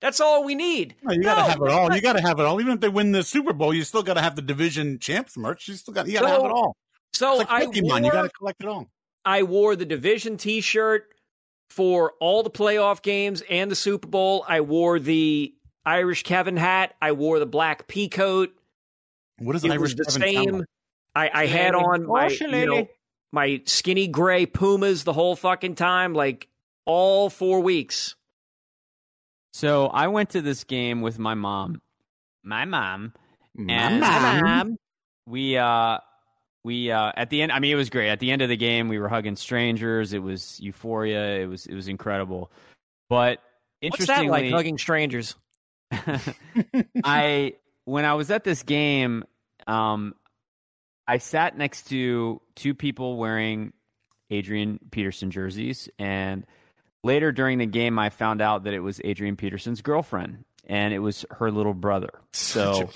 that's 0.00 0.20
all 0.20 0.42
we 0.44 0.54
need 0.54 0.94
No, 1.02 1.12
you 1.12 1.22
got 1.22 1.34
to 1.36 1.42
have 1.52 1.60
it 1.62 1.68
all. 1.68 1.94
You 1.94 2.00
got 2.00 2.14
to 2.14 2.22
have 2.22 2.40
it 2.40 2.44
all. 2.46 2.60
Even 2.60 2.72
if 2.74 2.80
they 2.80 2.88
win 2.88 3.12
the 3.12 3.22
Super 3.22 3.52
Bowl, 3.52 3.72
you 3.72 3.84
still 3.84 4.02
got 4.02 4.14
to 4.14 4.20
have 4.20 4.34
the 4.34 4.42
division 4.42 4.98
champs 4.98 5.36
merch. 5.36 5.68
You 5.68 5.74
still 5.74 5.94
got. 5.94 6.08
You 6.08 6.14
got 6.14 6.22
to 6.22 6.26
So- 6.26 6.32
have 6.32 6.44
it 6.44 6.50
all. 6.50 6.76
so 7.12 7.40
It's 7.40 7.48
like 7.48 7.62
I 7.62 7.66
Pokemon. 7.66 7.82
wore, 7.88 7.98
you 8.00 8.10
got 8.10 8.22
to 8.22 8.28
collect 8.30 8.62
it 8.64 8.68
all. 8.68 8.88
I 9.24 9.44
wore 9.44 9.76
the 9.76 9.84
division 9.84 10.38
T-shirt 10.38 11.11
for 11.72 12.12
all 12.20 12.42
the 12.42 12.50
playoff 12.50 13.02
games 13.02 13.42
and 13.48 13.70
the 13.70 13.74
Super 13.74 14.06
Bowl. 14.06 14.44
I 14.46 14.60
wore 14.60 14.98
the 14.98 15.54
Irish 15.84 16.22
Kevin 16.22 16.56
hat. 16.56 16.94
I 17.00 17.12
wore 17.12 17.38
the 17.38 17.46
black 17.46 17.88
pea 17.88 18.08
coat. 18.08 18.50
What 19.38 19.56
is 19.56 19.62
does 19.62 19.70
it 19.70 19.74
Irish 19.74 19.94
was 19.96 20.06
the 20.06 20.20
Kevin 20.20 20.22
same. 20.44 20.58
like? 20.58 20.66
I, 21.14 21.30
I 21.42 21.46
had 21.46 21.74
on 21.74 22.06
my 22.06 22.28
you 22.28 22.66
know, 22.66 22.88
my 23.32 23.62
skinny 23.66 24.06
gray 24.06 24.46
Pumas 24.46 25.04
the 25.04 25.12
whole 25.12 25.34
fucking 25.36 25.74
time, 25.74 26.14
like 26.14 26.48
all 26.84 27.28
four 27.30 27.60
weeks. 27.60 28.14
So 29.52 29.86
I 29.88 30.08
went 30.08 30.30
to 30.30 30.40
this 30.42 30.64
game 30.64 31.00
with 31.02 31.18
my 31.18 31.34
mom. 31.34 31.80
My 32.42 32.64
mom. 32.64 33.12
My 33.54 33.72
And 33.74 34.00
mom. 34.00 34.76
we 35.26 35.56
uh 35.56 35.98
we 36.64 36.90
uh 36.90 37.12
at 37.16 37.30
the 37.30 37.42
end 37.42 37.52
I 37.52 37.58
mean 37.58 37.72
it 37.72 37.76
was 37.76 37.90
great. 37.90 38.08
At 38.10 38.20
the 38.20 38.30
end 38.30 38.42
of 38.42 38.48
the 38.48 38.56
game 38.56 38.88
we 38.88 38.98
were 38.98 39.08
hugging 39.08 39.36
strangers. 39.36 40.12
It 40.12 40.22
was 40.22 40.60
euphoria. 40.60 41.40
It 41.40 41.46
was 41.46 41.66
it 41.66 41.74
was 41.74 41.88
incredible. 41.88 42.50
But 43.08 43.40
What's 43.80 44.06
that 44.06 44.20
interestingly 44.22 44.50
like 44.50 44.52
hugging 44.52 44.78
strangers? 44.78 45.34
I 47.04 47.54
when 47.84 48.04
I 48.04 48.14
was 48.14 48.30
at 48.30 48.44
this 48.44 48.62
game, 48.62 49.24
um, 49.66 50.14
I 51.06 51.18
sat 51.18 51.58
next 51.58 51.88
to 51.88 52.40
two 52.54 52.74
people 52.74 53.16
wearing 53.16 53.72
Adrian 54.30 54.78
Peterson 54.90 55.30
jerseys, 55.30 55.88
and 55.98 56.46
later 57.02 57.32
during 57.32 57.58
the 57.58 57.66
game, 57.66 57.98
I 57.98 58.10
found 58.10 58.40
out 58.40 58.64
that 58.64 58.74
it 58.74 58.80
was 58.80 59.00
Adrian 59.04 59.36
Peterson's 59.36 59.82
girlfriend, 59.82 60.44
and 60.66 60.94
it 60.94 61.00
was 61.00 61.24
her 61.30 61.50
little 61.50 61.74
brother. 61.74 62.10
So, 62.32 62.90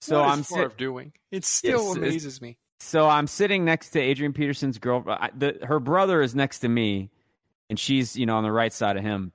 so 0.00 0.22
I'm 0.22 0.42
sit- 0.42 0.76
doing. 0.76 1.12
It 1.30 1.44
still 1.44 1.92
it's- 1.92 1.96
amazes 1.96 2.40
me. 2.40 2.58
so 2.80 3.08
I'm 3.08 3.26
sitting 3.26 3.64
next 3.64 3.90
to 3.90 4.00
Adrian 4.00 4.32
Peterson's 4.32 4.78
girl. 4.78 5.04
I, 5.06 5.30
the, 5.36 5.58
her 5.62 5.80
brother 5.80 6.22
is 6.22 6.34
next 6.34 6.60
to 6.60 6.68
me, 6.68 7.10
and 7.68 7.78
she's 7.78 8.16
you 8.16 8.26
know 8.26 8.36
on 8.36 8.42
the 8.44 8.52
right 8.52 8.72
side 8.72 8.96
of 8.96 9.02
him. 9.02 9.32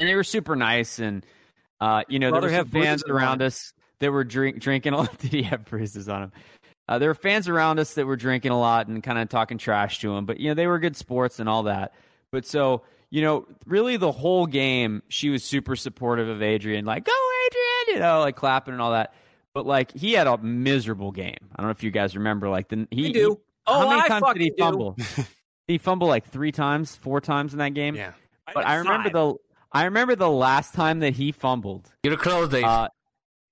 And 0.00 0.08
they 0.08 0.14
were 0.14 0.24
super 0.24 0.54
nice, 0.56 0.98
and 0.98 1.24
uh, 1.80 2.02
you 2.08 2.18
know 2.18 2.30
Brother 2.30 2.48
there 2.48 2.58
were 2.58 2.64
some 2.64 2.82
fans 2.82 3.04
around 3.04 3.42
us 3.42 3.72
that 4.00 4.12
were 4.12 4.24
drink, 4.24 4.60
drinking 4.60 4.92
a 4.92 4.98
lot. 4.98 5.18
Did 5.18 5.32
he 5.32 5.42
have 5.42 5.64
bruises 5.64 6.08
on 6.08 6.24
him? 6.24 6.32
Uh, 6.88 6.98
there 6.98 7.10
were 7.10 7.14
fans 7.14 7.48
around 7.48 7.78
us 7.78 7.94
that 7.94 8.06
were 8.06 8.16
drinking 8.16 8.50
a 8.50 8.58
lot 8.58 8.86
and 8.88 9.02
kind 9.02 9.18
of 9.18 9.28
talking 9.28 9.58
trash 9.58 9.98
to 10.00 10.14
him, 10.16 10.24
but 10.24 10.38
you 10.40 10.48
know 10.48 10.54
they 10.54 10.66
were 10.66 10.78
good 10.78 10.96
sports 10.96 11.40
and 11.40 11.48
all 11.48 11.64
that. 11.64 11.92
But 12.30 12.46
so 12.46 12.82
you 13.10 13.22
know, 13.22 13.46
really 13.66 13.96
the 13.96 14.12
whole 14.12 14.46
game, 14.46 15.02
she 15.08 15.30
was 15.30 15.42
super 15.42 15.76
supportive 15.76 16.28
of 16.28 16.42
Adrian, 16.42 16.84
like 16.84 17.04
"Go 17.04 17.12
Adrian," 17.46 17.96
you 17.96 18.00
know, 18.00 18.20
like 18.20 18.36
clapping 18.36 18.74
and 18.74 18.82
all 18.82 18.92
that. 18.92 19.14
But 19.54 19.66
like 19.66 19.92
he 19.96 20.12
had 20.12 20.26
a 20.26 20.38
miserable 20.38 21.10
game. 21.12 21.36
I 21.52 21.56
don't 21.62 21.66
know 21.66 21.70
if 21.70 21.82
you 21.82 21.90
guys 21.90 22.16
remember. 22.16 22.48
Like 22.48 22.68
the 22.68 22.86
he 22.90 23.02
We 23.02 23.12
do. 23.12 23.30
he- 23.30 23.36
Oh, 23.70 23.80
how 23.80 23.88
many 23.90 24.00
I 24.00 24.08
times 24.08 24.24
did 24.32 24.40
he 24.40 24.48
do. 24.50 24.56
fumble? 24.58 24.96
he 25.66 25.76
fumbled 25.76 26.08
like 26.08 26.26
three 26.26 26.52
times, 26.52 26.96
four 26.96 27.20
times 27.20 27.52
in 27.52 27.58
that 27.58 27.74
game. 27.74 27.94
Yeah. 27.96 28.12
But 28.54 28.66
I 28.66 28.76
remember 28.76 29.10
the 29.10 29.34
I 29.72 29.84
remember 29.84 30.16
the 30.16 30.30
last 30.30 30.72
time 30.72 31.00
that 31.00 31.12
he 31.12 31.32
fumbled. 31.32 31.92
You're 32.02 32.16
close, 32.16 32.48
Dave. 32.48 32.64
Uh, 32.64 32.88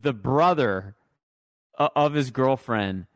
the 0.00 0.14
brother 0.14 0.96
of 1.78 2.14
his 2.14 2.30
girlfriend, 2.30 3.06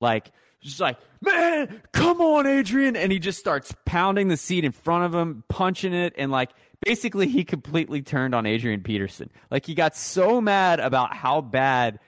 like, 0.00 0.32
just 0.60 0.80
like, 0.80 0.98
man, 1.22 1.80
come 1.92 2.20
on, 2.20 2.46
Adrian, 2.48 2.96
and 2.96 3.12
he 3.12 3.20
just 3.20 3.38
starts 3.38 3.72
pounding 3.84 4.26
the 4.26 4.36
seat 4.36 4.64
in 4.64 4.72
front 4.72 5.04
of 5.04 5.14
him, 5.14 5.44
punching 5.48 5.92
it, 5.94 6.14
and 6.18 6.32
like, 6.32 6.50
basically, 6.84 7.28
he 7.28 7.44
completely 7.44 8.02
turned 8.02 8.34
on 8.34 8.44
Adrian 8.46 8.82
Peterson. 8.82 9.30
Like, 9.52 9.64
he 9.66 9.74
got 9.76 9.94
so 9.94 10.40
mad 10.40 10.80
about 10.80 11.14
how 11.14 11.40
bad 11.40 12.00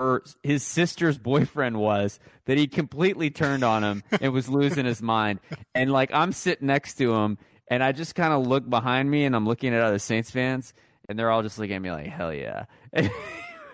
her 0.00 0.22
his 0.42 0.62
sister's 0.64 1.18
boyfriend 1.18 1.78
was 1.78 2.18
that 2.46 2.58
he 2.58 2.66
completely 2.66 3.30
turned 3.30 3.62
on 3.62 3.84
him 3.84 4.02
and 4.20 4.32
was 4.32 4.48
losing 4.48 4.86
his 4.86 5.00
mind. 5.02 5.38
And 5.74 5.92
like, 5.92 6.10
I'm 6.12 6.32
sitting 6.32 6.66
next 6.66 6.94
to 6.94 7.14
him, 7.14 7.38
and 7.68 7.84
I 7.84 7.92
just 7.92 8.14
kind 8.14 8.32
of 8.32 8.46
look 8.46 8.68
behind 8.68 9.10
me, 9.10 9.24
and 9.24 9.36
I'm 9.36 9.46
looking 9.46 9.74
at 9.74 9.82
other 9.82 9.98
Saints 9.98 10.30
fans, 10.30 10.72
and 11.08 11.18
they're 11.18 11.30
all 11.30 11.42
just 11.42 11.58
looking 11.58 11.76
at 11.76 11.82
me 11.82 11.90
like, 11.92 12.06
hell 12.08 12.32
yeah. 12.34 12.64
it 12.92 13.12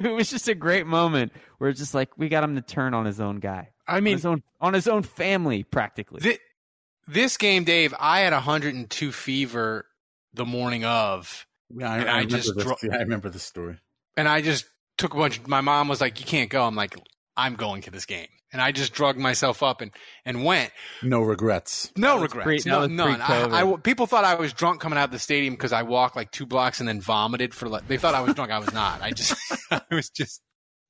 was 0.00 0.28
just 0.30 0.48
a 0.48 0.54
great 0.54 0.86
moment 0.86 1.32
where 1.58 1.70
it's 1.70 1.78
just 1.80 1.94
like 1.94 2.10
we 2.18 2.28
got 2.28 2.44
him 2.44 2.56
to 2.56 2.62
turn 2.62 2.92
on 2.92 3.06
his 3.06 3.20
own 3.20 3.36
guy. 3.40 3.70
I 3.88 4.00
mean, 4.00 4.14
on 4.14 4.16
his 4.18 4.26
own, 4.26 4.42
on 4.60 4.74
his 4.74 4.88
own 4.88 5.02
family, 5.04 5.62
practically. 5.62 6.20
Thi- 6.20 6.38
this 7.08 7.36
game, 7.36 7.62
Dave, 7.64 7.94
I 8.00 8.20
had 8.20 8.32
102 8.32 9.12
fever 9.12 9.86
the 10.34 10.44
morning 10.44 10.84
of, 10.84 11.46
Yeah, 11.70 11.90
I, 11.90 11.98
And 11.98 12.08
I, 12.08 12.12
I 12.12 12.16
remember 12.16 12.36
just 12.36 12.54
this. 12.56 12.64
dro- 12.64 12.76
yeah, 12.82 12.96
I 12.96 12.98
remember 12.98 13.30
the 13.30 13.38
story. 13.38 13.78
and 14.16 14.28
I 14.28 14.42
just 14.42 14.66
took 14.98 15.14
a 15.14 15.16
bunch. 15.16 15.46
My 15.46 15.60
mom 15.60 15.88
was 15.88 16.00
like, 16.00 16.20
"You 16.20 16.26
can't 16.26 16.50
go." 16.50 16.64
I'm 16.64 16.74
like, 16.74 16.96
"I'm 17.36 17.54
going 17.54 17.82
to 17.82 17.90
this 17.90 18.06
game," 18.06 18.28
and 18.52 18.60
I 18.62 18.72
just 18.72 18.92
drugged 18.92 19.18
myself 19.18 19.62
up 19.62 19.80
and 19.80 19.90
and 20.24 20.44
went. 20.44 20.72
No 21.02 21.22
regrets. 21.22 21.92
No 21.96 22.20
regrets. 22.20 22.62
pre- 22.64 22.70
no, 22.70 22.80
was 22.80 22.90
none. 22.90 23.20
I. 23.20 23.62
I- 23.62 23.76
people 23.76 24.06
thought 24.06 24.24
I 24.24 24.34
was 24.34 24.52
drunk 24.52 24.80
coming 24.80 24.98
out 24.98 25.04
of 25.04 25.10
the 25.12 25.18
stadium 25.18 25.54
because 25.54 25.72
I 25.72 25.82
walked 25.82 26.16
like 26.16 26.30
two 26.30 26.46
blocks 26.46 26.80
and 26.80 26.88
then 26.88 27.00
vomited 27.00 27.54
for 27.54 27.68
like. 27.68 27.86
They 27.88 27.98
thought 27.98 28.14
I 28.14 28.20
was 28.20 28.34
drunk. 28.34 28.50
I 28.50 28.58
was 28.58 28.72
not. 28.72 29.02
I 29.02 29.12
just. 29.12 29.36
I 29.70 29.82
was 29.90 30.10
just. 30.10 30.40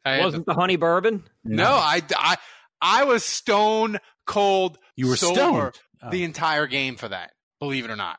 I 0.05 0.21
Wasn't 0.21 0.47
the 0.47 0.55
honey 0.55 0.77
bourbon? 0.77 1.25
No, 1.43 1.73
I, 1.73 2.01
I, 2.17 2.37
I 2.81 3.05
was 3.05 3.25
stone 3.25 3.99
cold. 4.25 4.79
You 4.95 5.09
were 5.09 5.17
sober 5.17 5.35
stoned. 5.35 5.81
Oh. 6.01 6.11
the 6.11 6.23
entire 6.23 6.69
game 6.69 6.95
for 6.95 7.09
that. 7.09 7.33
Believe 7.59 7.85
it 7.85 7.91
or 7.91 7.97
not. 7.97 8.19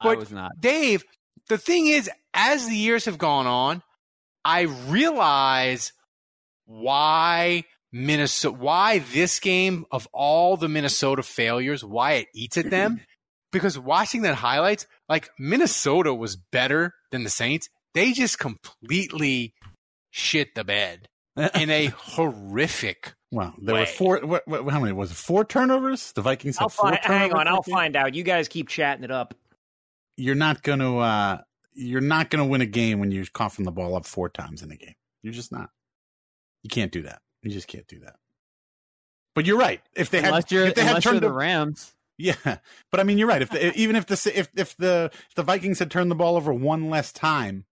I 0.00 0.14
was 0.14 0.30
not. 0.30 0.52
Dave, 0.60 1.04
the 1.48 1.58
thing 1.58 1.88
is, 1.88 2.08
as 2.32 2.68
the 2.68 2.76
years 2.76 3.06
have 3.06 3.18
gone 3.18 3.46
on, 3.46 3.82
I 4.44 4.62
realize 4.62 5.92
why 6.66 7.64
Minnesota, 7.92 8.56
why 8.56 8.98
this 8.98 9.40
game 9.40 9.86
of 9.90 10.08
all 10.12 10.56
the 10.56 10.68
Minnesota 10.68 11.22
failures, 11.22 11.84
why 11.84 12.12
it 12.12 12.28
eats 12.34 12.56
at 12.56 12.70
them. 12.70 13.00
because 13.52 13.78
watching 13.78 14.22
that 14.22 14.36
highlights, 14.36 14.86
like 15.08 15.30
Minnesota 15.38 16.14
was 16.14 16.36
better 16.36 16.94
than 17.10 17.24
the 17.24 17.30
Saints. 17.30 17.68
They 17.94 18.12
just 18.12 18.38
completely 18.38 19.54
shit 20.10 20.54
the 20.54 20.64
bed 20.64 21.08
in 21.54 21.70
a 21.70 21.86
horrific. 21.96 23.14
Wow, 23.32 23.54
there 23.60 23.74
way. 23.74 23.80
were 23.82 23.86
four. 23.86 24.20
What, 24.20 24.46
what, 24.46 24.72
how 24.72 24.80
many 24.80 24.92
was 24.92 25.10
it? 25.10 25.14
Four 25.14 25.44
turnovers. 25.44 26.12
The 26.12 26.22
Vikings 26.22 26.56
had 26.56 26.64
I'll 26.64 26.68
four 26.68 26.90
find, 26.90 27.02
turnovers. 27.02 27.20
hang 27.20 27.32
on, 27.32 27.48
I'll 27.48 27.62
find 27.62 27.96
out. 27.96 28.14
You 28.14 28.22
guys 28.22 28.48
keep 28.48 28.68
chatting 28.68 29.04
it 29.04 29.10
up. 29.10 29.34
You're 30.16 30.34
not 30.34 30.62
gonna. 30.62 30.98
Uh, 30.98 31.38
you're 31.72 32.00
not 32.00 32.30
gonna 32.30 32.46
win 32.46 32.60
a 32.60 32.66
game 32.66 32.98
when 33.00 33.10
you're 33.10 33.24
coughing 33.26 33.64
the 33.64 33.70
ball 33.72 33.94
up 33.96 34.06
four 34.06 34.28
times 34.28 34.62
in 34.62 34.70
a 34.70 34.76
game. 34.76 34.94
You're 35.22 35.32
just 35.32 35.52
not. 35.52 35.70
You 36.62 36.70
can't 36.70 36.92
do 36.92 37.02
that. 37.02 37.22
You 37.42 37.50
just 37.50 37.68
can't 37.68 37.86
do 37.88 38.00
that. 38.00 38.16
But 39.34 39.46
you're 39.46 39.58
right. 39.58 39.80
If 39.94 40.10
they 40.10 40.18
unless 40.18 40.44
had, 40.44 40.52
you're, 40.52 40.66
if 40.66 40.74
they 40.74 40.82
had 40.82 40.88
unless 40.90 41.04
you're 41.04 41.12
turned 41.14 41.22
the 41.22 41.28
the, 41.28 41.34
Rams. 41.34 41.94
yeah. 42.18 42.34
But 42.90 43.00
I 43.00 43.04
mean, 43.04 43.16
you're 43.18 43.28
right. 43.28 43.40
If 43.42 43.50
the, 43.50 43.72
even 43.78 43.96
if 43.96 44.06
the 44.06 44.14
if 44.34 44.48
if 44.56 44.76
the 44.76 45.10
if 45.28 45.34
the 45.36 45.42
Vikings 45.42 45.78
had 45.78 45.90
turned 45.90 46.10
the 46.10 46.14
ball 46.16 46.36
over 46.36 46.52
one 46.52 46.90
less 46.90 47.12
time, 47.12 47.64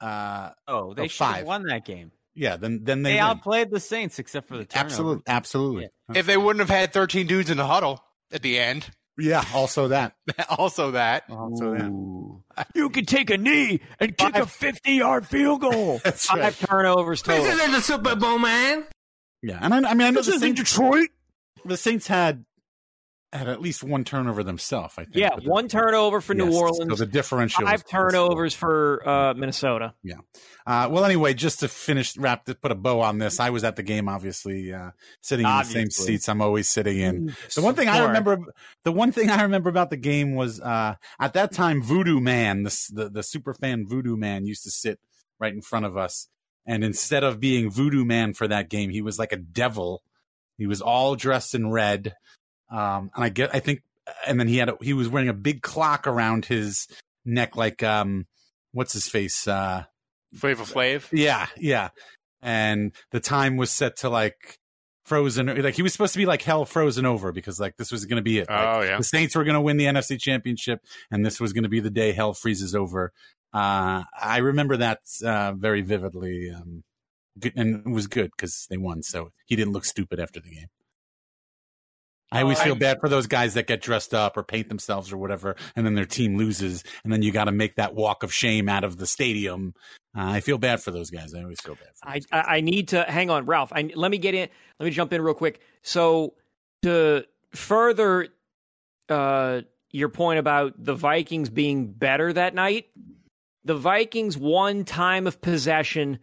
uh, 0.00 0.50
Oh, 0.68 0.94
they 0.94 1.02
Oh, 1.02 1.06
should 1.06 1.18
five. 1.18 1.36
have 1.38 1.46
won 1.46 1.64
that 1.64 1.84
game. 1.84 2.12
yeah, 2.34 2.56
then 2.56 2.84
then 2.84 3.02
they, 3.02 3.12
They, 3.12 3.16
win. 3.16 3.24
outplayed 3.24 3.70
the 3.70 3.80
Saints 3.80 4.18
except 4.18 4.48
for 4.48 4.56
the 4.56 4.64
turnover. 4.64 4.86
absolutely 4.90 5.22
absolutely. 5.26 5.88
If 6.14 6.26
they 6.26 6.36
wouldn't 6.36 6.60
have 6.60 6.76
had 6.76 6.92
13 6.92 7.26
dudes 7.26 7.50
in 7.50 7.56
the 7.56 7.66
huddle 7.66 8.02
at 8.30 8.42
the 8.42 8.58
end, 8.58 8.90
Yeah. 9.18 9.44
Also 9.54 9.88
that. 9.88 10.14
also 10.48 10.92
that. 10.92 11.24
Also 11.30 11.72
that. 11.74 12.66
You 12.74 12.90
can 12.90 13.04
take 13.06 13.30
a 13.30 13.38
knee 13.38 13.80
and 14.00 14.16
kick 14.16 14.34
a 14.36 14.46
50 14.46 14.92
yard 14.92 15.26
field 15.26 15.60
goal. 15.60 16.00
That's 16.04 16.26
Five 16.26 16.38
right. 16.38 16.54
turnovers 16.54 17.22
This 17.22 17.44
isn't 17.46 17.72
the 17.72 17.80
Super 17.80 18.16
Bowl, 18.16 18.38
man. 18.38 18.84
Yeah, 19.42 19.58
and 19.60 19.74
I, 19.74 19.90
I 19.90 19.94
mean, 19.94 20.06
I 20.06 20.10
know 20.10 20.20
This 20.20 20.26
the 20.26 20.34
isn't 20.34 20.56
Saints. 20.56 20.70
Detroit. 20.72 21.08
The 21.64 21.76
Saints 21.76 22.06
had 22.06 22.44
had 23.32 23.48
at 23.48 23.60
least 23.60 23.82
one 23.82 24.04
turnover 24.04 24.42
themselves. 24.42 24.94
I 24.98 25.04
think. 25.04 25.16
Yeah, 25.16 25.30
but 25.34 25.44
one 25.44 25.68
turnover 25.68 26.20
for 26.20 26.34
New 26.34 26.54
Orleans, 26.54 26.90
So 26.90 26.96
the 26.96 27.10
differential. 27.10 27.64
five 27.64 27.86
turnovers 27.86 28.54
for 28.54 29.06
uh, 29.08 29.34
Minnesota. 29.34 29.94
Yeah. 30.02 30.16
Uh, 30.66 30.88
well, 30.90 31.04
anyway, 31.04 31.34
just 31.34 31.60
to 31.60 31.68
finish, 31.68 32.16
wrap, 32.16 32.44
to 32.44 32.54
put 32.54 32.70
a 32.70 32.74
bow 32.74 33.00
on 33.00 33.18
this, 33.18 33.40
I 33.40 33.50
was 33.50 33.64
at 33.64 33.76
the 33.76 33.82
game, 33.82 34.08
obviously, 34.08 34.72
uh, 34.72 34.90
sitting 35.20 35.46
in 35.46 35.50
the 35.50 35.64
same 35.64 35.90
seats 35.90 36.28
I'm 36.28 36.40
always 36.42 36.68
sitting 36.68 36.98
in. 36.98 37.34
The 37.54 37.62
one 37.62 37.74
thing 37.74 37.88
I 37.88 38.04
remember, 38.04 38.38
the 38.84 38.92
one 38.92 39.12
thing 39.12 39.30
I 39.30 39.42
remember 39.42 39.70
about 39.70 39.90
the 39.90 39.96
game 39.96 40.34
was, 40.34 40.60
uh, 40.60 40.94
at 41.18 41.32
that 41.34 41.52
time, 41.52 41.82
Voodoo 41.82 42.20
Man, 42.20 42.62
the, 42.64 42.88
the, 42.92 43.08
the 43.08 43.22
super 43.22 43.54
fan 43.54 43.86
Voodoo 43.88 44.16
Man 44.16 44.46
used 44.46 44.64
to 44.64 44.70
sit 44.70 45.00
right 45.40 45.52
in 45.52 45.62
front 45.62 45.86
of 45.86 45.96
us. 45.96 46.28
And 46.64 46.84
instead 46.84 47.24
of 47.24 47.40
being 47.40 47.70
Voodoo 47.70 48.04
Man 48.04 48.34
for 48.34 48.46
that 48.46 48.68
game, 48.70 48.90
he 48.90 49.02
was 49.02 49.18
like 49.18 49.32
a 49.32 49.36
devil. 49.36 50.02
He 50.58 50.68
was 50.68 50.80
all 50.80 51.16
dressed 51.16 51.56
in 51.56 51.72
red. 51.72 52.14
Um, 52.72 53.10
and 53.14 53.24
I 53.24 53.28
get, 53.28 53.54
I 53.54 53.60
think, 53.60 53.82
and 54.26 54.40
then 54.40 54.48
he 54.48 54.56
had, 54.56 54.70
a, 54.70 54.76
he 54.80 54.94
was 54.94 55.08
wearing 55.08 55.28
a 55.28 55.34
big 55.34 55.62
clock 55.62 56.06
around 56.06 56.46
his 56.46 56.88
neck, 57.24 57.54
like, 57.56 57.82
um, 57.82 58.26
what's 58.72 58.92
his 58.94 59.08
face? 59.08 59.46
Uh, 59.46 59.84
Flavor 60.34 60.64
Flav. 60.64 61.06
yeah, 61.12 61.46
yeah. 61.58 61.90
And 62.40 62.92
the 63.12 63.20
time 63.20 63.56
was 63.56 63.70
set 63.70 63.98
to 63.98 64.08
like 64.08 64.58
frozen 65.04 65.46
like 65.62 65.74
he 65.74 65.82
was 65.82 65.92
supposed 65.92 66.12
to 66.12 66.18
be 66.18 66.26
like 66.26 66.42
hell 66.42 66.64
frozen 66.64 67.04
over 67.04 67.32
because 67.32 67.58
like 67.60 67.76
this 67.76 67.92
was 67.92 68.04
going 68.06 68.16
to 68.16 68.22
be 68.22 68.38
it. 68.38 68.48
Like, 68.48 68.76
Oh, 68.76 68.80
yeah. 68.82 68.96
The 68.96 69.04
Saints 69.04 69.36
were 69.36 69.44
going 69.44 69.54
to 69.54 69.60
win 69.60 69.76
the 69.76 69.84
NFC 69.84 70.18
championship 70.18 70.80
and 71.10 71.26
this 71.26 71.38
was 71.40 71.52
going 71.52 71.64
to 71.64 71.68
be 71.68 71.80
the 71.80 71.90
day 71.90 72.12
hell 72.12 72.32
freezes 72.34 72.74
over. 72.74 73.12
Uh 73.52 74.04
I 74.18 74.38
remember 74.38 74.78
that 74.78 75.00
uh 75.24 75.52
very 75.52 75.82
vividly 75.82 76.50
um 76.50 76.82
good, 77.38 77.52
and 77.56 77.86
it 77.86 77.90
was 77.90 78.06
good 78.06 78.36
cuz 78.36 78.66
they 78.70 78.76
won 78.76 79.02
so 79.02 79.30
he 79.46 79.54
didn't 79.56 79.72
look 79.72 79.84
stupid 79.84 80.18
after 80.18 80.40
the 80.40 80.50
game. 80.50 80.68
I 82.32 82.42
always 82.42 82.58
Oh, 82.60 82.64
feel 82.64 82.74
bad 82.74 82.98
for 83.00 83.08
those 83.08 83.26
guys 83.26 83.54
that 83.54 83.66
get 83.66 83.82
dressed 83.82 84.14
up 84.14 84.36
or 84.36 84.42
paint 84.42 84.68
themselves 84.68 85.12
or 85.12 85.18
whatever, 85.18 85.54
and 85.76 85.84
then 85.86 85.94
their 85.94 86.06
team 86.06 86.36
loses, 86.38 86.82
and 87.04 87.12
then 87.12 87.22
you 87.22 87.30
got 87.30 87.44
to 87.44 87.52
make 87.52 87.76
that 87.76 87.94
walk 87.94 88.22
of 88.22 88.32
shame 88.32 88.68
out 88.68 88.84
of 88.84 88.96
the 88.96 89.06
stadium. 89.06 89.74
Uh, 90.16 90.24
I 90.24 90.40
feel 90.40 90.58
bad 90.58 90.82
for 90.82 90.90
those 90.90 91.10
guys. 91.10 91.34
I 91.34 91.42
always 91.42 91.60
feel 91.60 91.74
bad 91.74 91.88
for. 91.94 92.08
I, 92.08 92.12
guys. 92.14 92.26
I 92.32 92.56
I 92.56 92.60
need 92.62 92.88
to 92.88 93.02
hang 93.02 93.28
on, 93.30 93.44
Ralph. 93.46 93.72
I, 93.72 93.90
let 93.94 94.10
me 94.10 94.18
get 94.18 94.34
in. 94.34 94.48
Let 94.80 94.86
me 94.86 94.90
jump 94.90 95.12
in 95.12 95.20
real 95.20 95.34
quick. 95.34 95.60
So 95.82 96.34
to 96.82 97.24
further 97.54 98.28
uh, 99.08 99.60
your 99.90 100.08
point 100.08 100.38
about 100.38 100.74
the 100.82 100.94
Vikings 100.94 101.50
being 101.50 101.92
better 101.92 102.32
that 102.32 102.54
night, 102.54 102.86
the 103.64 103.76
Vikings 103.76 104.38
won 104.38 104.84
time 104.84 105.26
of 105.26 105.40
possession, 105.42 106.18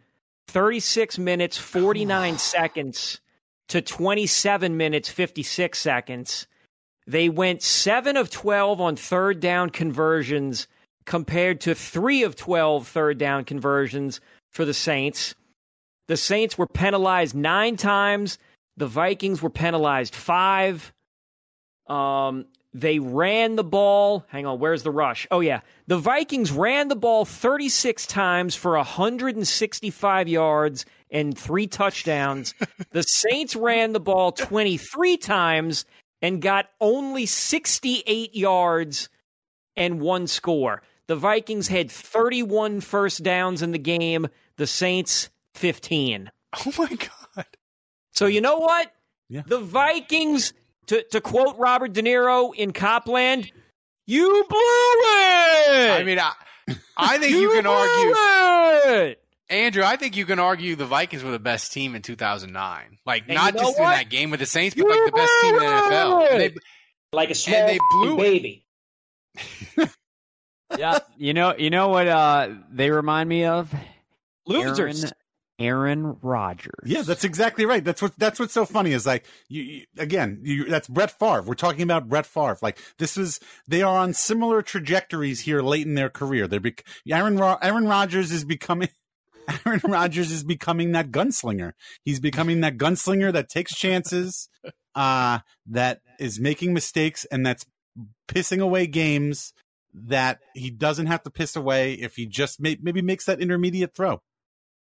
thirty 0.48 0.80
six 0.80 1.18
minutes 1.20 1.58
forty 1.58 2.04
nine 2.06 2.38
seconds 2.40 3.20
to 3.70 3.82
twenty 3.82 4.28
seven 4.28 4.78
minutes 4.78 5.10
fifty 5.10 5.44
six 5.44 5.80
seconds. 5.80 6.48
They 7.08 7.30
went 7.30 7.64
seven 7.64 8.18
of 8.18 8.30
twelve 8.30 8.80
on 8.82 8.96
third 8.96 9.40
down 9.40 9.70
conversions 9.72 10.68
compared 11.10 11.60
to 11.62 11.74
three 11.74 12.22
of 12.22 12.36
12 12.36 12.88
third 12.88 13.18
down 13.18 13.44
conversions 13.44 14.22
for 14.52 14.64
the 14.64 14.76
Saints. 14.76 15.34
The 16.08 16.16
Saints 16.16 16.56
were 16.56 16.68
penalized 16.68 17.36
nine 17.36 17.78
times. 17.78 18.38
The 18.78 18.86
Vikings 18.86 19.42
were 19.42 19.50
penalized 19.50 20.14
five. 20.14 20.94
Um, 21.88 22.46
they 22.74 23.00
ran 23.00 23.56
the 23.56 23.64
ball. 23.64 24.26
Hang 24.28 24.46
on, 24.46 24.60
where's 24.60 24.84
the 24.84 24.92
rush? 24.92 25.28
Oh, 25.32 25.40
yeah. 25.40 25.62
The 25.88 25.98
Vikings 25.98 26.52
ran 26.52 26.88
the 26.88 26.96
ball 26.96 27.26
36 27.26 28.06
times 28.06 28.56
for 28.56 28.76
165 28.76 30.28
yards 30.28 30.86
and 31.10 31.38
three 31.38 31.68
touchdowns. 31.68 32.54
the 32.92 33.04
Saints 33.04 33.56
ran 33.56 33.94
the 33.94 34.00
ball 34.00 34.32
23 34.32 35.18
times 35.18 35.86
and 36.22 36.42
got 36.42 36.68
only 36.80 37.26
68 37.26 38.36
yards 38.36 39.10
and 39.76 40.00
one 40.00 40.28
score. 40.28 40.84
The 41.08 41.16
Vikings 41.16 41.68
had 41.68 41.90
31 41.90 42.82
first 42.82 43.24
downs 43.24 43.64
in 43.64 43.72
the 43.72 43.80
game, 43.80 44.28
the 44.58 44.68
Saints 44.68 45.30
15. 45.56 46.30
Oh 46.66 46.74
my 46.78 46.98
god. 47.36 47.46
So 48.12 48.26
you 48.26 48.42
know 48.42 48.58
what? 48.58 48.92
Yeah. 49.30 49.44
The 49.46 49.60
Vikings, 49.60 50.54
to, 50.90 51.04
to 51.04 51.22
quote 51.22 51.58
Robert 51.58 51.94
De 51.94 52.02
Niro 52.02 52.54
in 52.54 52.74
Copland, 52.74 53.52
you 54.08 54.46
blew 54.50 54.60
it. 54.60 55.92
I 55.92 56.04
mean, 56.04 56.20
I, 56.20 56.34
I 56.98 57.18
think 57.20 57.32
you, 57.32 57.42
you 57.42 57.52
can 57.52 57.64
blew 57.64 57.72
argue, 57.72 59.04
it. 59.04 59.22
Andrew. 59.50 59.84
I 59.84 59.98
think 59.98 60.18
you 60.18 60.26
can 60.26 60.40
argue 60.40 60.76
the 60.76 60.88
Vikings 60.88 61.24
were 61.24 61.32
the 61.32 61.40
best 61.40 61.72
team 61.72 61.94
in 61.94 62.02
2009. 62.02 62.98
Like 63.06 63.24
And 63.28 63.36
not 63.36 63.54
you 63.54 63.60
know 63.60 63.68
just 63.68 63.78
in 63.78 63.84
that 63.86 64.10
game 64.10 64.32
with 64.32 64.40
the 64.40 64.46
Saints, 64.48 64.76
but 64.76 64.88
like 64.88 65.06
the 65.06 65.12
best 65.12 65.32
team 65.42 65.54
in 65.56 65.60
the 65.60 65.66
NFL. 65.66 66.30
They, 66.38 66.56
Like 67.14 67.30
a 67.30 67.36
small 67.36 67.68
they 67.68 67.78
blew 67.92 68.18
baby. 68.18 68.66
yeah, 70.78 71.00
you 71.18 71.34
know, 71.34 71.56
you 71.56 71.70
know 71.70 71.90
what 71.90 72.08
uh, 72.08 72.50
they 72.72 72.90
remind 72.90 73.30
me 73.30 73.46
of? 73.46 73.74
Losers. 74.48 75.04
Aaron, 75.04 75.14
Aaron 75.60 76.18
Rodgers. 76.22 76.84
Yeah, 76.86 77.02
that's 77.02 77.24
exactly 77.24 77.66
right. 77.66 77.84
That's 77.84 78.02
what 78.02 78.18
that's 78.18 78.40
what's 78.40 78.54
so 78.54 78.66
funny 78.66 78.94
is 78.94 79.06
like 79.06 79.26
you, 79.50 79.62
you 79.62 79.86
again. 79.98 80.40
You, 80.42 80.66
that's 80.66 80.88
Brett 80.88 81.12
Favre. 81.12 81.42
We're 81.42 81.54
talking 81.56 81.82
about 81.82 82.08
Brett 82.08 82.26
Favre. 82.26 82.58
Like 82.62 82.80
this 82.98 83.18
is 83.18 83.40
they 83.68 83.82
are 83.82 83.98
on 83.98 84.14
similar 84.14 84.62
trajectories 84.62 85.42
here 85.42 85.62
late 85.62 85.86
in 85.86 85.96
their 85.96 86.10
career. 86.10 86.48
They're 86.48 86.60
bec- 86.60 86.86
Aaron 87.10 87.38
Ro- 87.38 87.58
Aaron 87.62 87.88
Rodgers 87.88 88.32
is 88.32 88.46
becoming 88.46 88.90
Aaron 89.66 89.82
Rodgers 89.84 90.32
is 90.32 90.44
becoming 90.44 90.94
that 90.94 91.12
gunslinger. 91.12 91.74
He's 92.04 92.20
becoming 92.20 92.62
that 92.62 92.78
gunslinger 92.78 93.34
that 93.34 93.50
takes 93.50 93.76
chances, 93.76 94.48
uh, 94.96 95.40
that 95.68 96.00
is 96.20 96.40
making 96.40 96.74
mistakes, 96.74 97.26
and 97.26 97.46
that's 97.46 97.66
pissing 98.28 98.62
away 98.62 98.88
games 98.88 99.54
that 99.94 100.40
he 100.54 100.70
doesn't 100.70 101.08
have 101.08 101.24
to 101.24 101.32
piss 101.32 101.56
away 101.56 101.94
if 101.94 102.16
he 102.16 102.26
just 102.28 102.62
may- 102.62 102.78
maybe 102.82 103.02
makes 103.02 103.26
that 103.26 103.42
intermediate 103.42 103.96
throw. 103.96 104.22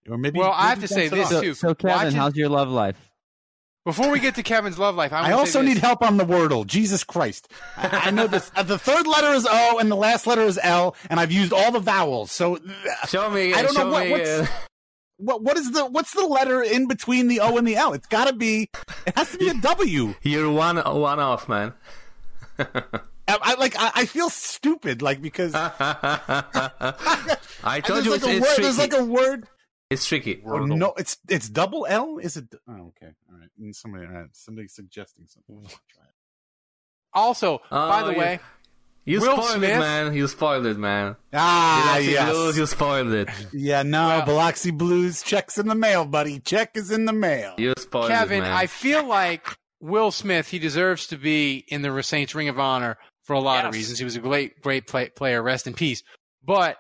Or 0.08 0.18
maybe. 0.18 0.38
Well, 0.38 0.52
I 0.52 0.68
have 0.68 0.80
to 0.80 0.88
say 0.88 1.08
this 1.08 1.32
off. 1.32 1.42
too. 1.42 1.54
So, 1.54 1.74
Kevin, 1.74 1.96
Watching- 1.96 2.18
how's 2.18 2.36
your 2.36 2.48
love 2.48 2.68
life? 2.68 2.96
Before 3.84 4.10
we 4.10 4.18
get 4.18 4.34
to 4.34 4.42
Kevin's 4.42 4.80
love 4.80 4.96
life, 4.96 5.12
I, 5.12 5.28
I 5.28 5.32
also 5.32 5.62
need 5.62 5.78
help 5.78 6.02
on 6.02 6.16
the 6.16 6.24
Wordle. 6.24 6.66
Jesus 6.66 7.04
Christ! 7.04 7.48
I, 7.76 8.06
I 8.06 8.10
know 8.10 8.26
this. 8.26 8.50
uh, 8.56 8.64
the 8.64 8.80
third 8.80 9.06
letter 9.06 9.28
is 9.28 9.46
O 9.48 9.78
and 9.78 9.88
the 9.88 9.94
last 9.94 10.26
letter 10.26 10.42
is 10.42 10.58
L, 10.60 10.96
and 11.08 11.20
I've 11.20 11.30
used 11.30 11.52
all 11.52 11.70
the 11.70 11.78
vowels. 11.78 12.32
So 12.32 12.58
Show 13.06 13.30
me. 13.30 13.54
I 13.54 13.62
don't 13.62 13.74
show 13.76 13.84
know 13.84 13.92
what 13.92 14.06
me, 14.06 14.10
what's, 14.10 14.28
uh, 14.28 14.46
what 15.18 15.42
what 15.44 15.56
is 15.56 15.70
the 15.70 15.86
what's 15.86 16.10
the 16.14 16.26
letter 16.26 16.64
in 16.64 16.88
between 16.88 17.28
the 17.28 17.38
O 17.38 17.56
and 17.58 17.66
the 17.66 17.76
L? 17.76 17.92
It's 17.92 18.08
got 18.08 18.26
to 18.26 18.32
be. 18.32 18.70
It 19.06 19.16
has 19.16 19.30
to 19.30 19.38
be 19.38 19.50
a 19.50 19.54
W. 19.60 20.14
You're 20.22 20.50
one 20.50 20.78
one 20.78 21.20
off, 21.20 21.48
man. 21.48 21.72
I, 22.58 22.64
I 23.28 23.54
like. 23.54 23.76
I, 23.78 23.92
I 23.94 24.04
feel 24.06 24.30
stupid, 24.30 25.00
like 25.00 25.22
because 25.22 25.52
I 25.54 27.36
told 27.84 28.04
you 28.04 28.10
like 28.12 28.22
it's, 28.22 28.26
a 28.26 28.30
it's 28.30 28.40
word. 28.40 28.46
tricky. 28.48 28.62
There's 28.62 28.78
like 28.78 28.94
a 28.94 29.04
word. 29.04 29.46
It's 29.90 30.06
tricky. 30.06 30.42
Oh, 30.44 30.58
no, 30.64 30.94
it's 30.96 31.16
it's 31.28 31.48
double 31.48 31.86
L. 31.88 32.18
Is 32.18 32.36
it? 32.36 32.46
Oh, 32.68 32.72
okay. 32.96 33.12
All 33.30 33.38
right. 33.38 33.48
And 33.58 33.74
somebody, 33.74 34.06
all 34.06 34.12
right. 34.12 34.28
Somebody 34.32 34.66
suggesting 34.68 35.26
something. 35.28 35.56
I'll 35.56 35.68
try 35.70 36.04
it. 36.04 36.14
Also, 37.14 37.58
by 37.70 38.02
Oh, 38.02 38.06
the 38.08 38.12
yeah. 38.12 38.18
way, 38.18 38.40
You 39.04 39.20
Will 39.20 39.36
spoiled 39.40 39.50
Smith- 39.58 39.70
it, 39.70 39.78
man. 39.78 40.14
You 40.14 40.26
spoiled 40.26 40.66
it, 40.66 40.76
man. 40.76 41.14
Ah, 41.32 41.98
you 41.98 42.10
yes. 42.10 42.30
Blues, 42.30 42.58
you 42.58 42.66
spoiled 42.66 43.12
it. 43.12 43.28
Yeah, 43.52 43.84
no, 43.84 44.22
Biloxi 44.26 44.72
Blues 44.72 45.22
checks 45.22 45.56
in 45.56 45.68
the 45.68 45.74
mail, 45.76 46.04
buddy. 46.04 46.40
Check 46.40 46.76
is 46.76 46.90
in 46.90 47.04
the 47.04 47.12
mail. 47.12 47.54
You 47.56 47.72
spoiled 47.78 48.08
Kevin, 48.10 48.38
it, 48.38 48.42
man. 48.42 48.52
I 48.52 48.66
feel 48.66 49.06
like 49.06 49.46
Will 49.80 50.10
Smith, 50.10 50.48
he 50.48 50.58
deserves 50.58 51.06
to 51.08 51.16
be 51.16 51.64
in 51.68 51.82
the 51.82 52.02
Saints 52.02 52.34
Ring 52.34 52.48
of 52.48 52.58
Honor 52.58 52.98
for 53.22 53.34
a 53.34 53.40
lot 53.40 53.64
of 53.64 53.72
reasons. 53.72 53.98
He 54.00 54.04
was 54.04 54.16
a 54.16 54.20
great, 54.20 54.60
great 54.60 54.88
play, 54.88 55.08
player. 55.10 55.40
Rest 55.42 55.68
in 55.68 55.74
peace. 55.74 56.02
But 56.44 56.76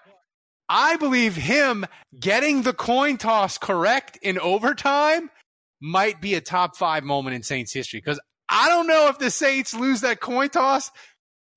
I 0.68 0.96
believe 0.96 1.36
him 1.36 1.86
getting 2.18 2.62
the 2.62 2.72
coin 2.72 3.18
toss 3.18 3.58
correct 3.58 4.18
in 4.22 4.38
overtime 4.38 5.30
might 5.80 6.20
be 6.20 6.34
a 6.34 6.40
top 6.40 6.76
five 6.76 7.04
moment 7.04 7.36
in 7.36 7.42
Saints 7.42 7.72
history. 7.72 8.00
Because 8.04 8.20
I 8.48 8.68
don't 8.68 8.86
know 8.86 9.08
if 9.08 9.18
the 9.18 9.30
Saints 9.30 9.74
lose 9.74 10.00
that 10.00 10.20
coin 10.20 10.48
toss, 10.48 10.90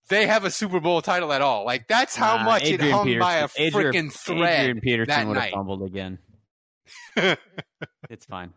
they 0.10 0.28
have 0.28 0.44
a 0.46 0.52
Super 0.52 0.80
Bowl 0.80 1.02
title 1.02 1.32
at 1.34 1.42
all. 1.42 1.66
Like 1.66 1.88
that's 1.88 2.16
how 2.16 2.38
Nah, 2.38 2.44
much 2.44 2.64
it 2.64 2.74
Adrian 2.76 2.94
hung 2.94 3.20
by 3.20 3.36
a 3.38 3.48
freaking 3.48 4.12
thread 4.12 4.60
Adrian 4.62 4.82
Peterson 4.82 5.28
would 5.30 5.38
have 5.38 5.52
fumbled 5.52 5.84
again. 5.84 6.20
it's 7.16 8.26
fine. 8.28 8.54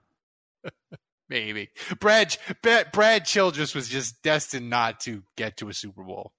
Maybe 1.29 1.71
Brad 1.99 2.37
Brad 2.63 3.25
Childress 3.25 3.75
was 3.75 3.89
just 3.89 4.23
destined 4.23 4.69
not 4.69 5.01
to 5.01 5.23
get 5.37 5.57
to 5.59 5.69
a 5.69 5.75
Super 5.75 6.03
Bowl. 6.03 6.33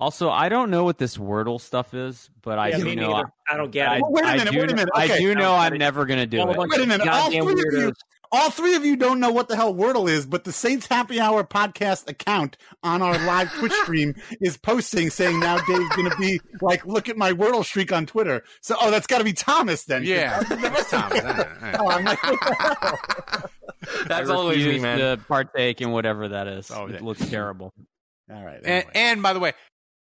Also, 0.00 0.30
I 0.30 0.48
don't 0.48 0.70
know 0.70 0.84
what 0.84 0.98
this 0.98 1.16
Wordle 1.16 1.60
stuff 1.60 1.92
is, 1.94 2.30
but 2.42 2.58
I 2.58 2.68
Yeah, 2.68 2.78
do 2.78 2.94
know. 2.96 3.10
Neither. 3.12 3.32
I, 3.50 3.56
don't 3.56 3.70
get 3.70 3.92
it. 3.96 4.02
Well, 4.02 4.12
wait 4.12 4.24
a 4.24 4.28
I 4.28 4.36
minute, 4.38 4.52
do, 4.52 4.58
wait 4.60 4.70
a 4.72 4.74
minute. 4.74 4.88
Okay. 4.96 5.12
I 5.12 5.18
do 5.18 5.34
know 5.34 5.52
I 5.52 5.66
I'm 5.66 5.76
never 5.78 6.06
going 6.06 6.20
to 6.20 6.26
do 6.26 6.40
All 6.40 6.50
it. 6.50 6.56
Wait 6.58 6.80
a 6.80 6.86
minute. 6.86 7.06
All 7.06 7.30
goddamn 7.30 7.44
three 7.44 7.68
of 7.68 7.74
you, 7.74 7.92
all 8.32 8.50
three 8.50 8.74
of 8.76 8.84
you 8.84 8.96
don't 8.96 9.20
know 9.20 9.30
what 9.30 9.48
the 9.48 9.56
hell 9.56 9.74
Wordle 9.74 10.08
is, 10.08 10.24
but 10.24 10.44
the 10.44 10.52
Saints 10.52 10.86
Happy 10.86 11.20
Hour 11.20 11.44
podcast 11.44 12.08
account 12.08 12.56
on 12.82 13.02
our 13.02 13.18
live 13.26 13.52
Twitch 13.54 13.72
stream 13.82 14.14
is 14.40 14.56
posting 14.56 15.10
saying 15.10 15.38
now 15.40 15.56
Dave's 15.58 15.96
going 15.96 16.08
to 16.10 16.16
be 16.16 16.40
like, 16.62 16.86
look 16.86 17.08
at 17.08 17.16
my 17.18 17.32
Wordle 17.32 17.64
streak 17.64 17.92
on 17.92 18.06
Twitter. 18.06 18.42
So, 18.62 18.76
oh, 18.80 18.90
that's 18.90 19.06
got 19.06 19.18
to 19.18 19.24
be 19.24 19.32
Thomas 19.32 19.84
then. 19.84 20.04
Yeah, 20.04 20.40
that's 20.48 20.90
Thomas. 20.90 21.20
Oh, 21.78 21.88
I'm 21.88 22.04
like, 22.04 22.18
That's 24.06 24.30
I 24.30 24.34
always 24.34 24.58
me, 24.58 24.64
refuse 24.64 24.82
man. 24.82 24.98
to 24.98 25.22
partake 25.26 25.80
in 25.80 25.90
whatever 25.90 26.28
that 26.28 26.46
is. 26.46 26.70
Oh, 26.70 26.86
it 26.86 26.94
yeah. 26.94 27.00
looks 27.00 27.28
terrible. 27.28 27.72
all 28.32 28.44
right. 28.44 28.60
And, 28.64 28.84
and 28.94 29.22
by 29.22 29.32
the 29.32 29.40
way, 29.40 29.54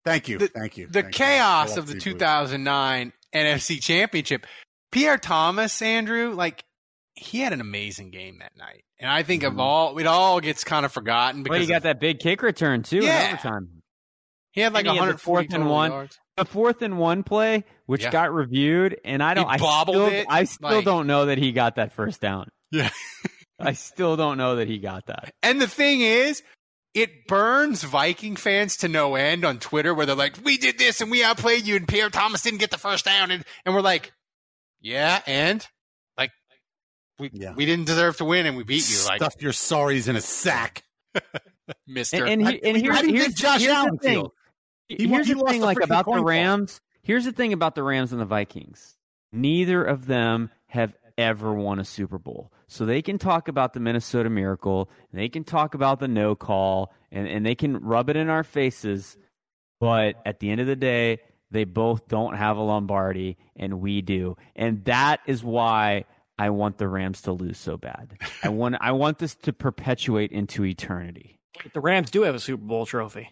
thank 0.10 0.28
you. 0.28 0.38
the- 0.40 0.48
thank 0.48 0.78
you. 0.78 0.88
the 0.88 1.04
thank 1.04 1.14
chaos 1.14 1.76
I 1.76 1.80
of 1.80 1.88
the 1.88 1.94
love 1.94 2.04
2009 2.04 3.14
NFC 3.34 3.82
Championship, 3.82 4.46
Pierre 4.92 5.18
Thomas, 5.18 5.82
Andrew, 5.82 6.34
like 6.34 6.64
he 7.16 7.40
had 7.42 7.54
an 7.54 7.62
amazing 7.62 8.12
game 8.12 8.40
that 8.40 8.54
night, 8.58 8.84
and 9.00 9.10
I 9.12 9.24
think 9.24 9.44
of 9.44 9.52
mm-hmm. 9.54 9.62
all 9.62 9.98
it 10.00 10.08
all 10.08 10.40
gets 10.40 10.64
kind 10.64 10.86
of 10.86 10.92
forgotten 10.92 11.44
because 11.44 11.56
Well, 11.56 11.62
you 11.62 11.68
got 11.68 11.78
of- 11.78 11.84
that 11.84 12.00
big 12.00 12.20
kick 12.20 12.42
return 12.42 12.84
too 12.84 13.02
Yeah. 13.04 13.22
in 13.28 13.34
overtime. 13.34 13.70
he 14.52 14.62
had 14.62 14.74
like 14.74 14.86
and 14.86 14.94
he 14.94 15.00
140 15.00 15.48
fourth 15.48 15.54
and 15.54 15.70
one. 15.70 15.92
yards. 15.92 16.18
The 16.38 16.46
fourth 16.46 16.82
and 16.82 16.98
one 16.98 17.24
play, 17.24 17.66
which 17.86 18.04
Yeah. 18.04 18.12
got 18.12 18.34
reviewed, 18.34 18.98
and 19.04 19.22
I 19.22 19.34
don't. 19.34 19.48
I 19.48 19.58
bobbled 19.58 19.96
still, 19.98 20.08
it, 20.08 20.26
I 20.30 20.46
still 20.46 20.70
like- 20.72 20.86
don't 20.86 21.06
know 21.06 21.26
that 21.26 21.38
he 21.38 21.52
got 21.52 21.76
that 21.76 21.92
first 21.94 22.22
down. 22.22 22.48
Yeah. 22.72 22.90
I 23.60 23.74
still 23.74 24.16
don't 24.16 24.38
know 24.38 24.56
that 24.56 24.68
he 24.70 24.78
got 24.80 25.08
that. 25.08 25.34
And 25.44 25.60
the 25.62 25.68
thing 25.68 26.00
is, 26.00 26.42
it 26.94 27.28
burns 27.28 27.84
Viking 27.84 28.36
fans 28.36 28.78
to 28.78 28.88
no 28.88 29.16
end 29.16 29.46
on 29.46 29.60
Twitter 29.60 29.94
where 29.94 30.06
they're 30.06 30.16
like, 30.16 30.38
we 30.44 30.58
did 30.58 30.78
this 30.80 31.02
and 31.02 31.12
we 31.12 31.24
outplayed 31.24 31.66
you 31.68 31.76
and 31.76 31.88
Pierre 31.88 32.10
Thomas 32.10 32.42
didn't 32.42 32.60
get 32.60 32.72
the 32.72 32.78
first 32.78 33.06
down. 33.06 33.32
And, 33.32 33.44
and 33.66 33.76
we're 33.76 33.82
like, 33.82 34.12
yeah, 34.82 35.22
and 35.28 35.66
like, 36.18 36.32
we, 37.20 37.30
Yeah. 37.34 37.54
we 37.54 37.66
didn't 37.66 37.86
deserve 37.86 38.18
to 38.18 38.26
win 38.26 38.46
and 38.46 38.58
we 38.58 38.64
beat 38.64 38.90
you. 38.90 38.98
Like, 39.06 39.18
Stuff 39.22 39.36
your 39.42 39.52
sorries 39.52 40.08
in 40.08 40.16
a 40.16 40.22
sack. 40.22 40.84
mister. 41.88 42.26
And, 42.26 42.42
and, 42.42 42.50
he, 42.50 42.64
and 42.64 42.78
here's, 42.78 42.96
How 42.98 43.04
here's, 43.04 43.34
Josh 43.34 43.62
here's 43.62 43.74
Allen 43.74 43.94
the 43.94 44.00
thing. 44.00 44.14
feel? 44.16 44.34
He 44.88 45.08
here's 45.08 45.28
he 45.28 45.34
the 45.36 45.44
thing, 45.46 45.60
the 45.60 45.66
like 45.68 45.80
about 45.84 46.06
the 46.06 46.12
coin 46.12 46.22
toss. 46.22 46.28
Rams. 46.28 46.82
Here's 47.04 47.26
the 47.26 47.32
thing 47.32 47.54
about 47.54 47.76
the 47.76 47.84
Rams 47.84 48.12
and 48.12 48.20
the 48.20 48.26
Vikings. 48.26 48.96
Neither 49.32 49.84
of 49.84 50.08
them 50.08 50.50
have 50.68 50.96
ever 51.18 51.54
won 51.54 51.80
a 51.80 51.86
Super 51.86 52.18
Bowl, 52.18 52.52
so 52.70 52.86
they 52.86 53.02
can 53.02 53.18
talk 53.18 53.48
about 53.48 53.74
the 53.74 53.80
Minnesota 53.80 54.30
Miracle. 54.30 54.90
They 55.12 55.28
can 55.28 55.44
talk 55.44 55.74
about 55.74 56.00
the 56.00 56.08
no 56.08 56.36
call, 56.36 56.94
and 57.12 57.28
and 57.28 57.46
they 57.46 57.56
can 57.56 57.78
rub 57.78 58.10
it 58.10 58.16
in 58.16 58.30
our 58.30 58.44
faces. 58.44 59.18
But 59.80 60.16
at 60.26 60.40
the 60.40 60.50
end 60.50 60.62
of 60.62 60.68
the 60.68 60.76
day, 60.76 61.20
they 61.52 61.64
both 61.66 62.08
don't 62.08 62.36
have 62.36 62.58
a 62.58 62.62
Lombardi, 62.62 63.38
and 63.56 63.82
we 63.82 64.02
do, 64.02 64.38
and 64.56 64.86
that 64.86 65.20
is 65.26 65.44
why. 65.44 66.06
I 66.42 66.52
want 66.52 66.78
the 66.78 66.88
Rams 66.88 67.24
to 67.24 67.34
lose 67.34 67.58
so 67.58 67.76
bad. 67.76 68.18
I 68.44 68.48
want 68.48 68.78
I 68.80 68.94
want 68.94 69.20
this 69.20 69.36
to 69.36 69.52
perpetuate 69.52 70.32
into 70.32 70.64
eternity. 70.64 71.38
The 71.74 71.82
Rams 71.82 72.12
do 72.12 72.22
have 72.22 72.34
a 72.34 72.40
Super 72.40 72.64
Bowl 72.64 72.86
trophy. 72.86 73.30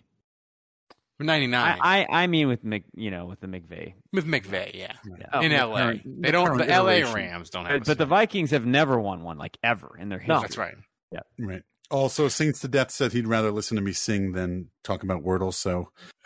99 1.19 1.79
I, 1.81 2.01
I, 2.01 2.23
I 2.23 2.27
mean 2.27 2.47
with 2.47 2.63
Mc, 2.63 2.83
you 2.95 3.09
know 3.11 3.25
with 3.25 3.39
the 3.39 3.47
McVay. 3.47 3.93
with 4.13 4.25
McVay, 4.25 4.73
yeah. 4.75 4.93
Oh, 5.33 5.41
In 5.41 5.51
the 5.51 5.57
LA. 5.65 5.77
current- 5.77 6.21
they 6.21 6.31
don't, 6.31 6.45
current 6.47 6.59
the 6.67 6.67
LA 6.67 6.89
iteration. 6.91 7.13
Rams 7.15 7.49
don't 7.49 7.65
have 7.65 7.79
But, 7.79 7.87
but 7.87 7.97
the 7.97 8.05
Vikings 8.05 8.51
have 8.51 8.65
never 8.65 8.99
won 8.99 9.23
one 9.23 9.37
like 9.37 9.57
ever 9.63 9.97
in 9.99 10.09
their 10.09 10.19
history. 10.19 10.35
No. 10.35 10.41
That's 10.41 10.57
right. 10.57 10.75
Yeah. 11.11 11.21
Right. 11.39 11.63
Also, 11.89 12.27
Saints 12.27 12.59
to 12.61 12.67
Death 12.67 12.91
said 12.91 13.13
he'd 13.13 13.27
rather 13.27 13.49
listen 13.49 13.77
to 13.77 13.81
me 13.81 13.93
sing 13.93 14.33
than 14.33 14.69
talk 14.83 15.03
about 15.03 15.23
Wordle. 15.23 15.53
So, 15.53 15.89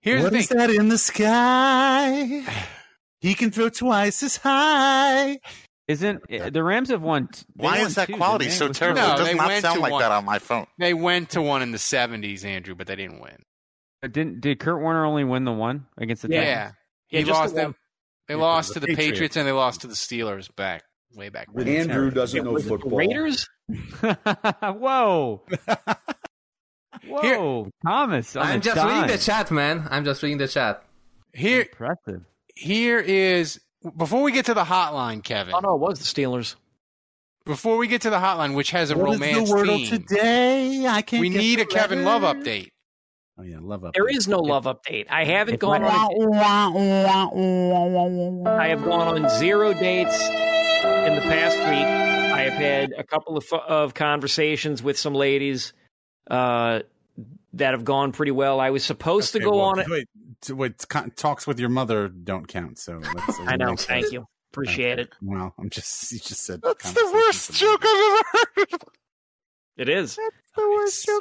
Here's 0.00 0.22
what 0.22 0.32
the 0.32 0.38
is 0.38 0.46
thing. 0.46 0.58
that 0.58 0.70
in 0.70 0.88
the 0.88 0.96
sky? 0.98 2.44
He 3.20 3.34
can 3.34 3.50
throw 3.50 3.68
twice 3.68 4.22
as 4.22 4.36
high. 4.38 5.38
Isn't 5.88 6.22
uh, 6.32 6.50
the 6.50 6.62
Rams 6.62 6.88
have 6.90 7.02
won? 7.02 7.28
Why 7.54 7.78
won 7.78 7.86
is 7.88 7.96
that 7.96 8.06
two, 8.06 8.16
quality 8.16 8.48
so 8.48 8.68
terrible? 8.72 9.02
No, 9.02 9.14
it 9.14 9.16
does 9.18 9.26
they 9.26 9.34
not 9.34 9.48
went 9.48 9.62
sound 9.62 9.76
to 9.76 9.82
like 9.82 9.92
one. 9.92 10.00
that 10.02 10.12
on 10.12 10.24
my 10.24 10.38
phone. 10.38 10.66
They 10.78 10.94
went 10.94 11.30
to 11.30 11.42
one 11.42 11.62
in 11.62 11.72
the 11.72 11.78
70s, 11.78 12.44
Andrew, 12.44 12.74
but 12.76 12.86
they 12.86 12.94
didn't 12.96 13.20
win. 13.20 13.42
But 14.02 14.12
Didn't 14.12 14.40
did 14.40 14.58
Kurt 14.60 14.80
Warner 14.80 15.04
only 15.04 15.24
win 15.24 15.44
the 15.44 15.52
one 15.52 15.86
against 15.98 16.22
the 16.22 16.28
Yeah. 16.30 16.42
Titans? 16.44 16.74
He 17.08 17.16
Yeah, 17.18 17.22
just 17.24 17.40
lost 17.40 17.54
the 17.54 17.60
them. 17.60 17.74
They 18.28 18.34
Yeah, 18.34 18.40
lost 18.40 18.68
the 18.68 18.74
to 18.74 18.80
the 18.80 18.86
Patriots. 18.88 19.10
Patriots 19.12 19.36
and 19.36 19.46
they 19.48 19.52
lost 19.52 19.80
to 19.82 19.86
the 19.88 19.94
Steelers 19.94 20.54
back 20.56 20.84
way 21.14 21.28
back. 21.28 21.48
when. 21.52 21.68
Andrew 21.68 22.10
doesn't 22.10 22.44
know 22.44 22.56
it 22.56 22.62
the 22.62 22.68
football. 22.68 22.98
Raiders? 22.98 23.46
Whoa, 24.62 25.42
whoa, 27.06 27.70
Thomas! 27.84 28.36
I'm 28.36 28.60
just 28.60 28.76
dime. 28.76 28.88
reading 29.02 29.16
the 29.16 29.22
chat, 29.22 29.50
man. 29.50 29.86
I'm 29.90 30.04
just 30.04 30.22
reading 30.22 30.38
the 30.38 30.48
chat. 30.48 30.82
Here, 31.32 31.62
Impressive. 31.62 32.22
here 32.54 32.98
is 32.98 33.60
before 33.96 34.22
we 34.22 34.32
get 34.32 34.46
to 34.46 34.54
the 34.54 34.64
hotline, 34.64 35.22
Kevin. 35.22 35.54
Oh 35.54 35.60
no, 35.60 35.74
it 35.76 35.80
was 35.80 35.98
the 35.98 36.04
Steelers. 36.22 36.56
Before 37.46 37.76
we 37.78 37.86
get 37.86 38.02
to 38.02 38.10
the 38.10 38.18
hotline, 38.18 38.54
which 38.54 38.70
has 38.72 38.90
a 38.90 38.96
What 38.98 39.12
is 39.14 39.20
romance 39.20 39.48
the 39.48 39.54
Wordle 39.56 39.88
theme, 39.88 40.02
today? 40.08 40.86
I 40.86 41.02
can't. 41.02 41.20
we 41.20 41.30
get 41.30 41.38
need 41.38 41.58
the 41.58 41.62
a 41.62 41.66
Kevin 41.66 42.04
Love 42.04 42.22
update. 42.22 42.70
Oh 43.38 43.42
yeah, 43.42 43.58
love 43.60 43.84
up. 43.84 43.94
There 43.94 44.08
is 44.08 44.28
no 44.28 44.38
love 44.40 44.64
update. 44.64 45.06
I 45.08 45.24
haven't 45.24 45.54
If 45.54 45.60
gone 45.60 45.82
I- 45.82 45.88
on. 45.88 46.36
I 48.46 48.68
have 48.68 48.84
gone 48.84 49.24
on 49.24 49.30
zero 49.38 49.72
dates 49.72 50.20
in 50.28 51.14
the 51.14 51.22
past 51.22 51.56
week. 51.56 51.86
I 51.86 52.40
have 52.42 52.52
had 52.54 52.92
a 52.96 53.04
couple 53.04 53.36
of 53.36 53.50
of 53.52 53.94
conversations 53.94 54.82
with 54.82 54.98
some 54.98 55.14
ladies 55.14 55.72
uh, 56.30 56.80
that 57.54 57.74
have 57.74 57.84
gone 57.84 58.12
pretty 58.12 58.32
well. 58.32 58.60
I 58.60 58.70
was 58.70 58.84
supposed 58.84 59.32
to 59.32 59.40
go 59.40 59.50
well, 59.52 59.60
on 59.60 59.78
it. 59.80 59.88
Wait, 59.88 60.08
t- 60.42 60.52
wait, 60.52 60.84
talks 61.16 61.46
with 61.46 61.58
your 61.60 61.68
mother 61.70 62.08
don't 62.08 62.46
count. 62.46 62.78
So 62.78 63.00
let's 63.14 63.38
I 63.40 63.56
know. 63.56 63.66
eliminate 63.66 63.80
Thank 63.80 64.04
those. 64.06 64.12
you. 64.12 64.26
Appreciate 64.52 64.98
it. 64.98 65.08
Well, 65.22 65.54
I'm 65.58 65.70
just 65.70 66.10
you 66.12 66.18
just 66.18 66.44
said 66.44 66.60
That's 66.62 66.92
the 66.92 67.10
worst 67.12 67.52
joke 67.52 67.80
I've 67.84 68.24
ever 68.34 68.44
heard. 68.56 68.82
It 69.76 69.88
is. 69.88 70.16
The 70.16 70.22
worst 70.22 70.24
joke 70.26 70.34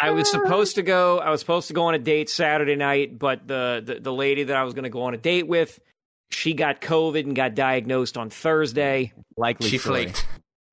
I 0.01 0.07
I've 0.09 0.15
was 0.15 0.33
ever 0.33 0.45
supposed 0.45 0.75
to 0.75 0.81
go. 0.81 1.19
I 1.19 1.29
was 1.29 1.39
supposed 1.39 1.67
to 1.69 1.73
go 1.73 1.85
on 1.85 1.95
a 1.95 1.99
date 1.99 2.29
Saturday 2.29 2.75
night, 2.75 3.17
but 3.19 3.47
the 3.47 3.81
the, 3.85 3.95
the 3.99 4.13
lady 4.13 4.43
that 4.43 4.55
I 4.55 4.63
was 4.63 4.73
going 4.73 4.83
to 4.83 4.89
go 4.89 5.03
on 5.03 5.13
a 5.13 5.17
date 5.17 5.47
with, 5.47 5.79
she 6.31 6.53
got 6.53 6.81
COVID 6.81 7.23
and 7.25 7.35
got 7.35 7.55
diagnosed 7.55 8.17
on 8.17 8.29
Thursday. 8.29 9.13
Likely 9.37 9.69
She 9.69 9.77
story. 9.77 10.03
flaked. 10.05 10.27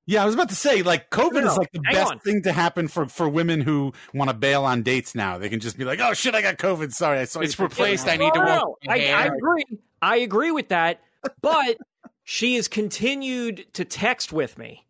Yeah, 0.09 0.23
I 0.23 0.27
was 0.27 0.35
about 0.37 0.51
to 0.51 0.55
say, 0.55 0.83
like, 0.83 1.11
COVID 1.11 1.33
No, 1.33 1.41
no, 1.41 1.51
is 1.51 1.59
like 1.59 1.73
the 1.73 1.81
best 1.81 2.13
on. 2.13 2.19
thing 2.21 2.43
to 2.43 2.53
happen 2.53 2.87
for 2.87 3.07
for 3.07 3.29
women 3.29 3.61
who 3.61 3.93
want 4.15 4.31
to 4.31 4.37
bail 4.37 4.65
on 4.65 4.83
dates 4.85 5.15
now. 5.17 5.37
They 5.39 5.49
can 5.49 5.59
just 5.59 5.77
be 5.77 5.85
like, 5.85 5.99
"Oh 6.01 6.15
shit, 6.15 6.35
I 6.35 6.43
got 6.43 6.59
COVID. 6.59 6.93
Sorry, 6.93 7.19
I 7.19 7.25
saw 7.25 7.41
It's 7.41 7.59
you." 7.59 7.65
replaced. 7.65 8.07
I 8.07 8.17
need 8.17 8.33
to 8.35 8.39
No, 8.39 8.45
walk. 8.45 8.79
no, 8.85 8.93
I, 8.93 9.13
I 9.13 9.25
agree. 9.27 9.65
I 10.01 10.17
agree 10.19 10.53
with 10.53 10.69
that, 10.69 11.01
but 11.43 11.77
she 12.23 12.55
has 12.55 12.69
continued 12.69 13.67
to 13.73 13.85
text 13.85 14.33
with 14.33 14.57
me. 14.59 14.87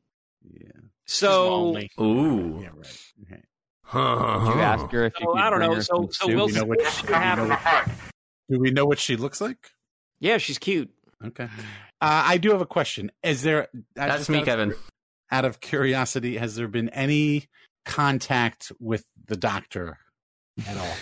Yeah. 0.53 0.69
So, 1.07 1.79
ooh. 2.01 2.67
Did 3.93 3.99
you 4.55 4.61
ask 4.61 4.91
her 4.91 5.05
if 5.07 5.13
you 5.21 5.27
so, 5.27 5.33
could 5.33 5.41
I 5.41 5.51
don't 5.51 5.59
bring 5.61 5.71
know. 5.71 5.77
Her 5.77 5.83
so, 5.83 6.09
so 6.11 6.27
we'll 6.29 6.47
Do 6.49 6.55
we 6.55 6.61
know 6.61 6.65
what, 6.67 6.83
see 6.83 7.07
do 7.07 7.13
we 7.43 8.57
do 8.57 8.61
we 8.61 8.71
know 8.71 8.85
what 8.87 8.99
she 8.99 9.17
looks 9.17 9.41
like? 9.41 9.71
yeah, 10.21 10.39
she's 10.39 10.59
cute. 10.59 10.91
Okay. 11.25 11.45
Uh, 11.45 11.49
I 12.01 12.37
do 12.39 12.51
have 12.51 12.61
a 12.61 12.67
question. 12.67 13.11
Is 13.23 13.43
there? 13.43 13.69
I 13.99 14.09
That's 14.09 14.19
just 14.19 14.31
me, 14.31 14.37
out 14.37 14.41
of- 14.43 14.47
Kevin. 14.47 14.75
Out 15.33 15.45
of 15.45 15.61
curiosity, 15.61 16.37
has 16.37 16.55
there 16.55 16.69
been 16.69 16.89
any 16.91 17.47
contact 17.85 18.71
with 18.79 19.05
the 19.27 19.37
doctor 19.37 19.99
at 20.69 20.77
all? 20.77 20.97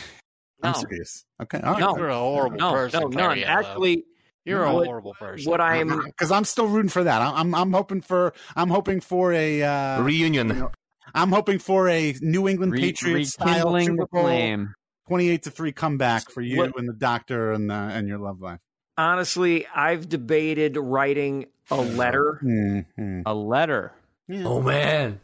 I'm 0.63 0.73
No. 0.73 0.79
serious. 0.79 1.25
Okay. 1.43 1.61
All 1.61 1.73
right. 1.75 1.81
No. 1.81 1.97
You're 1.99 2.09
a 2.09 2.15
horrible 2.19 2.57
No, 2.57 2.73
person. 2.73 3.01
no, 3.01 3.09
none. 3.09 3.37
Ariella. 3.37 3.45
Actually, 3.47 4.05
you're 4.47 4.63
a 4.65 4.71
horrible 4.71 5.13
person. 5.15 5.51
What 5.51 5.61
I'm 5.61 6.05
because 6.07 6.31
I'm 6.31 6.45
still 6.45 6.69
rooting 6.69 6.89
for 6.89 7.05
that. 7.05 7.21
I'm 7.21 7.35
I'm, 7.35 7.55
I'm 7.55 7.73
hoping 7.73 8.01
for 8.01 8.33
I'm 8.57 8.71
hoping 8.71 9.01
for 9.01 9.33
a 9.33 9.63
uh, 9.63 10.01
Reunion. 10.03 10.69
I'm 11.15 11.31
hoping 11.31 11.59
for 11.59 11.89
a 11.89 12.15
New 12.21 12.49
England 12.49 12.73
Re- 12.73 12.81
Patriots 12.81 13.35
style 13.35 13.79
Super 13.81 14.07
Bowl 14.07 14.23
flame. 14.25 14.75
28 15.09 15.43
to 15.45 15.51
three 15.51 15.73
comeback 15.73 16.31
for 16.31 16.41
you 16.41 16.59
What- 16.59 16.77
and 16.79 16.89
the 16.89 16.93
doctor 16.95 17.53
and 17.53 17.71
uh, 17.71 17.75
and 17.93 18.09
your 18.09 18.19
love 18.19 18.41
life. 18.41 18.59
honestly, 18.99 19.67
I've 19.75 20.09
debated 20.09 20.77
writing 20.77 21.47
a 21.71 21.77
letter. 21.77 22.41
Mm-hmm. 22.43 23.23
A 23.27 23.35
letter. 23.35 23.93
Oh 24.31 24.61
man. 24.63 25.21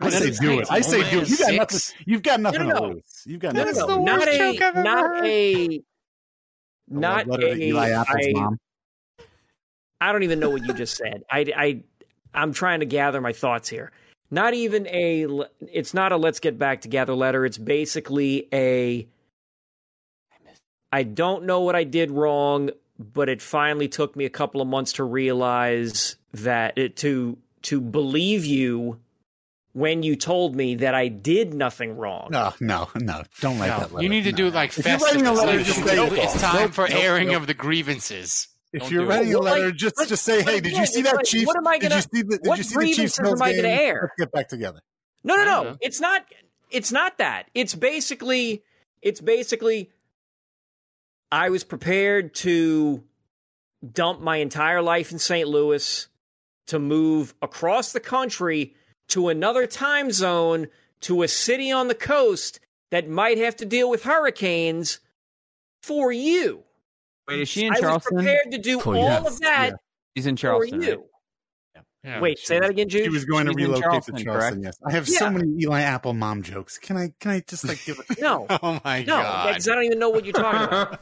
I 0.00 0.10
say 0.10 0.30
do 0.32 0.58
it. 0.60 0.66
I 0.70 0.80
say 0.80 1.08
do 1.08 1.20
it. 1.20 1.28
You 1.30 1.36
got 1.38 1.54
nothing. 1.54 1.94
You've 2.06 2.22
got 2.22 2.40
nothing 2.40 2.68
No, 2.68 2.74
no, 2.74 2.80
to 2.80 2.86
lose. 2.94 3.22
You've 3.24 3.40
got 3.40 3.54
No, 3.54 3.64
nothing. 3.64 3.78
no, 3.80 3.86
to 3.86 3.92
no, 3.92 3.98
lose. 3.98 4.04
not 4.06 4.28
a, 4.28 4.52
not 4.82 5.24
a, 5.24 5.80
not 6.88 7.26
letter 7.28 7.42
to 7.42 7.52
a. 7.52 7.56
Eli 7.66 7.90
Apple's 7.90 8.26
I- 8.26 8.32
mom. 8.32 8.58
I 10.00 10.12
don't 10.12 10.24
even 10.24 10.40
know 10.40 10.50
what 10.50 10.66
you 10.66 10.74
just 10.74 10.96
said. 10.96 11.22
I, 11.30 11.46
I, 11.56 11.82
I'm 12.34 12.52
trying 12.52 12.80
to 12.80 12.86
gather 12.86 13.20
my 13.22 13.32
thoughts 13.32 13.68
here. 13.70 13.90
Not 14.30 14.54
even 14.54 14.86
a 14.88 15.26
It's 15.60 15.94
not 15.94 16.12
a 16.12 16.16
let's 16.16 16.40
get 16.40 16.58
back 16.58 16.80
together 16.80 17.14
letter. 17.14 17.44
It's 17.44 17.58
basically 17.58 18.48
a. 18.52 19.06
I 20.92 21.02
don't 21.02 21.44
know 21.44 21.60
what 21.60 21.74
I 21.74 21.84
did 21.84 22.10
wrong, 22.10 22.70
but 22.98 23.28
it 23.28 23.42
finally 23.42 23.88
took 23.88 24.14
me 24.16 24.24
a 24.24 24.30
couple 24.30 24.60
of 24.60 24.68
months 24.68 24.92
to 24.94 25.04
realize 25.04 26.16
that 26.32 26.78
it 26.78 26.96
to 26.98 27.36
to 27.62 27.80
believe 27.80 28.44
you 28.44 29.00
when 29.72 30.04
you 30.04 30.14
told 30.14 30.54
me 30.54 30.76
that 30.76 30.94
I 30.94 31.08
did 31.08 31.52
nothing 31.52 31.96
wrong. 31.96 32.28
No, 32.30 32.54
no, 32.60 32.90
no. 32.94 33.22
Don't 33.40 33.58
write 33.58 33.68
No, 33.68 33.78
that 33.80 33.92
letter. 33.92 34.02
you 34.04 34.08
need 34.08 34.22
to 34.24 34.30
No. 34.30 34.36
do 34.36 34.50
like 34.50 34.78
If 34.78 34.86
you're 34.86 34.98
writing 34.98 35.26
a 35.26 35.30
Festivus. 35.30 35.36
letter, 35.36 35.56
Like, 35.58 35.66
just 35.66 35.84
say 35.84 35.96
nope, 35.96 36.12
it. 36.12 36.18
it's 36.18 36.40
time 36.40 36.70
for 36.70 36.88
nope, 36.88 36.96
airing 37.02 37.28
nope. 37.28 37.40
of 37.40 37.46
the 37.48 37.54
grievances. 37.54 38.46
If 38.74 38.80
Don't 38.82 38.90
you're 38.90 39.02
do 39.04 39.08
writing 39.08 39.28
it. 39.30 39.34
a 39.34 39.38
letter, 39.38 39.66
like, 39.66 39.76
just 39.76 39.94
but- 39.96 40.08
just 40.08 40.24
say, 40.24 40.42
"Hey, 40.42 40.58
did 40.60 40.72
you 40.76 40.84
see 40.84 41.02
that 41.02 41.14
like, 41.14 41.24
Chiefs? 41.26 41.46
what 41.46 41.56
am 41.56 41.66
I 41.68 41.78
Did 41.78 41.90
gonna- 41.90 41.94
you 41.94 42.00
see 42.02 42.22
the 42.22 42.38
Did 42.38 42.58
you 42.58 42.64
see 42.64 42.74
the 42.76 42.84
Chiefs 42.86 43.18
grievances 43.18 43.20
am 43.20 43.40
I 43.42 43.54
gonna 43.54 43.68
air? 43.68 43.98
Let's 44.02 44.14
get 44.18 44.32
back 44.32 44.48
together." 44.48 44.80
No, 45.22 45.36
no, 45.36 45.44
no. 45.44 45.76
It's 45.80 46.00
not. 46.00 46.26
It's 46.70 46.90
not 46.90 47.18
that. 47.18 47.48
It's 47.54 47.76
basically. 47.76 48.64
It's 49.00 49.20
basically. 49.20 49.90
I 51.30 51.50
was 51.50 51.62
prepared 51.62 52.34
to 52.36 53.04
dump 53.92 54.20
my 54.20 54.38
entire 54.38 54.82
life 54.82 55.12
in 55.12 55.20
St. 55.20 55.46
Louis 55.48 56.08
to 56.66 56.78
move 56.80 57.32
across 57.42 57.92
the 57.92 58.00
country 58.00 58.74
to 59.10 59.28
another 59.28 59.68
time 59.68 60.10
zone 60.10 60.66
to 61.02 61.22
a 61.22 61.28
city 61.28 61.70
on 61.70 61.86
the 61.86 61.94
coast 61.94 62.58
that 62.90 63.08
might 63.08 63.38
have 63.38 63.54
to 63.56 63.64
deal 63.64 63.88
with 63.88 64.02
hurricanes 64.02 64.98
for 65.82 66.10
you. 66.10 66.63
Wait, 67.28 67.40
is 67.40 67.48
she 67.48 67.66
in 67.66 67.74
I 67.74 67.80
was 67.80 68.02
prepared 68.04 68.50
to 68.52 68.58
do 68.58 68.80
For 68.80 68.94
all 68.96 69.02
yes, 69.02 69.26
of 69.26 69.40
that 69.40 69.74
She's 70.16 70.26
in 70.26 70.36
for 70.36 70.40
Charleston. 70.42 70.80
right? 70.80 70.88
you. 70.90 71.04
Yeah. 72.04 72.20
Wait, 72.20 72.38
say 72.38 72.60
that 72.60 72.68
again, 72.68 72.88
She 72.90 73.02
Jude. 73.04 73.12
was 73.12 73.24
going 73.24 73.46
to 73.46 73.52
She's 73.52 73.56
in 73.64 73.64
relocate 73.70 73.82
Charleston, 73.84 74.14
to 74.16 74.24
Charleston. 74.24 74.62
correct? 74.62 74.76
Yes, 74.82 74.86
I 74.86 74.92
have 74.94 75.08
so 75.08 75.30
many 75.30 75.48
Eli 75.62 75.80
Apple 75.80 76.12
mom 76.12 76.42
jokes. 76.42 76.76
Can 76.76 76.98
I? 76.98 77.12
Can 77.18 77.30
I 77.30 77.40
just 77.48 77.66
like 77.66 77.82
give 77.86 77.98
it? 77.98 78.18
No, 78.20 78.46
Oh 78.62 78.78
my 78.84 79.00
no, 79.00 79.06
god. 79.06 79.44
No, 79.46 79.50
because 79.52 79.68
I 79.68 79.74
don't 79.74 79.84
even 79.84 79.98
know 79.98 80.10
what 80.10 80.24
you're 80.26 80.34
talking 80.34 80.62
about. 80.64 81.00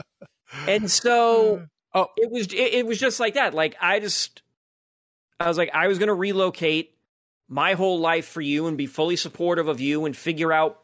and 0.66 0.90
so 0.90 1.66
Oh. 1.94 2.06
it 2.16 2.30
was 2.30 2.46
it, 2.54 2.56
it 2.74 2.86
was 2.86 2.98
just 3.00 3.18
like 3.18 3.34
that 3.34 3.52
like 3.52 3.74
i 3.80 3.98
just 3.98 4.42
i 5.40 5.48
was 5.48 5.58
like 5.58 5.70
i 5.74 5.88
was 5.88 5.98
going 5.98 6.06
to 6.06 6.14
relocate 6.14 6.94
my 7.48 7.74
whole 7.74 7.98
life 7.98 8.26
for 8.28 8.40
you 8.40 8.68
and 8.68 8.78
be 8.78 8.86
fully 8.86 9.16
supportive 9.16 9.66
of 9.66 9.80
you 9.80 10.04
and 10.06 10.16
figure 10.16 10.52
out 10.52 10.80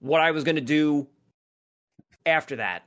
what 0.00 0.20
i 0.20 0.32
was 0.32 0.42
going 0.42 0.56
to 0.56 0.60
do 0.60 1.06
after 2.26 2.56
that 2.56 2.82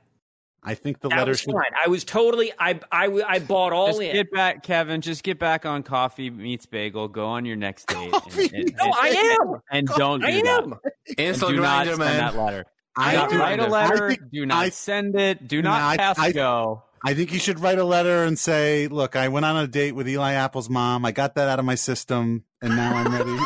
I 0.68 0.74
think 0.74 1.00
the 1.00 1.08
that 1.08 1.18
letter 1.18 1.30
was 1.30 1.40
should. 1.40 1.52
fine 1.52 1.70
i 1.82 1.88
was 1.88 2.02
totally 2.04 2.52
i 2.58 2.78
i, 2.90 3.06
I 3.26 3.38
bought 3.38 3.72
all 3.72 3.86
Just 3.88 4.00
in 4.02 4.12
get 4.12 4.32
back, 4.32 4.62
Kevin. 4.64 5.00
Just 5.00 5.22
get 5.22 5.38
back 5.38 5.64
on 5.64 5.82
coffee 5.84 6.28
meets 6.28 6.66
bagel. 6.66 7.06
Go 7.08 7.26
on 7.26 7.44
your 7.44 7.56
next 7.56 7.86
date. 7.86 8.10
Coffee 8.12 8.50
and, 8.52 8.54
and, 8.54 8.74
no 8.76 8.92
i 9.00 9.08
am 9.08 9.60
and 9.70 9.86
don't 9.88 10.20
do 10.20 10.26
i 10.26 10.32
that. 10.42 10.46
am 10.64 10.72
And 11.16 11.18
Insult 11.18 11.52
do 11.52 11.60
not 11.60 11.86
send 11.86 11.98
man. 11.98 12.16
that 12.18 12.36
letter. 12.36 12.64
I 12.98 13.12
Do 13.12 13.16
not 13.18 13.28
think- 13.30 13.40
write 13.42 13.60
a 13.60 13.62
I 13.62 13.68
letter. 13.68 14.08
think- 14.10 14.30
do 14.32 14.46
not 14.46 14.64
I- 14.64 14.68
send 14.70 15.14
it. 15.16 15.46
Do 15.46 15.62
No, 15.62 15.70
not 15.70 15.82
I- 15.82 15.96
pass 15.96 16.18
I- 16.18 16.32
go. 16.32 16.82
I 17.04 17.14
think 17.14 17.32
you 17.32 17.38
should 17.38 17.60
write 17.60 17.78
a 17.78 17.84
letter 17.84 18.24
and 18.24 18.36
say, 18.36 18.88
"Look, 18.88 19.14
I 19.14 19.28
went 19.28 19.46
on 19.46 19.56
a 19.56 19.68
date 19.68 19.92
with 19.92 20.08
Eli 20.08 20.32
Apple's 20.32 20.68
mom. 20.68 21.04
I 21.04 21.12
got 21.12 21.34
that 21.36 21.48
out 21.48 21.58
of 21.60 21.64
my 21.64 21.74
system, 21.76 22.42
and 22.60 22.74
now 22.74 22.96
I'm 22.96 23.12
ready." 23.14 23.38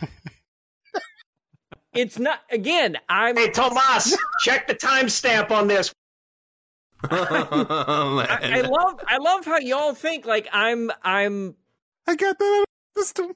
it's 1.94 2.18
not 2.18 2.40
again 2.50 2.96
i'm 3.08 3.36
Hey, 3.36 3.50
Thomas, 3.50 4.16
check 4.40 4.66
the 4.66 4.74
timestamp 4.74 5.50
on 5.50 5.68
this. 5.68 5.92
Man. 7.10 7.18
I, 7.20 8.38
I 8.42 8.60
love 8.60 9.00
i 9.06 9.18
love 9.18 9.44
how 9.44 9.58
y'all 9.58 9.92
think 9.92 10.24
like 10.24 10.48
i'm 10.52 10.90
i'm 11.02 11.56
I 12.06 12.16
got 12.16 12.38
that 12.38 12.44
out 12.44 12.62
of 12.62 12.66
my 12.96 13.02
system. 13.02 13.32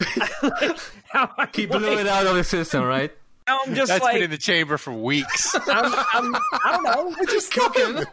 how 1.08 1.30
I, 1.36 1.48
he 1.54 1.66
blew 1.66 1.98
it 1.98 2.06
out 2.06 2.26
of 2.26 2.34
the 2.34 2.44
system, 2.44 2.84
right? 2.84 3.12
i'm 3.46 3.74
just 3.74 3.88
That's 3.88 4.02
like 4.02 4.14
been 4.14 4.24
in 4.24 4.30
the 4.30 4.38
chamber 4.38 4.78
for 4.78 4.92
weeks. 4.92 5.54
I'm, 5.66 5.92
I'm, 6.12 6.34
I 6.34 6.72
don't 6.72 6.84
know. 6.84 7.14
I 7.20 7.24
just 7.26 7.52
cooking. 7.52 8.04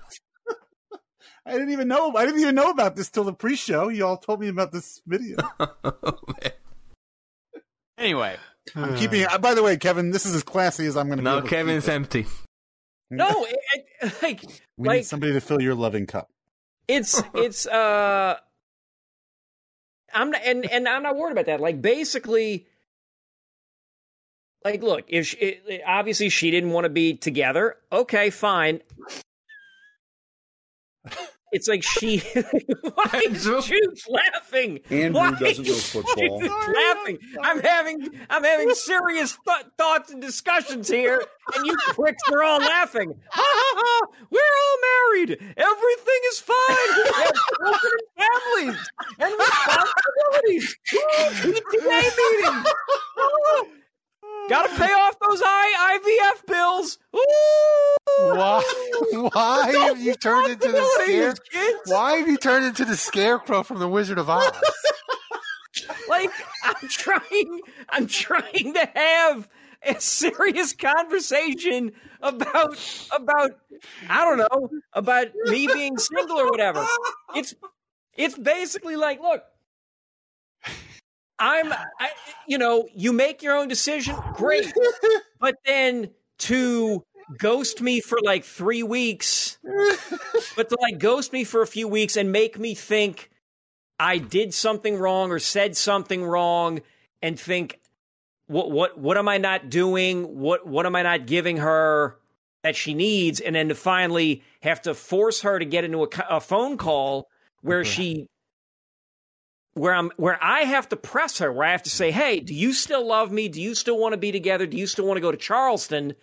I 1.46 1.52
didn't 1.52 1.72
even 1.72 1.88
know. 1.88 2.14
I 2.16 2.26
didn't 2.26 2.42
even 2.42 2.56
know 2.56 2.72
about 2.72 2.96
this 2.96 3.10
till 3.10 3.24
the 3.24 3.34
pre-show. 3.34 3.88
You 3.88 4.06
all 4.06 4.18
told 4.18 4.42
me 4.42 4.48
about 4.50 4.72
this 4.72 5.02
video. 5.06 5.38
Oh, 5.60 6.20
man. 6.42 6.52
Anyway, 7.98 8.36
I'm 8.76 8.96
keeping. 8.98 9.26
Uh, 9.26 9.38
by 9.38 9.54
the 9.54 9.64
way, 9.64 9.78
Kevin, 9.78 10.12
this 10.12 10.26
is 10.26 10.36
as 10.36 10.44
classy 10.44 10.88
as 10.88 10.98
I'm 10.98 11.08
going 11.08 11.20
to. 11.20 11.24
Now 11.24 11.42
Kevin's 11.42 11.88
empty. 11.88 12.26
No, 13.10 13.46
it, 13.50 13.60
it, 14.02 14.14
like, 14.24 14.44
We 14.78 14.88
like 14.88 14.98
need 14.98 15.06
somebody 15.06 15.34
to 15.34 15.42
fill 15.42 15.62
your 15.62 15.76
loving 15.76 16.06
cup. 16.06 16.30
it's 16.88 17.22
it's 17.34 17.68
uh, 17.68 18.38
I'm 20.14 20.32
not, 20.32 20.42
and 20.44 20.66
and 20.72 20.88
I'm 20.88 21.04
not 21.04 21.16
worried 21.16 21.34
about 21.34 21.46
that. 21.46 21.60
Like 21.60 21.82
basically, 21.82 22.68
like 24.64 24.82
look, 24.82 25.06
if 25.08 25.28
she, 25.28 25.38
it, 25.38 25.82
obviously 25.86 26.30
she 26.30 26.52
didn't 26.52 26.72
want 26.72 26.86
to 26.86 26.90
be 26.90 27.16
together, 27.16 27.78
okay, 27.92 28.30
fine. 28.30 28.82
It's 31.52 31.68
like 31.68 31.82
she. 31.82 32.20
Why 32.94 33.22
is 33.26 33.44
Jude's 33.46 34.08
laughing? 34.10 34.80
Andrew 34.90 35.14
Why 35.14 35.32
doesn't 35.32 35.66
know 35.66 35.74
football. 35.74 36.40
Laughing. 36.40 37.18
I'm 37.42 37.62
having 37.62 38.10
I'm 38.30 38.44
having 38.44 38.74
serious 38.74 39.38
th- 39.48 39.66
thoughts 39.78 40.12
and 40.12 40.22
discussions 40.22 40.90
here, 40.90 41.24
and 41.56 41.66
you 41.66 41.76
pricks 41.88 42.22
are 42.32 42.44
all 42.44 42.60
laughing. 42.60 43.14
Ha 43.32 43.42
ha 43.42 43.74
ha! 43.78 44.08
We're 44.30 44.40
all 44.40 44.78
married. 45.16 45.32
Everything 45.56 46.22
is 46.32 46.40
fine. 46.40 46.56
We 46.98 47.04
have 47.24 47.34
children 47.60 48.00
and 48.18 48.28
families 48.68 48.90
and 49.20 49.34
responsibilities. 49.40 50.78
Woo, 50.94 51.54
PTA 51.54 52.02
meeting. 52.18 53.78
Gotta 54.50 54.70
pay 54.76 54.92
off 54.92 55.18
those 55.20 55.42
I- 55.44 56.00
IVF 56.00 56.46
bills. 56.48 56.98
Ooh. 57.16 58.36
Why? 58.36 58.64
Why 59.34 59.72
have 59.72 60.00
you 60.02 60.14
turned 60.16 60.52
into 60.52 60.72
the 60.72 60.86
scare? 61.02 61.34
Kids. 61.34 61.80
Why 61.86 62.18
have 62.18 62.28
you 62.28 62.38
turned 62.38 62.66
into 62.66 62.86
the 62.86 62.98
scarecrow 62.98 63.64
from 63.64 63.80
the 63.80 63.88
Wizard 63.88 64.18
of 64.18 64.30
Oz? 64.30 64.52
like 66.10 66.32
I'm 66.64 66.88
trying 66.90 67.62
I'm 67.90 68.08
trying 68.08 68.74
to 68.74 68.90
have 68.96 69.48
a 69.84 70.00
serious 70.00 70.74
conversation 70.74 71.92
about 72.22 72.78
about 73.14 73.52
I 74.10 74.24
don't 74.26 74.38
know 74.38 74.70
about 74.94 75.28
me 75.46 75.68
being 75.68 75.98
single 75.98 76.38
or 76.38 76.50
whatever. 76.50 76.86
It's 77.36 77.54
it's 78.16 78.38
basically 78.38 78.96
like 78.96 79.22
look 79.22 79.44
I'm 81.40 81.72
I, 81.72 82.10
you 82.48 82.58
know 82.58 82.88
you 82.96 83.14
make 83.14 83.44
your 83.44 83.56
own 83.56 83.68
decision 83.68 84.16
great 84.34 84.74
but 85.40 85.56
then 85.66 86.10
to 86.40 87.04
ghost 87.38 87.82
me 87.82 88.00
for 88.00 88.18
like 88.24 88.44
3 88.44 88.84
weeks 88.84 89.58
but 90.56 90.70
to 90.70 90.78
like 90.82 91.00
ghost 91.00 91.34
me 91.34 91.44
for 91.44 91.62
a 91.62 91.68
few 91.68 91.88
weeks 91.88 92.16
and 92.16 92.32
make 92.32 92.58
me 92.58 92.74
think 92.74 93.30
I 94.00 94.18
did 94.18 94.54
something 94.54 94.98
wrong 94.98 95.32
or 95.32 95.40
said 95.40 95.76
something 95.76 96.24
wrong 96.24 96.82
and 97.22 97.40
think 97.40 97.80
what 98.48 98.72
what 98.72 98.98
what 98.98 99.18
am 99.18 99.28
I 99.28 99.38
not 99.38 99.70
doing? 99.70 100.40
What 100.40 100.66
what 100.66 100.86
am 100.86 100.96
I 100.96 101.04
not 101.04 101.26
giving 101.26 101.58
her 101.58 102.18
that 102.64 102.76
she 102.76 102.94
needs? 102.94 103.40
And 103.40 103.56
then 103.56 103.70
to 103.70 103.76
finally 103.76 104.44
have 104.62 104.82
to 104.84 104.94
force 104.94 105.42
her 105.42 105.60
to 105.60 105.66
get 105.66 105.84
into 105.84 106.04
a, 106.04 106.08
a 106.30 106.40
phone 106.40 106.78
call 106.78 107.28
where 107.62 107.82
mm-hmm. 107.82 107.92
she 107.92 108.28
where 109.78 109.94
I'm 109.94 110.12
where 110.18 110.38
I 110.44 110.62
have 110.62 110.90
to 110.90 110.98
press 110.98 111.38
her, 111.40 111.52
where 111.52 111.68
I 111.68 111.72
have 111.72 111.84
to 111.84 111.90
say, 111.90 112.12
"Hey, 112.12 112.40
do 112.40 112.54
you 112.54 112.74
still 112.74 113.06
love 113.06 113.32
me? 113.32 113.48
Do 113.48 113.62
you 113.62 113.76
still 113.76 113.98
want 113.98 114.14
to 114.14 114.18
be 114.18 114.32
together? 114.32 114.66
Do 114.66 114.78
you 114.78 114.88
still 114.88 115.06
want 115.06 115.18
to 115.18 115.22
go 115.22 115.32
to 115.32 115.38
Charleston?" 115.38 116.16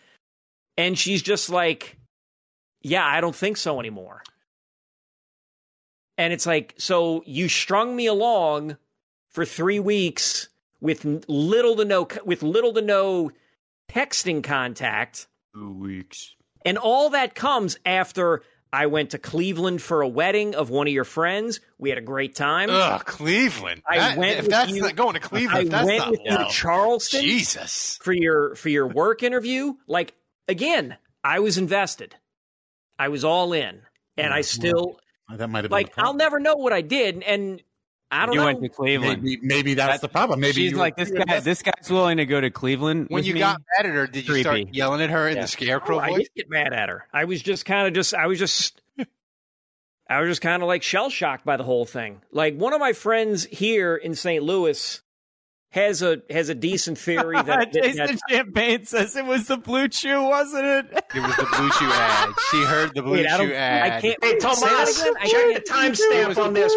And 0.77 0.99
she's 0.99 1.23
just 1.23 1.51
like, 1.51 1.97
"Yeah, 2.83 3.07
I 3.07 3.21
don't 3.21 3.37
think 3.37 3.57
so 3.57 3.79
anymore." 3.81 4.23
And 6.17 6.33
it's 6.33 6.47
like, 6.47 6.75
so 6.79 7.25
you 7.27 7.49
strung 7.49 7.97
me 7.97 8.07
along 8.07 8.77
for 9.31 9.45
3 9.45 9.81
weeks 9.81 10.49
with 10.81 11.05
little 11.29 11.75
to 11.77 11.85
no 11.85 12.07
with 12.25 12.43
little 12.43 12.73
to 12.75 12.83
no 12.83 13.33
texting 13.91 14.43
contact. 14.43 15.27
2 15.55 15.73
weeks. 15.73 16.37
And 16.65 16.79
all 16.79 17.11
that 17.11 17.35
comes 17.35 17.79
after 17.85 18.43
I 18.75 18.87
went 18.87 19.11
to 19.11 19.19
Cleveland 19.19 19.81
for 19.81 20.03
a 20.03 20.09
wedding 20.09 20.55
of 20.55 20.69
one 20.71 20.87
of 20.87 20.93
your 20.93 21.05
friends. 21.05 21.61
We 21.79 21.89
had 21.91 21.99
a 21.99 22.03
great 22.03 22.35
time. 22.35 22.69
Ugh, 22.71 23.05
Cleveland. 23.05 23.83
I 23.89 23.99
That- 23.99 24.19
went 24.19 24.33
if 24.39 24.43
with 24.43 24.51
that's 24.51 24.71
you- 24.73 24.83
not 24.83 24.97
going 24.97 25.15
to 25.15 25.21
Cleveland, 25.21 25.69
I 25.69 25.71
that's 25.71 25.87
went 25.87 25.99
not 25.99 26.11
with 26.11 26.21
you 26.25 26.31
to 26.31 26.37
well. 26.37 26.51
Charleston. 26.51 27.21
Jesus. 27.23 27.99
for 28.03 28.13
your 28.13 28.55
for 28.57 28.69
your 28.69 28.87
work 28.89 29.23
interview. 29.23 29.75
Like 29.87 30.15
again, 30.49 30.97
I 31.23 31.39
was 31.41 31.57
invested. 31.59 32.17
I 32.99 33.09
was 33.09 33.25
all 33.25 33.53
in, 33.53 33.81
and 34.17 34.33
I 34.33 34.43
still 34.43 34.99
That 35.31 35.49
might 35.49 35.65
have 35.65 35.71
been 35.71 35.77
like. 35.77 35.93
I'll 35.97 36.15
never 36.15 36.39
know 36.41 36.55
what 36.57 36.73
I 36.73 36.81
did, 36.83 37.23
and 37.23 37.63
I 38.23 38.27
don't 38.27 38.35
You 38.35 38.41
know. 38.41 38.47
went 38.47 38.63
to 38.63 38.69
Cleveland. 38.69 39.23
Maybe, 39.23 39.39
maybe 39.43 39.75
that's 39.75 40.01
the 40.01 40.09
problem. 40.09 40.41
Maybe 40.41 40.53
she's 40.53 40.75
like 40.75 40.97
this 40.97 41.11
guy. 41.11 41.41
This 41.41 41.63
guy's 41.63 41.91
willing 41.91 42.19
to 42.19 42.27
go 42.27 42.41
to 42.41 42.51
Cleveland. 42.51 43.07
When 43.09 43.17
with 43.19 43.27
you 43.27 43.35
me? 43.35 43.41
got 43.41 43.61
mad 43.77 43.87
at 43.87 43.95
her, 43.95 44.07
did 44.07 44.29
you 44.29 44.41
start 44.43 44.61
yelling 44.73 45.01
at 45.03 45.11
her 45.11 45.29
in 45.29 45.37
Yeah. 45.37 45.43
the 45.43 45.49
scarecrow 45.49 45.97
Oh, 45.97 46.01
I 46.01 46.09
voice? 46.11 46.19
did 46.19 46.29
get 46.37 46.51
mad 46.51 46.73
at 46.73 46.89
her. 46.89 47.07
I 47.13 47.25
was 47.25 47.43
just 47.43 47.65
kind 47.67 47.89
of 47.89 47.95
just. 47.95 48.15
I 48.15 48.27
was 48.27 48.39
just. 48.39 48.81
I 50.09 50.21
was 50.21 50.29
just 50.31 50.43
kind 50.43 50.63
of 50.63 50.69
like 50.69 50.83
shell 50.83 51.11
shocked 51.11 51.45
by 51.45 51.57
the 51.57 51.65
whole 51.65 51.87
thing. 51.87 52.21
Like 52.31 52.57
one 52.57 52.73
of 52.73 52.81
my 52.81 52.93
friends 52.93 53.45
here 53.47 53.97
in 53.97 54.15
St. 54.15 54.43
Louis 54.43 55.01
has 55.71 56.03
a 56.03 56.23
has 56.31 56.51
a 56.51 56.55
decent 56.55 56.99
theory 56.99 57.35
that, 57.37 57.47
that, 57.47 57.73
Jason 57.83 58.07
that 58.07 58.19
Champagne 58.31 58.85
says 58.85 59.17
it 59.17 59.25
was 59.25 59.49
the 59.49 59.57
blue 59.57 59.89
chew, 59.89 60.23
wasn't 60.23 60.65
it? 60.65 61.05
It 61.17 61.21
was 61.21 61.35
the 61.37 61.47
blue 61.57 61.71
chew 61.71 61.91
ad. 61.91 62.29
She 62.51 62.63
heard 62.65 62.95
the 62.95 63.03
blue 63.03 63.13
Wait, 63.15 63.27
I 63.27 63.39
don't- 63.39 63.49
chew 63.49 63.55
I 63.55 63.57
ad. 63.57 64.03
can't- 64.03 64.19
Hey, 64.23 64.31
Say 64.31 64.39
that 64.39 64.41
Thomas. 64.41 65.03
I 65.03 65.27
check 65.27 65.31
can't- 65.33 65.65
the 65.65 65.71
timestamp 65.73 66.45
on 66.45 66.53
this. 66.53 66.73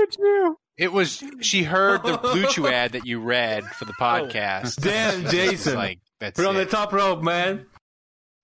It 0.78 0.94
was 0.94 1.24
she 1.42 1.64
heard 1.64 2.04
the 2.04 2.18
blue 2.18 2.46
chew 2.48 2.68
ad 2.68 2.92
that 2.94 3.06
you 3.06 3.20
read 3.20 3.64
for 3.66 3.86
the 3.86 3.94
podcast. 3.94 4.82
Damn, 4.82 5.26
It 5.26 5.32
Jason. 5.32 5.76
like 5.76 6.00
that's 6.20 6.38
Put 6.40 6.48
on 6.48 6.56
the 6.56 6.66
top 6.66 6.94
rope, 6.94 7.24
man. 7.24 7.66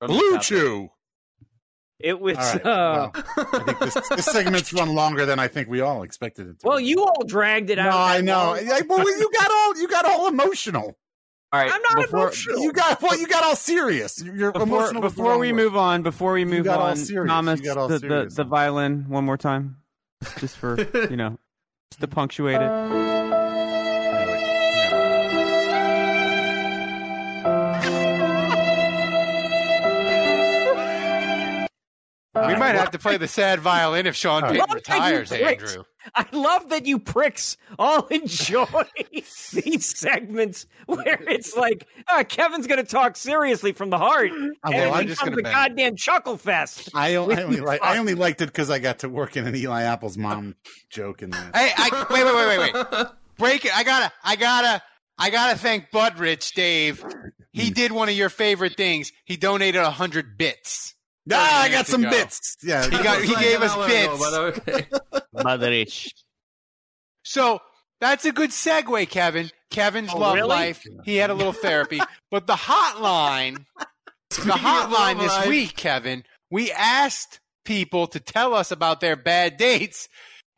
Blue 0.02 0.40
Chew. 0.40 0.90
it 2.00 2.20
was. 2.20 2.36
All 2.38 2.44
right. 2.44 2.66
uh, 2.66 3.12
Well, 3.14 3.48
I 3.54 3.60
think 3.64 3.80
this, 3.80 4.10
this 4.10 4.26
segment's 4.26 4.74
run 4.74 4.94
longer 4.96 5.26
than 5.26 5.40
I 5.40 5.48
think 5.48 5.70
we 5.70 5.80
all 5.82 6.04
expected 6.04 6.48
it 6.48 6.60
to. 6.60 6.68
well, 6.68 6.80
you 6.80 7.04
all 7.04 7.24
dragged 7.26 7.70
it 7.70 7.78
no, 7.78 7.84
out. 7.84 7.94
I 7.94 8.22
know. 8.22 8.56
long. 8.58 8.82
Well, 8.90 9.20
you 9.20 9.30
got 9.32 9.50
all 9.52 9.78
you 9.78 9.88
got 9.88 10.06
all 10.06 10.28
emotional. 10.28 10.98
All 11.54 11.60
right. 11.62 11.72
I'm 11.72 11.82
not 11.84 11.96
before, 12.06 12.20
emotional. 12.20 12.60
You 12.64 12.74
got 12.74 13.02
well, 13.02 13.18
you 13.18 13.28
got 13.28 13.44
all 13.44 13.56
serious. 13.56 14.22
You're 14.24 14.52
Before, 14.52 14.68
emotional. 14.68 15.02
before 15.02 15.38
we 15.38 15.54
move 15.54 15.78
on, 15.78 16.02
before 16.02 16.34
we 16.34 16.46
move 16.46 16.64
got 16.66 16.80
on. 16.80 16.96
Thomas, 17.28 17.60
You 17.60 17.66
got 17.66 17.78
all 17.78 17.88
the, 17.88 18.00
the 18.00 18.32
the 18.36 18.44
violin 18.44 19.06
one 19.08 19.24
more 19.24 19.38
time, 19.38 19.78
just 20.40 20.58
for 20.58 20.82
you 21.10 21.16
know, 21.16 21.38
just 21.94 22.02
to 22.02 22.08
punctuate 22.08 22.56
it. 22.56 22.72
We 32.36 32.56
might 32.56 32.74
have 32.74 32.90
to 32.92 33.00
play 33.00 33.18
the 33.18 33.28
sad 33.28 33.60
violin 33.60 34.08
if 34.08 34.16
Sean 34.16 34.42
Payton 34.42 34.58
Love 34.58 34.70
that 34.70 34.88
you 34.88 34.94
retires, 34.96 35.32
Andrew. 35.32 35.84
I 36.16 36.26
love 36.32 36.70
that 36.70 36.86
you 36.86 37.00
pricks 37.00 37.58
all 37.80 38.06
enjoy 38.12 38.66
these 39.52 39.98
segments 39.98 40.66
where 40.86 41.22
it's 41.28 41.56
like 41.56 41.88
uh, 42.08 42.24
Kevin's 42.28 42.68
going 42.68 42.84
to 42.84 42.90
talk 42.90 43.16
seriously 43.16 43.72
from 43.72 43.90
the 43.90 43.98
heart, 43.98 44.32
and 44.32 44.54
well, 44.66 44.94
it 44.94 44.98
I'm 44.98 45.08
just 45.08 45.22
a 45.22 45.26
gonna 45.30 45.42
bang. 45.42 45.52
goddamn 45.52 45.96
chuckle 45.96 46.38
fest. 46.38 46.90
I, 46.94 47.16
o- 47.16 47.30
I 47.32 47.44
only 47.44 47.60
like 47.62 47.82
I 47.84 47.98
only 48.00 48.16
liked 48.16 48.42
it 48.42 48.48
because 48.48 48.70
I 48.70 48.80
got 48.80 49.00
to 49.00 49.10
work 49.10 49.38
in 49.38 49.48
an 49.48 49.56
Eli 49.56 49.84
Apple's 49.84 50.18
mom 50.18 50.56
joke 50.90 51.22
in 51.22 51.30
there. 51.32 51.52
Hey, 51.54 51.72
I, 51.78 52.06
wait, 52.10 52.24
wait, 52.26 52.36
wait, 52.36 52.74
wait, 52.74 52.92
wait. 52.92 53.08
Break 53.38 53.66
it. 53.66 53.76
I 53.76 53.84
gotta, 53.84 54.12
I 54.24 54.36
gotta, 54.36 54.82
I 55.18 55.30
gotta 55.30 55.58
thank 55.58 55.90
Budrich, 55.92 56.54
Dave. 56.54 57.04
He 57.52 57.68
Hmm. 57.68 57.74
did 57.74 57.92
one 57.92 58.10
of 58.10 58.16
your 58.16 58.30
favorite 58.30 58.76
things. 58.78 59.12
He 59.26 59.38
donated 59.38 59.82
a 59.82 59.92
hundred 59.92 60.38
bits. 60.38 60.96
Ah, 61.32 61.62
I 61.64 61.70
got 61.70 61.88
some 61.88 62.02
ago. 62.02 62.12
bits. 62.12 62.58
Yeah, 62.64 62.84
He 62.84 62.92
got, 63.04 63.22
he 63.24 63.34
gave 63.36 63.62
us 63.62 63.76
bits. 63.88 64.14
ago, 64.16 64.46
okay. 64.48 64.88
Motherich. 65.36 66.12
So 67.24 67.60
that's 68.02 68.26
a 68.26 68.32
good 68.32 68.50
segue, 68.50 69.10
Kevin. 69.10 69.50
Kevin's 69.70 70.10
Oh, 70.14 70.18
love 70.20 70.36
really? 70.36 70.50
life. 70.50 70.84
He 71.06 71.16
had 71.16 71.30
a 71.30 71.34
little 71.34 71.54
therapy, 71.54 72.00
but 72.32 72.46
the 72.48 72.56
hotline, 72.56 73.66
the 74.30 74.36
hotline 74.54 75.20
this 75.20 75.32
life. 75.32 75.48
week, 75.48 75.76
Kevin. 75.76 76.24
We 76.52 76.72
asked 76.72 77.40
people 77.66 78.08
to 78.08 78.20
tell 78.20 78.54
us 78.54 78.72
about 78.72 79.00
their 79.00 79.16
bad 79.16 79.58
dates, 79.58 80.10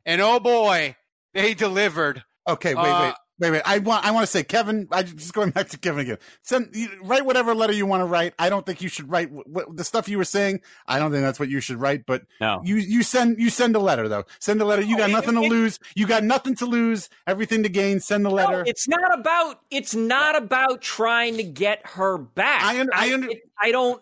and 0.06 0.20
oh 0.22 0.40
boy, 0.40 0.96
they 1.34 1.54
delivered. 1.54 2.24
Okay, 2.48 2.74
wait, 2.76 2.82
Uh, 2.84 3.04
wait, 3.06 3.14
wait, 3.40 3.52
wait. 3.52 3.62
I 3.66 3.80
want, 3.80 4.06
I 4.06 4.12
want 4.12 4.24
to 4.24 4.32
say, 4.32 4.44
Kevin. 4.44 4.88
I 4.92 5.04
just 5.04 5.34
going 5.34 5.50
back 5.52 5.70
to 5.70 5.78
Kevin 5.78 6.02
again. 6.02 6.18
Send, 6.42 6.70
you, 6.74 6.90
write 7.04 7.26
whatever 7.26 7.54
letter 7.56 7.74
you 7.74 7.86
want 7.86 8.02
to 8.02 8.06
write. 8.06 8.34
I 8.40 8.50
don't 8.50 8.66
think 8.66 8.82
you 8.82 8.90
should 8.90 9.10
write 9.10 9.32
what, 9.32 9.48
what, 9.48 9.76
the 9.78 9.84
stuff 9.84 10.08
you 10.10 10.18
were 10.18 10.26
saying. 10.26 10.62
I 10.88 11.00
don't 11.00 11.12
think 11.12 11.24
that's 11.24 11.40
what 11.40 11.50
you 11.50 11.60
should 11.60 11.78
write. 11.80 12.06
But 12.06 12.24
No. 12.42 12.62
you, 12.64 12.76
you 12.78 13.04
send, 13.04 13.40
you 13.40 13.50
send 13.50 13.76
a 13.76 13.80
letter 13.80 14.08
though. 14.08 14.26
Send 14.40 14.62
a 14.62 14.66
letter. 14.66 14.82
You 14.82 14.98
got 14.98 15.10
oh, 15.10 15.14
nothing 15.14 15.36
to 15.36 15.42
lose. 15.42 15.80
You 15.96 16.08
got 16.08 16.24
nothing 16.24 16.56
to 16.56 16.66
lose. 16.66 17.10
Everything 17.28 17.64
to 17.64 17.70
gain. 17.70 18.00
Send 18.00 18.26
the 18.26 18.30
No, 18.30 18.36
letter. 18.36 18.64
it's 18.66 18.88
not 18.88 19.18
about. 19.20 19.60
It's 19.72 19.96
not 19.96 20.36
about 20.36 20.82
trying 20.82 21.38
to 21.38 21.44
get 21.44 21.82
her 21.86 22.18
back. 22.18 22.64
I 22.64 22.80
un- 22.80 22.90
I 22.94 23.14
under- 23.14 23.30
it- 23.30 23.42
I 23.62 23.72
don't. 23.72 24.02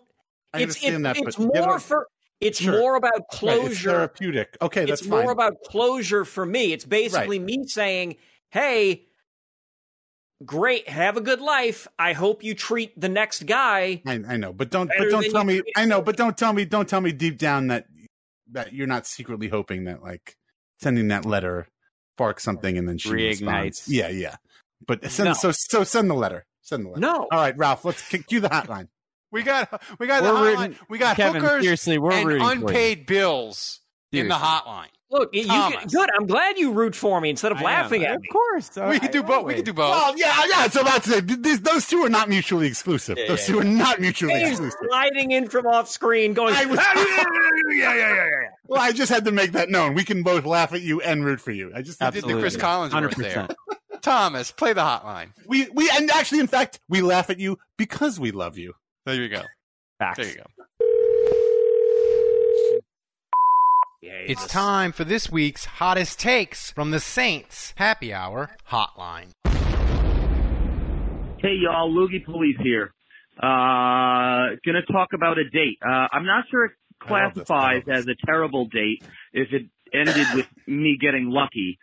I 0.53 0.57
it's 0.59 0.75
understand 0.83 0.95
it- 0.95 1.03
that, 1.03 1.17
It's 1.17 1.35
but 1.37 1.53
get 1.53 1.65
more 1.65 1.79
for. 1.79 2.07
It's 2.39 2.59
Sure. 2.59 2.77
more 2.79 2.95
about 2.97 3.13
Right, 3.13 3.21
it's 3.29 3.39
closure. 3.39 3.89
therapeutic. 3.91 4.57
Okay, 4.61 4.81
that's 4.85 4.99
it's 5.01 5.09
fine. 5.09 5.23
more 5.23 5.31
about 5.31 5.53
closure 5.65 6.25
for 6.25 6.45
me. 6.45 6.73
It's 6.73 6.83
basically 6.83 7.39
me 7.39 7.63
saying, 7.67 8.17
"Hey, 8.49 9.05
great, 10.45 10.87
have 10.89 11.17
a 11.17 11.21
good 11.21 11.41
life. 11.41 11.87
I 11.97 12.13
hope 12.13 12.43
you 12.43 12.53
treat 12.55 12.99
the 12.99 13.09
next 13.09 13.45
guy." 13.45 14.01
I, 14.05 14.19
I 14.27 14.37
know, 14.37 14.53
but 14.53 14.69
don't, 14.71 14.89
but 14.97 15.09
don't 15.09 15.29
tell 15.31 15.43
me. 15.43 15.61
I 15.75 15.85
know, 15.85 16.01
but 16.01 16.17
don't 16.17 16.37
tell 16.37 16.53
me. 16.53 16.65
Don't 16.65 16.87
tell 16.87 17.01
me 17.01 17.11
deep 17.11 17.37
down 17.37 17.67
that 17.67 17.85
that 18.51 18.73
you're 18.73 18.87
not 18.87 19.07
secretly 19.07 19.47
hoping 19.47 19.85
that 19.85 20.03
like 20.03 20.35
sending 20.81 21.07
that 21.09 21.25
letter 21.25 21.67
sparks 22.15 22.43
something 22.43 22.77
and 22.77 22.87
then 22.87 22.97
she 22.97 23.09
Reignites. 23.09 23.29
responds. 23.29 23.83
Yeah, 23.87 24.09
yeah. 24.09 24.35
But 24.85 25.09
send 25.09 25.29
No. 25.29 25.33
so 25.33 25.51
so 25.51 25.83
send 25.83 26.09
the 26.09 26.13
letter. 26.15 26.45
Send 26.61 26.85
the 26.85 26.89
letter. 26.89 27.01
No. 27.01 27.27
All 27.31 27.39
right, 27.39 27.57
Ralph. 27.57 27.83
Let's 27.85 28.07
kick 28.07 28.31
you 28.31 28.39
the 28.41 28.49
hotline. 28.49 28.87
We 29.31 29.41
got, 29.41 29.81
we 29.99 30.05
got 30.05 30.21
We're 30.21 30.27
the 30.31 30.37
hotline. 30.37 30.57
rooting- 30.59 30.77
we 30.89 30.97
got 30.99 31.15
Kevin, 31.15 31.41
hookers 31.41 31.63
seriously, 31.63 31.97
we're 31.97 32.11
and 32.11 32.27
rooting 32.27 32.47
for 32.47 32.53
you. 32.53 32.67
unpaid 32.67 33.05
bills 33.07 33.79
in 34.11 34.27
the 34.27 34.35
hotline. 34.35 34.89
Look, 35.13 35.29
you 35.33 35.45
Thomas. 35.45 35.77
can, 35.77 35.87
good. 35.89 36.09
I'm 36.17 36.25
glad 36.25 36.57
you 36.57 36.71
root 36.71 36.95
for 36.95 37.21
me 37.21 37.29
instead 37.29 37.51
of 37.51 37.59
I 37.59 37.61
am. 37.61 37.65
laughing 37.65 38.03
at 38.03 38.09
me. 38.09 38.15
Of 38.15 38.21
me. 38.23 38.27
course. 38.29 38.71
we 38.89 38.99
can 38.99 39.11
do 39.11 39.21
both. 39.21 39.45
We 39.45 39.53
can 39.53 39.63
do 39.63 39.71
both. 39.71 39.91
Well, 39.91 40.17
yeah, 40.17 40.43
yeah. 40.49 40.67
So 40.69 40.83
that's 40.83 41.07
it. 41.07 41.43
These, 41.43 41.61
those 41.61 41.85
two 41.85 42.03
are 42.03 42.09
not 42.09 42.29
mutually 42.29 42.65
exclusive. 42.65 43.17
Yeah, 43.19 43.27
those 43.27 43.47
yeah, 43.47 43.53
two 43.53 43.61
are 43.61 43.63
not 43.63 43.99
mutually 44.01 44.33
Dave's 44.33 44.59
exclusive. 44.59 44.79
sliding 44.87 45.29
in 45.31 45.47
from 45.49 45.67
off 45.67 45.87
screen, 45.87 46.33
going. 46.33 46.55
I 46.55 46.65
was- 46.65 46.79
yeah, 46.95 47.93
yeah, 47.93 47.95
yeah, 47.95 48.15
yeah. 48.25 48.49
Well, 48.65 48.81
I 48.81 48.91
just 48.91 49.11
had 49.11 49.25
to 49.25 49.31
make 49.31 49.51
that 49.51 49.69
known. 49.69 49.93
We 49.93 50.03
can 50.03 50.23
both 50.23 50.45
laugh 50.45 50.73
at 50.73 50.81
you 50.81 50.99
and 51.01 51.23
root 51.23 51.39
for 51.39 51.51
you. 51.51 51.71
I 51.75 51.83
just 51.83 51.99
did 51.99 52.13
the 52.15 52.39
Chris 52.39 52.57
Collins 52.57 52.93
Collinsworth 52.93 53.15
there. 53.15 53.47
100%. 53.47 54.01
Thomas, 54.01 54.51
play 54.51 54.73
the 54.73 54.81
hotline. 54.81 55.29
we 55.47 55.69
we 55.69 55.89
and 55.89 56.09
actually, 56.11 56.39
in 56.39 56.47
fact, 56.47 56.79
we 56.89 57.01
laugh 57.01 57.29
at 57.29 57.39
you 57.39 57.57
because 57.77 58.19
we 58.19 58.31
love 58.31 58.57
you. 58.57 58.73
There 59.05 59.15
you 59.15 59.29
go. 59.29 59.43
Facts. 59.99 60.17
There 60.17 60.27
you 60.27 60.35
go. 60.37 60.62
It's 64.05 64.45
time 64.47 64.91
for 64.91 65.05
this 65.05 65.31
week's 65.31 65.63
hottest 65.63 66.19
takes 66.19 66.71
from 66.71 66.91
the 66.91 66.99
Saints 66.99 67.73
Happy 67.77 68.13
Hour 68.13 68.49
Hotline. 68.69 69.29
Hey 71.39 71.55
y'all, 71.61 71.89
Loogie 71.89 72.25
Police 72.25 72.57
here. 72.61 72.93
Uh, 73.37 74.59
gonna 74.65 74.85
talk 74.91 75.09
about 75.13 75.37
a 75.37 75.49
date. 75.49 75.77
Uh, 75.81 76.07
I'm 76.11 76.25
not 76.25 76.43
sure 76.51 76.65
it 76.65 76.71
I 77.01 77.11
love 77.23 77.33
this. 77.33 77.49
I 77.49 77.79
classifies 77.79 77.83
as 77.89 78.05
a 78.07 78.15
terrible 78.25 78.65
date 78.65 79.03
if 79.31 79.53
it 79.53 79.67
ended 79.93 80.27
with 80.35 80.47
me 80.67 80.97
getting 80.99 81.29
lucky. 81.29 81.79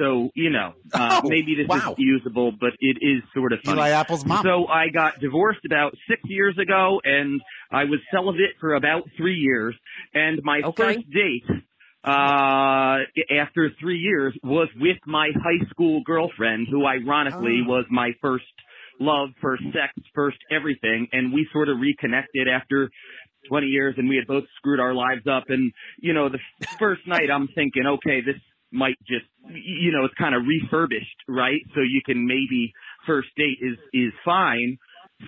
So, 0.00 0.30
you 0.34 0.50
know, 0.50 0.72
uh, 0.94 1.20
Oh, 1.22 1.28
maybe 1.28 1.54
this 1.56 1.68
wow. 1.68 1.92
is 1.92 1.98
usable, 1.98 2.52
but 2.58 2.70
it 2.80 2.96
is 3.00 3.22
sort 3.34 3.52
of 3.52 3.58
funny. 3.64 3.78
Eli 3.78 3.90
Apple's 3.90 4.24
mom. 4.24 4.42
So 4.44 4.66
I 4.66 4.88
got 4.88 5.20
divorced 5.20 5.60
about 5.66 5.92
six 6.08 6.20
years 6.24 6.56
ago, 6.58 7.00
and 7.04 7.40
I 7.70 7.84
was 7.84 8.00
celibate 8.12 8.56
for 8.60 8.74
about 8.74 9.02
three 9.16 9.36
years. 9.36 9.74
And 10.14 10.40
my 10.42 10.62
Okay. 10.64 10.94
first 10.96 11.10
date, 11.10 11.44
uh, 12.04 12.96
after 13.38 13.70
three 13.78 13.98
years, 13.98 14.34
was 14.42 14.68
with 14.80 14.96
my 15.06 15.28
high 15.44 15.64
school 15.70 16.02
girlfriend, 16.04 16.66
who 16.70 16.86
ironically 16.86 17.60
Oh. 17.64 17.68
was 17.68 17.84
my 17.90 18.12
first 18.22 18.44
love, 18.98 19.30
first 19.42 19.62
sex, 19.64 19.92
first 20.14 20.38
everything. 20.50 21.08
And 21.12 21.32
we 21.32 21.46
sort 21.52 21.68
of 21.68 21.78
reconnected 21.78 22.48
after 22.48 22.90
20 23.48 23.66
years, 23.66 23.94
and 23.98 24.08
we 24.08 24.16
had 24.16 24.26
both 24.26 24.44
screwed 24.56 24.80
our 24.80 24.94
lives 24.94 25.26
up. 25.26 25.44
And 25.48 25.72
you 25.98 26.12
know, 26.14 26.28
the 26.30 26.38
first 26.78 27.02
night, 27.06 27.30
I'm 27.32 27.48
thinking, 27.54 27.84
okay, 27.86 28.20
this 28.24 28.36
might 28.72 28.98
just, 29.06 29.26
you 29.48 29.92
know, 29.92 30.04
it's 30.04 30.14
kind 30.14 30.34
of 30.34 30.42
refurbished, 30.46 31.16
right? 31.28 31.60
So 31.74 31.80
you 31.80 32.00
can 32.04 32.26
maybe 32.26 32.72
first 33.06 33.28
date 33.36 33.58
is, 33.60 33.78
is 33.92 34.12
fine. 34.24 34.78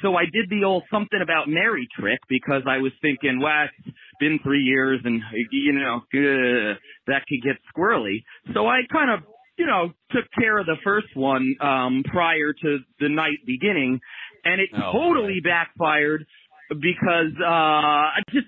So 0.00 0.16
I 0.16 0.24
did 0.24 0.48
the 0.48 0.64
old 0.64 0.84
something 0.90 1.20
about 1.22 1.48
Mary 1.48 1.86
trick 1.98 2.18
because 2.28 2.62
I 2.66 2.78
was 2.78 2.92
thinking, 3.02 3.40
well, 3.42 3.66
it's 3.86 3.96
been 4.18 4.38
three 4.42 4.62
years 4.62 5.00
and, 5.04 5.20
you 5.50 5.72
know, 5.72 5.96
uh, 5.96 6.74
that 7.08 7.26
could 7.28 7.42
get 7.42 7.56
squirrely. 7.76 8.22
So 8.54 8.66
I 8.66 8.80
kind 8.90 9.10
of, 9.10 9.20
you 9.58 9.66
know, 9.66 9.92
took 10.10 10.24
care 10.38 10.58
of 10.58 10.66
the 10.66 10.76
first 10.82 11.14
one, 11.14 11.56
um, 11.60 12.04
prior 12.10 12.54
to 12.62 12.78
the 13.00 13.08
night 13.10 13.38
beginning 13.46 14.00
and 14.44 14.60
it 14.60 14.70
Oh, 14.74 14.92
totally 14.92 15.40
backfired 15.44 16.24
because, 16.70 17.34
uh, 17.40 18.16
I 18.16 18.20
just 18.30 18.46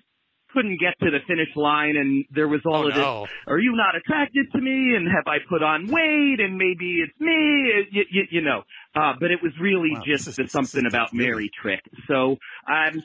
couldn't 0.54 0.78
get 0.80 0.94
to 1.04 1.10
the 1.10 1.18
finish 1.26 1.48
line 1.56 1.96
and 1.96 2.24
there 2.30 2.48
was 2.48 2.60
all 2.64 2.84
Oh, 2.84 2.88
of 2.88 2.94
this 2.94 3.02
no. 3.02 3.26
are 3.46 3.58
you 3.58 3.72
not 3.76 3.96
attracted 3.96 4.46
to 4.52 4.60
me 4.60 4.94
and 4.96 5.06
have 5.08 5.26
I 5.26 5.38
put 5.48 5.62
on 5.62 5.88
weight 5.88 6.38
and 6.40 6.56
maybe 6.56 7.00
it's 7.04 7.18
me 7.20 7.86
you, 7.90 8.04
you, 8.10 8.22
you 8.30 8.40
know 8.40 8.62
uh 8.96 9.12
but 9.20 9.30
it 9.30 9.42
was 9.42 9.52
really 9.60 9.90
Wow, 9.94 10.02
just 10.06 10.28
is- 10.28 10.36
the 10.36 10.48
something 10.48 10.86
about 10.86 11.12
really- 11.12 11.26
Mary 11.26 11.50
trick 11.60 11.80
so 12.08 12.36
I'm 12.66 13.02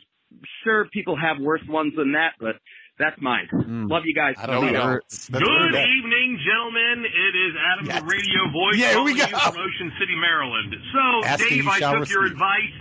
sure 0.64 0.86
people 0.94 1.18
have 1.18 1.40
worse 1.42 1.62
ones 1.68 1.94
than 1.98 2.12
that 2.14 2.34
but 2.40 2.56
that's 3.00 3.20
mine 3.22 3.48
love 3.90 4.04
you 4.06 4.14
guys 4.14 4.36
I 4.38 4.46
don't 4.46 4.66
know. 4.72 4.72
That's- 4.74 5.28
that's 5.28 5.44
Good 5.44 5.76
evening, 5.76 6.38
gentlemen. 6.46 7.06
It 7.06 7.36
is 7.36 7.54
Adam, 7.72 7.86
Yes. 7.86 8.02
the 8.02 8.06
radio 8.08 8.42
voice, 8.52 8.78
Yeah, 8.78 8.90
here 8.94 9.04
we 9.04 9.16
go. 9.18 9.26
from 9.26 9.58
Ocean 9.58 9.92
City, 10.00 10.16
Maryland. 10.20 10.76
So, 10.94 11.28
Asking 11.28 11.58
Dave, 11.60 11.68
I 11.68 11.80
shall 11.80 12.00
took 12.00 12.10
your 12.10 12.22
receive. 12.24 12.34
advice. 12.36 12.74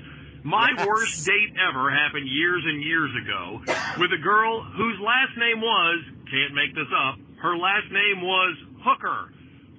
My 0.44 0.70
Yes. 0.76 0.86
worst 0.86 1.26
date 1.26 1.54
ever 1.58 1.90
happened 1.90 2.28
years 2.28 2.62
and 2.64 2.82
years 2.82 3.10
ago 3.16 3.60
with 3.98 4.12
a 4.12 4.18
girl 4.22 4.62
whose 4.62 4.98
last 5.00 5.36
name 5.36 5.60
was, 5.60 6.04
can't 6.30 6.54
make 6.54 6.74
this 6.74 6.88
up, 6.94 7.18
her 7.42 7.56
last 7.56 7.90
name 7.90 8.20
was 8.22 8.56
Hooker. 8.82 9.32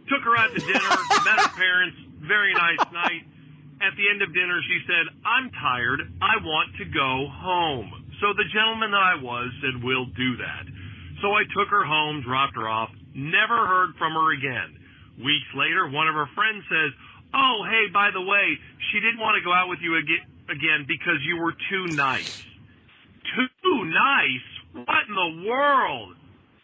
Took 0.10 0.23
her 0.23 0.38
out 0.38 0.53
to 0.53 0.60
dinner, 0.60 0.95
met 1.26 1.40
her 1.40 1.53
parents, 1.56 1.98
very 2.22 2.53
nice 2.53 2.80
night. 2.91 3.23
At 3.81 3.95
the 3.95 4.10
end 4.10 4.22
of 4.22 4.34
dinner, 4.34 4.60
she 4.68 4.80
said, 4.88 5.07
I'm 5.23 5.49
tired. 5.52 6.02
I 6.22 6.36
want 6.44 6.76
to 6.77 6.86
go 6.86 7.27
home. 7.31 8.11
So 8.19 8.34
the 8.34 8.44
gentleman 8.52 8.91
that 8.91 8.99
I 9.02 9.15
was 9.15 9.52
said, 9.61 9.81
We'll 9.81 10.07
do 10.11 10.36
that. 10.44 10.65
So 11.22 11.31
I 11.31 11.44
took 11.56 11.69
her 11.69 11.86
home, 11.86 12.22
dropped 12.22 12.56
her 12.56 12.68
off, 12.68 12.90
never 13.15 13.56
heard 13.68 13.95
from 13.95 14.14
her 14.14 14.31
again. 14.36 14.76
Weeks 15.23 15.48
later, 15.56 15.88
one 15.88 16.07
of 16.10 16.15
her 16.15 16.27
friends 16.36 16.64
says, 16.68 16.91
Oh, 17.34 17.64
hey, 17.69 17.88
by 17.94 18.11
the 18.11 18.19
way, 18.22 18.57
she 18.91 18.99
didn't 18.99 19.19
want 19.19 19.38
to 19.40 19.44
go 19.45 19.53
out 19.53 19.69
with 19.69 19.80
you 19.80 19.95
aga- 19.95 20.27
again 20.52 20.86
because 20.88 21.18
you 21.26 21.38
were 21.42 21.54
too 21.70 21.88
nice. 21.96 22.44
Too 23.36 23.86
nice? 23.86 24.86
What 24.86 25.08
in 25.08 25.16
the 25.16 25.50
world? 25.50 26.16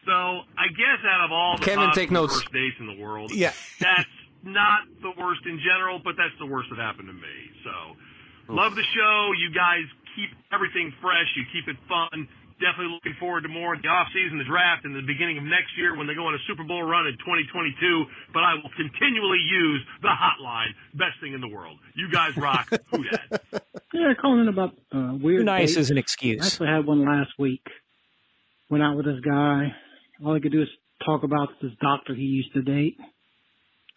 So 0.05 0.11
I 0.11 0.67
guess 0.69 1.01
out 1.07 1.25
of 1.25 1.31
all 1.31 1.57
the 1.57 1.65
Kevin, 1.65 1.91
take 1.93 2.11
notes. 2.11 2.33
worst 2.33 2.51
dates 2.53 2.75
in 2.79 2.87
the 2.87 2.99
world, 3.01 3.31
Yeah. 3.33 3.53
that's 3.79 4.05
not 4.43 4.81
the 5.01 5.11
worst 5.17 5.41
in 5.45 5.59
general, 5.59 5.99
but 6.03 6.15
that's 6.17 6.37
the 6.39 6.45
worst 6.45 6.69
that 6.69 6.77
happened 6.79 7.07
to 7.07 7.13
me. 7.13 7.35
So 7.63 8.53
love 8.53 8.75
the 8.75 8.83
show. 8.83 9.31
You 9.37 9.49
guys 9.53 9.85
keep 10.15 10.29
everything 10.53 10.93
fresh. 11.01 11.25
You 11.35 11.43
keep 11.51 11.67
it 11.67 11.77
fun. 11.89 12.27
Definitely 12.59 12.95
looking 12.95 13.15
forward 13.19 13.41
to 13.41 13.49
more 13.49 13.75
of 13.75 13.81
the 13.81 13.89
off 13.89 14.07
season, 14.15 14.37
the 14.37 14.45
draft, 14.47 14.85
and 14.85 14.95
the 14.95 15.01
beginning 15.05 15.37
of 15.37 15.43
next 15.43 15.75
year 15.77 15.95
when 15.97 16.07
they 16.07 16.15
go 16.15 16.27
on 16.27 16.33
a 16.35 16.41
Super 16.47 16.63
Bowl 16.63 16.83
run 16.83 17.05
in 17.05 17.13
2022. 17.19 18.05
But 18.33 18.43
I 18.43 18.55
will 18.55 18.71
continually 18.77 19.39
use 19.43 19.81
the 20.01 20.07
hotline. 20.15 20.71
Best 20.93 21.19
thing 21.19 21.33
in 21.33 21.41
the 21.41 21.49
world. 21.49 21.77
You 21.95 22.09
guys 22.09 22.37
rock. 22.37 22.69
Who 22.91 23.03
dat? 23.03 23.43
Yeah, 23.93 24.13
calling 24.19 24.41
in 24.41 24.47
about 24.47 24.71
uh, 24.93 25.15
weird. 25.19 25.41
Too 25.41 25.45
nice 25.45 25.75
dates. 25.75 25.77
is 25.77 25.91
an 25.91 25.97
I 25.97 25.99
excuse. 25.99 26.45
actually 26.45 26.69
had 26.69 26.85
one 26.85 27.03
last 27.05 27.31
week. 27.37 27.65
Went 28.69 28.83
out 28.83 28.95
with 28.95 29.05
this 29.05 29.19
guy. 29.19 29.75
All 30.25 30.33
he 30.33 30.39
could 30.39 30.51
do 30.53 30.61
is 30.61 30.69
talk 31.05 31.23
about 31.23 31.49
this 31.61 31.71
doctor 31.81 32.15
he 32.15 32.23
used 32.23 32.53
to 32.53 32.61
date. 32.61 32.97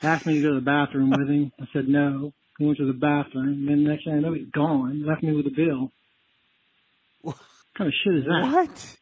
Asked 0.03 0.27
me 0.27 0.35
to 0.35 0.43
go 0.43 0.49
to 0.51 0.55
the 0.57 0.61
bathroom 0.61 1.11
with 1.11 1.29
him. 1.29 1.53
I 1.61 1.65
said 1.73 1.89
no. 1.89 2.33
He 2.59 2.65
went 2.67 2.79
to 2.79 2.87
the 2.87 2.93
bathroom. 2.93 3.67
Then 3.67 3.85
next 3.85 4.05
thing 4.05 4.15
I 4.15 4.19
know, 4.19 4.33
he's 4.33 4.51
gone. 4.51 5.07
Left 5.07 5.23
me 5.23 5.33
with 5.33 5.47
a 5.47 5.51
bill. 5.51 5.93
What 7.79 7.85
kind 7.85 7.89
of 7.89 7.95
shit 8.03 8.15
is 8.17 8.25
that? 8.25 8.53
What? 8.53 8.97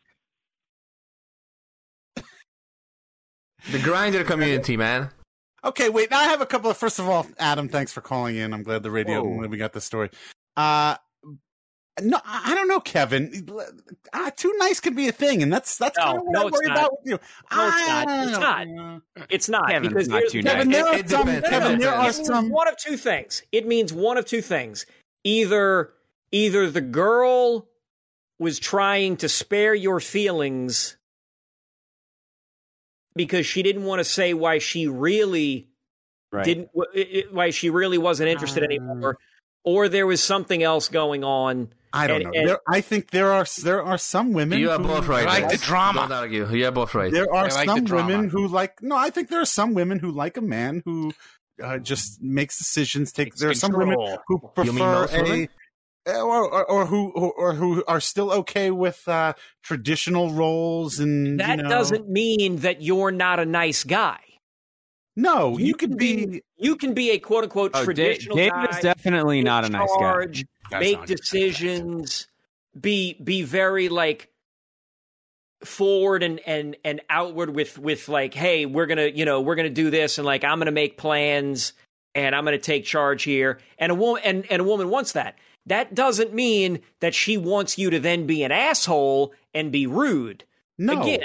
The 3.73 3.79
Grindr 3.79 4.25
community, 4.27 4.77
man. 4.77 5.11
Okay, 5.65 5.89
wait. 5.89 6.11
Now 6.11 6.21
I 6.21 6.25
have 6.25 6.41
a 6.43 6.47
couple 6.47 6.71
of. 6.71 6.77
First 6.77 6.99
of 6.99 7.09
all, 7.09 7.27
Adam, 7.39 7.69
thanks 7.69 7.91
for 7.93 8.01
calling 8.03 8.37
in. 8.37 8.53
I'm 8.53 8.63
glad 8.63 8.83
the 8.83 8.91
radio. 8.91 9.23
I'm 9.27 9.51
we 9.51 9.57
got 9.57 9.73
the 9.73 9.81
story. 9.81 10.11
Uh, 10.57 10.97
no, 12.03 12.19
I 12.25 12.53
I 12.53 12.55
don't 12.55 12.69
know, 12.69 12.79
Kevin. 12.81 13.49
Uh, 14.13 14.31
too 14.37 14.55
nice 14.59 14.79
could 14.79 14.95
be 14.95 15.09
a 15.09 15.13
thing, 15.13 15.43
and 15.43 15.51
that's 15.53 15.79
that's 15.79 15.97
kind 15.99 16.19
No, 16.19 16.21
of 16.21 16.27
what 16.27 16.33
no, 16.33 16.43
I 16.43 16.47
it's 16.47 16.53
worry 16.53 16.67
not. 16.67 16.77
about 16.77 16.91
with 16.93 17.11
you. 17.11 17.19
No, 17.57 17.67
it's 17.69 17.89
not. 17.89 18.09
It's 18.29 18.39
don't 18.39 19.03
It's 19.31 19.49
not 19.49 19.69
Kevin's 19.69 19.89
because 19.89 20.09
not 20.09 20.19
here's 20.21 20.33
too 20.33 20.43
the 20.43 20.49
Kevin, 20.51 20.71
thing. 20.71 20.73
there 20.73 20.87
are 20.87 20.99
it 20.99 21.11
some. 21.11 21.27
depends. 21.27 21.49
Kevin, 21.49 21.79
there 21.81 21.95
are 21.95 22.13
some. 22.13 22.51
one 22.51 22.69
of 22.69 22.77
two 22.77 22.97
things. 22.99 23.43
It 23.53 23.67
means 23.67 23.93
one 23.93 24.19
of 24.19 24.27
two 24.27 24.43
things. 24.43 24.85
Either 25.25 25.93
either 26.31 26.71
the 26.71 26.83
girl 26.83 27.67
was 28.39 28.59
trying 28.59 29.17
to 29.19 29.29
spare 29.29 29.75
your 29.75 30.01
feelings 30.01 30.97
because 33.15 33.47
she 33.47 33.63
didn't 33.63 33.85
want 33.85 34.01
to 34.01 34.05
say 34.05 34.35
why 34.35 34.59
she 34.59 34.87
really 34.89 35.69
Right. 36.33 36.45
didn't 36.45 36.69
wh- 36.77 36.95
it- 36.95 37.09
it- 37.11 37.33
why 37.35 37.51
she 37.51 37.71
really 37.71 37.99
wasn't 37.99 38.29
interested 38.29 38.63
anymore 38.63 39.17
or 39.65 39.89
there 39.89 40.07
was 40.07 40.23
something 40.23 40.63
else 40.63 40.89
going 40.89 41.25
on 41.25 41.73
I 41.93 42.07
don't 42.09 42.17
and- 42.17 42.25
know. 42.25 42.31
and- 42.41 42.49
There, 42.51 42.59
I 42.69 42.81
think 42.83 43.11
there 43.11 43.33
are 43.33 43.47
there 43.63 43.83
are 43.83 43.97
some 43.97 44.33
women. 44.35 44.59
You 44.59 44.71
are 44.71 44.77
who 44.79 44.85
both 44.87 45.07
right. 45.07 45.25
like 45.25 45.49
the 45.51 45.57
drama. 45.57 46.01
Don't 46.03 46.13
argue. 46.13 46.47
You 46.53 46.67
are 46.67 46.73
both 46.73 46.95
right. 46.95 47.11
There 47.11 47.33
are 47.33 47.49
like 47.49 47.67
some 47.69 47.85
drama. 47.85 48.09
women 48.09 48.29
who 48.29 48.49
like. 48.49 48.83
No, 48.83 48.97
I 48.97 49.09
think 49.09 49.31
there 49.31 49.41
are 49.41 49.47
some 49.47 49.73
women 49.73 49.99
who 50.01 50.11
like 50.11 50.37
a 50.37 50.43
man 50.43 50.83
who 50.85 51.13
uh, 51.63 51.79
just 51.79 52.21
makes 52.21 52.59
decisions. 52.59 53.13
Take 53.13 53.29
Takes 53.29 53.41
there 53.41 53.49
are 53.49 53.55
some 53.55 53.73
women 53.73 53.95
control. 53.97 54.19
who 54.27 54.35
You 54.59 54.73
mean 54.73 54.75
prefer 54.77 54.93
most 55.01 55.15
a. 55.15 55.23
women? 55.23 55.49
Or, 56.07 56.49
or, 56.49 56.65
or 56.71 56.87
who 56.87 57.11
or, 57.11 57.33
or 57.33 57.55
who 57.55 57.83
are 57.89 57.99
still 58.01 58.31
okay 58.31 58.71
with 58.71 59.09
uh, 59.09 59.33
traditional 59.65 60.31
roles 60.31 61.01
and 61.01 61.41
that 61.41 61.57
you 61.57 61.65
know, 61.65 61.69
doesn't 61.69 62.09
mean 62.09 62.59
that 62.59 62.81
you're 62.81 63.11
not 63.11 63.41
a 63.41 63.45
nice 63.45 63.83
guy 63.83 64.21
no 65.17 65.59
you, 65.59 65.67
you 65.67 65.75
could 65.75 65.91
can 65.91 65.99
be, 65.99 66.27
be- 66.27 66.43
you 66.59 66.77
can 66.77 66.95
be 66.95 67.11
a 67.11 67.19
quote 67.19 67.43
unquote 67.43 67.73
Oh, 67.75 67.85
traditional 67.85 68.37
Dave 68.37 68.53
guy 68.53 68.67
is 68.67 68.79
definitely 68.81 69.43
not 69.43 69.65
a 69.65 69.67
in 69.67 69.73
nice 69.73 69.91
guy. 69.99 70.27
That's 70.71 70.81
make 70.81 70.99
not- 70.99 71.07
decisions, 71.09 72.29
be 72.81 73.15
be 73.15 73.43
very 73.43 73.89
like 73.89 74.31
forward 75.65 76.23
and 76.23 76.41
and 76.47 76.77
and 76.85 77.01
outward 77.09 77.51
with 77.51 77.79
with 77.79 78.09
like, 78.09 78.35
hey, 78.35 78.67
we're 78.67 78.87
gonna 78.87 79.07
you 79.07 79.25
know 79.25 79.41
we're 79.41 79.55
gonna 79.57 79.71
do 79.71 79.91
this 79.91 80.19
and 80.19 80.27
like 80.27 80.45
I'm 80.45 80.59
gonna 80.59 80.71
make 80.71 80.99
plans 80.99 81.73
and 82.15 82.35
I'm 82.35 82.45
gonna 82.45 82.59
take 82.59 82.85
charge 82.85 83.23
here. 83.23 83.59
And 83.79 83.91
a 83.93 83.95
woman 83.95 84.23
and 84.25 84.47
and 84.51 84.61
a 84.61 84.65
woman 84.65 84.89
wants 84.91 85.13
that. 85.13 85.39
That 85.67 85.95
doesn't 85.95 86.33
mean 86.33 86.81
that 87.01 87.15
she 87.15 87.37
wants 87.37 87.77
you 87.79 87.91
to 87.91 87.99
then 88.01 88.27
be 88.27 88.43
an 88.45 88.53
asshole 88.53 89.33
and 89.53 89.73
be 89.73 89.87
rude. 89.87 90.45
no 90.79 91.03
Again, 91.03 91.21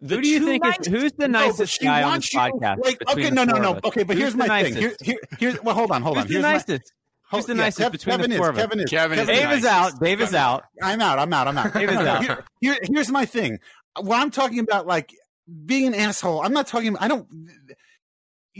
the 0.00 0.16
Who 0.16 0.22
do 0.22 0.28
you 0.28 0.44
think 0.46 0.64
nice 0.64 0.78
is 0.80 0.86
who's 0.86 1.12
the 1.12 1.28
nicest 1.28 1.74
she 1.78 1.84
guy 1.84 2.02
on 2.02 2.10
wants 2.10 2.26
this 2.28 2.34
you- 2.34 2.40
podcast? 2.40 2.84
like, 2.84 2.98
okay, 3.10 3.30
no, 3.30 3.44
no, 3.44 3.56
no. 3.58 3.80
Okay, 3.84 4.02
but 4.04 4.14
Who's 4.16 4.22
here's 4.22 4.32
the 4.32 4.38
my 4.38 4.62
thing. 4.62 4.74
nicest? 4.74 5.04
Here, 5.04 5.16
here, 5.38 5.50
here. 5.52 5.58
Well, 5.62 5.74
hold 5.74 5.90
on, 5.90 6.02
hold 6.02 6.16
on. 6.18 6.22
Who's 6.26 6.32
Here's 6.36 6.42
the 6.44 6.48
nicest? 6.50 6.92
hold- 7.28 7.40
Who's 7.42 7.46
the 7.46 7.54
yeah, 7.54 7.62
nicest 7.64 7.88
Kev- 7.88 7.92
between 7.92 8.16
Kevin 8.16 8.30
the 8.30 8.36
is, 8.36 8.48
of 8.48 8.56
us? 8.56 8.60
Kevin 8.62 8.80
is. 8.80 8.90
Kevin 8.90 9.18
is 9.18 9.26
Kevin 9.26 9.40
the 9.40 9.46
Dave 9.48 9.58
is 9.58 9.64
out. 9.66 10.00
Dave 10.00 10.20
is 10.20 10.34
out. 10.34 10.64
I'm 10.82 11.00
out. 11.00 11.18
I'm 11.18 11.32
out. 11.32 11.48
I'm 11.48 11.58
out. 11.58 11.74
Dave 11.74 11.88
is 11.90 11.94
No, 11.96 12.02
no, 12.04 12.10
out. 12.10 12.22
Here, 12.24 12.44
here- 12.60 12.78
here's 12.84 13.10
my 13.10 13.26
thing. 13.26 13.58
What 14.00 14.20
I'm 14.20 14.30
talking 14.30 14.60
about, 14.60 14.86
like 14.86 15.12
being 15.66 15.86
an 15.88 15.94
asshole. 15.94 16.40
I'm 16.42 16.52
not 16.52 16.66
talking. 16.66 16.96
I 16.98 17.08
don't. 17.08 17.26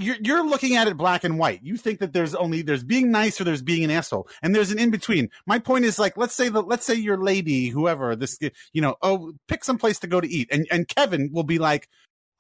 You're 0.01 0.17
you're 0.23 0.47
looking 0.47 0.77
at 0.77 0.89
it 0.89 0.97
black 0.97 1.25
and 1.25 1.39
white. 1.39 1.61
You 1.63 1.77
think 1.77 1.99
that 1.99 2.15
there's 2.15 2.35
only 2.35 2.63
there's 2.63 2.83
being 2.83 3.11
nice 3.11 3.39
or 3.39 3.45
there's 3.45 3.61
being 3.61 3.85
an 3.85 3.91
asshole, 3.91 4.29
and 4.43 4.55
there's 4.55 4.71
an 4.71 4.79
in 4.79 4.91
between. 4.91 5.29
My 5.47 5.59
point 5.59 5.85
is 5.85 5.99
like, 5.99 6.17
let's 6.17 6.35
say 6.35 6.49
the 6.49 6.63
let's 6.63 6.87
say 6.87 6.95
your 6.95 7.19
lady, 7.19 7.69
whoever 7.69 8.17
this, 8.17 8.39
you 8.73 8.81
know, 8.81 8.97
oh, 9.03 9.35
pick 9.47 9.63
some 9.63 9.77
place 9.77 9.99
to 9.99 10.07
go 10.07 10.19
to 10.19 10.29
eat, 10.29 10.49
and 10.51 10.67
and 10.71 10.89
Kevin 10.89 11.29
will 11.33 11.45
be 11.45 11.59
like, 11.59 11.87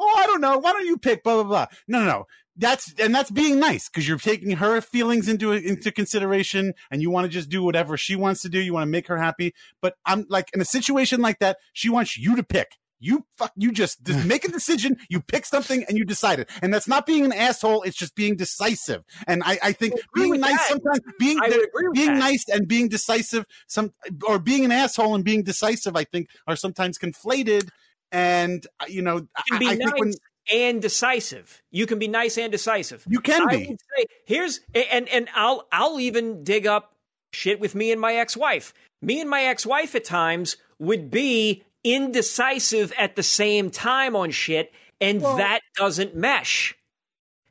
oh, 0.00 0.14
I 0.18 0.26
don't 0.26 0.40
know, 0.40 0.56
why 0.56 0.72
don't 0.72 0.86
you 0.86 0.96
pick 0.96 1.22
blah 1.22 1.34
blah 1.34 1.44
blah. 1.44 1.66
No, 1.86 2.00
no, 2.00 2.06
no. 2.06 2.26
That's 2.56 2.94
and 2.98 3.14
that's 3.14 3.30
being 3.30 3.58
nice 3.58 3.90
because 3.90 4.08
you're 4.08 4.18
taking 4.18 4.52
her 4.52 4.80
feelings 4.80 5.28
into 5.28 5.52
into 5.52 5.92
consideration, 5.92 6.72
and 6.90 7.02
you 7.02 7.10
want 7.10 7.26
to 7.26 7.28
just 7.30 7.50
do 7.50 7.62
whatever 7.62 7.98
she 7.98 8.16
wants 8.16 8.40
to 8.42 8.48
do. 8.48 8.58
You 8.58 8.72
want 8.72 8.84
to 8.84 8.90
make 8.90 9.06
her 9.08 9.18
happy. 9.18 9.54
But 9.82 9.96
I'm 10.06 10.24
like 10.30 10.48
in 10.54 10.62
a 10.62 10.64
situation 10.64 11.20
like 11.20 11.40
that, 11.40 11.58
she 11.74 11.90
wants 11.90 12.16
you 12.16 12.36
to 12.36 12.42
pick. 12.42 12.78
You 13.00 13.24
fuck. 13.38 13.52
You 13.56 13.72
just, 13.72 14.04
just 14.04 14.24
make 14.26 14.44
a 14.44 14.48
decision. 14.48 14.96
You 15.08 15.20
pick 15.20 15.46
something 15.46 15.84
and 15.88 15.96
you 15.98 16.04
decide 16.04 16.38
it, 16.40 16.50
and 16.62 16.72
that's 16.72 16.86
not 16.86 17.06
being 17.06 17.24
an 17.24 17.32
asshole. 17.32 17.82
It's 17.82 17.96
just 17.96 18.14
being 18.14 18.36
decisive. 18.36 19.02
And 19.26 19.42
I, 19.44 19.58
I 19.62 19.72
think 19.72 19.94
agree 19.94 20.30
being 20.30 20.40
nice 20.40 20.58
that. 20.58 20.68
sometimes 20.68 21.00
being 21.18 21.40
I 21.42 21.48
would 21.48 21.94
being 21.94 22.14
that. 22.14 22.18
nice 22.18 22.44
and 22.48 22.68
being 22.68 22.88
decisive 22.88 23.46
some 23.66 23.92
or 24.26 24.38
being 24.38 24.64
an 24.64 24.72
asshole 24.72 25.14
and 25.14 25.24
being 25.24 25.42
decisive. 25.42 25.96
I 25.96 26.04
think 26.04 26.28
are 26.46 26.56
sometimes 26.56 26.98
conflated. 26.98 27.68
And 28.12 28.66
uh, 28.80 28.86
you 28.88 29.02
know, 29.02 29.16
You 29.16 29.28
can 29.48 29.56
I, 29.56 29.58
be 29.58 29.66
I 29.66 29.74
nice 29.74 29.92
think 29.92 29.98
when 29.98 30.12
and 30.52 30.82
decisive. 30.82 31.62
You 31.70 31.86
can 31.86 31.98
be 31.98 32.08
nice 32.08 32.36
and 32.36 32.50
decisive. 32.52 33.04
you 33.08 33.20
can 33.20 33.42
I 33.48 33.56
be. 33.56 33.66
would 33.68 33.80
say 33.96 34.04
here's 34.26 34.60
and 34.74 35.08
and 35.08 35.28
I'll 35.34 35.66
I'll 35.72 36.00
even 36.00 36.44
dig 36.44 36.66
up 36.66 36.94
shit 37.32 37.60
with 37.60 37.74
me 37.74 37.92
and 37.92 38.00
my 38.00 38.14
ex-wife. 38.14 38.74
Me 39.00 39.20
and 39.20 39.30
my 39.30 39.44
ex-wife 39.44 39.94
at 39.94 40.04
times 40.04 40.56
would 40.78 41.10
be 41.10 41.62
indecisive 41.84 42.92
at 42.98 43.16
the 43.16 43.22
same 43.22 43.70
time 43.70 44.16
on 44.16 44.30
shit 44.30 44.72
and 45.00 45.20
that 45.20 45.60
doesn't 45.76 46.14
mesh. 46.14 46.74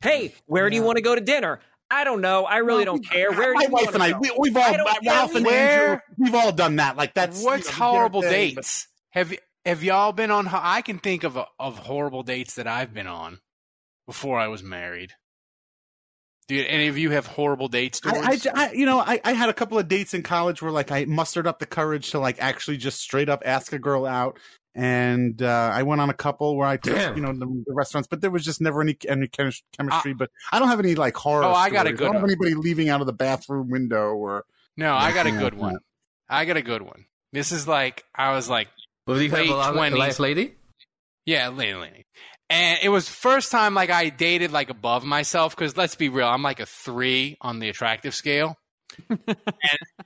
Hey, 0.02 0.34
where 0.46 0.70
do 0.70 0.76
you 0.76 0.84
want 0.84 0.98
to 0.98 1.02
go 1.02 1.16
to 1.16 1.22
dinner? 1.22 1.60
I 1.92 2.04
don't 2.04 2.22
know. 2.22 2.46
I 2.46 2.58
really 2.58 2.86
don't 2.86 3.04
care. 3.04 3.32
Where 3.32 3.54
do 3.54 3.60
my 3.60 3.64
you 3.64 3.70
wife 3.70 3.94
and 3.94 4.04
I, 4.04 4.12
go? 4.12 4.20
we, 4.20 4.32
we've 4.38 4.56
all, 4.56 4.64
I 4.64 4.78
don't 4.78 5.06
Ralph 5.06 5.36
and. 5.36 5.48
Andrew, 5.48 6.00
we've 6.18 6.36
all 6.36 6.52
done 6.52 6.76
that. 6.76 6.96
Like 6.98 7.16
that's 7.16 7.44
What's 7.44 7.66
you 7.66 7.80
know, 7.80 7.86
horrible 7.86 8.22
thing, 8.22 8.56
dates? 8.56 8.88
Have 9.10 9.34
have 9.66 9.84
y'all 9.84 10.14
been 10.14 10.30
on? 10.30 10.48
I 10.48 10.82
can 10.82 11.00
think 11.00 11.24
of 11.24 11.38
of 11.60 11.80
horrible 11.80 12.22
dates 12.22 12.56
that 12.56 12.68
I've 12.68 12.94
been 12.94 13.08
on 13.08 13.40
before 14.06 14.40
I 14.40 14.48
was 14.48 14.62
married. 14.62 15.14
Do 16.50 16.66
any 16.68 16.88
of 16.88 16.98
you 16.98 17.12
have 17.12 17.28
horrible 17.28 17.68
date 17.68 17.96
stories? 17.96 18.46
I, 18.48 18.52
I, 18.54 18.66
I, 18.68 18.72
you 18.74 18.86
know, 18.86 19.00
I, 19.00 19.22
I 19.24 19.34
had 19.34 19.50
a 19.50 19.54
couple 19.54 19.78
of 19.78 19.88
dates 19.88 20.14
in 20.16 20.24
college 20.24 20.62
where 20.62 20.72
like 20.72 20.92
I 20.92 21.06
mustered 21.06 21.46
up 21.48 21.60
the 21.60 21.66
courage 21.68 22.10
to 22.12 22.20
like 22.20 22.38
actually 22.42 22.78
just 22.78 23.00
straight 23.00 23.30
up 23.30 23.44
ask 23.46 23.72
a 23.72 23.78
girl 23.80 24.06
out, 24.06 24.40
and 24.74 25.42
uh, 25.44 25.70
I 25.72 25.84
went 25.84 26.02
on 26.02 26.10
a 26.10 26.14
couple 26.14 26.58
where 26.58 26.68
I 26.68 26.78
took 26.78 27.16
you 27.16 27.22
know 27.22 27.34
the, 27.34 27.46
the 27.68 27.74
restaurants, 27.74 28.08
but 28.08 28.22
there 28.22 28.32
was 28.32 28.44
just 28.44 28.62
never 28.62 28.82
any 28.82 28.98
any 29.08 29.28
chemis- 29.28 29.62
chemistry. 29.78 30.14
but 30.14 30.32
I 30.52 30.58
don't 30.60 30.70
have 30.70 30.80
any 30.80 30.96
like 30.96 31.16
horror. 31.16 31.44
Oh, 31.44 31.54
I 31.54 31.70
got 31.70 31.86
a 31.86 31.90
stories. 31.96 32.00
good 32.00 32.04
I 32.04 32.08
don't 32.08 32.14
have 32.16 32.22
one. 32.24 32.32
anybody 32.32 32.54
leaving 32.56 32.90
out 32.90 33.00
of 33.02 33.08
the 33.08 33.14
bathroom 33.14 33.70
window 33.70 34.10
or. 34.14 34.44
no, 34.76 34.96
I 34.96 35.12
got 35.14 35.28
a 35.28 35.32
good 35.32 35.54
like 35.54 35.62
one. 35.62 35.74
that. 35.74 35.82
I 36.30 36.46
got 36.46 36.58
a 36.58 36.62
good 36.64 36.82
one. 36.82 37.06
This 37.32 37.52
is 37.52 37.68
like 37.68 38.06
I 38.16 38.32
was 38.34 38.50
like 38.50 38.70
Well, 39.06 39.18
do 39.18 39.24
you 39.24 39.30
have 39.30 39.40
late 39.40 39.50
a 39.52 39.72
twenties. 39.74 40.00
life 40.00 40.20
lady? 40.20 40.56
Yeah, 41.28 41.50
lady, 41.50 41.76
lady. 41.76 42.06
And 42.50 42.80
it 42.82 42.90
was 42.90 43.08
first 43.08 43.52
time 43.52 43.74
like 43.76 43.90
I 43.92 44.10
dated 44.10 44.52
like 44.52 44.70
above 44.70 45.04
myself 45.04 45.56
because 45.56 45.78
let's 45.78 45.96
be 45.96 46.10
real, 46.10 46.28
I'm 46.28 46.42
like 46.44 46.60
a 46.60 46.66
three 46.66 47.38
on 47.42 47.60
the 47.60 47.70
attractive 47.70 48.16
scale. 48.16 48.56
and 49.10 49.20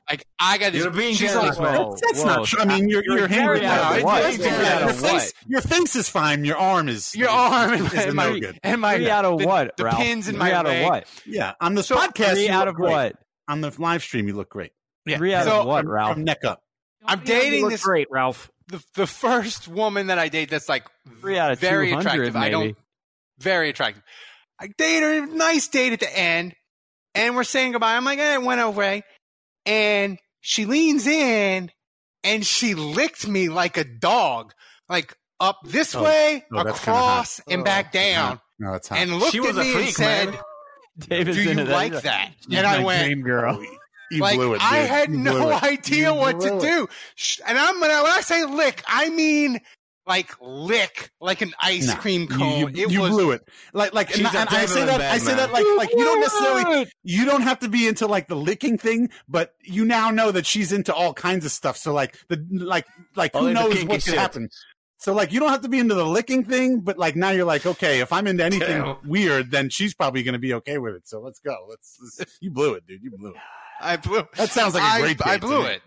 like 0.10 0.28
I 0.38 0.57
got 0.57 0.74
this. 0.74 0.84
You're 0.84 0.91
being 0.91 1.15
she's 1.15 1.32
generous, 1.32 1.57
like, 1.57 1.72
man. 1.80 1.90
That's, 1.90 2.02
that's 2.02 2.24
not 2.26 2.45
true. 2.45 2.61
I 2.61 2.65
mean, 2.65 2.90
you're 2.90 3.02
you're, 3.03 3.20
You're 3.20 3.28
hanging 3.28 3.65
out. 3.65 3.80
out 3.80 3.91
of 3.94 3.98
It's- 3.99 4.03
what? 4.06 4.20
it's- 4.20 4.38
Very 4.38 4.56
your, 4.57 4.65
out 4.74 4.90
of 4.90 4.99
face, 4.99 5.11
what? 5.11 5.34
your 5.48 5.61
face 5.61 5.95
is 5.95 6.10
fine. 6.10 6.45
Your 6.45 6.57
arm 6.57 6.90
is 6.90 7.15
Your 7.15 7.30
arm 7.30 7.74
and, 7.74 7.86
is 7.86 7.94
and 7.94 8.07
no 8.07 8.14
my 8.14 8.40
good. 8.40 8.60
and 8.61 8.82
my 8.82 8.95
Three 8.98 9.10
out 9.10 9.26
of 9.26 9.40
the, 9.40 9.48
what, 9.48 9.78
the 9.78 9.86
Ralph? 9.86 9.98
pins 9.98 10.28
in 10.28 10.34
Three 10.36 10.40
my 10.40 10.52
out 10.53 10.65
of 10.68 10.84
what? 10.84 11.07
Yeah, 11.26 11.53
on 11.61 11.76
the 11.76 11.82
So, 11.84 11.95
podcast, 11.95 12.34
Three 12.34 12.49
out 12.49 12.68
of 12.68 12.76
great. 12.76 12.91
what? 12.91 13.15
On 13.48 13.61
the 13.61 13.74
live 13.80 14.03
stream, 14.03 14.28
you 14.28 14.36
look 14.36 14.49
great. 14.49 14.72
Yeah. 15.06 15.18
Three 15.18 15.34
out 15.34 15.45
so 15.45 15.61
of 15.61 15.68
what, 15.68 15.86
Ralph? 15.88 16.14
From 16.14 16.26
neck 16.26 16.44
up. 16.45 16.61
I'm 17.06 17.20
You 17.22 17.26
dating 17.26 17.61
look 17.64 17.72
this 17.72 17.84
great, 17.84 18.07
Ralph. 18.11 18.49
The 18.68 18.84
the 18.95 19.07
first 19.07 19.68
woman 19.68 20.07
that 20.07 20.19
I 20.19 20.30
date 20.30 20.49
that's 20.49 20.69
like 20.69 20.85
Three 21.22 21.38
out 21.38 21.52
of 21.52 21.60
very 21.60 21.90
200, 21.90 21.99
attractive. 22.07 22.35
I 22.35 22.49
don't 22.49 22.61
maybe. 22.68 22.76
very 23.40 23.69
attractive. 23.69 24.03
I 24.60 24.68
date 24.68 25.02
her, 25.02 25.26
nice 25.26 25.68
date 25.68 25.94
at 25.94 25.99
the 25.99 26.18
end, 26.18 26.53
and 27.15 27.35
we're 27.35 27.44
saying 27.44 27.72
goodbye. 27.73 27.95
I'm 27.95 28.06
like, 28.06 28.19
eh, 28.19 28.35
it 28.35 28.41
went 28.44 28.61
away, 28.61 29.03
and 29.65 30.18
she 30.41 30.65
leans 30.65 31.07
in 31.07 31.72
and 32.23 32.45
she 32.45 32.73
licked 32.76 33.27
me 33.27 33.49
like 33.49 33.77
a 33.77 33.84
dog, 33.84 34.53
like 34.90 35.15
up 35.40 35.60
this 35.65 35.94
Oh, 35.95 36.03
way, 36.03 36.45
oh, 36.53 36.60
across, 36.60 37.38
hot. 37.38 37.45
and 37.49 37.64
back 37.65 37.91
down, 37.91 38.40
No, 38.60 38.72
that's 38.73 38.88
hot. 38.88 38.98
and 38.99 39.18
looked 39.19 39.31
She 39.34 39.40
at 39.40 39.44
was 39.45 39.57
a 39.57 39.61
me 39.64 39.76
and 39.88 39.94
said, 39.94 40.30
man. 40.31 40.40
David's 40.99 41.38
"Do 41.38 41.44
you 41.44 41.53
like 41.65 41.91
He's 41.94 42.02
that?" 42.03 42.31
She's 42.48 42.56
And 42.57 42.68
I 42.68 42.77
my 42.77 42.84
went, 42.84 43.06
dream 43.06 43.22
girl. 43.23 43.61
You 44.12 44.20
like 44.22 44.36
blew 44.36 44.54
it. 44.54 44.62
I 44.62 44.78
had 44.80 45.10
You 45.12 45.18
no 45.18 45.52
idea 45.64 46.12
You 46.12 46.16
what 46.20 46.40
to 46.42 46.58
it. 46.58 46.62
do. 46.62 46.88
And 47.48 47.58
I'm 47.58 47.80
gonna 47.80 48.04
when 48.04 48.12
I 48.12 48.22
say 48.22 48.46
lick, 48.46 48.84
I 48.88 49.10
mean 49.10 49.60
like 50.06 50.32
lick, 50.42 51.12
like 51.22 51.42
an 51.42 51.54
ice 51.62 51.88
Nah, 51.88 51.96
cream 51.96 52.28
cone. 52.28 52.60
You, 52.60 52.68
it 52.68 52.92
you 52.92 53.00
was 53.02 53.12
blew 53.12 53.32
it. 53.32 53.42
Like, 53.72 53.94
like, 53.94 54.10
and, 54.18 54.28
and 54.28 54.50
I 54.50 54.66
say 54.66 54.86
that. 54.86 55.00
I 55.00 55.18
say 55.18 55.34
that 55.34 55.54
like, 55.54 55.66
like 55.78 55.92
you 55.92 56.04
don't 56.04 56.20
necessarily. 56.20 56.92
You 57.04 57.24
don't 57.26 57.44
have 57.44 57.60
to 57.60 57.70
be 57.70 57.88
into 57.88 58.06
like 58.06 58.28
the 58.28 58.36
licking 58.36 58.78
thing, 58.78 59.10
but 59.30 59.54
you 59.64 59.86
now 59.86 60.10
know 60.12 60.30
that 60.32 60.46
she's 60.46 60.74
into 60.74 60.94
all 60.94 61.14
kinds 61.14 61.46
of 61.46 61.52
stuff. 61.52 61.78
So 61.78 61.94
like 61.94 62.18
the 62.28 62.46
like 62.52 62.86
like 63.16 63.32
Oh, 63.34 63.46
who 63.48 63.54
knows 63.54 63.82
what 63.86 64.04
could 64.04 64.16
happen. 64.16 64.50
So 64.98 65.14
like 65.14 65.32
you 65.32 65.40
don't 65.40 65.50
have 65.52 65.62
to 65.62 65.70
be 65.70 65.80
into 65.80 65.96
the 65.96 66.06
licking 66.06 66.44
thing, 66.44 66.82
but 66.82 66.98
like 66.98 67.16
now 67.16 67.30
you're 67.32 67.46
like, 67.46 67.66
okay, 67.66 68.02
if 68.02 68.12
I'm 68.12 68.28
into 68.28 68.44
anything 68.44 68.82
Damn. 68.82 68.98
weird, 69.06 69.52
then 69.52 69.70
she's 69.70 69.94
probably 69.94 70.24
going 70.24 70.34
to 70.34 70.40
be 70.40 70.54
okay 70.56 70.78
with 70.80 70.96
it. 70.96 71.08
So 71.08 71.20
let's 71.22 71.40
go. 71.40 71.56
Let's, 71.70 71.98
let's- 72.20 72.38
you 72.42 72.52
blew 72.52 72.74
it, 72.74 72.86
dude. 72.88 73.02
You 73.04 73.12
blew 73.12 73.30
it. 73.32 73.36
I 73.82 73.98
blew. 73.98 74.28
That 74.36 74.50
sounds 74.50 74.74
like 74.74 74.84
a 74.84 75.02
great. 75.02 75.26
I 75.26 75.34
date 75.34 75.41
to 75.41 75.48
blew 75.48 75.64
me. 75.64 75.70
it. 75.70 75.82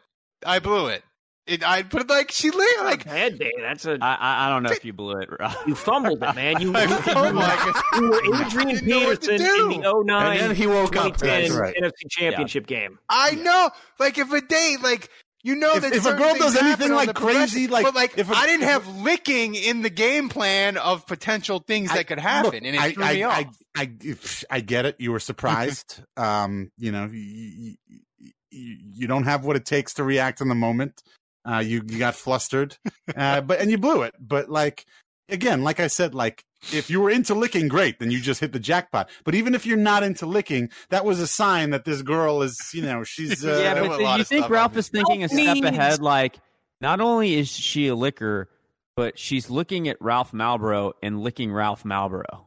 I 0.44 0.58
blew 0.58 0.86
it. 0.88 1.02
It. 1.46 1.62
I 1.62 1.84
put 1.84 2.02
it 2.02 2.08
like 2.08 2.32
she 2.32 2.50
licked 2.50 2.80
like 2.82 3.04
Bad 3.04 3.38
day. 3.38 3.52
That's 3.60 3.86
a 3.86 3.96
I, 4.00 4.14
I 4.16 4.46
I 4.46 4.48
don't 4.50 4.64
know 4.64 4.70
if 4.72 4.84
you 4.84 4.92
blew 4.92 5.18
it, 5.18 5.28
Ralph. 5.38 5.56
you 5.64 5.76
fumbled 5.76 6.20
it, 6.20 6.34
man. 6.34 6.60
You, 6.60 6.72
I 6.76 6.82
you, 6.82 6.88
fumbled 6.96 7.34
like 7.36 7.68
it. 7.68 7.76
you 8.00 8.10
were 8.10 8.34
I 8.34 8.46
Adrian 8.46 8.68
didn't 8.74 8.86
know 8.88 9.06
what 9.06 9.22
to 9.22 9.30
Peterson 9.30 9.72
in 9.72 9.80
the 9.80 10.02
09 10.04 10.32
And 10.32 10.40
then 10.40 10.56
he 10.56 10.66
woke 10.66 10.96
up. 10.96 11.16
2010 11.16 11.42
That's 11.42 11.54
right. 11.54 11.76
NFC 11.76 12.10
Championship 12.10 12.66
game. 12.66 12.98
I 13.08 13.36
know. 13.36 13.70
Like 14.00 14.18
if 14.18 14.32
a 14.32 14.40
date, 14.40 14.82
like 14.82 15.08
you 15.46 15.54
know 15.54 15.74
If- 15.76 15.82
that 15.82 15.92
if 15.94 16.04
a 16.04 16.14
girl 16.14 16.34
does 16.34 16.56
anything 16.56 16.92
like 16.92 17.14
crazy, 17.14 17.68
like, 17.68 17.84
but 17.84 17.94
like 17.94 18.18
if 18.18 18.28
a- 18.30 18.34
I 18.34 18.46
didn't 18.46 18.64
have 18.64 18.86
licking 18.98 19.54
in 19.54 19.82
the 19.82 19.90
game 19.90 20.28
plan 20.28 20.76
of 20.76 21.06
potential 21.06 21.60
things 21.60 21.92
that 21.92 22.06
could 22.08 22.18
happen, 22.18 22.46
Look, 22.50 22.54
and 22.56 22.66
it 22.66 22.80
I, 22.80 22.92
threw 22.92 23.04
I, 23.04 23.14
me 23.14 23.22
off. 23.22 23.32
I, 23.76 23.82
I, 23.82 24.16
I 24.50 24.60
get 24.60 24.86
it. 24.86 24.96
You 24.98 25.12
were 25.12 25.20
surprised. 25.20 26.02
um, 26.16 26.70
you 26.78 26.90
know, 26.92 27.08
you, 27.12 27.74
you, 27.88 28.26
you 28.50 29.06
don't 29.06 29.24
have 29.24 29.44
what 29.44 29.54
it 29.56 29.64
takes 29.64 29.94
to 29.94 30.04
react 30.04 30.40
in 30.40 30.48
the 30.48 30.54
moment. 30.54 31.02
Uh, 31.48 31.60
you, 31.60 31.80
you 31.86 31.98
got 31.98 32.16
flustered, 32.16 32.76
uh, 33.16 33.40
but 33.40 33.60
and 33.60 33.70
you 33.70 33.78
blew 33.78 34.02
it. 34.02 34.14
But 34.18 34.48
like 34.50 34.84
again, 35.28 35.64
like 35.64 35.80
I 35.80 35.86
said, 35.86 36.14
like 36.14 36.44
if 36.72 36.90
you 36.90 37.00
were 37.00 37.10
into 37.10 37.34
licking, 37.34 37.68
great, 37.68 37.98
then 37.98 38.10
you 38.10 38.20
just 38.20 38.40
hit 38.40 38.52
the 38.52 38.58
jackpot. 38.58 39.08
But 39.24 39.34
even 39.34 39.54
if 39.54 39.66
you're 39.66 39.76
not 39.76 40.02
into 40.02 40.26
licking, 40.26 40.70
that 40.90 41.04
was 41.04 41.20
a 41.20 41.26
sign 41.26 41.70
that 41.70 41.84
this 41.84 42.02
girl 42.02 42.42
is, 42.42 42.56
you 42.72 42.82
know, 42.82 43.04
she's 43.04 43.44
uh, 43.44 43.58
yeah, 43.62 43.74
but 43.74 44.00
a 44.00 44.18
you 44.18 44.24
think 44.24 44.48
Ralph 44.48 44.76
is 44.76 44.88
thinking 44.88 45.24
a 45.24 45.28
step 45.28 45.54
means- 45.54 45.66
ahead? 45.66 46.00
Like, 46.00 46.38
not 46.80 47.00
only 47.00 47.34
is 47.34 47.48
she 47.48 47.88
a 47.88 47.94
licker, 47.94 48.48
but 48.96 49.18
she's 49.18 49.50
looking 49.50 49.88
at 49.88 49.96
Ralph 50.00 50.32
Malboro 50.32 50.92
and 51.02 51.20
licking 51.20 51.52
Ralph 51.52 51.84
Malboro. 51.84 52.46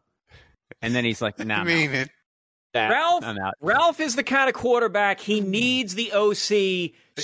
And 0.81 0.95
then 0.95 1.05
he's 1.05 1.21
like, 1.21 1.39
nah, 1.45 1.61
I 1.61 1.63
mean 1.63 1.91
it. 1.91 2.09
Nah, 2.87 2.93
Ralph, 2.93 3.23
I'm 3.25 3.37
out. 3.39 3.53
Ralph 3.61 3.99
is 3.99 4.15
the 4.15 4.23
kind 4.23 4.47
of 4.49 4.55
quarterback 4.55 5.19
he 5.19 5.41
needs 5.41 5.95
the 5.95 6.11
OC 6.13 6.51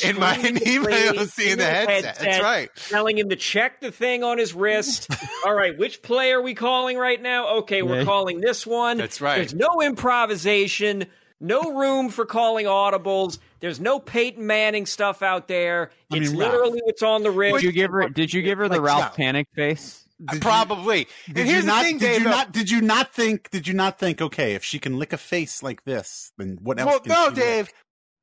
In 0.04 0.20
my- 0.20 0.38
screaming 0.38 0.62
in 0.66 0.82
my 0.82 1.08
OC 1.18 1.40
in 1.46 1.52
in 1.54 1.58
the 1.60 1.66
his 1.66 1.74
headset. 2.04 2.20
That's 2.20 2.42
right. 2.42 2.70
Telling 2.90 3.18
him 3.18 3.30
to 3.30 3.36
check 3.36 3.80
the 3.82 3.92
thing 3.92 4.24
on 4.24 4.38
his 4.38 4.54
wrist. 4.54 5.10
All 5.46 5.54
right, 5.54 5.78
which 5.78 6.02
play 6.02 6.32
are 6.32 6.42
we 6.42 6.54
calling 6.54 6.98
right 6.98 7.22
now? 7.22 7.58
Okay, 7.60 7.82
we're 7.82 8.00
Yeah. 8.00 8.06
calling 8.06 8.42
this 8.42 8.66
one. 8.68 8.98
That's 8.98 9.22
right. 9.22 9.38
There's 9.38 9.54
no 9.54 9.82
improvisation, 9.82 11.06
no 11.40 11.74
room 11.74 12.10
for 12.10 12.26
calling 12.26 12.66
audibles. 12.66 13.40
There's 13.60 13.80
no 13.80 14.00
Peyton 14.00 14.46
Manning 14.46 14.86
stuff 14.86 15.22
out 15.22 15.48
there. 15.48 15.92
I 16.12 16.18
It's 16.18 16.30
mean, 16.32 16.40
Ralph- 16.40 16.54
literally 16.54 16.82
what's 16.84 17.02
on 17.04 17.24
the 17.24 17.32
wrist. 17.32 17.56
Did 17.56 17.64
you 17.64 17.72
give 17.72 17.92
her? 17.92 18.10
Did 18.10 18.34
you 18.34 18.42
give 18.42 18.58
her 18.58 18.68
the 18.68 18.76
Like, 18.80 18.86
Ralph 18.86 19.02
yeah. 19.18 19.26
panic 19.26 19.48
face? 19.56 20.05
Did 20.24 20.36
you- 20.36 20.40
Probably. 20.42 21.08
Did 21.28 21.38
and 21.38 21.48
you 21.48 21.54
here's 21.54 21.66
not? 21.66 21.82
the 21.82 21.88
thing, 21.90 21.98
did 21.98 22.08
Dave. 22.14 22.22
you 22.22 22.30
not? 22.30 22.52
Did 22.52 22.70
you 22.72 22.82
not 22.82 23.14
think? 23.14 23.50
Did 23.50 23.68
you 23.68 23.74
not 23.74 24.00
think? 24.00 24.22
Okay, 24.22 24.54
if 24.56 24.64
she 24.64 24.80
can 24.80 24.98
lick 24.98 25.12
a 25.14 25.18
face 25.18 25.62
like 25.62 25.84
this, 25.84 26.32
then 26.38 26.58
what 26.62 26.80
else? 26.80 26.88
Well, 26.90 27.00
can 27.00 27.10
no, 27.12 27.24
she 27.26 27.30
lick? 27.32 27.36
Dave. 27.36 27.74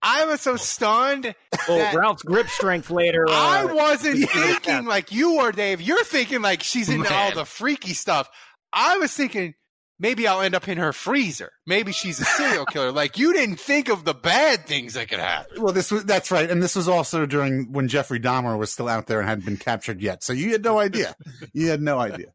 I 0.04 0.24
was 0.24 0.40
so 0.40 0.56
stunned. 0.56 1.34
Oh, 1.68 1.76
that 1.78 1.94
Ralph's 1.94 2.22
grip 2.24 2.48
strength 2.48 2.90
later. 2.90 3.24
Uh, 3.28 3.32
I 3.32 3.64
wasn't 3.66 4.14
was 4.18 4.24
giving 4.32 4.50
it 4.50 4.62
thinking 4.64 4.86
like 4.86 5.12
you 5.12 5.36
were, 5.36 5.52
Dave. 5.52 5.80
You're 5.80 6.02
thinking 6.02 6.42
like 6.42 6.62
she's 6.64 6.88
into 6.88 7.12
all 7.14 7.32
the 7.32 7.44
freaky 7.44 7.92
stuff. 7.92 8.28
I 8.72 8.96
was 8.96 9.12
thinking 9.14 9.54
maybe 10.02 10.26
I'll 10.26 10.42
end 10.42 10.54
up 10.54 10.68
in 10.68 10.76
her 10.76 10.92
freezer. 10.92 11.52
Maybe 11.66 11.92
she's 11.92 12.20
a 12.20 12.24
serial 12.24 12.66
killer. 12.66 12.92
Like 13.02 13.16
you 13.16 13.32
didn't 13.32 13.56
think 13.60 13.88
of 13.88 14.04
the 14.04 14.12
bad 14.12 14.66
things 14.66 14.94
that 14.94 15.08
could 15.08 15.20
happen. 15.20 15.62
Well, 15.62 15.72
this 15.72 15.90
was 15.90 16.04
that's 16.04 16.30
right, 16.30 16.50
and 16.50 16.62
this 16.62 16.76
was 16.76 16.88
also 16.88 17.24
during 17.26 17.72
when 17.72 17.88
Jeffrey 17.88 18.20
Dahmer 18.20 18.58
was 18.58 18.70
still 18.70 18.88
out 18.88 19.06
there 19.06 19.20
and 19.20 19.28
hadn't 19.28 19.46
been 19.46 19.56
captured 19.56 20.02
yet. 20.02 20.22
So 20.22 20.32
you 20.32 20.52
had 20.52 20.62
no 20.64 20.78
idea. 20.78 21.14
you 21.52 21.68
had 21.68 21.80
no 21.80 21.98
idea. 21.98 22.32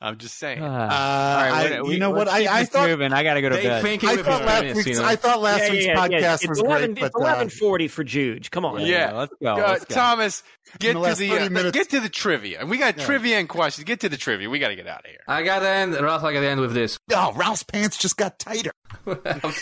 I'm 0.00 0.16
just 0.18 0.38
saying. 0.38 0.62
Uh, 0.62 0.66
All 0.66 0.70
right, 0.70 1.72
I- 1.72 1.82
what- 1.82 1.92
you 1.92 1.98
know 1.98 2.10
what? 2.10 2.28
I, 2.28 2.42
keep 2.42 2.50
I 2.50 2.60
this 2.60 2.68
thought 2.70 2.88
moving. 2.88 3.12
I 3.12 3.22
got 3.22 3.34
to 3.34 3.42
go 3.42 3.48
to 3.48 3.56
They 3.56 3.62
bed. 3.64 3.82
thinking 3.82 4.08
I 4.08 4.16
thought 4.16 4.44
last 4.44 4.62
week's 4.76 4.86
you 4.86 4.94
know? 4.96 5.04
I 5.04 5.16
thought 5.16 5.40
last 5.40 5.64
Yeah, 5.64 5.70
week's 5.70 5.86
yeah, 5.86 5.92
yeah. 5.92 6.08
podcast 6.08 6.34
It's 6.42 6.48
was 6.48 6.58
11, 6.60 6.94
great, 6.94 7.04
It's 7.06 7.12
but 7.14 7.20
uh, 7.20 7.24
eleven 7.24 7.48
forty 7.50 7.88
for 7.88 8.04
Juge. 8.04 8.50
Come 8.50 8.64
on. 8.64 8.80
Yeah. 8.86 9.12
let's 9.12 9.32
go. 9.42 9.56
Go- 9.56 9.62
let's 9.62 9.84
go. 9.86 9.94
Thomas, 9.94 10.42
get 10.78 10.94
the 10.94 11.00
to 11.08 11.14
the 11.16 11.32
uh, 11.66 11.70
get 11.72 11.90
to 11.90 12.00
the 12.00 12.08
trivia. 12.08 12.64
We 12.64 12.78
got 12.78 12.96
Yeah. 12.98 13.04
trivia 13.04 13.38
and 13.38 13.48
questions. 13.48 13.84
Get 13.84 14.00
to 14.00 14.08
the 14.08 14.16
trivia. 14.16 14.48
We 14.48 14.58
got 14.58 14.68
to 14.68 14.76
get 14.76 14.86
out 14.86 15.00
of 15.00 15.06
here. 15.10 15.20
I 15.26 15.42
gotta 15.42 15.68
end, 15.68 15.94
Ralph, 15.94 16.22
I 16.24 16.32
gotta 16.32 16.48
end 16.48 16.60
with 16.60 16.72
this. 16.72 16.98
oh, 17.12 17.32
Ralph's 17.34 17.62
pants 17.64 17.98
just 17.98 18.16
got 18.16 18.38
tighter. 18.38 18.72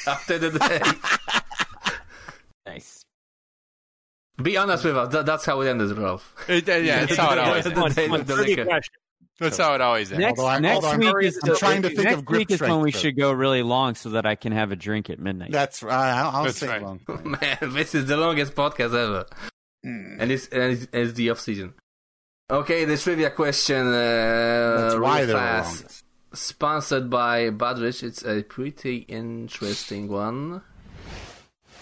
After 0.06 0.38
the 0.38 0.58
day. 0.58 0.80
Nice. 2.66 3.02
Be 4.42 4.56
honest 4.58 4.84
with 4.84 4.96
us. 4.96 5.10
That, 5.12 5.24
that's 5.26 5.44
how 5.46 5.60
it 5.62 5.68
ended, 5.68 5.96
Ralph. 5.96 6.34
It- 6.48 6.68
uh, 6.68 6.74
yeah, 6.74 7.06
that's 7.06 7.16
how 7.16 7.32
it 7.32 7.38
always 7.38 7.64
The 7.64 7.70
ends. 7.70 8.88
Day 9.40 9.50
Come 9.50 9.50
on, 9.50 9.50
with 9.50 9.56
the 9.56 9.56
trivia 9.56 9.56
liquor. 9.56 9.56
question. 9.56 9.56
That's 9.56 9.58
how 9.58 9.74
it 9.74 9.80
always 9.80 10.12
ends. 10.12 10.20
Next, 10.20 10.40
I- 10.40 10.58
next 10.58 10.74
although 10.76 10.88
I'm- 10.88 10.98
week 11.00 11.24
is 11.24 11.40
I'm 11.44 11.56
trying 11.56 11.82
to 11.82 11.88
think 11.88 12.02
next 12.04 12.14
of 12.18 12.24
grip 12.24 12.38
week 12.38 12.50
is 12.50 12.60
when 12.60 12.80
we 12.80 12.90
though. 12.90 12.98
should 12.98 13.16
go 13.16 13.32
really 13.32 13.62
long 13.62 13.94
so 13.94 14.10
that 14.10 14.26
I 14.26 14.34
can 14.34 14.52
have 14.52 14.72
a 14.72 14.76
drink 14.76 15.10
at 15.10 15.18
midnight. 15.18 15.52
That's 15.52 15.82
right. 15.82 15.94
I'll, 16.12 16.30
I'll 16.36 16.44
That's 16.44 16.56
stay 16.56 16.68
right. 16.68 16.82
long. 16.82 17.00
Man, 17.24 17.58
this 17.74 17.94
is 17.94 18.06
the 18.06 18.16
longest 18.16 18.54
podcast 18.54 18.94
ever. 18.94 19.26
Mm. 19.86 20.16
And 20.20 20.32
it's, 20.32 20.48
and 20.48 20.62
it's, 20.72 20.86
it's 20.92 21.12
the 21.14 21.30
off 21.30 21.40
season. 21.40 21.74
Okay, 22.50 22.84
the 22.84 22.96
trivia 22.96 23.30
question. 23.30 23.86
Uh, 23.88 23.92
That's 23.92 24.94
why 24.96 25.18
real 25.18 25.26
they're 25.26 25.26
the 25.26 25.32
fast. 25.34 25.76
longest. 25.82 26.04
Sponsored 26.34 27.10
by 27.10 27.50
Budrich. 27.50 28.02
It's 28.02 28.24
a 28.24 28.42
pretty 28.42 28.96
interesting 29.08 30.08
one. 30.08 30.62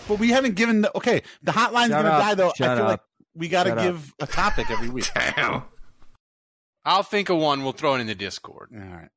But 0.08 0.18
we 0.20 0.30
haven't 0.30 0.54
given 0.54 0.82
the 0.82 0.96
okay. 0.96 1.22
The 1.42 1.52
hotline's 1.52 1.88
Shut 1.90 2.02
gonna 2.04 2.08
up. 2.10 2.20
die 2.22 2.34
though. 2.34 2.52
Shut 2.56 2.68
I 2.68 2.74
Shut 2.74 2.76
feel 2.78 2.84
up. 2.86 2.90
like 2.90 3.00
we 3.34 3.48
got 3.48 3.64
to 3.64 3.70
Shut 3.70 3.78
up. 3.78 3.84
give 3.84 4.14
a 4.20 4.26
topic 4.26 4.70
every 4.70 4.88
week. 4.88 5.10
Damn. 5.14 5.62
I'll 6.86 7.02
think 7.02 7.28
of 7.28 7.36
one. 7.38 7.62
We'll 7.64 7.72
throw 7.72 7.96
it 7.96 8.00
in 8.00 8.06
the 8.06 8.14
Discord. 8.14 8.70
All 8.72 8.80
right. 8.80 9.08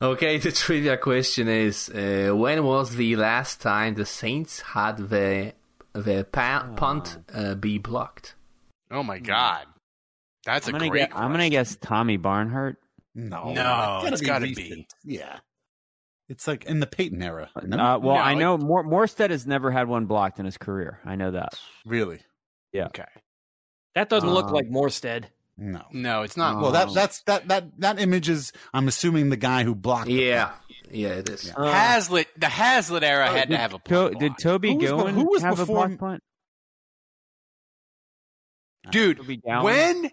Okay, 0.00 0.38
the 0.44 0.52
trivia 0.52 0.96
question 0.96 1.48
is: 1.48 1.88
uh, 1.90 2.30
When 2.34 2.64
was 2.64 2.94
the 2.96 3.16
last 3.16 3.60
time 3.60 3.94
the 3.94 4.06
Saints 4.06 4.60
had 4.60 4.96
the 5.10 5.52
the 5.94 6.24
pa- 6.30 6.70
punt 6.76 7.18
uh, 7.34 7.54
be 7.56 7.78
blocked? 7.78 8.34
Oh 8.90 9.02
my 9.02 9.18
god, 9.18 9.66
that's 10.44 10.68
I'm 10.68 10.76
a 10.76 10.78
gonna 10.78 10.90
great. 10.90 11.08
guess, 11.10 11.18
I'm 11.18 11.30
gonna 11.32 11.50
guess 11.50 11.76
Tommy 11.76 12.16
Barnhardt. 12.18 12.76
No, 13.14 13.52
No, 13.52 14.02
it's 14.04 14.12
it's 14.12 14.20
gotta 14.22 14.46
gotta 14.46 14.54
be. 14.54 14.74
be. 14.76 14.86
Yeah, 15.04 15.40
it's 16.28 16.46
like 16.46 16.66
in 16.66 16.78
the 16.78 16.86
Payton 16.86 17.20
era. 17.20 17.50
No? 17.64 17.76
Uh, 17.76 17.98
well, 17.98 18.14
No, 18.14 18.20
I 18.22 18.32
it- 18.32 18.36
know 18.36 18.56
Mor- 18.56 18.84
Morstead 18.84 19.30
has 19.30 19.44
never 19.46 19.72
had 19.72 19.88
one 19.88 20.06
blocked 20.06 20.38
in 20.38 20.44
his 20.44 20.56
career. 20.56 21.00
I 21.04 21.16
know 21.16 21.32
that. 21.32 21.58
really? 21.84 22.20
Yeah. 22.72 22.86
Okay. 22.86 23.02
That 23.96 24.08
doesn't 24.08 24.30
look 24.30 24.46
Um, 24.46 24.52
like 24.52 24.68
Morstead. 24.68 25.24
No. 25.60 25.82
No, 25.92 26.22
it's 26.22 26.36
not. 26.36 26.60
Well, 26.62 26.70
that 26.70 26.94
that's 26.94 27.22
that 27.22 27.48
that 27.48 27.80
that 27.80 27.98
image 28.00 28.28
is. 28.28 28.52
I'm 28.72 28.86
assuming 28.86 29.28
the 29.30 29.36
guy 29.36 29.64
who 29.64 29.74
blocked. 29.74 30.06
the 30.06 30.12
Yeah, 30.12 30.46
punt. 30.46 30.56
yeah, 30.92 31.08
it 31.08 31.28
is. 31.28 31.52
Uh, 31.56 31.64
Hazlitt. 31.70 32.28
The 32.40 32.46
Hazlitt 32.48 33.02
era 33.02 33.26
Oh, 33.28 33.34
had 33.34 33.48
did 33.48 33.54
to 33.56 33.58
have 33.60 33.74
a 33.74 33.78
To- 33.80 34.14
did. 34.18 34.38
Toby 34.38 34.70
Who 34.74 34.78
was 34.78 35.12
who 35.14 35.28
was 35.28 35.42
have 35.42 35.56
before- 35.56 35.84
a 35.86 35.88
block 35.88 35.98
punt? 35.98 36.22
dude. 38.90 39.18
When 39.44 40.10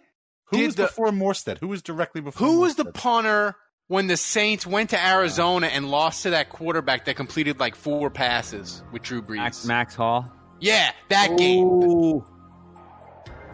Who 0.47 0.57
did 0.57 0.65
was 0.65 0.75
the 0.75 0.83
before 0.83 1.09
Morstead? 1.11 1.59
Who 1.59 1.67
was 1.67 1.81
directly 1.81 2.21
before? 2.21 2.47
who 2.47 2.59
was 2.61 2.75
the 2.75 2.85
Morstead? 2.85 2.93
punter 2.95 3.55
when 3.87 4.07
the 4.07 4.17
Saints 4.17 4.65
went 4.65 4.89
to 4.91 5.05
Arizona 5.05 5.67
and 5.67 5.89
lost 5.89 6.23
to 6.23 6.31
that 6.31 6.49
quarterback 6.49 7.05
that 7.05 7.15
completed 7.15 7.59
like 7.59 7.75
four 7.75 8.09
passes 8.09 8.83
with 8.91 9.03
Drew 9.03 9.21
Brees? 9.21 9.35
Max, 9.37 9.65
Max 9.65 9.95
Hall. 9.95 10.31
Yeah, 10.59 10.91
that 11.09 11.37
game. 11.37 12.21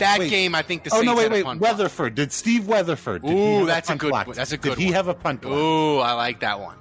That 0.01 0.19
Wait. 0.19 0.29
game, 0.29 0.55
I 0.55 0.61
think 0.63 0.83
the 0.83 0.91
Oh 0.93 1.01
no! 1.01 1.15
Wait, 1.15 1.31
had 1.31 1.45
wait. 1.45 1.59
Weatherford. 1.59 2.15
Did 2.15 2.33
Steve 2.33 2.67
Weatherford? 2.67 3.21
Did 3.21 3.31
he 3.31 3.37
Ooh, 3.37 3.57
have 3.59 3.67
that's 3.67 3.87
a 3.87 3.91
punt 3.91 4.01
good. 4.01 4.09
block? 4.09 4.33
That's 4.33 4.51
a 4.51 4.57
good. 4.57 4.69
Did 4.69 4.77
he 4.79 4.85
one. 4.85 4.93
have 4.95 5.07
a 5.07 5.13
punt 5.13 5.41
block? 5.41 5.53
Ooh, 5.53 5.99
I 5.99 6.13
like 6.13 6.39
that 6.41 6.59
one. 6.59 6.75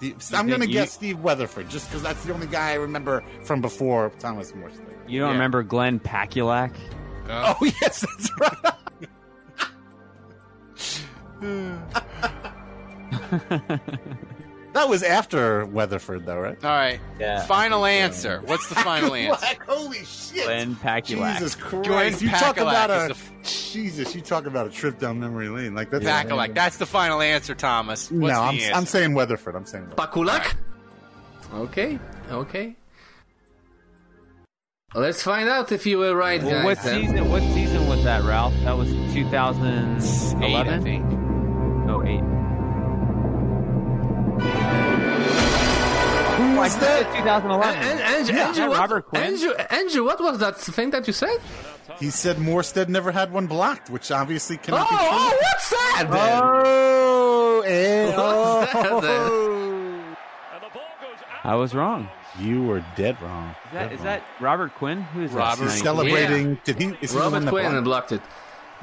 The- 0.00 0.14
I'm 0.34 0.46
going 0.46 0.60
to 0.60 0.66
guess 0.66 0.88
you- 0.88 1.12
Steve 1.12 1.20
Weatherford, 1.20 1.68
just 1.70 1.88
because 1.88 2.02
that's 2.02 2.22
the 2.24 2.32
only 2.32 2.46
guy 2.46 2.70
I 2.70 2.74
remember 2.74 3.22
from 3.44 3.60
before 3.60 4.10
Thomas 4.18 4.52
Morstead. 4.52 4.80
You 5.08 5.20
don't 5.20 5.28
Yeah. 5.28 5.32
remember 5.32 5.62
Glenn 5.62 5.98
Pakulak? 5.98 6.74
Uh, 7.28 7.54
Oh 7.60 7.64
yes, 7.82 8.04
that's 8.06 8.30
right. 8.38 8.74
that 14.72 14.88
was 14.88 15.02
after 15.02 15.66
Weatherford, 15.66 16.26
though, 16.26 16.38
right? 16.38 16.64
all 16.64 16.70
right. 16.70 17.00
Yeah. 17.18 17.42
Final 17.46 17.84
answer. 17.84 18.40
What's 18.44 18.68
the 18.68 18.74
final 18.76 19.14
answer? 19.16 19.44
Like, 19.44 19.62
holy 19.64 20.04
shit! 20.04 20.44
Glenn 20.44 20.76
Pakulak. 20.76 21.34
Jesus 21.34 21.54
Christ! 21.54 21.88
Glenn 21.88 22.12
you 22.20 22.28
talk 22.30 22.56
Pakulak 22.56 22.60
about 22.62 22.90
a 22.90 23.10
is 23.10 23.72
Jesus. 23.72 24.14
You 24.14 24.20
talk 24.20 24.46
about 24.46 24.66
a 24.66 24.70
trip 24.70 24.98
down 24.98 25.18
memory 25.20 25.48
lane. 25.48 25.74
Like 25.74 25.90
that's 25.90 26.04
Pakulak. 26.04 26.54
That's 26.54 26.76
the 26.76 26.86
final 26.86 27.20
answer, 27.20 27.54
Thomas. 27.54 28.10
What's 28.10 28.32
no, 28.32 28.40
I'm, 28.40 28.54
answer? 28.54 28.72
I'm 28.74 28.86
saying 28.86 29.14
Weatherford. 29.14 29.54
I'm 29.56 29.66
saying 29.66 29.88
Weatherford. 29.90 30.10
Pakulak. 30.12 30.54
Okay, 31.54 31.98
okay. 32.30 32.76
Let's 34.94 35.22
find 35.22 35.48
out 35.48 35.70
if 35.70 35.86
you 35.86 35.98
were 35.98 36.16
right, 36.16 36.42
Well, 36.42 36.50
guys. 36.50 36.64
what 36.64 36.82
then. 36.82 37.02
season? 37.02 37.30
What 37.30 37.42
season 37.54 37.86
was 37.86 38.02
that, 38.02 38.24
Ralph? 38.24 38.52
That 38.64 38.76
was 38.76 38.88
2011. 39.14 40.68
I 40.68 40.80
think. 40.80 41.04
Oh, 41.88 42.02
eight. 42.04 42.39
Who 46.36 46.56
was 46.56 46.72
said 46.72 47.04
that? 47.04 47.16
2011. 47.16 47.82
And, 47.82 48.00
and, 48.00 48.28
Yeah. 48.28 48.48
Andrew, 48.48 48.68
what, 48.68 48.78
Robert 48.78 49.06
Quinn. 49.08 49.22
Andrew, 49.22 49.52
Andrew, 49.70 50.04
what 50.04 50.20
was 50.20 50.38
that 50.38 50.56
thing 50.58 50.90
that 50.90 51.06
you 51.06 51.12
said? 51.12 51.38
He 51.98 52.08
said 52.10 52.36
Morstead 52.36 52.88
never 52.88 53.12
had 53.12 53.32
one 53.32 53.46
blocked, 53.46 53.90
which 53.90 54.10
obviously 54.10 54.56
Oh, 54.56 54.62
cannot 54.64 54.88
be 54.88 54.96
true. 54.96 55.06
oh, 55.10 55.38
what's 55.42 55.70
that? 55.70 56.06
then? 56.10 56.40
Oh, 56.42 57.60
eh, 57.66 58.16
What's 58.16 58.72
that 58.72 59.02
then? 59.02 59.20
oh. 59.30 60.16
I 61.42 61.54
was 61.56 61.74
wrong. 61.74 62.08
You 62.38 62.62
were 62.62 62.84
dead 62.96 63.20
wrong. 63.20 63.50
Is 63.50 63.72
that, 63.72 63.82
Dead 63.88 63.92
is 63.92 63.98
wrong. 63.98 64.06
that 64.06 64.22
Robert 64.40 64.74
Quinn? 64.76 65.02
Who 65.02 65.22
is 65.22 65.32
Robert 65.32 65.64
that? 65.64 65.72
He's 65.72 65.82
celebrating? 65.82 66.58
Did 66.64 66.80
he? 66.80 66.86
Is 67.02 67.10
he 67.12 67.18
the 67.18 67.22
Robert 67.22 67.40
that 67.40 67.50
Quinn 67.50 67.82
blocked? 67.82 67.84
blocked 67.84 68.12
it. 68.12 68.22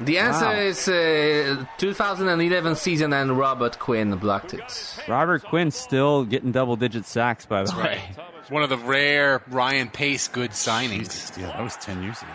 The 0.00 0.18
answer 0.18 0.44
Wow. 0.44 0.52
is 0.60 0.88
uh, 0.88 1.64
2011 1.78 2.76
season, 2.76 3.12
and 3.12 3.36
Robert 3.36 3.78
Quinn 3.80 4.16
blocked 4.16 4.54
it. 4.54 4.98
Robert 5.08 5.42
Quinn 5.44 5.70
still 5.72 6.24
getting 6.24 6.52
double 6.52 6.76
digit 6.76 7.04
sacks, 7.04 7.44
by 7.46 7.64
the 7.64 7.76
way. 7.76 7.82
Right. 7.82 8.50
One 8.50 8.62
of 8.62 8.68
the 8.70 8.78
rare 8.78 9.42
Ryan 9.48 9.90
Pace 9.90 10.28
good 10.28 10.52
signings. 10.52 11.10
Jesus, 11.10 11.32
yeah, 11.38 11.46
that 11.48 11.62
was 11.62 11.76
ten 11.76 12.02
years 12.02 12.22
ago. 12.22 12.30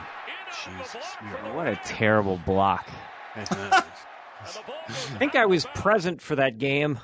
Jesus. 0.78 1.04
What 1.54 1.68
a 1.68 1.76
terrible 1.86 2.38
block. 2.46 2.88
I 3.36 3.84
think 5.18 5.36
I 5.36 5.46
was 5.46 5.66
present 5.74 6.22
for 6.22 6.36
that 6.36 6.58
game. 6.58 7.00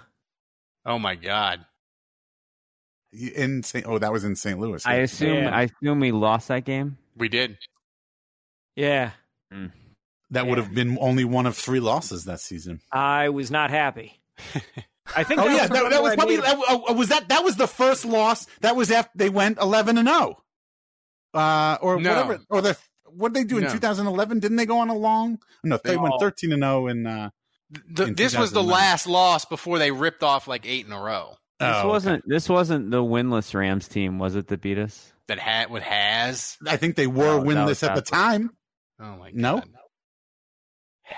oh 0.86 0.99
my 0.99 1.15
God. 1.15 1.65
In 3.11 3.64
St. 3.64 3.86
Oh, 3.88 3.98
that 3.98 4.11
was 4.11 4.23
in 4.23 4.36
St. 4.36 4.60
Louis. 4.60 4.86
I 4.86 4.95
assume. 4.98 5.44
Yeah. 5.45 5.56
I 5.56 5.61
assume 5.64 5.99
we 5.99 6.11
lost 6.11 6.49
that 6.49 6.64
game. 6.65 6.98
We 7.18 7.27
did. 7.30 7.57
Yeah, 8.76 9.11
that 10.31 10.47
would 10.47 10.57
have 10.57 10.73
been 10.73 10.97
only 10.99 11.26
one 11.26 11.45
of 11.45 11.57
three 11.57 11.80
losses 11.80 12.26
that 12.26 12.39
season. 12.39 12.81
I 12.91 13.30
was 13.30 13.49
not 13.51 13.69
happy. 13.69 14.19
I 15.15 15.23
think. 15.23 15.41
Oh 15.41 15.47
yeah, 15.47 15.68
that, 15.68 15.89
that 15.89 16.03
was 16.03 16.15
probably 16.15 16.38
that, 16.38 16.56
oh, 16.69 16.93
was 16.93 17.10
that 17.10 17.30
that 17.30 17.43
was 17.43 17.56
the 17.56 17.68
first 17.68 18.06
loss. 18.06 18.45
That 18.61 18.76
was 18.76 18.91
after 18.91 19.11
they 19.15 19.30
went 19.30 19.57
eleven 19.60 19.97
and 19.97 20.07
zero, 20.07 20.38
uh, 21.34 21.77
or 21.81 21.99
No. 21.99 22.10
whatever. 22.10 22.39
Or 22.49 22.61
the 22.61 22.77
what 23.06 23.34
did 23.34 23.41
they 23.41 23.47
do 23.47 23.57
in 23.57 23.64
No. 23.64 23.69
2011? 23.72 24.39
Didn't 24.39 24.57
they 24.57 24.68
go 24.68 24.77
on 24.80 24.89
a 24.89 24.95
long? 24.95 25.39
No, 25.64 25.80
they 25.84 25.91
They- 25.91 25.97
went 25.97 26.14
Oh. 26.15 26.19
thirteen 26.19 26.51
and 26.53 26.61
zero 26.61 26.88
in. 26.88 27.07
Uh, 27.07 27.30
The, 27.91 28.06
In 28.06 28.15
this 28.15 28.35
was 28.35 28.51
the 28.51 28.64
last 28.64 29.06
loss 29.07 29.45
before 29.45 29.77
they 29.77 29.91
ripped 29.91 30.23
off 30.23 30.47
like 30.47 30.65
eight 30.68 30.85
in 30.88 30.91
a 30.91 30.99
row. 30.99 31.38
This 31.60 31.76
oh, 31.84 31.88
wasn't. 31.88 32.23
This 32.27 32.47
wasn't 32.49 32.89
the 32.89 33.03
winless 33.03 33.53
Rams 33.53 33.88
team, 33.88 34.18
was 34.18 34.35
it? 34.35 34.47
That 34.47 34.61
beat 34.61 34.77
us. 34.80 35.11
That 35.27 35.38
had 35.39 35.69
what 35.69 35.84
has. 35.84 36.57
I 36.65 36.77
think 36.77 36.95
they 36.95 37.06
were 37.06 37.38
No, 37.39 37.43
winless 37.43 37.68
was 37.68 37.84
at 37.84 37.95
the 37.95 38.01
time. 38.01 38.51
Oh 38.99 39.18
my 39.18 39.31
God. 39.31 39.35
No? 39.35 39.64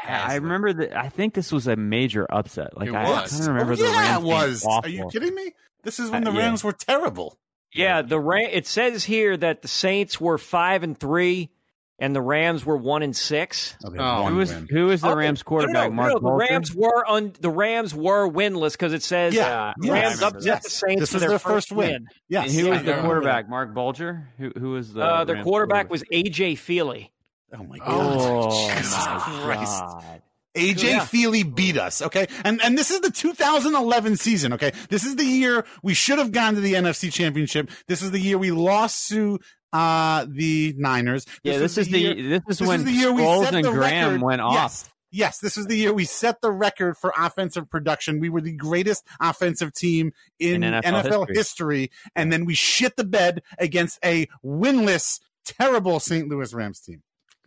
I 0.07 0.35
remember 0.35 0.73
that. 0.73 0.97
I 0.97 1.09
think 1.09 1.33
this 1.33 1.51
was 1.51 1.67
a 1.67 1.75
major 1.75 2.25
upset. 2.31 2.77
Like 2.77 2.89
It 2.89 2.95
I, 2.95 3.09
was. 3.09 3.31
kind 3.31 3.41
of 3.43 3.47
remember 3.49 3.73
oh, 3.73 3.75
the 3.75 3.83
yeah, 3.83 3.91
Rams 3.99 4.17
it 4.17 4.21
being 4.21 4.33
was. 4.33 4.65
Are 4.65 4.89
you 4.89 5.09
kidding 5.11 5.35
me? 5.35 5.53
This 5.83 5.99
is 5.99 6.09
when 6.09 6.25
Uh, 6.27 6.31
the 6.31 6.37
yeah. 6.37 6.45
Rams 6.45 6.63
were 6.63 6.73
terrible. 6.73 7.37
Yeah, 7.73 8.01
the 8.01 8.19
Ram. 8.19 8.49
It 8.51 8.67
says 8.67 9.03
here 9.03 9.37
that 9.37 9.61
the 9.61 9.67
Saints 9.67 10.19
were 10.19 10.37
five 10.37 10.83
and 10.83 10.97
three, 10.97 11.51
and 11.99 12.13
the 12.15 12.21
Rams 12.21 12.65
were 12.65 12.75
one 12.75 13.01
and 13.03 13.15
six. 13.15 13.75
Oh, 13.85 13.89
they 13.91 13.97
Oh. 13.99 14.03
had 14.03 14.19
one 14.23 14.31
Who 14.33 14.37
was 14.39 14.53
win. 14.53 14.67
who 14.69 14.85
was 14.87 15.01
the 15.01 15.07
Oh, 15.09 15.15
Rams 15.15 15.39
no, 15.39 15.43
quarterback? 15.47 15.89
no, 15.89 15.95
Mark 15.95 16.13
no, 16.13 16.19
the 16.19 16.31
Rams 16.35 16.75
were 16.75 17.07
un, 17.09 17.31
the 17.39 17.49
Rams 17.49 17.95
were 17.95 18.27
winless 18.29 18.73
because 18.73 18.91
it 18.91 19.03
says 19.03 19.33
Yeah, 19.33 19.69
uh, 19.69 19.73
yes, 19.81 19.91
Rams 19.91 20.03
I 20.03 20.15
remember 20.25 20.37
upset 20.37 20.53
that. 20.55 20.63
the 20.63 20.69
Saints 20.69 20.99
This 20.99 21.09
for 21.11 21.15
was 21.15 21.21
their, 21.21 21.29
their 21.29 21.39
first 21.39 21.71
win. 21.71 22.07
Yes, 22.27 22.49
And 22.51 22.59
who 22.59 22.67
I 22.67 22.69
was 22.71 22.79
the 22.81 22.85
remember 22.87 23.07
quarterback? 23.07 23.49
Marc 23.49 23.73
Bulger. 23.73 24.27
Who 24.37 24.51
who 24.59 24.71
was 24.71 24.93
the? 24.93 25.01
Uh, 25.03 25.23
the 25.23 25.35
Rams 25.35 25.43
quarterback 25.45 25.89
was 25.89 26.03
AJ 26.11 26.53
Feeley. 26.57 27.10
Oh 27.53 27.63
my 27.63 27.77
god! 27.77 27.87
Oh 27.89 28.69
Jesus 28.77 29.05
my 29.05 29.41
Christ. 29.43 29.79
god! 29.81 30.21
AJ 30.55 30.83
Yeah. 30.83 30.99
Feeley 31.01 31.43
beat 31.55 31.77
us, 31.77 32.01
okay? 32.01 32.27
And 32.43 32.61
and 32.61 32.77
this 32.77 32.91
is 32.91 32.99
the 33.01 33.11
2011 33.11 34.17
season, 34.17 34.53
okay? 34.53 34.73
This 34.89 35.05
is 35.05 35.15
the 35.15 35.23
year 35.23 35.65
we 35.83 35.93
should 35.93 36.19
have 36.19 36.31
gone 36.31 36.55
to 36.55 36.61
the 36.61 36.73
NFC 36.73 37.11
Championship. 37.11 37.69
This 37.87 38.01
is 38.01 38.11
the 38.11 38.19
year 38.19 38.37
we 38.37 38.51
lost 38.51 39.07
to 39.09 39.39
uh 39.73 40.25
the 40.29 40.73
Niners. 40.77 41.25
Yeah, 41.43 41.53
this 41.53 41.77
was 41.77 41.87
is 41.87 41.91
the 41.93 41.99
year- 41.99 42.41
this 42.45 42.59
is 42.61 42.67
when 42.67 42.83
the 42.83 42.91
year 42.91 43.13
we 43.13 43.23
set 43.23 43.55
and 43.55 43.63
the 43.65 43.71
Graham 43.71 44.07
record. 44.13 44.21
went 44.21 44.41
Yes. 44.41 44.83
off. 44.83 44.93
Yes, 45.13 45.39
this 45.39 45.57
is 45.57 45.65
the 45.67 45.75
year 45.75 45.93
we 45.93 46.05
set 46.05 46.39
the 46.41 46.51
record 46.51 46.95
for 46.97 47.13
offensive 47.17 47.69
production. 47.69 48.19
We 48.21 48.29
were 48.29 48.39
the 48.41 48.53
greatest 48.53 49.05
offensive 49.19 49.73
team 49.73 50.11
in, 50.39 50.63
In 50.63 50.73
NFL 50.73 51.03
NFL, 51.03 51.27
history. 51.29 51.35
history. 51.35 51.91
and 52.15 52.31
then 52.31 52.45
we 52.45 52.53
shit 52.55 52.95
the 52.95 53.03
bed 53.03 53.41
against 53.59 53.99
a 54.05 54.27
winless, 54.43 55.19
terrible 55.45 55.99
St. 55.99 56.27
Louis 56.29 56.53
Rams 56.53 56.79
team. 56.79 57.03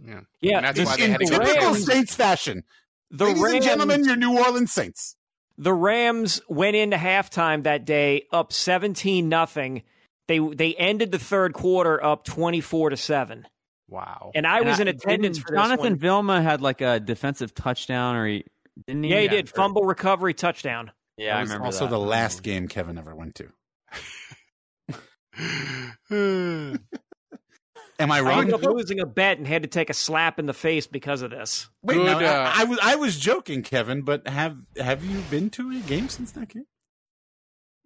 Yeah. 0.07 0.21
Yeah, 0.41 0.57
And 0.59 0.67
that's 0.67 0.79
it's 0.79 0.91
why 0.91 0.97
they 0.97 1.05
In 1.05 1.11
had 1.13 1.21
to 1.21 1.27
the 1.27 1.39
go 1.39 1.45
typical 1.45 1.73
Rams- 1.73 1.87
Saints 1.87 2.15
fashion. 2.15 2.65
The 3.11 3.25
Ladies 3.27 3.43
Rams, 3.43 3.55
and 3.55 3.65
gentlemen, 3.65 4.05
your 4.05 4.17
New 4.17 4.39
Orleans 4.39 4.73
Saints. 4.73 5.17
the 5.57 5.73
Rams 5.73 6.41
went 6.49 6.77
into 6.77 6.97
halftime 6.97 7.63
that 7.65 7.85
day 7.85 8.25
up 8.33 8.53
seventeen 8.53 9.29
nothing. 9.29 9.83
They 10.29 10.39
they 10.41 10.75
ended 10.75 11.13
the 11.13 11.19
third 11.19 11.53
quarter 11.55 12.03
up 12.03 12.25
twenty 12.25 12.61
four 12.61 12.91
to 12.91 12.97
seven. 12.97 13.47
Wow. 13.89 14.33
And 14.35 14.47
I 14.47 14.59
And 14.59 14.67
was 14.69 14.81
in 14.81 14.89
attendance 14.89 15.39
for 15.39 15.51
this 15.51 15.57
Jonathan 15.61 15.93
one. 15.93 15.99
Vilma 15.99 16.43
had 16.43 16.61
like 16.61 16.81
a 16.81 16.99
defensive 16.99 17.55
touchdown, 17.55 18.17
or 18.17 18.27
he 18.27 18.45
didn't 18.87 19.05
he? 19.05 19.11
Yeah, 19.11 19.21
he 19.21 19.29
did 19.29 19.49
fumble 19.49 19.85
recovery 19.85 20.35
touchdown. 20.35 20.91
Yeah, 21.17 21.35
I 21.35 21.37
That 21.37 21.41
was 21.43 21.49
remember 21.51 21.67
also 21.67 21.85
that. 21.85 21.91
the 21.91 21.99
last 22.01 22.43
game 22.43 22.67
Kevin 22.67 22.99
ever 22.99 23.15
went 23.15 23.37
to. 23.37 23.53
Am 27.99 28.11
I 28.11 28.19
I 28.19 28.21
wrong? 28.23 28.39
ended 28.41 28.55
up 28.55 28.63
losing 28.63 28.99
a 29.01 29.07
bet 29.07 29.39
and 29.39 29.47
had 29.47 29.63
to 29.63 29.69
take 29.69 29.89
a 29.91 29.95
slap 29.95 30.39
in 30.39 30.47
the 30.47 30.53
face 30.55 30.87
because 30.87 31.23
of 31.23 31.31
this. 31.31 31.69
Wait, 31.83 31.95
Good, 31.95 32.07
no, 32.07 32.19
I- 32.19 32.25
uh, 32.25 32.53
I, 32.57 32.65
was 32.65 32.79
I 32.83 32.95
was 32.97 33.19
joking, 33.19 33.63
Kevin. 33.63 34.03
But 34.03 34.27
have 34.29 34.57
have 34.77 35.05
you 35.05 35.19
been 35.31 35.51
to 35.51 35.71
a 35.71 35.81
game 35.81 36.09
since 36.09 36.33
that 36.33 36.49
game? 36.49 36.67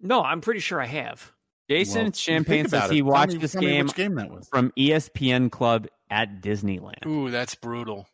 No, 0.01 0.23
I'm 0.23 0.41
pretty 0.41 0.61
sure 0.61 0.81
I 0.81 0.87
have. 0.87 1.33
Jason 1.69 2.05
Well, 2.05 2.13
Champagne 2.13 2.67
says 2.69 2.91
it. 2.91 2.95
he 2.95 3.01
Tell 3.01 3.11
watched 3.11 3.33
me- 3.35 3.39
this 3.41 3.53
tell 3.53 3.61
me 3.63 3.69
game 3.69 3.87
which 3.87 3.95
game 3.95 4.15
that 4.15 4.31
was. 4.31 4.49
from 4.49 4.73
ESPN 4.79 5.51
Club 5.51 5.87
at 6.09 6.41
Disneyland. 6.41 7.05
Ooh, 7.07 7.31
that's 7.31 7.55
brutal. 7.55 8.07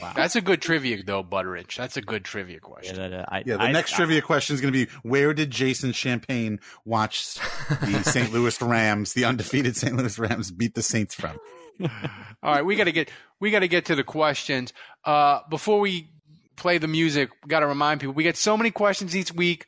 Wow. 0.00 0.12
That's 0.14 0.36
a 0.36 0.40
good 0.42 0.60
trivia, 0.60 1.02
though, 1.02 1.24
Butteridge. 1.24 1.76
That's 1.76 1.96
a 1.96 2.02
good 2.02 2.24
trivia 2.24 2.60
question. 2.60 2.96
Yeah, 2.96 3.08
that, 3.08 3.20
uh, 3.20 3.24
I, 3.28 3.38
Yeah, 3.46 3.56
the 3.56 3.62
I- 3.62 3.72
next 3.72 3.94
I- 3.94 3.96
trivia 3.96 4.20
question 4.22 4.54
is 4.54 4.60
going 4.60 4.72
to 4.72 4.86
be 4.86 4.90
where 5.02 5.32
did 5.32 5.50
Jason 5.50 5.92
Champagne 5.92 6.60
watch 6.84 7.36
the 7.68 8.02
St. 8.04 8.30
Louis 8.32 8.60
Rams, 8.60 9.14
the 9.14 9.24
undefeated 9.24 9.76
St. 9.76 9.96
Louis 9.96 10.18
Rams, 10.18 10.50
beat 10.50 10.74
the 10.74 10.82
Saints 10.82 11.14
from? 11.14 11.38
All 12.42 12.52
right, 12.54 12.64
we 12.64 12.76
got 12.76 12.84
to 12.84 12.92
get 12.92 13.10
we 13.40 13.50
got 13.50 13.60
to 13.60 13.68
get 13.68 13.86
to 13.86 13.94
the 13.94 14.04
questions. 14.04 14.72
Uh, 15.04 15.40
before 15.48 15.80
we 15.80 16.10
play 16.56 16.78
the 16.78 16.88
music, 16.88 17.30
we 17.42 17.48
got 17.48 17.60
to 17.60 17.66
remind 17.66 18.00
people 18.00 18.12
we 18.14 18.24
get 18.24 18.36
so 18.36 18.56
many 18.56 18.70
questions 18.70 19.16
each 19.16 19.32
week. 19.32 19.66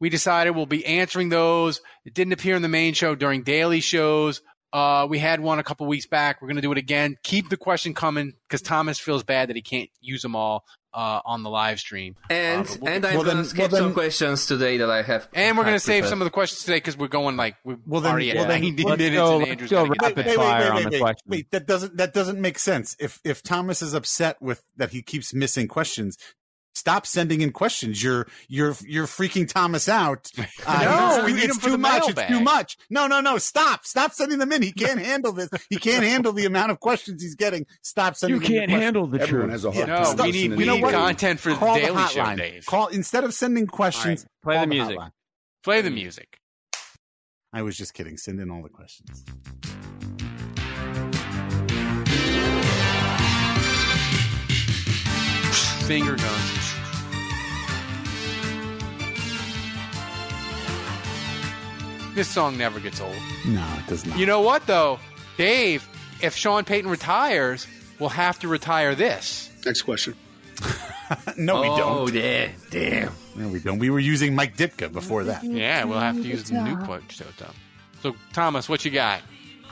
We 0.00 0.08
decided 0.08 0.52
we'll 0.56 0.64
be 0.66 0.84
answering 0.86 1.28
those. 1.28 1.82
It 2.06 2.14
didn't 2.14 2.32
appear 2.32 2.56
in 2.56 2.62
the 2.62 2.68
main 2.68 2.94
show 2.94 3.14
during 3.14 3.42
daily 3.42 3.80
shows. 3.80 4.40
Uh, 4.72 5.06
we 5.08 5.18
had 5.18 5.40
one 5.40 5.58
a 5.58 5.64
couple 5.64 5.86
weeks 5.86 6.06
back. 6.06 6.40
We're 6.40 6.48
going 6.48 6.56
to 6.56 6.62
do 6.62 6.72
it 6.72 6.78
again. 6.78 7.16
Keep 7.22 7.48
the 7.48 7.56
question 7.56 7.92
coming 7.94 8.34
because 8.48 8.62
Thomas 8.62 8.98
feels 9.00 9.22
bad 9.24 9.48
that 9.48 9.56
he 9.56 9.62
can't 9.62 9.90
use 10.00 10.22
them 10.22 10.36
all 10.36 10.64
uh, 10.94 11.20
on 11.24 11.42
the 11.42 11.50
live 11.50 11.78
stream. 11.80 12.16
And 12.28 12.66
Uh, 12.66 12.74
we'll- 12.80 12.92
and 12.92 13.04
I'm 13.06 13.24
gonna 13.24 13.44
skip 13.44 13.70
some 13.70 13.92
questions 13.94 14.46
today 14.46 14.78
that 14.78 14.90
I 14.90 15.02
have. 15.02 15.28
and 15.32 15.56
we're 15.56 15.62
going 15.64 15.76
to 15.76 15.80
save 15.80 16.06
some 16.06 16.20
of 16.20 16.24
the 16.24 16.30
questions 16.32 16.62
today 16.64 16.76
because 16.78 16.96
we're 16.96 17.06
going 17.08 17.36
like 17.36 17.56
we're 17.64 17.78
Well, 17.86 18.00
then- 18.00 18.12
already 18.12 18.32
well, 18.34 18.42
at 18.44 18.48
then 18.48 18.60
90 18.62 18.82
let's 18.84 18.98
minutes 18.98 19.16
go- 19.16 19.30
and 19.30 19.38
let's 19.38 19.50
Andrew's 19.50 19.70
go 19.70 19.76
gotta 19.86 19.90
get 19.90 20.02
rapid 20.02 20.24
back. 20.26 20.34
fire 20.36 20.72
on 20.72 20.82
the 20.84 20.90
wait, 20.90 21.00
question. 21.00 21.24
Wait, 21.28 21.50
that 21.52 21.66
doesn't 21.66 21.96
that 21.96 22.12
doesn't 22.14 22.40
make 22.40 22.58
sense. 22.58 22.96
If 22.98 23.20
if 23.24 23.42
Thomas 23.42 23.82
is 23.82 23.94
upset 23.94 24.40
with 24.42 24.62
that 24.76 24.90
he 24.90 25.02
keeps 25.02 25.32
missing 25.34 25.68
questions, 25.68 26.16
stop 26.80 27.06
sending 27.06 27.40
in 27.42 27.52
questions. 27.52 28.02
You're 28.02 28.26
you're 28.48 28.74
you're 28.86 29.06
freaking 29.06 29.46
Thomas 29.48 29.88
out. 29.88 30.30
Uh, 30.66 30.82
No, 30.84 31.16
it's, 31.16 31.24
we 31.24 31.32
need 31.32 31.44
it's 31.44 31.56
him 31.56 31.62
too 31.62 31.70
the 31.72 31.78
much. 31.78 32.08
It's 32.08 32.22
too 32.26 32.40
much. 32.40 32.76
No, 32.90 33.06
no, 33.06 33.20
no. 33.20 33.38
Stop. 33.38 33.84
Stop 33.86 34.12
sending 34.12 34.38
them 34.38 34.50
in. 34.52 34.62
He 34.62 34.72
can't 34.72 35.00
handle 35.00 35.32
this. 35.32 35.48
He 35.70 35.76
can't 35.76 36.04
handle 36.04 36.32
the 36.32 36.44
amount 36.44 36.70
of 36.72 36.80
questions 36.80 37.22
he's 37.22 37.34
getting. 37.34 37.66
Stop 37.82 38.16
sending. 38.16 38.40
You 38.40 38.46
them 38.46 38.52
in 38.52 38.58
can't 38.58 38.70
questions. 38.70 38.82
handle 38.84 39.06
the 39.06 39.20
Everyone 39.20 39.48
truth. 39.48 39.52
has 39.52 39.64
a 39.64 39.70
hard 39.72 39.88
No, 39.88 40.16
time. 40.16 40.26
we 40.26 40.32
need 40.32 40.50
we 40.56 40.64
need 40.66 40.82
content 40.82 41.40
for 41.40 41.50
the 41.50 41.56
Call 41.56 41.74
the 41.74 41.80
Daily 41.80 42.02
Show, 42.08 42.20
hotline. 42.22 42.36
Dave. 42.36 42.66
Call 42.66 42.86
instead 42.88 43.24
of 43.24 43.32
sending 43.34 43.66
questions. 43.66 44.26
Play 44.42 44.54
call 44.56 44.64
the 44.64 44.68
music. 44.68 44.98
hotline. 44.98 45.10
Play 45.64 45.80
the 45.82 45.90
music. 45.90 46.38
I 47.52 47.62
was 47.62 47.76
just 47.76 47.94
kidding. 47.94 48.16
Send 48.16 48.40
in 48.40 48.50
all 48.50 48.62
the 48.62 48.68
questions. 48.68 49.24
Finger 55.90 56.14
guns. 56.14 56.74
This 62.14 62.28
song 62.28 62.58
never 62.58 62.80
gets 62.80 63.00
old. 63.00 63.14
No, 63.46 63.64
it 63.78 63.86
does 63.86 64.04
not. 64.04 64.18
You 64.18 64.26
know 64.26 64.40
what 64.40 64.66
though, 64.66 64.98
Dave? 65.36 65.88
If 66.20 66.34
Sean 66.36 66.64
Payton 66.64 66.90
retires, 66.90 67.66
we'll 67.98 68.08
have 68.10 68.38
to 68.40 68.48
retire 68.48 68.94
this. 68.94 69.50
Next 69.64 69.82
question. 69.82 70.14
no, 71.36 71.60
we 71.62 71.68
Oh, 71.68 71.76
don't. 72.06 72.14
yeah, 72.14 72.48
damn. 72.70 73.12
No, 73.36 73.48
we 73.48 73.58
don't. 73.60 73.78
We 73.78 73.90
were 73.90 74.00
using 74.00 74.34
Mike 74.34 74.56
Ditka 74.56 74.92
before 74.92 75.24
that. 75.24 75.42
Yeah, 75.44 75.84
we'll 75.84 75.98
have 76.00 76.16
to 76.16 76.22
use 76.22 76.44
the 76.50 76.60
new 76.62 76.76
quote 76.84 77.10
so 77.10 77.24
though. 77.38 77.50
So 78.02 78.16
Thomas, 78.32 78.68
what 78.68 78.84
you 78.84 78.90
got? 78.90 79.22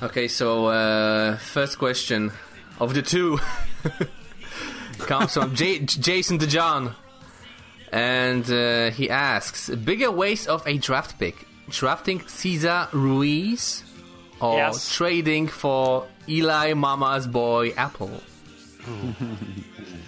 Okay, 0.03 0.27
so 0.28 0.66
uh, 0.66 1.36
first 1.39 1.78
question 1.78 2.32
of 2.81 2.95
the 2.95 3.03
two 3.03 3.39
comes 5.07 5.35
from 5.35 5.55
J- 5.55 5.81
Jason 5.81 6.39
DeJohn, 6.39 6.95
and 7.93 8.51
uh, 8.51 8.91
he 8.91 9.09
asks: 9.11 9.69
bigger 9.70 10.11
waste 10.11 10.49
of 10.49 10.66
a 10.66 10.79
draft 10.79 11.19
pick, 11.19 11.47
drafting 11.70 12.27
Cesar 12.29 12.89
Ruiz, 12.93 13.85
or 14.41 14.57
Yes. 14.57 14.95
trading 14.95 15.49
for 15.49 16.07
Eli 16.29 16.75
Mama's 16.75 17.27
boy 17.27 17.70
Apple? 17.77 18.20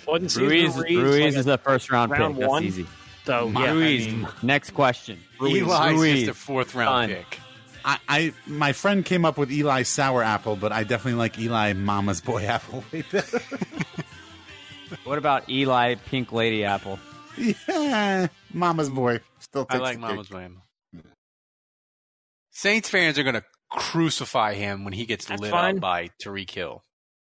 Ruiz, 0.06 0.36
Ruiz, 0.38 0.76
Ruiz 0.76 1.20
like 1.20 1.34
is 1.34 1.46
a 1.46 1.58
first 1.58 1.90
round, 1.90 2.10
round 2.12 2.36
pick. 2.38 2.48
one? 2.48 2.62
That's 2.64 2.78
easy. 2.78 2.86
So 3.24 3.48
yeah, 3.48 3.72
Ruiz. 3.72 4.06
I 4.06 4.10
mean, 4.10 4.28
Next 4.42 4.70
question. 4.70 5.18
Ruiz. 5.38 5.62
Eli's 5.62 5.94
Ruiz. 5.98 6.18
just 6.26 6.30
a 6.30 6.34
fourth 6.34 6.74
round 6.74 7.10
Done. 7.12 7.18
pick. 7.18 7.40
I, 7.84 7.98
I 8.08 8.32
my 8.46 8.72
friend 8.72 9.04
came 9.04 9.24
up 9.24 9.38
with 9.38 9.50
Eli 9.52 9.82
Sour 9.82 10.22
Apple, 10.22 10.56
but 10.56 10.72
I 10.72 10.84
definitely 10.84 11.18
like 11.18 11.38
Eli 11.38 11.72
Mama's 11.74 12.20
Boy 12.20 12.44
Apple 12.44 12.84
way 12.92 13.02
better. 13.12 13.40
What 15.04 15.18
about 15.18 15.48
Eli 15.48 15.94
Pink 15.96 16.32
Lady 16.32 16.64
Apple? 16.64 16.98
yeah, 17.68 18.28
Mama's 18.52 18.90
Boy 18.90 19.20
still 19.38 19.66
I 19.68 19.74
takes 19.74 19.82
like 19.82 19.96
the 19.96 20.00
Mama's 20.00 20.28
cake. 20.28 20.36
Lamb. 20.36 20.62
Saints 22.50 22.88
fans 22.88 23.18
are 23.18 23.22
gonna 23.22 23.44
crucify 23.70 24.54
him 24.54 24.84
when 24.84 24.92
he 24.92 25.06
gets 25.06 25.26
That's 25.26 25.40
lit 25.40 25.50
fine. 25.50 25.76
up 25.76 25.80
by 25.80 26.10
Tyreek 26.22 26.50
Hill. 26.50 26.82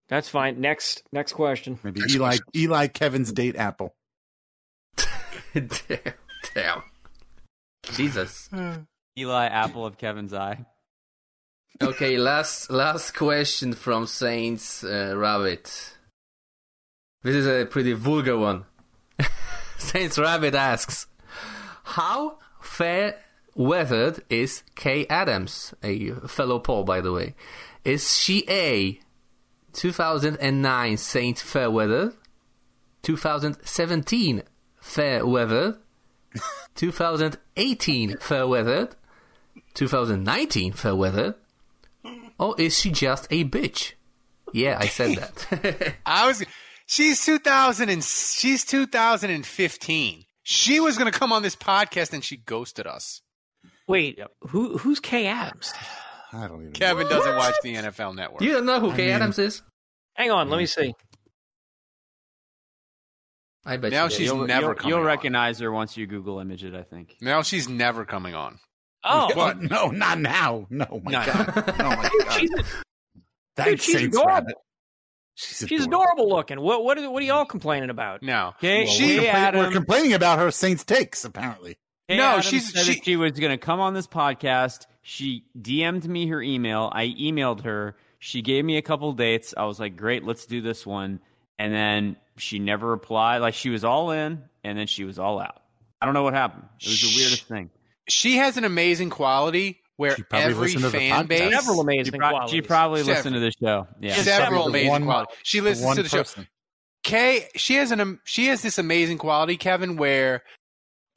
that's 0.09 0.27
fine. 0.27 0.59
Next, 0.59 1.03
next 1.11 1.33
question. 1.33 1.79
Maybe 1.83 1.99
Next 2.01 2.15
Eli 2.15 2.27
question. 2.29 2.45
Eli 2.55 2.87
Kevin's 2.87 3.31
date 3.31 3.55
apple. 3.55 3.93
damn, 5.53 5.69
damn. 6.55 6.83
Jesus. 7.93 8.49
Eli 9.17 9.45
Apple 9.47 9.85
of 9.85 9.97
Kevin's 9.97 10.33
eye. 10.33 10.65
Okay, 11.81 12.17
last 12.17 12.69
last 12.71 13.11
question 13.15 13.73
from 13.73 14.05
Saints 14.07 14.83
uh, 14.83 15.13
Rabbit. 15.17 15.97
This 17.23 17.35
is 17.35 17.45
a 17.47 17.65
pretty 17.65 17.93
vulgar 17.93 18.37
one. 18.37 18.65
Saints 19.77 20.17
Rabbit 20.17 20.55
asks, 20.55 21.05
"How 21.83 22.39
fair 22.59 23.19
weathered 23.55 24.23
is 24.29 24.63
Kay 24.75 25.05
Adams, 25.07 25.73
a 25.83 26.11
fellow 26.27 26.59
Paul, 26.59 26.83
by 26.83 26.99
the 27.01 27.11
way? 27.11 27.35
Is 27.83 28.17
she 28.17 28.43
a 28.49 28.99
2009 29.73 30.97
Saint 30.97 31.37
fair 31.37 31.69
weather, 31.69 32.13
2017 33.03 34.43
fair 34.79 35.25
weather, 35.25 35.77
2018 36.75 38.17
fair 38.17 38.47
weather, 38.47 38.89
2019 39.75 40.73
fair 40.73 40.95
weather?" 40.95 41.35
Or 42.39 42.59
is 42.59 42.79
she 42.79 42.89
just 42.89 43.27
a 43.29 43.43
bitch? 43.45 43.93
Yeah, 44.51 44.77
I 44.79 44.87
said 44.87 45.17
that. 45.17 45.95
I 46.07 46.27
was. 46.27 46.43
She's 46.91 47.23
2000 47.23 47.87
and 47.87 48.03
she's 48.03 48.65
2015. 48.65 50.25
She 50.43 50.79
was 50.81 50.97
going 50.97 51.09
to 51.09 51.17
come 51.17 51.31
on 51.31 51.41
this 51.41 51.55
podcast 51.55 52.11
and 52.11 52.21
she 52.21 52.35
ghosted 52.35 52.85
us. 52.85 53.21
Wait, 53.87 54.19
who 54.41 54.77
who's 54.77 54.99
Kay 54.99 55.27
Adams? 55.27 55.71
I 56.33 56.47
don't 56.47 56.55
even. 56.57 56.65
Know. 56.65 56.71
Kevin 56.73 57.07
doesn't 57.07 57.37
watch 57.37 57.55
the 57.63 57.75
NFL 57.75 58.15
Network. 58.15 58.41
you 58.41 58.51
don't 58.51 58.65
know 58.65 58.81
who 58.81 58.91
I 58.91 58.95
Kay 58.97 59.05
mean- 59.05 59.15
Adams 59.15 59.39
is? 59.39 59.61
Hang 60.15 60.31
on, 60.31 60.49
let 60.49 60.57
me 60.57 60.65
see. 60.65 60.93
I 63.65 63.77
bet 63.77 63.91
Now 63.93 64.05
you 64.05 64.09
she's 64.09 64.19
you'll, 64.27 64.45
never 64.45 64.75
you'll, 64.81 64.89
you'll 64.89 64.99
on. 64.99 65.05
recognize 65.05 65.59
her 65.59 65.71
once 65.71 65.95
you 65.95 66.07
Google 66.07 66.39
image 66.39 66.65
it. 66.65 66.75
I 66.75 66.83
think. 66.83 67.15
Now 67.21 67.41
she's 67.41 67.69
never 67.69 68.03
coming 68.03 68.35
on. 68.35 68.59
Oh, 69.05 69.31
What? 69.35 69.61
No, 69.61 69.87
not 69.87 70.19
now. 70.19 70.67
No, 70.69 70.99
my 71.05 71.11
No. 71.11 71.25
God. 71.25 71.53
Oh 71.79 71.95
my 71.95 72.09
God. 72.25 72.39
she's, 72.39 72.49
Thanks, 73.55 73.71
dude, 73.71 73.81
she's 73.81 73.95
Saints 73.95 74.17
adorable. 74.17 74.27
Rabbit. 74.35 74.55
She's, 75.35 75.67
she's 75.67 75.85
adorable 75.85 76.29
looking. 76.29 76.59
What 76.61 76.83
what 76.83 76.97
are, 76.97 77.09
what 77.09 77.23
are 77.23 77.25
y'all 77.25 77.45
complaining 77.45 77.89
about? 77.89 78.21
No. 78.21 78.49
Okay, 78.57 78.83
Well, 78.83 78.93
she 78.93 79.19
we're, 79.19 79.25
compla- 79.31 79.53
we're 79.55 79.71
complaining 79.71 80.13
about 80.13 80.39
her 80.39 80.51
Saints 80.51 80.83
takes, 80.83 81.23
apparently. 81.25 81.77
Hey, 82.07 82.17
No, 82.17 82.29
Adam 82.31 82.41
she's- 82.41 82.71
said 82.73 82.83
she- 82.83 82.93
that 82.95 83.05
she 83.05 83.15
was 83.15 83.31
going 83.33 83.51
to 83.51 83.57
come 83.57 83.79
on 83.79 83.93
this 83.93 84.07
podcast. 84.07 84.85
She 85.01 85.45
DM'd 85.59 86.05
me 86.07 86.27
her 86.27 86.41
email. 86.41 86.91
I 86.93 87.07
emailed 87.07 87.63
her. 87.63 87.95
She 88.19 88.41
gave 88.43 88.63
me 88.63 88.77
a 88.77 88.81
couple 88.83 89.11
dates. 89.13 89.53
I 89.57 89.65
was 89.65 89.79
like, 89.79 89.95
"Great, 89.97 90.23
let's 90.23 90.45
do 90.45 90.61
this 90.61 90.85
one." 90.85 91.19
And 91.57 91.73
then 91.73 92.17
she 92.37 92.59
never 92.59 92.87
replied. 92.87 93.39
Like 93.39 93.55
she 93.55 93.69
was 93.71 93.83
all 93.83 94.11
in, 94.11 94.43
and 94.63 94.77
then 94.77 94.85
she 94.87 95.03
was 95.05 95.17
all 95.17 95.39
out. 95.39 95.59
I 95.99 96.05
don't 96.05 96.13
know 96.13 96.21
what 96.23 96.33
happened. 96.35 96.65
It 96.81 96.87
was 96.87 97.01
the 97.01 97.15
weirdest 97.17 97.45
thing. 97.47 97.71
She 98.07 98.37
has 98.37 98.57
an 98.57 98.63
amazing 98.63 99.09
quality 99.09 99.80
where 99.97 100.15
She 100.15 100.23
probably 100.23 100.49
every 100.51 100.61
listened 100.67 100.83
to 100.83 100.89
the 100.89 100.97
fan 100.97 101.25
base. 101.27 101.53
Several 101.53 101.75
She, 101.77 101.81
amazing 101.81 102.19
pro- 102.19 102.29
qualities. 102.29 102.51
she 102.51 102.61
probably 102.61 102.99
Several. 102.99 103.15
listened 103.17 103.33
to 103.35 103.39
the 103.39 103.51
show. 103.51 103.87
Yeah. 103.99 104.13
Several 104.15 104.43
Several. 104.43 104.67
amazing 104.67 104.89
One- 104.89 105.03
quality. 105.05 105.33
She 105.43 105.61
listens 105.61 105.85
one 105.85 105.95
to 105.97 106.03
the 106.03 106.09
show. 106.09 106.17
person. 106.19 106.47
Kay, 107.03 107.47
she 107.55 107.75
has 107.75 107.91
an 107.91 107.99
um, 107.99 108.19
she 108.25 108.47
has 108.47 108.61
this 108.61 108.77
amazing 108.77 109.17
quality, 109.17 109.57
Kevin, 109.57 109.97
where 109.97 110.43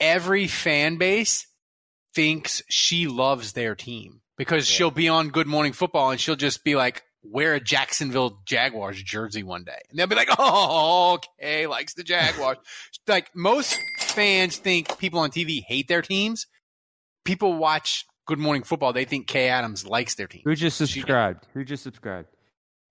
every 0.00 0.46
fan 0.46 0.96
base 0.96 1.46
thinks 2.14 2.62
she 2.70 3.06
loves 3.06 3.52
their 3.52 3.74
team 3.74 4.20
because 4.38 4.66
she'll 4.66 4.90
be 4.90 5.08
on 5.08 5.28
Good 5.28 5.46
Morning 5.46 5.72
Football 5.72 6.10
and 6.10 6.20
she'll 6.20 6.36
just 6.36 6.64
be 6.64 6.74
like, 6.74 7.02
wear 7.22 7.54
a 7.54 7.60
Jacksonville 7.60 8.40
Jaguars 8.46 9.02
jersey 9.02 9.42
one 9.42 9.64
day, 9.64 9.78
and 9.90 9.98
they'll 9.98 10.06
be 10.06 10.14
like, 10.14 10.28
"Oh, 10.38 11.18
okay, 11.40 11.66
likes 11.66 11.94
the 11.94 12.02
Jaguars." 12.02 12.56
like 13.06 13.30
most 13.34 13.78
fans 13.98 14.56
think 14.56 14.96
people 14.98 15.20
on 15.20 15.30
TV 15.30 15.62
hate 15.66 15.88
their 15.88 16.02
teams. 16.02 16.46
People 17.26 17.54
watch 17.58 18.06
Good 18.26 18.38
Morning 18.38 18.62
Football; 18.62 18.92
they 18.92 19.04
think 19.04 19.26
Kay 19.26 19.48
Adams 19.48 19.86
likes 19.86 20.14
their 20.14 20.26
team. 20.26 20.42
Who 20.44 20.54
just 20.54 20.76
subscribed? 20.78 21.46
Who 21.54 21.64
just 21.64 21.82
subscribed? 21.82 22.28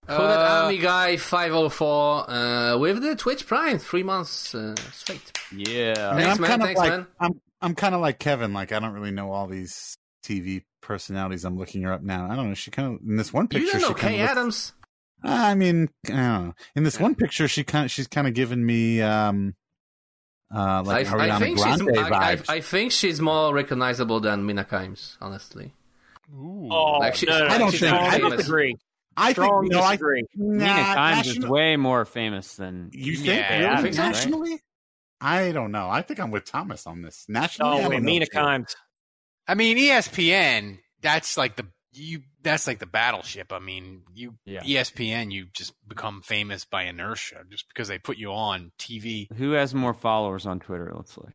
Call 0.08 0.28
that 0.28 0.40
Uh, 0.40 0.64
Army 0.66 0.78
Guy 0.80 1.16
504 1.18 2.30
uh, 2.30 2.78
with 2.78 3.02
the 3.02 3.16
Twitch 3.16 3.48
Prime, 3.48 3.80
three 3.80 4.04
months 4.04 4.54
uh, 4.54 4.76
straight. 4.92 5.32
Yeah. 5.56 6.10
I 6.12 6.16
mean, 6.16 6.26
Thanks, 6.26 6.36
I'm 6.38 6.42
man. 6.42 6.50
kind 6.50 6.62
of 6.62 6.66
Thanks, 6.68 6.80
like 6.80 6.90
man. 6.92 7.08
I'm 7.22 7.42
I'm 7.62 7.76
kind 7.76 7.96
of 7.96 8.02
like 8.02 8.20
Kevin. 8.20 8.52
Like 8.54 8.72
I 8.74 8.80
don't 8.80 8.92
really 8.94 9.12
know 9.12 9.32
all 9.32 9.48
these 9.48 9.96
TV 10.26 10.64
personalities. 10.82 11.46
I'm 11.46 11.58
looking 11.58 11.84
her 11.84 11.94
up 11.94 12.02
now. 12.02 12.30
I 12.30 12.36
don't 12.36 12.50
know. 12.50 12.54
She 12.56 12.70
kind 12.70 12.96
of 12.96 13.02
in 13.08 13.16
this 13.16 13.32
one 13.32 13.48
picture. 13.48 13.66
You 13.66 13.72
don't 13.72 13.82
know 13.82 13.88
she 13.90 13.94
kinda 13.94 14.10
Kay 14.18 14.22
looks- 14.22 14.32
Adams? 14.32 14.74
I 15.26 15.56
mean, 15.56 15.90
I 16.08 16.10
don't 16.12 16.18
know. 16.48 16.54
In 16.76 16.84
this 16.84 17.00
one 17.00 17.16
picture, 17.16 17.48
she 17.48 17.64
kind 17.64 17.86
of 17.86 17.92
she's 17.92 18.08
kind 18.08 18.28
of 18.28 18.34
given 18.34 18.66
me 18.66 19.02
um, 19.02 19.56
uh, 20.56 20.84
like 20.86 21.08
I, 21.08 21.12
Ariana 21.12 21.30
I 21.32 21.40
think 21.40 21.58
Grande 21.58 21.82
she's, 21.82 21.98
I, 21.98 22.10
I. 22.32 22.40
I 22.50 22.60
think 22.62 22.92
she's 22.92 23.22
more 23.22 23.54
recognizable 23.54 24.20
than 24.20 24.46
Mina 24.46 24.64
Kimes, 24.66 25.18
honestly. 25.22 25.74
Oh, 26.36 26.98
Like 27.00 27.16
she- 27.16 27.26
no, 27.26 27.40
no, 27.40 27.48
I 27.48 27.58
don't 27.58 27.72
think- 27.72 27.94
I 27.94 28.18
don't 28.18 28.38
disagree. 28.38 28.78
I 29.16 29.32
Strong 29.34 29.64
think 29.64 29.74
no, 29.74 29.82
I, 29.82 29.92
disagree. 29.92 30.24
Mina 30.36 30.66
nah, 30.66 30.96
Kimes 30.96 31.26
is 31.28 31.40
way 31.40 31.76
more 31.78 32.04
famous 32.06 32.56
than 32.56 32.90
You 32.94 33.16
think 33.16 33.28
Yeah, 33.28 33.54
really? 33.54 33.66
Adams, 33.66 33.98
right? 34.00 34.06
nationally? 34.08 34.62
I 35.22 35.52
don't 35.52 35.72
know. 35.72 35.90
I 35.90 36.02
think 36.02 36.20
I'm 36.20 36.32
with 36.32 36.46
Thomas 36.46 36.88
on 36.88 37.02
this. 37.04 37.26
Nationally, 37.30 37.72
I 37.72 37.78
Oh 37.78 37.82
don't 37.82 37.90
wait, 37.92 38.00
know, 38.02 38.06
Mina. 38.06 38.26
Kimes. 38.26 38.76
I 39.48 39.56
mean, 39.56 39.78
ESPN. 39.78 40.80
That's 41.02 41.38
like 41.38 41.56
the 41.58 41.68
you. 41.94 42.22
That's 42.42 42.68
like 42.68 42.80
the 42.80 42.86
battleship. 42.86 43.52
I 43.54 43.60
mean, 43.60 44.02
you 44.14 44.36
Yeah. 44.46 44.62
ESPN. 44.62 45.32
You 45.32 45.46
just 45.54 45.74
become 45.88 46.22
famous 46.22 46.66
by 46.66 46.84
inertia 46.84 47.44
just 47.50 47.68
because 47.68 47.88
they 47.88 48.00
put 48.00 48.18
you 48.18 48.32
on 48.34 48.72
TV. 48.80 49.28
Who 49.38 49.52
has 49.52 49.74
more 49.74 49.94
followers 49.94 50.46
on 50.46 50.60
Twitter? 50.60 50.92
Let's 50.96 51.18
look. 51.18 51.32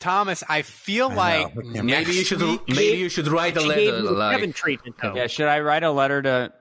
Thomas, 0.00 0.42
I 0.48 0.62
feel 0.62 1.10
I 1.10 1.14
like 1.14 1.54
Look 1.54 1.64
at 1.66 1.76
him. 1.76 1.86
next 1.86 2.08
Maybe 2.08 2.18
you 2.18 2.24
should 2.24 2.42
week- 2.42 2.68
maybe 2.68 2.98
you 2.98 3.08
should 3.08 3.28
write 3.28 3.56
a 3.56 3.60
letter 3.62 4.02
like 4.02 4.36
Kevin 4.36 4.52
treatment 4.52 4.96
though. 5.00 5.14
Yeah, 5.14 5.28
should 5.28 5.46
I 5.48 5.60
write 5.60 5.82
a 5.82 5.90
letter 5.90 6.20
to 6.22 6.52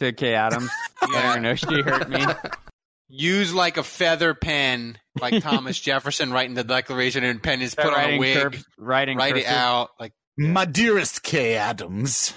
to 0.00 0.12
Kay 0.12 0.34
Adams? 0.34 0.68
Letting 1.02 1.30
her 1.30 1.40
know 1.40 1.54
she 1.54 1.80
hurt 1.80 2.08
me. 2.10 2.24
use 3.08 3.54
like 3.54 3.76
a 3.76 3.82
feather 3.84 4.34
pen, 4.34 4.98
like 5.20 5.42
Thomas 5.42 5.78
Jefferson 5.78 6.32
writing 6.32 6.54
the 6.54 6.64
Declaration, 6.64 7.22
and 7.24 7.42
pen 7.42 7.62
is 7.62 7.74
put 7.74 7.86
on 7.86 8.10
a 8.10 8.18
wig, 8.18 8.36
cur- 8.52 8.58
writing 8.78 9.16
write 9.18 9.36
it 9.36 9.46
out. 9.46 9.90
Like 10.00 10.12
My 10.36 10.64
dearest 10.64 11.22
Kay 11.22 11.54
Adams. 11.54 12.34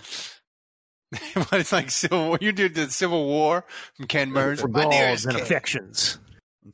what 1.34 1.54
it's 1.54 1.72
like 1.72 1.90
Civil 1.92 2.28
War. 2.28 2.38
You 2.42 2.52
did 2.52 2.76
the 2.76 2.90
Civil 2.90 3.26
War 3.26 3.64
from 3.96 4.08
Ken 4.08 4.34
Burns. 4.34 4.66
My 4.68 4.90
dearest 4.90 5.30
Kay, 5.30 5.40
affections. 5.42 6.20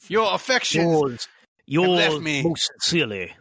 your 0.08 0.34
affections. 0.34 1.28
yours 1.68 1.90
left 1.90 2.22
me. 2.22 2.44
most 2.44 2.70
sincerely. 2.80 3.34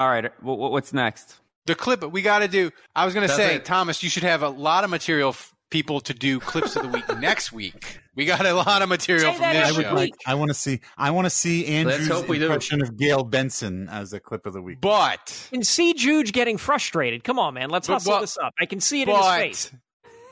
All 0.00 0.08
right, 0.08 0.26
wh- 0.40 0.44
wh- 0.44 0.70
what's 0.72 0.92
next? 0.92 1.40
The 1.66 1.74
clip 1.74 2.02
we 2.10 2.22
got 2.22 2.40
to 2.40 2.48
do. 2.48 2.70
I 2.96 3.04
was 3.04 3.14
going 3.14 3.26
to 3.28 3.34
say, 3.34 3.56
it. 3.56 3.64
Thomas, 3.64 4.02
you 4.02 4.08
should 4.10 4.22
have 4.24 4.42
a 4.42 4.48
lot 4.48 4.84
of 4.84 4.90
material. 4.90 5.30
f- 5.30 5.52
People 5.70 6.00
to 6.00 6.14
do 6.14 6.40
clips 6.40 6.76
of 6.76 6.82
the 6.84 6.88
week 6.88 7.06
next 7.20 7.52
week. 7.52 8.00
We 8.16 8.24
got 8.24 8.46
a 8.46 8.54
lot 8.54 8.80
of 8.80 8.88
material 8.88 9.32
Say 9.34 9.38
from 9.38 9.52
this 9.52 9.68
I 9.68 9.72
would 9.76 9.84
show. 9.84 9.94
like. 9.94 10.14
I 10.26 10.34
want 10.34 10.48
to 10.48 10.54
see. 10.54 10.80
I 10.96 11.10
want 11.10 11.26
to 11.26 11.30
see 11.30 11.66
Andrew's 11.66 12.08
hope 12.08 12.26
do. 12.26 12.32
impression 12.32 12.80
of 12.80 12.96
Gayle 12.96 13.22
Benson 13.22 13.86
as 13.90 14.14
a 14.14 14.18
clip 14.18 14.46
of 14.46 14.54
the 14.54 14.62
week. 14.62 14.80
But 14.80 15.46
And 15.52 15.66
see 15.66 15.92
Juge 15.92 16.32
getting 16.32 16.56
frustrated. 16.56 17.22
Come 17.22 17.38
on, 17.38 17.52
man. 17.52 17.68
Let's 17.68 17.86
But 17.86 17.92
hustle 17.96 18.12
what- 18.12 18.20
this 18.22 18.38
up. 18.38 18.54
I 18.58 18.64
can 18.64 18.80
see 18.80 19.02
it 19.02 19.10
in 19.10 19.14
his 19.16 19.26
face. 19.26 19.72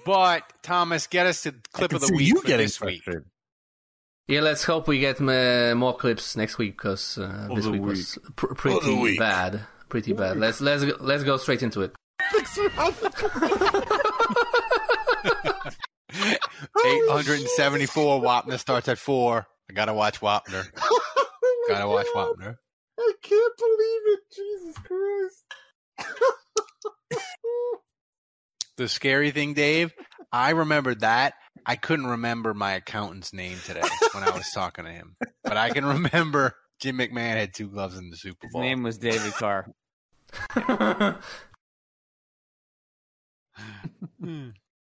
But 0.07 0.45
Thomas, 0.63 1.07
get 1.09 1.27
us 1.27 1.43
to 1.43 1.53
clip 1.73 1.93
of 1.93 2.01
the 2.01 2.07
see 2.07 2.15
week 2.17 2.29
you 2.29 2.41
for 2.41 2.47
this 2.49 2.81
week. 2.81 3.03
frustrated. 3.03 3.29
Yeah, 4.29 4.41
let's 4.41 4.65
hope 4.65 4.89
we 4.89 4.99
get 4.99 5.21
uh, 5.21 5.75
more 5.77 5.95
clips 5.97 6.37
next 6.37 6.57
week 6.59 6.77
because 6.79 7.19
uh, 7.19 7.49
this 7.55 7.65
the 7.65 7.73
week, 7.73 7.83
was 7.83 8.19
pr- 8.37 8.55
pretty 8.55 8.95
week. 8.95 9.19
bad. 9.19 9.61
Pretty 9.89 10.13
bad. 10.15 10.39
Let's 10.39 10.61
let's 10.61 10.85
let's 11.01 11.23
go 11.23 11.37
straight 11.37 11.63
into 11.63 11.83
it. 11.83 11.95
874 16.85 18.21
Wapner 18.23 18.59
starts 18.59 18.89
at 18.89 18.99
four. 18.99 19.47
I 19.71 19.73
gotta 19.73 19.95
watch 19.95 20.21
Wapner. 20.21 20.67
Gotta 21.69 21.89
watch 21.89 22.07
Wapner. 22.15 22.55
I 22.99 23.13
can't 23.23 23.57
believe 23.59 24.03
it. 24.07 24.21
Jesus 24.33 24.79
Christ. 24.79 25.45
The 28.77 28.89
scary 28.89 29.31
thing, 29.31 29.55
Dave, 29.55 29.95
I 30.33 30.51
remembered 30.51 31.01
that. 31.01 31.35
I 31.65 31.77
couldn't 31.77 32.07
remember 32.07 32.55
my 32.55 32.73
accountant's 32.75 33.33
name 33.33 33.59
today 33.65 33.83
when 34.13 34.23
I 34.23 34.31
was 34.31 34.51
talking 34.53 34.85
to 34.85 34.91
him, 34.93 35.17
but 35.43 35.57
I 35.57 35.71
can 35.71 35.85
remember 35.85 36.55
Jim 36.81 36.99
McMahon 36.99 37.35
had 37.37 37.55
two 37.55 37.69
gloves 37.69 37.97
in 37.97 38.11
the 38.11 38.17
Super 38.17 38.47
Bowl. 38.53 38.63
His 38.63 38.69
name 38.69 38.83
was 38.83 38.99
David 38.99 39.33
Carr. 39.33 39.67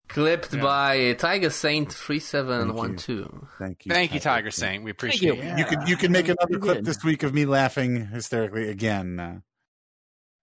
Clipped 0.08 0.52
Yeah. 0.54 0.60
by 0.62 1.12
Tiger 1.14 1.50
Saint 1.50 1.92
three 1.92 2.18
seven 2.18 2.74
one 2.74 2.96
two. 2.96 3.46
Thank 3.58 3.84
you. 3.86 3.92
Thank 3.92 4.12
you, 4.12 4.18
Tiger 4.20 4.50
Saint. 4.50 4.82
We 4.82 4.90
appreciate 4.90 5.36
you. 5.36 5.42
it. 5.42 5.58
You 5.58 5.64
could 5.64 5.88
you 5.88 5.96
could 5.96 6.10
make 6.10 6.28
another 6.28 6.58
clip 6.58 6.84
this 6.84 7.04
week 7.04 7.22
of 7.22 7.32
me 7.32 7.46
laughing 7.46 8.06
hysterically 8.06 8.68
again. 8.68 9.42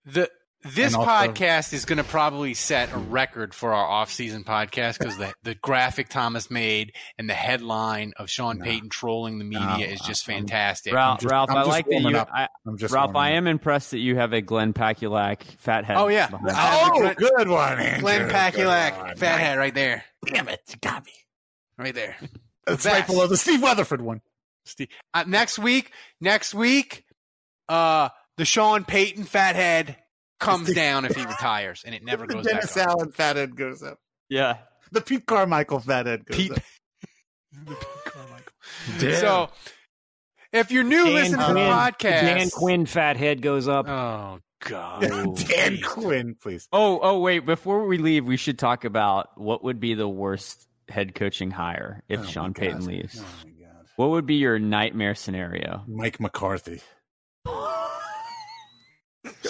The 0.05 0.29
this 0.75 0.93
also- 0.93 1.09
podcast 1.09 1.73
is 1.73 1.85
going 1.85 1.97
to 1.97 2.03
probably 2.03 2.53
set 2.53 2.93
a 2.93 2.97
record 2.97 3.53
for 3.53 3.73
our 3.73 3.85
off-season 3.85 4.43
podcast 4.43 4.97
because 4.99 5.17
the 5.17 5.33
the 5.43 5.55
graphic 5.55 6.09
Thomas 6.09 6.49
made 6.51 6.93
and 7.17 7.29
the 7.29 7.33
headline 7.33 8.13
of 8.17 8.29
Sean 8.29 8.57
No. 8.59 8.65
Payton 8.65 8.89
trolling 8.89 9.39
the 9.39 9.45
media 9.45 9.65
No, 9.67 9.83
is 9.83 9.99
just 10.01 10.27
I'm- 10.29 10.39
fantastic. 10.41 10.93
Ralph, 10.93 11.19
just- 11.21 11.31
Ralph 11.31 11.49
I'm 11.51 11.57
I 11.57 11.63
like 11.63 11.85
that 11.87 12.01
you. 12.01 12.17
up. 12.17 12.29
I, 12.33 12.47
I'm 12.65 12.77
just 12.77 12.93
Ralph, 12.93 13.11
I 13.11 13.13
warming 13.13 13.33
up. 13.33 13.37
am 13.37 13.47
impressed 13.47 13.91
that 13.91 13.99
you 13.99 14.15
have 14.15 14.33
a 14.33 14.41
Glenn 14.41 14.73
Pakulak 14.73 15.43
fat 15.59 15.85
head. 15.85 15.97
Oh, 15.97 16.07
yeah. 16.07 16.27
behind 16.27 16.51
I- 16.51 16.97
you. 16.97 17.03
Oh, 17.09 17.13
good 17.13 17.47
one, 17.49 17.79
Andrew. 17.79 18.01
Glenn 18.01 18.21
Good 18.27 18.31
Pakulak, 18.35 18.97
one. 18.97 19.15
fathead, 19.17 19.57
right 19.57 19.73
there, 19.73 20.03
Damn 20.25 20.47
it, 20.49 20.61
you 20.69 20.75
got 20.81 21.05
me. 21.05 21.13
right 21.77 21.93
there. 21.95 22.15
It's 22.67 22.83
The 22.83 22.89
right 22.89 23.07
below 23.07 23.27
the 23.27 23.37
Steve 23.37 23.61
Weatherford 23.61 24.01
one. 24.01 24.21
Steve. 24.65 24.89
Uh, 25.13 25.23
next 25.25 25.57
week, 25.57 25.91
next 26.19 26.53
week, 26.53 27.05
uh, 27.69 28.09
the 28.35 28.43
Sean 28.45 28.83
Payton 28.83 29.23
fathead 29.23 29.95
comes 30.39 30.73
down 30.73 31.05
if 31.05 31.15
he 31.15 31.25
retires, 31.25 31.83
and 31.85 31.93
it 31.95 32.03
never 32.03 32.25
The 32.27 32.35
goes 32.35 32.45
Dennis 32.45 32.73
back 32.75 32.87
up. 32.87 32.89
Allen 32.97 33.11
fathead 33.11 33.55
goes 33.55 33.83
up. 33.83 33.99
Yeah. 34.29 34.57
The 34.91 35.01
Pete 35.01 35.25
Carmichael 35.25 35.79
fathead 35.79 36.25
goes 36.25 36.37
Pete- 36.37 36.51
up. 36.53 36.59
Damn. 38.99 39.15
So, 39.19 39.49
if 40.53 40.71
you're 40.71 40.83
new 40.83 41.03
Dan 41.05 41.13
listening 41.13 41.45
to 41.47 41.53
the 41.53 41.59
podcast, 41.59 42.21
Dan 42.21 42.49
Quinn 42.49 42.85
fathead 42.85 43.41
goes 43.41 43.67
up. 43.67 43.87
Oh 43.87 44.39
God, 44.61 45.01
Dan 45.47 45.79
Quinn, 45.81 46.35
please. 46.41 46.67
Oh, 46.71 46.99
oh, 47.01 47.19
wait. 47.19 47.39
Before 47.45 47.85
we 47.85 47.97
leave, 47.97 48.25
we 48.25 48.37
should 48.37 48.59
talk 48.59 48.85
about 48.85 49.29
what 49.39 49.63
would 49.63 49.79
be 49.79 49.93
the 49.93 50.07
worst 50.07 50.67
head 50.89 51.15
coaching 51.15 51.51
hire 51.51 52.03
if 52.07 52.21
Oh, 52.21 52.23
Sean 52.25 52.53
Payton 52.53 52.85
leaves. 52.85 53.19
Oh. 53.21 53.49
What 53.97 54.11
would 54.11 54.25
be 54.27 54.35
your 54.35 54.59
nightmare 54.59 55.15
scenario? 55.15 55.83
Mike 55.87 56.19
McCarthy. 56.19 56.81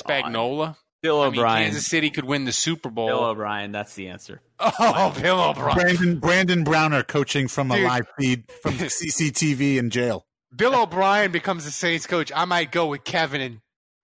Spagnuolo. 0.04 0.76
Bill 1.04 1.22
I 1.22 1.30
mean, 1.30 1.40
O'Brien. 1.40 1.64
Kansas 1.66 1.86
City 1.86 2.10
could 2.10 2.26
win 2.26 2.46
the 2.46 2.52
Super 2.52 2.90
Bowl. 2.90 3.08
Bill 3.08 3.24
O'Brien. 3.26 3.72
That's 3.72 3.94
the 3.94 4.08
answer. 4.10 4.42
oh, 4.60 5.16
Bill 5.22 5.40
O'Brien. 5.40 5.76
Brandon 5.78 6.20
Brandon 6.20 6.64
Browner 6.64 7.04
coaching 7.04 7.48
from 7.48 7.72
a 7.72 7.78
live 7.78 8.08
feed 8.20 8.46
from 8.64 8.78
the 8.78 8.86
CCTV 8.86 9.78
in 9.78 9.90
jail. 9.90 10.26
Bill 10.56 10.82
O'Brien 10.82 11.32
becomes 11.32 11.66
the 11.66 11.72
Saints 11.72 12.08
coach. 12.08 12.32
I 12.36 12.46
might 12.46 12.72
go 12.72 12.88
with 12.88 13.04
Kevin 13.04 13.42
and 13.42 13.60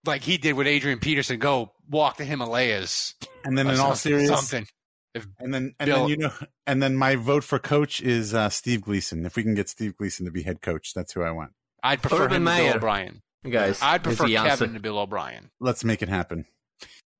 like 0.06 0.22
he 0.22 0.36
did 0.36 0.52
with 0.54 0.66
Adrian 0.66 0.98
Peterson. 1.00 1.38
Go 1.40 1.72
walk 1.90 2.16
the 2.16 2.24
Himalayas. 2.24 3.14
And 3.44 3.58
then 3.58 3.66
Or 3.68 3.72
in 3.72 3.80
all 3.80 3.94
something- 3.96 4.12
seriousness, 4.18 4.48
something. 4.48 4.66
If 5.14 5.26
and 5.38 5.52
then 5.54 5.74
and 5.80 5.88
Bill- 5.88 6.00
then 6.00 6.08
you 6.08 6.16
know, 6.18 6.30
and 6.66 6.82
then 6.82 6.96
my 6.96 7.16
vote 7.16 7.44
for 7.44 7.58
coach 7.58 8.00
is 8.00 8.34
uh, 8.34 8.48
Steve 8.50 8.82
Gleason. 8.82 9.24
If 9.26 9.36
we 9.36 9.42
can 9.42 9.54
get 9.54 9.68
Steve 9.68 9.96
Gleason 9.96 10.26
to 10.26 10.32
be 10.32 10.42
head 10.42 10.60
coach, 10.60 10.92
that's 10.94 11.12
who 11.12 11.22
I 11.22 11.30
want. 11.30 11.52
I'd 11.82 12.02
prefer 12.02 12.24
Urban 12.24 12.36
him 12.38 12.44
to 12.46 12.50
Bill 12.56 12.64
Meyer. 12.66 12.76
O'Brien. 12.76 13.22
Guys, 13.48 13.80
I'd 13.82 14.02
prefer 14.02 14.26
the 14.26 14.34
Kevin 14.34 14.50
answer. 14.50 14.66
to 14.68 14.80
Bill 14.80 14.98
O'Brien. 14.98 15.50
Let's 15.60 15.84
make 15.84 16.02
it 16.02 16.08
happen. 16.08 16.46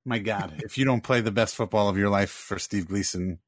My 0.05 0.19
God, 0.19 0.55
if 0.65 0.79
you 0.79 0.85
don't 0.85 1.03
play 1.03 1.21
the 1.21 1.31
best 1.33 1.55
football 1.55 1.89
of 1.89 1.97
your 1.99 2.09
life 2.11 2.31
for 2.31 2.59
Steve 2.59 2.89
Gleason, 2.89 3.39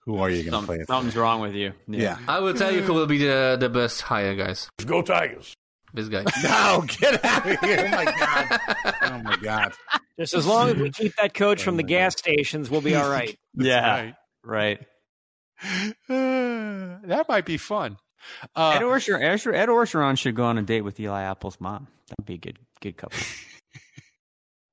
who 0.00 0.18
are 0.18 0.30
you 0.30 0.42
going 0.42 0.52
to 0.52 0.56
Some- 0.58 0.66
play 0.66 0.76
it? 0.76 0.86
something's 0.86 1.16
wrong 1.16 1.40
with 1.40 1.54
you. 1.54 1.72
Yeah. 1.88 2.18
I 2.28 2.40
will 2.40 2.54
tell 2.54 2.72
you 2.72 2.82
who 2.82 2.94
will 2.94 3.06
be 3.06 3.18
the 3.18 3.56
the 3.58 3.68
best 3.68 4.02
hire, 4.02 4.34
guys. 4.34 4.68
Go 4.84 5.02
Tigers. 5.02 5.54
This 5.94 6.08
guy. 6.08 6.24
No, 6.42 6.84
get 6.86 7.22
out 7.24 7.46
of 7.46 7.60
here! 7.60 7.84
Oh 7.86 7.90
my 7.90 8.04
god! 8.04 8.60
Oh 9.02 9.18
my 9.22 9.36
god! 9.36 9.72
Just 10.18 10.32
as 10.34 10.46
long 10.46 10.70
as 10.70 10.76
we 10.76 10.90
keep 10.90 11.14
that 11.16 11.34
coach 11.34 11.60
oh 11.60 11.64
from 11.64 11.76
the 11.76 11.82
gas 11.82 12.16
stations, 12.16 12.70
we'll 12.70 12.80
be 12.80 12.94
all 12.94 13.10
right. 13.10 13.36
yeah, 13.54 14.12
right. 14.42 14.80
that 16.08 17.26
might 17.28 17.44
be 17.44 17.56
fun. 17.58 17.98
Uh, 18.54 18.72
Ed, 18.76 18.82
Orgeron, 18.82 19.20
Ed, 19.22 19.54
Ed 19.54 19.68
Orgeron 19.68 20.18
should 20.18 20.34
go 20.34 20.44
on 20.44 20.58
a 20.58 20.62
date 20.62 20.82
with 20.82 20.98
Eli 21.00 21.22
Apple's 21.22 21.60
mom. 21.60 21.88
That'd 22.08 22.26
be 22.26 22.34
a 22.34 22.38
good, 22.38 22.58
good 22.80 22.96
couple. 22.96 23.18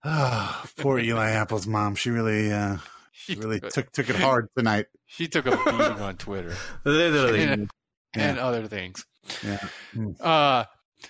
Oh, 0.03 0.63
poor 0.77 0.99
Eli 0.99 1.29
Apple's 1.31 1.67
mom. 1.67 1.95
She 1.95 2.09
really, 2.09 2.51
uh, 2.51 2.77
she 3.11 3.35
really 3.35 3.59
took 3.59 3.91
took 3.91 4.09
it 4.09 4.15
hard 4.15 4.47
tonight. 4.57 4.85
She 5.11 5.27
took 5.27 5.47
a 5.47 5.57
beating 5.57 5.99
on 6.03 6.17
Twitter, 6.17 6.55
Literally. 6.85 7.41
and, 7.41 7.67
and 8.13 8.37
other 8.37 8.67
things. 8.67 9.03
Yeah. 9.43 9.57
Uh, 10.19 10.65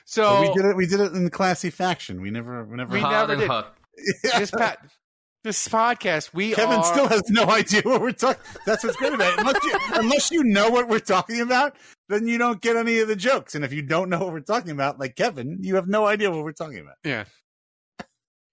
so 0.06 0.24
But 0.24 0.42
we 0.42 0.54
did 0.54 0.66
it. 0.70 0.78
We 0.78 0.86
did 0.86 1.00
it 1.02 1.12
in 1.12 1.26
the 1.26 1.30
classy 1.30 1.70
faction. 1.70 2.22
We 2.22 2.32
never, 2.32 2.64
we 2.64 2.78
never, 2.78 2.94
We 2.94 3.02
never 3.02 3.36
did. 3.36 3.50
This, 4.24 4.52
pa- 4.52 4.78
this 5.44 5.68
podcast, 5.68 6.34
we 6.34 6.54
Kevin 6.54 6.80
are. 6.80 6.84
still 6.86 7.08
has 7.10 7.24
no 7.30 7.44
idea 7.50 7.82
what 7.84 8.00
we're 8.00 8.14
talking. 8.14 8.42
That's 8.66 8.86
what's 8.86 8.96
good 8.96 9.14
about 9.14 9.34
it. 9.34 9.40
Unless 9.40 9.64
you, 9.66 9.80
unless 9.96 10.32
you 10.32 10.44
know 10.46 10.70
what 10.70 10.88
we're 10.88 11.00
talking 11.00 11.42
about, 11.42 11.76
then 12.10 12.28
you 12.28 12.38
don't 12.38 12.62
get 12.62 12.76
any 12.76 13.00
of 13.00 13.08
the 13.08 13.16
jokes. 13.16 13.56
And 13.56 13.64
if 13.64 13.72
you 13.72 13.82
don't 13.82 14.10
know 14.10 14.20
what 14.20 14.34
we're 14.34 14.40
talking 14.42 14.72
about, 14.72 15.00
like 15.00 15.16
Kevin, 15.16 15.60
you 15.62 15.76
have 15.76 15.88
no 15.88 16.06
idea 16.06 16.30
what 16.32 16.44
we're 16.44 16.52
talking 16.52 16.80
about. 16.80 16.96
Yeah. 17.06 17.24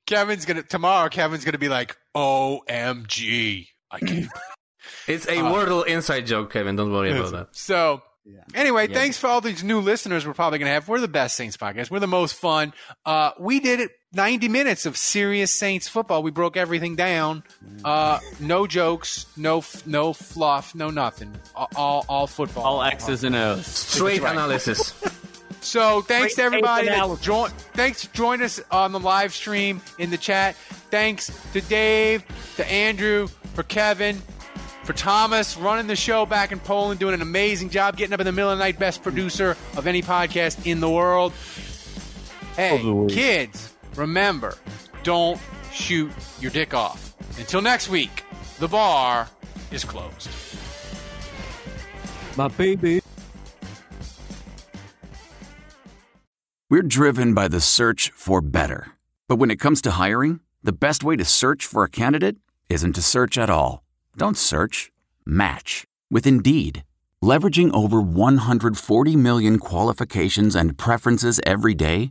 Kevin's 0.07 0.45
gonna 0.45 0.63
tomorrow. 0.63 1.09
Kevin's 1.09 1.45
gonna 1.45 1.59
be 1.59 1.69
like, 1.69 1.97
"OMG!" 2.17 3.67
I 3.91 3.99
can't. 4.01 4.27
It's 5.09 5.27
a 5.27 5.39
Uh, 5.41 5.53
Wordle 5.53 5.85
inside 5.85 6.27
joke, 6.27 6.53
Kevin. 6.53 6.77
Don't 6.77 6.93
worry 6.93 7.11
about 7.11 7.33
that. 7.33 7.49
So, 7.57 8.03
anyway, 8.55 8.87
Yeah. 8.87 8.95
thanks 8.95 9.19
for 9.19 9.27
all 9.27 9.41
these 9.41 9.65
new 9.65 9.81
listeners 9.81 10.25
we're 10.25 10.33
probably 10.33 10.61
going 10.61 10.69
to 10.69 10.75
have. 10.75 10.87
We're 10.87 11.01
the 11.01 11.09
best 11.09 11.35
Saints 11.37 11.57
podcast. 11.57 11.91
We're 11.91 11.99
the 11.99 12.07
most 12.07 12.37
fun. 12.37 12.73
Uh, 13.05 13.33
we 13.41 13.59
did 13.59 13.81
it 13.81 13.91
90 14.17 14.49
minutes 14.49 14.87
of 14.87 14.97
serious 14.97 15.53
Saints 15.53 15.87
football. 15.87 16.23
We 16.23 16.31
broke 16.31 16.57
everything 16.57 16.97
down. 16.97 17.45
Uh, 17.85 18.19
no 18.41 18.67
jokes, 18.67 19.27
no 19.37 19.63
no 19.85 20.13
fluff, 20.13 20.75
no 20.75 20.91
nothing. 20.91 21.33
All 21.55 21.69
all, 21.77 22.05
all 22.09 22.27
football. 22.27 22.65
All 22.65 22.83
X's 22.83 23.23
and 23.23 23.37
O's. 23.37 23.67
Straight 23.67 24.23
right. 24.23 24.33
analysis. 24.33 24.93
So 25.63 26.01
thanks 26.01 26.37
to 26.37 26.43
everybody 26.43 26.87
tape 26.87 26.97
that 26.97 27.21
joined. 27.21 27.53
Thanks 27.75 28.03
to 28.03 28.13
join 28.13 28.41
us 28.41 28.61
on 28.71 28.93
the 28.93 29.01
live 29.01 29.35
stream 29.35 29.81
in 29.99 30.11
the 30.11 30.17
chat. 30.17 30.55
Thanks 30.55 31.29
to 31.55 31.61
Dave, 31.61 32.25
to 32.55 32.71
Andrew, 32.71 33.27
for 33.55 33.65
Kevin, 33.65 34.23
for 34.85 34.93
Thomas 34.93 35.57
running 35.57 35.89
the 35.89 35.97
show 35.97 36.25
back 36.25 36.53
in 36.53 36.61
Poland, 36.61 37.01
doing 37.01 37.15
an 37.15 37.23
amazing 37.23 37.71
job, 37.71 37.97
getting 37.97 38.13
up 38.13 38.21
in 38.21 38.27
the 38.27 38.33
middle 38.33 38.51
of 38.53 38.59
the 38.59 38.65
night, 38.65 38.79
best 38.79 39.03
producer 39.03 39.57
of 39.77 39.89
any 39.89 40.03
podcast 40.03 40.65
in 40.67 40.79
the 40.79 40.91
world. 40.91 41.33
Hey, 42.55 42.79
kids, 43.09 43.76
remember, 43.97 44.55
don't 45.03 45.41
shoot 45.73 46.11
your 46.41 46.51
dick 46.51 46.75
off. 46.75 47.15
Until 47.39 47.63
next 47.63 47.89
week, 47.89 48.25
the 48.59 48.69
bar 48.69 49.29
is 49.71 49.85
closed. 49.85 50.29
My 52.37 52.49
baby. 52.49 53.01
We're 56.69 56.83
driven 56.83 57.33
by 57.33 57.49
the 57.49 57.61
search 57.61 58.11
for 58.11 58.41
better. 58.41 58.89
But 59.29 59.37
when 59.37 59.51
it 59.51 59.61
comes 59.61 59.81
to 59.83 59.93
hiring, 59.93 60.41
the 60.63 60.73
best 60.73 61.05
way 61.05 61.17
to 61.17 61.25
search 61.25 61.65
for 61.65 61.85
a 61.85 61.89
candidate 61.89 62.37
isn't 62.69 62.95
to 62.95 63.03
search 63.03 63.39
at 63.39 63.49
all. 63.49 63.83
Don't 64.17 64.37
search, 64.37 64.91
match 65.25 65.85
with 66.11 66.27
Indeed. 66.27 66.83
Leveraging 67.23 67.75
over 67.75 68.01
140 68.01 69.17
million 69.17 69.59
qualifications 69.59 70.55
and 70.57 70.77
preferences 70.77 71.41
every 71.47 71.75
day, 71.75 72.11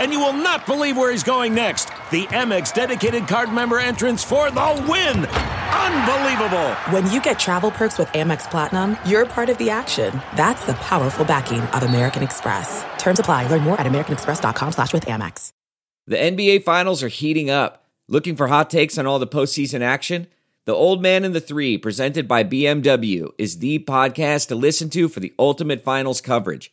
And 0.00 0.12
you 0.12 0.18
will 0.18 0.32
not 0.32 0.64
believe 0.64 0.96
where 0.96 1.10
he's 1.10 1.22
going 1.22 1.54
next. 1.54 1.90
The 2.10 2.26
Amex 2.28 2.72
dedicated 2.72 3.28
card 3.28 3.52
member 3.52 3.78
entrance 3.78 4.24
for 4.24 4.50
the 4.50 4.86
win! 4.88 5.26
Unbelievable! 5.26 6.70
When 6.88 7.10
you 7.12 7.20
get 7.20 7.38
travel 7.38 7.70
perks 7.70 7.98
with 7.98 8.08
Amex 8.08 8.50
Platinum, 8.50 8.96
you're 9.04 9.26
part 9.26 9.50
of 9.50 9.58
the 9.58 9.68
action. 9.68 10.18
That's 10.36 10.64
the 10.64 10.72
powerful 10.74 11.26
backing 11.26 11.60
of 11.60 11.82
American 11.82 12.22
Express. 12.22 12.82
Terms 12.96 13.20
apply. 13.20 13.48
Learn 13.48 13.62
more 13.62 13.78
at 13.78 13.86
americanexpress.com 13.86 14.72
slash 14.72 14.94
with 14.94 15.04
Amex. 15.04 15.52
The 16.06 16.16
NBA 16.16 16.64
Finals 16.64 17.02
are 17.02 17.08
heating 17.08 17.50
up. 17.50 17.84
Looking 18.08 18.36
for 18.36 18.48
hot 18.48 18.70
takes 18.70 18.96
on 18.96 19.06
all 19.06 19.18
the 19.18 19.26
postseason 19.26 19.82
action? 19.82 20.28
The 20.64 20.74
Old 20.74 21.02
Man 21.02 21.24
and 21.24 21.34
the 21.34 21.40
Three, 21.40 21.76
presented 21.76 22.26
by 22.26 22.42
BMW, 22.42 23.32
is 23.36 23.58
the 23.58 23.80
podcast 23.80 24.48
to 24.48 24.54
listen 24.54 24.88
to 24.90 25.08
for 25.08 25.20
the 25.20 25.34
ultimate 25.38 25.84
finals 25.84 26.20
coverage. 26.22 26.72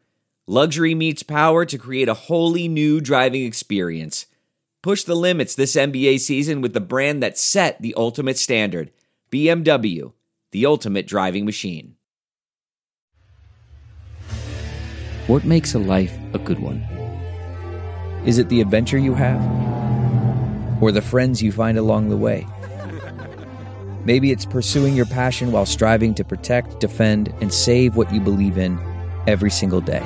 Luxury 0.51 0.93
meets 0.93 1.23
power 1.23 1.63
to 1.63 1.77
create 1.77 2.09
a 2.09 2.13
wholly 2.13 2.67
new 2.67 2.99
driving 2.99 3.45
experience. 3.45 4.25
Push 4.83 5.05
the 5.05 5.15
limits 5.15 5.55
this 5.55 5.77
NBA 5.77 6.19
season 6.19 6.59
with 6.59 6.73
the 6.73 6.81
brand 6.81 7.23
that 7.23 7.37
set 7.37 7.81
the 7.81 7.93
ultimate 7.95 8.37
standard 8.37 8.91
BMW, 9.31 10.11
the 10.51 10.65
ultimate 10.65 11.07
driving 11.07 11.45
machine. 11.45 11.95
What 15.27 15.45
makes 15.45 15.73
a 15.73 15.79
life 15.79 16.17
a 16.33 16.37
good 16.37 16.59
one? 16.59 16.85
Is 18.25 18.37
it 18.37 18.49
the 18.49 18.59
adventure 18.59 18.97
you 18.97 19.13
have? 19.13 19.39
Or 20.83 20.91
the 20.91 21.01
friends 21.01 21.41
you 21.41 21.53
find 21.53 21.77
along 21.77 22.09
the 22.09 22.17
way? 22.17 22.45
Maybe 24.03 24.31
it's 24.31 24.45
pursuing 24.45 24.97
your 24.97 25.05
passion 25.05 25.53
while 25.53 25.65
striving 25.65 26.13
to 26.15 26.25
protect, 26.25 26.81
defend, 26.81 27.33
and 27.39 27.53
save 27.53 27.95
what 27.95 28.13
you 28.13 28.19
believe 28.19 28.57
in 28.57 28.77
every 29.27 29.49
single 29.49 29.79
day. 29.79 30.05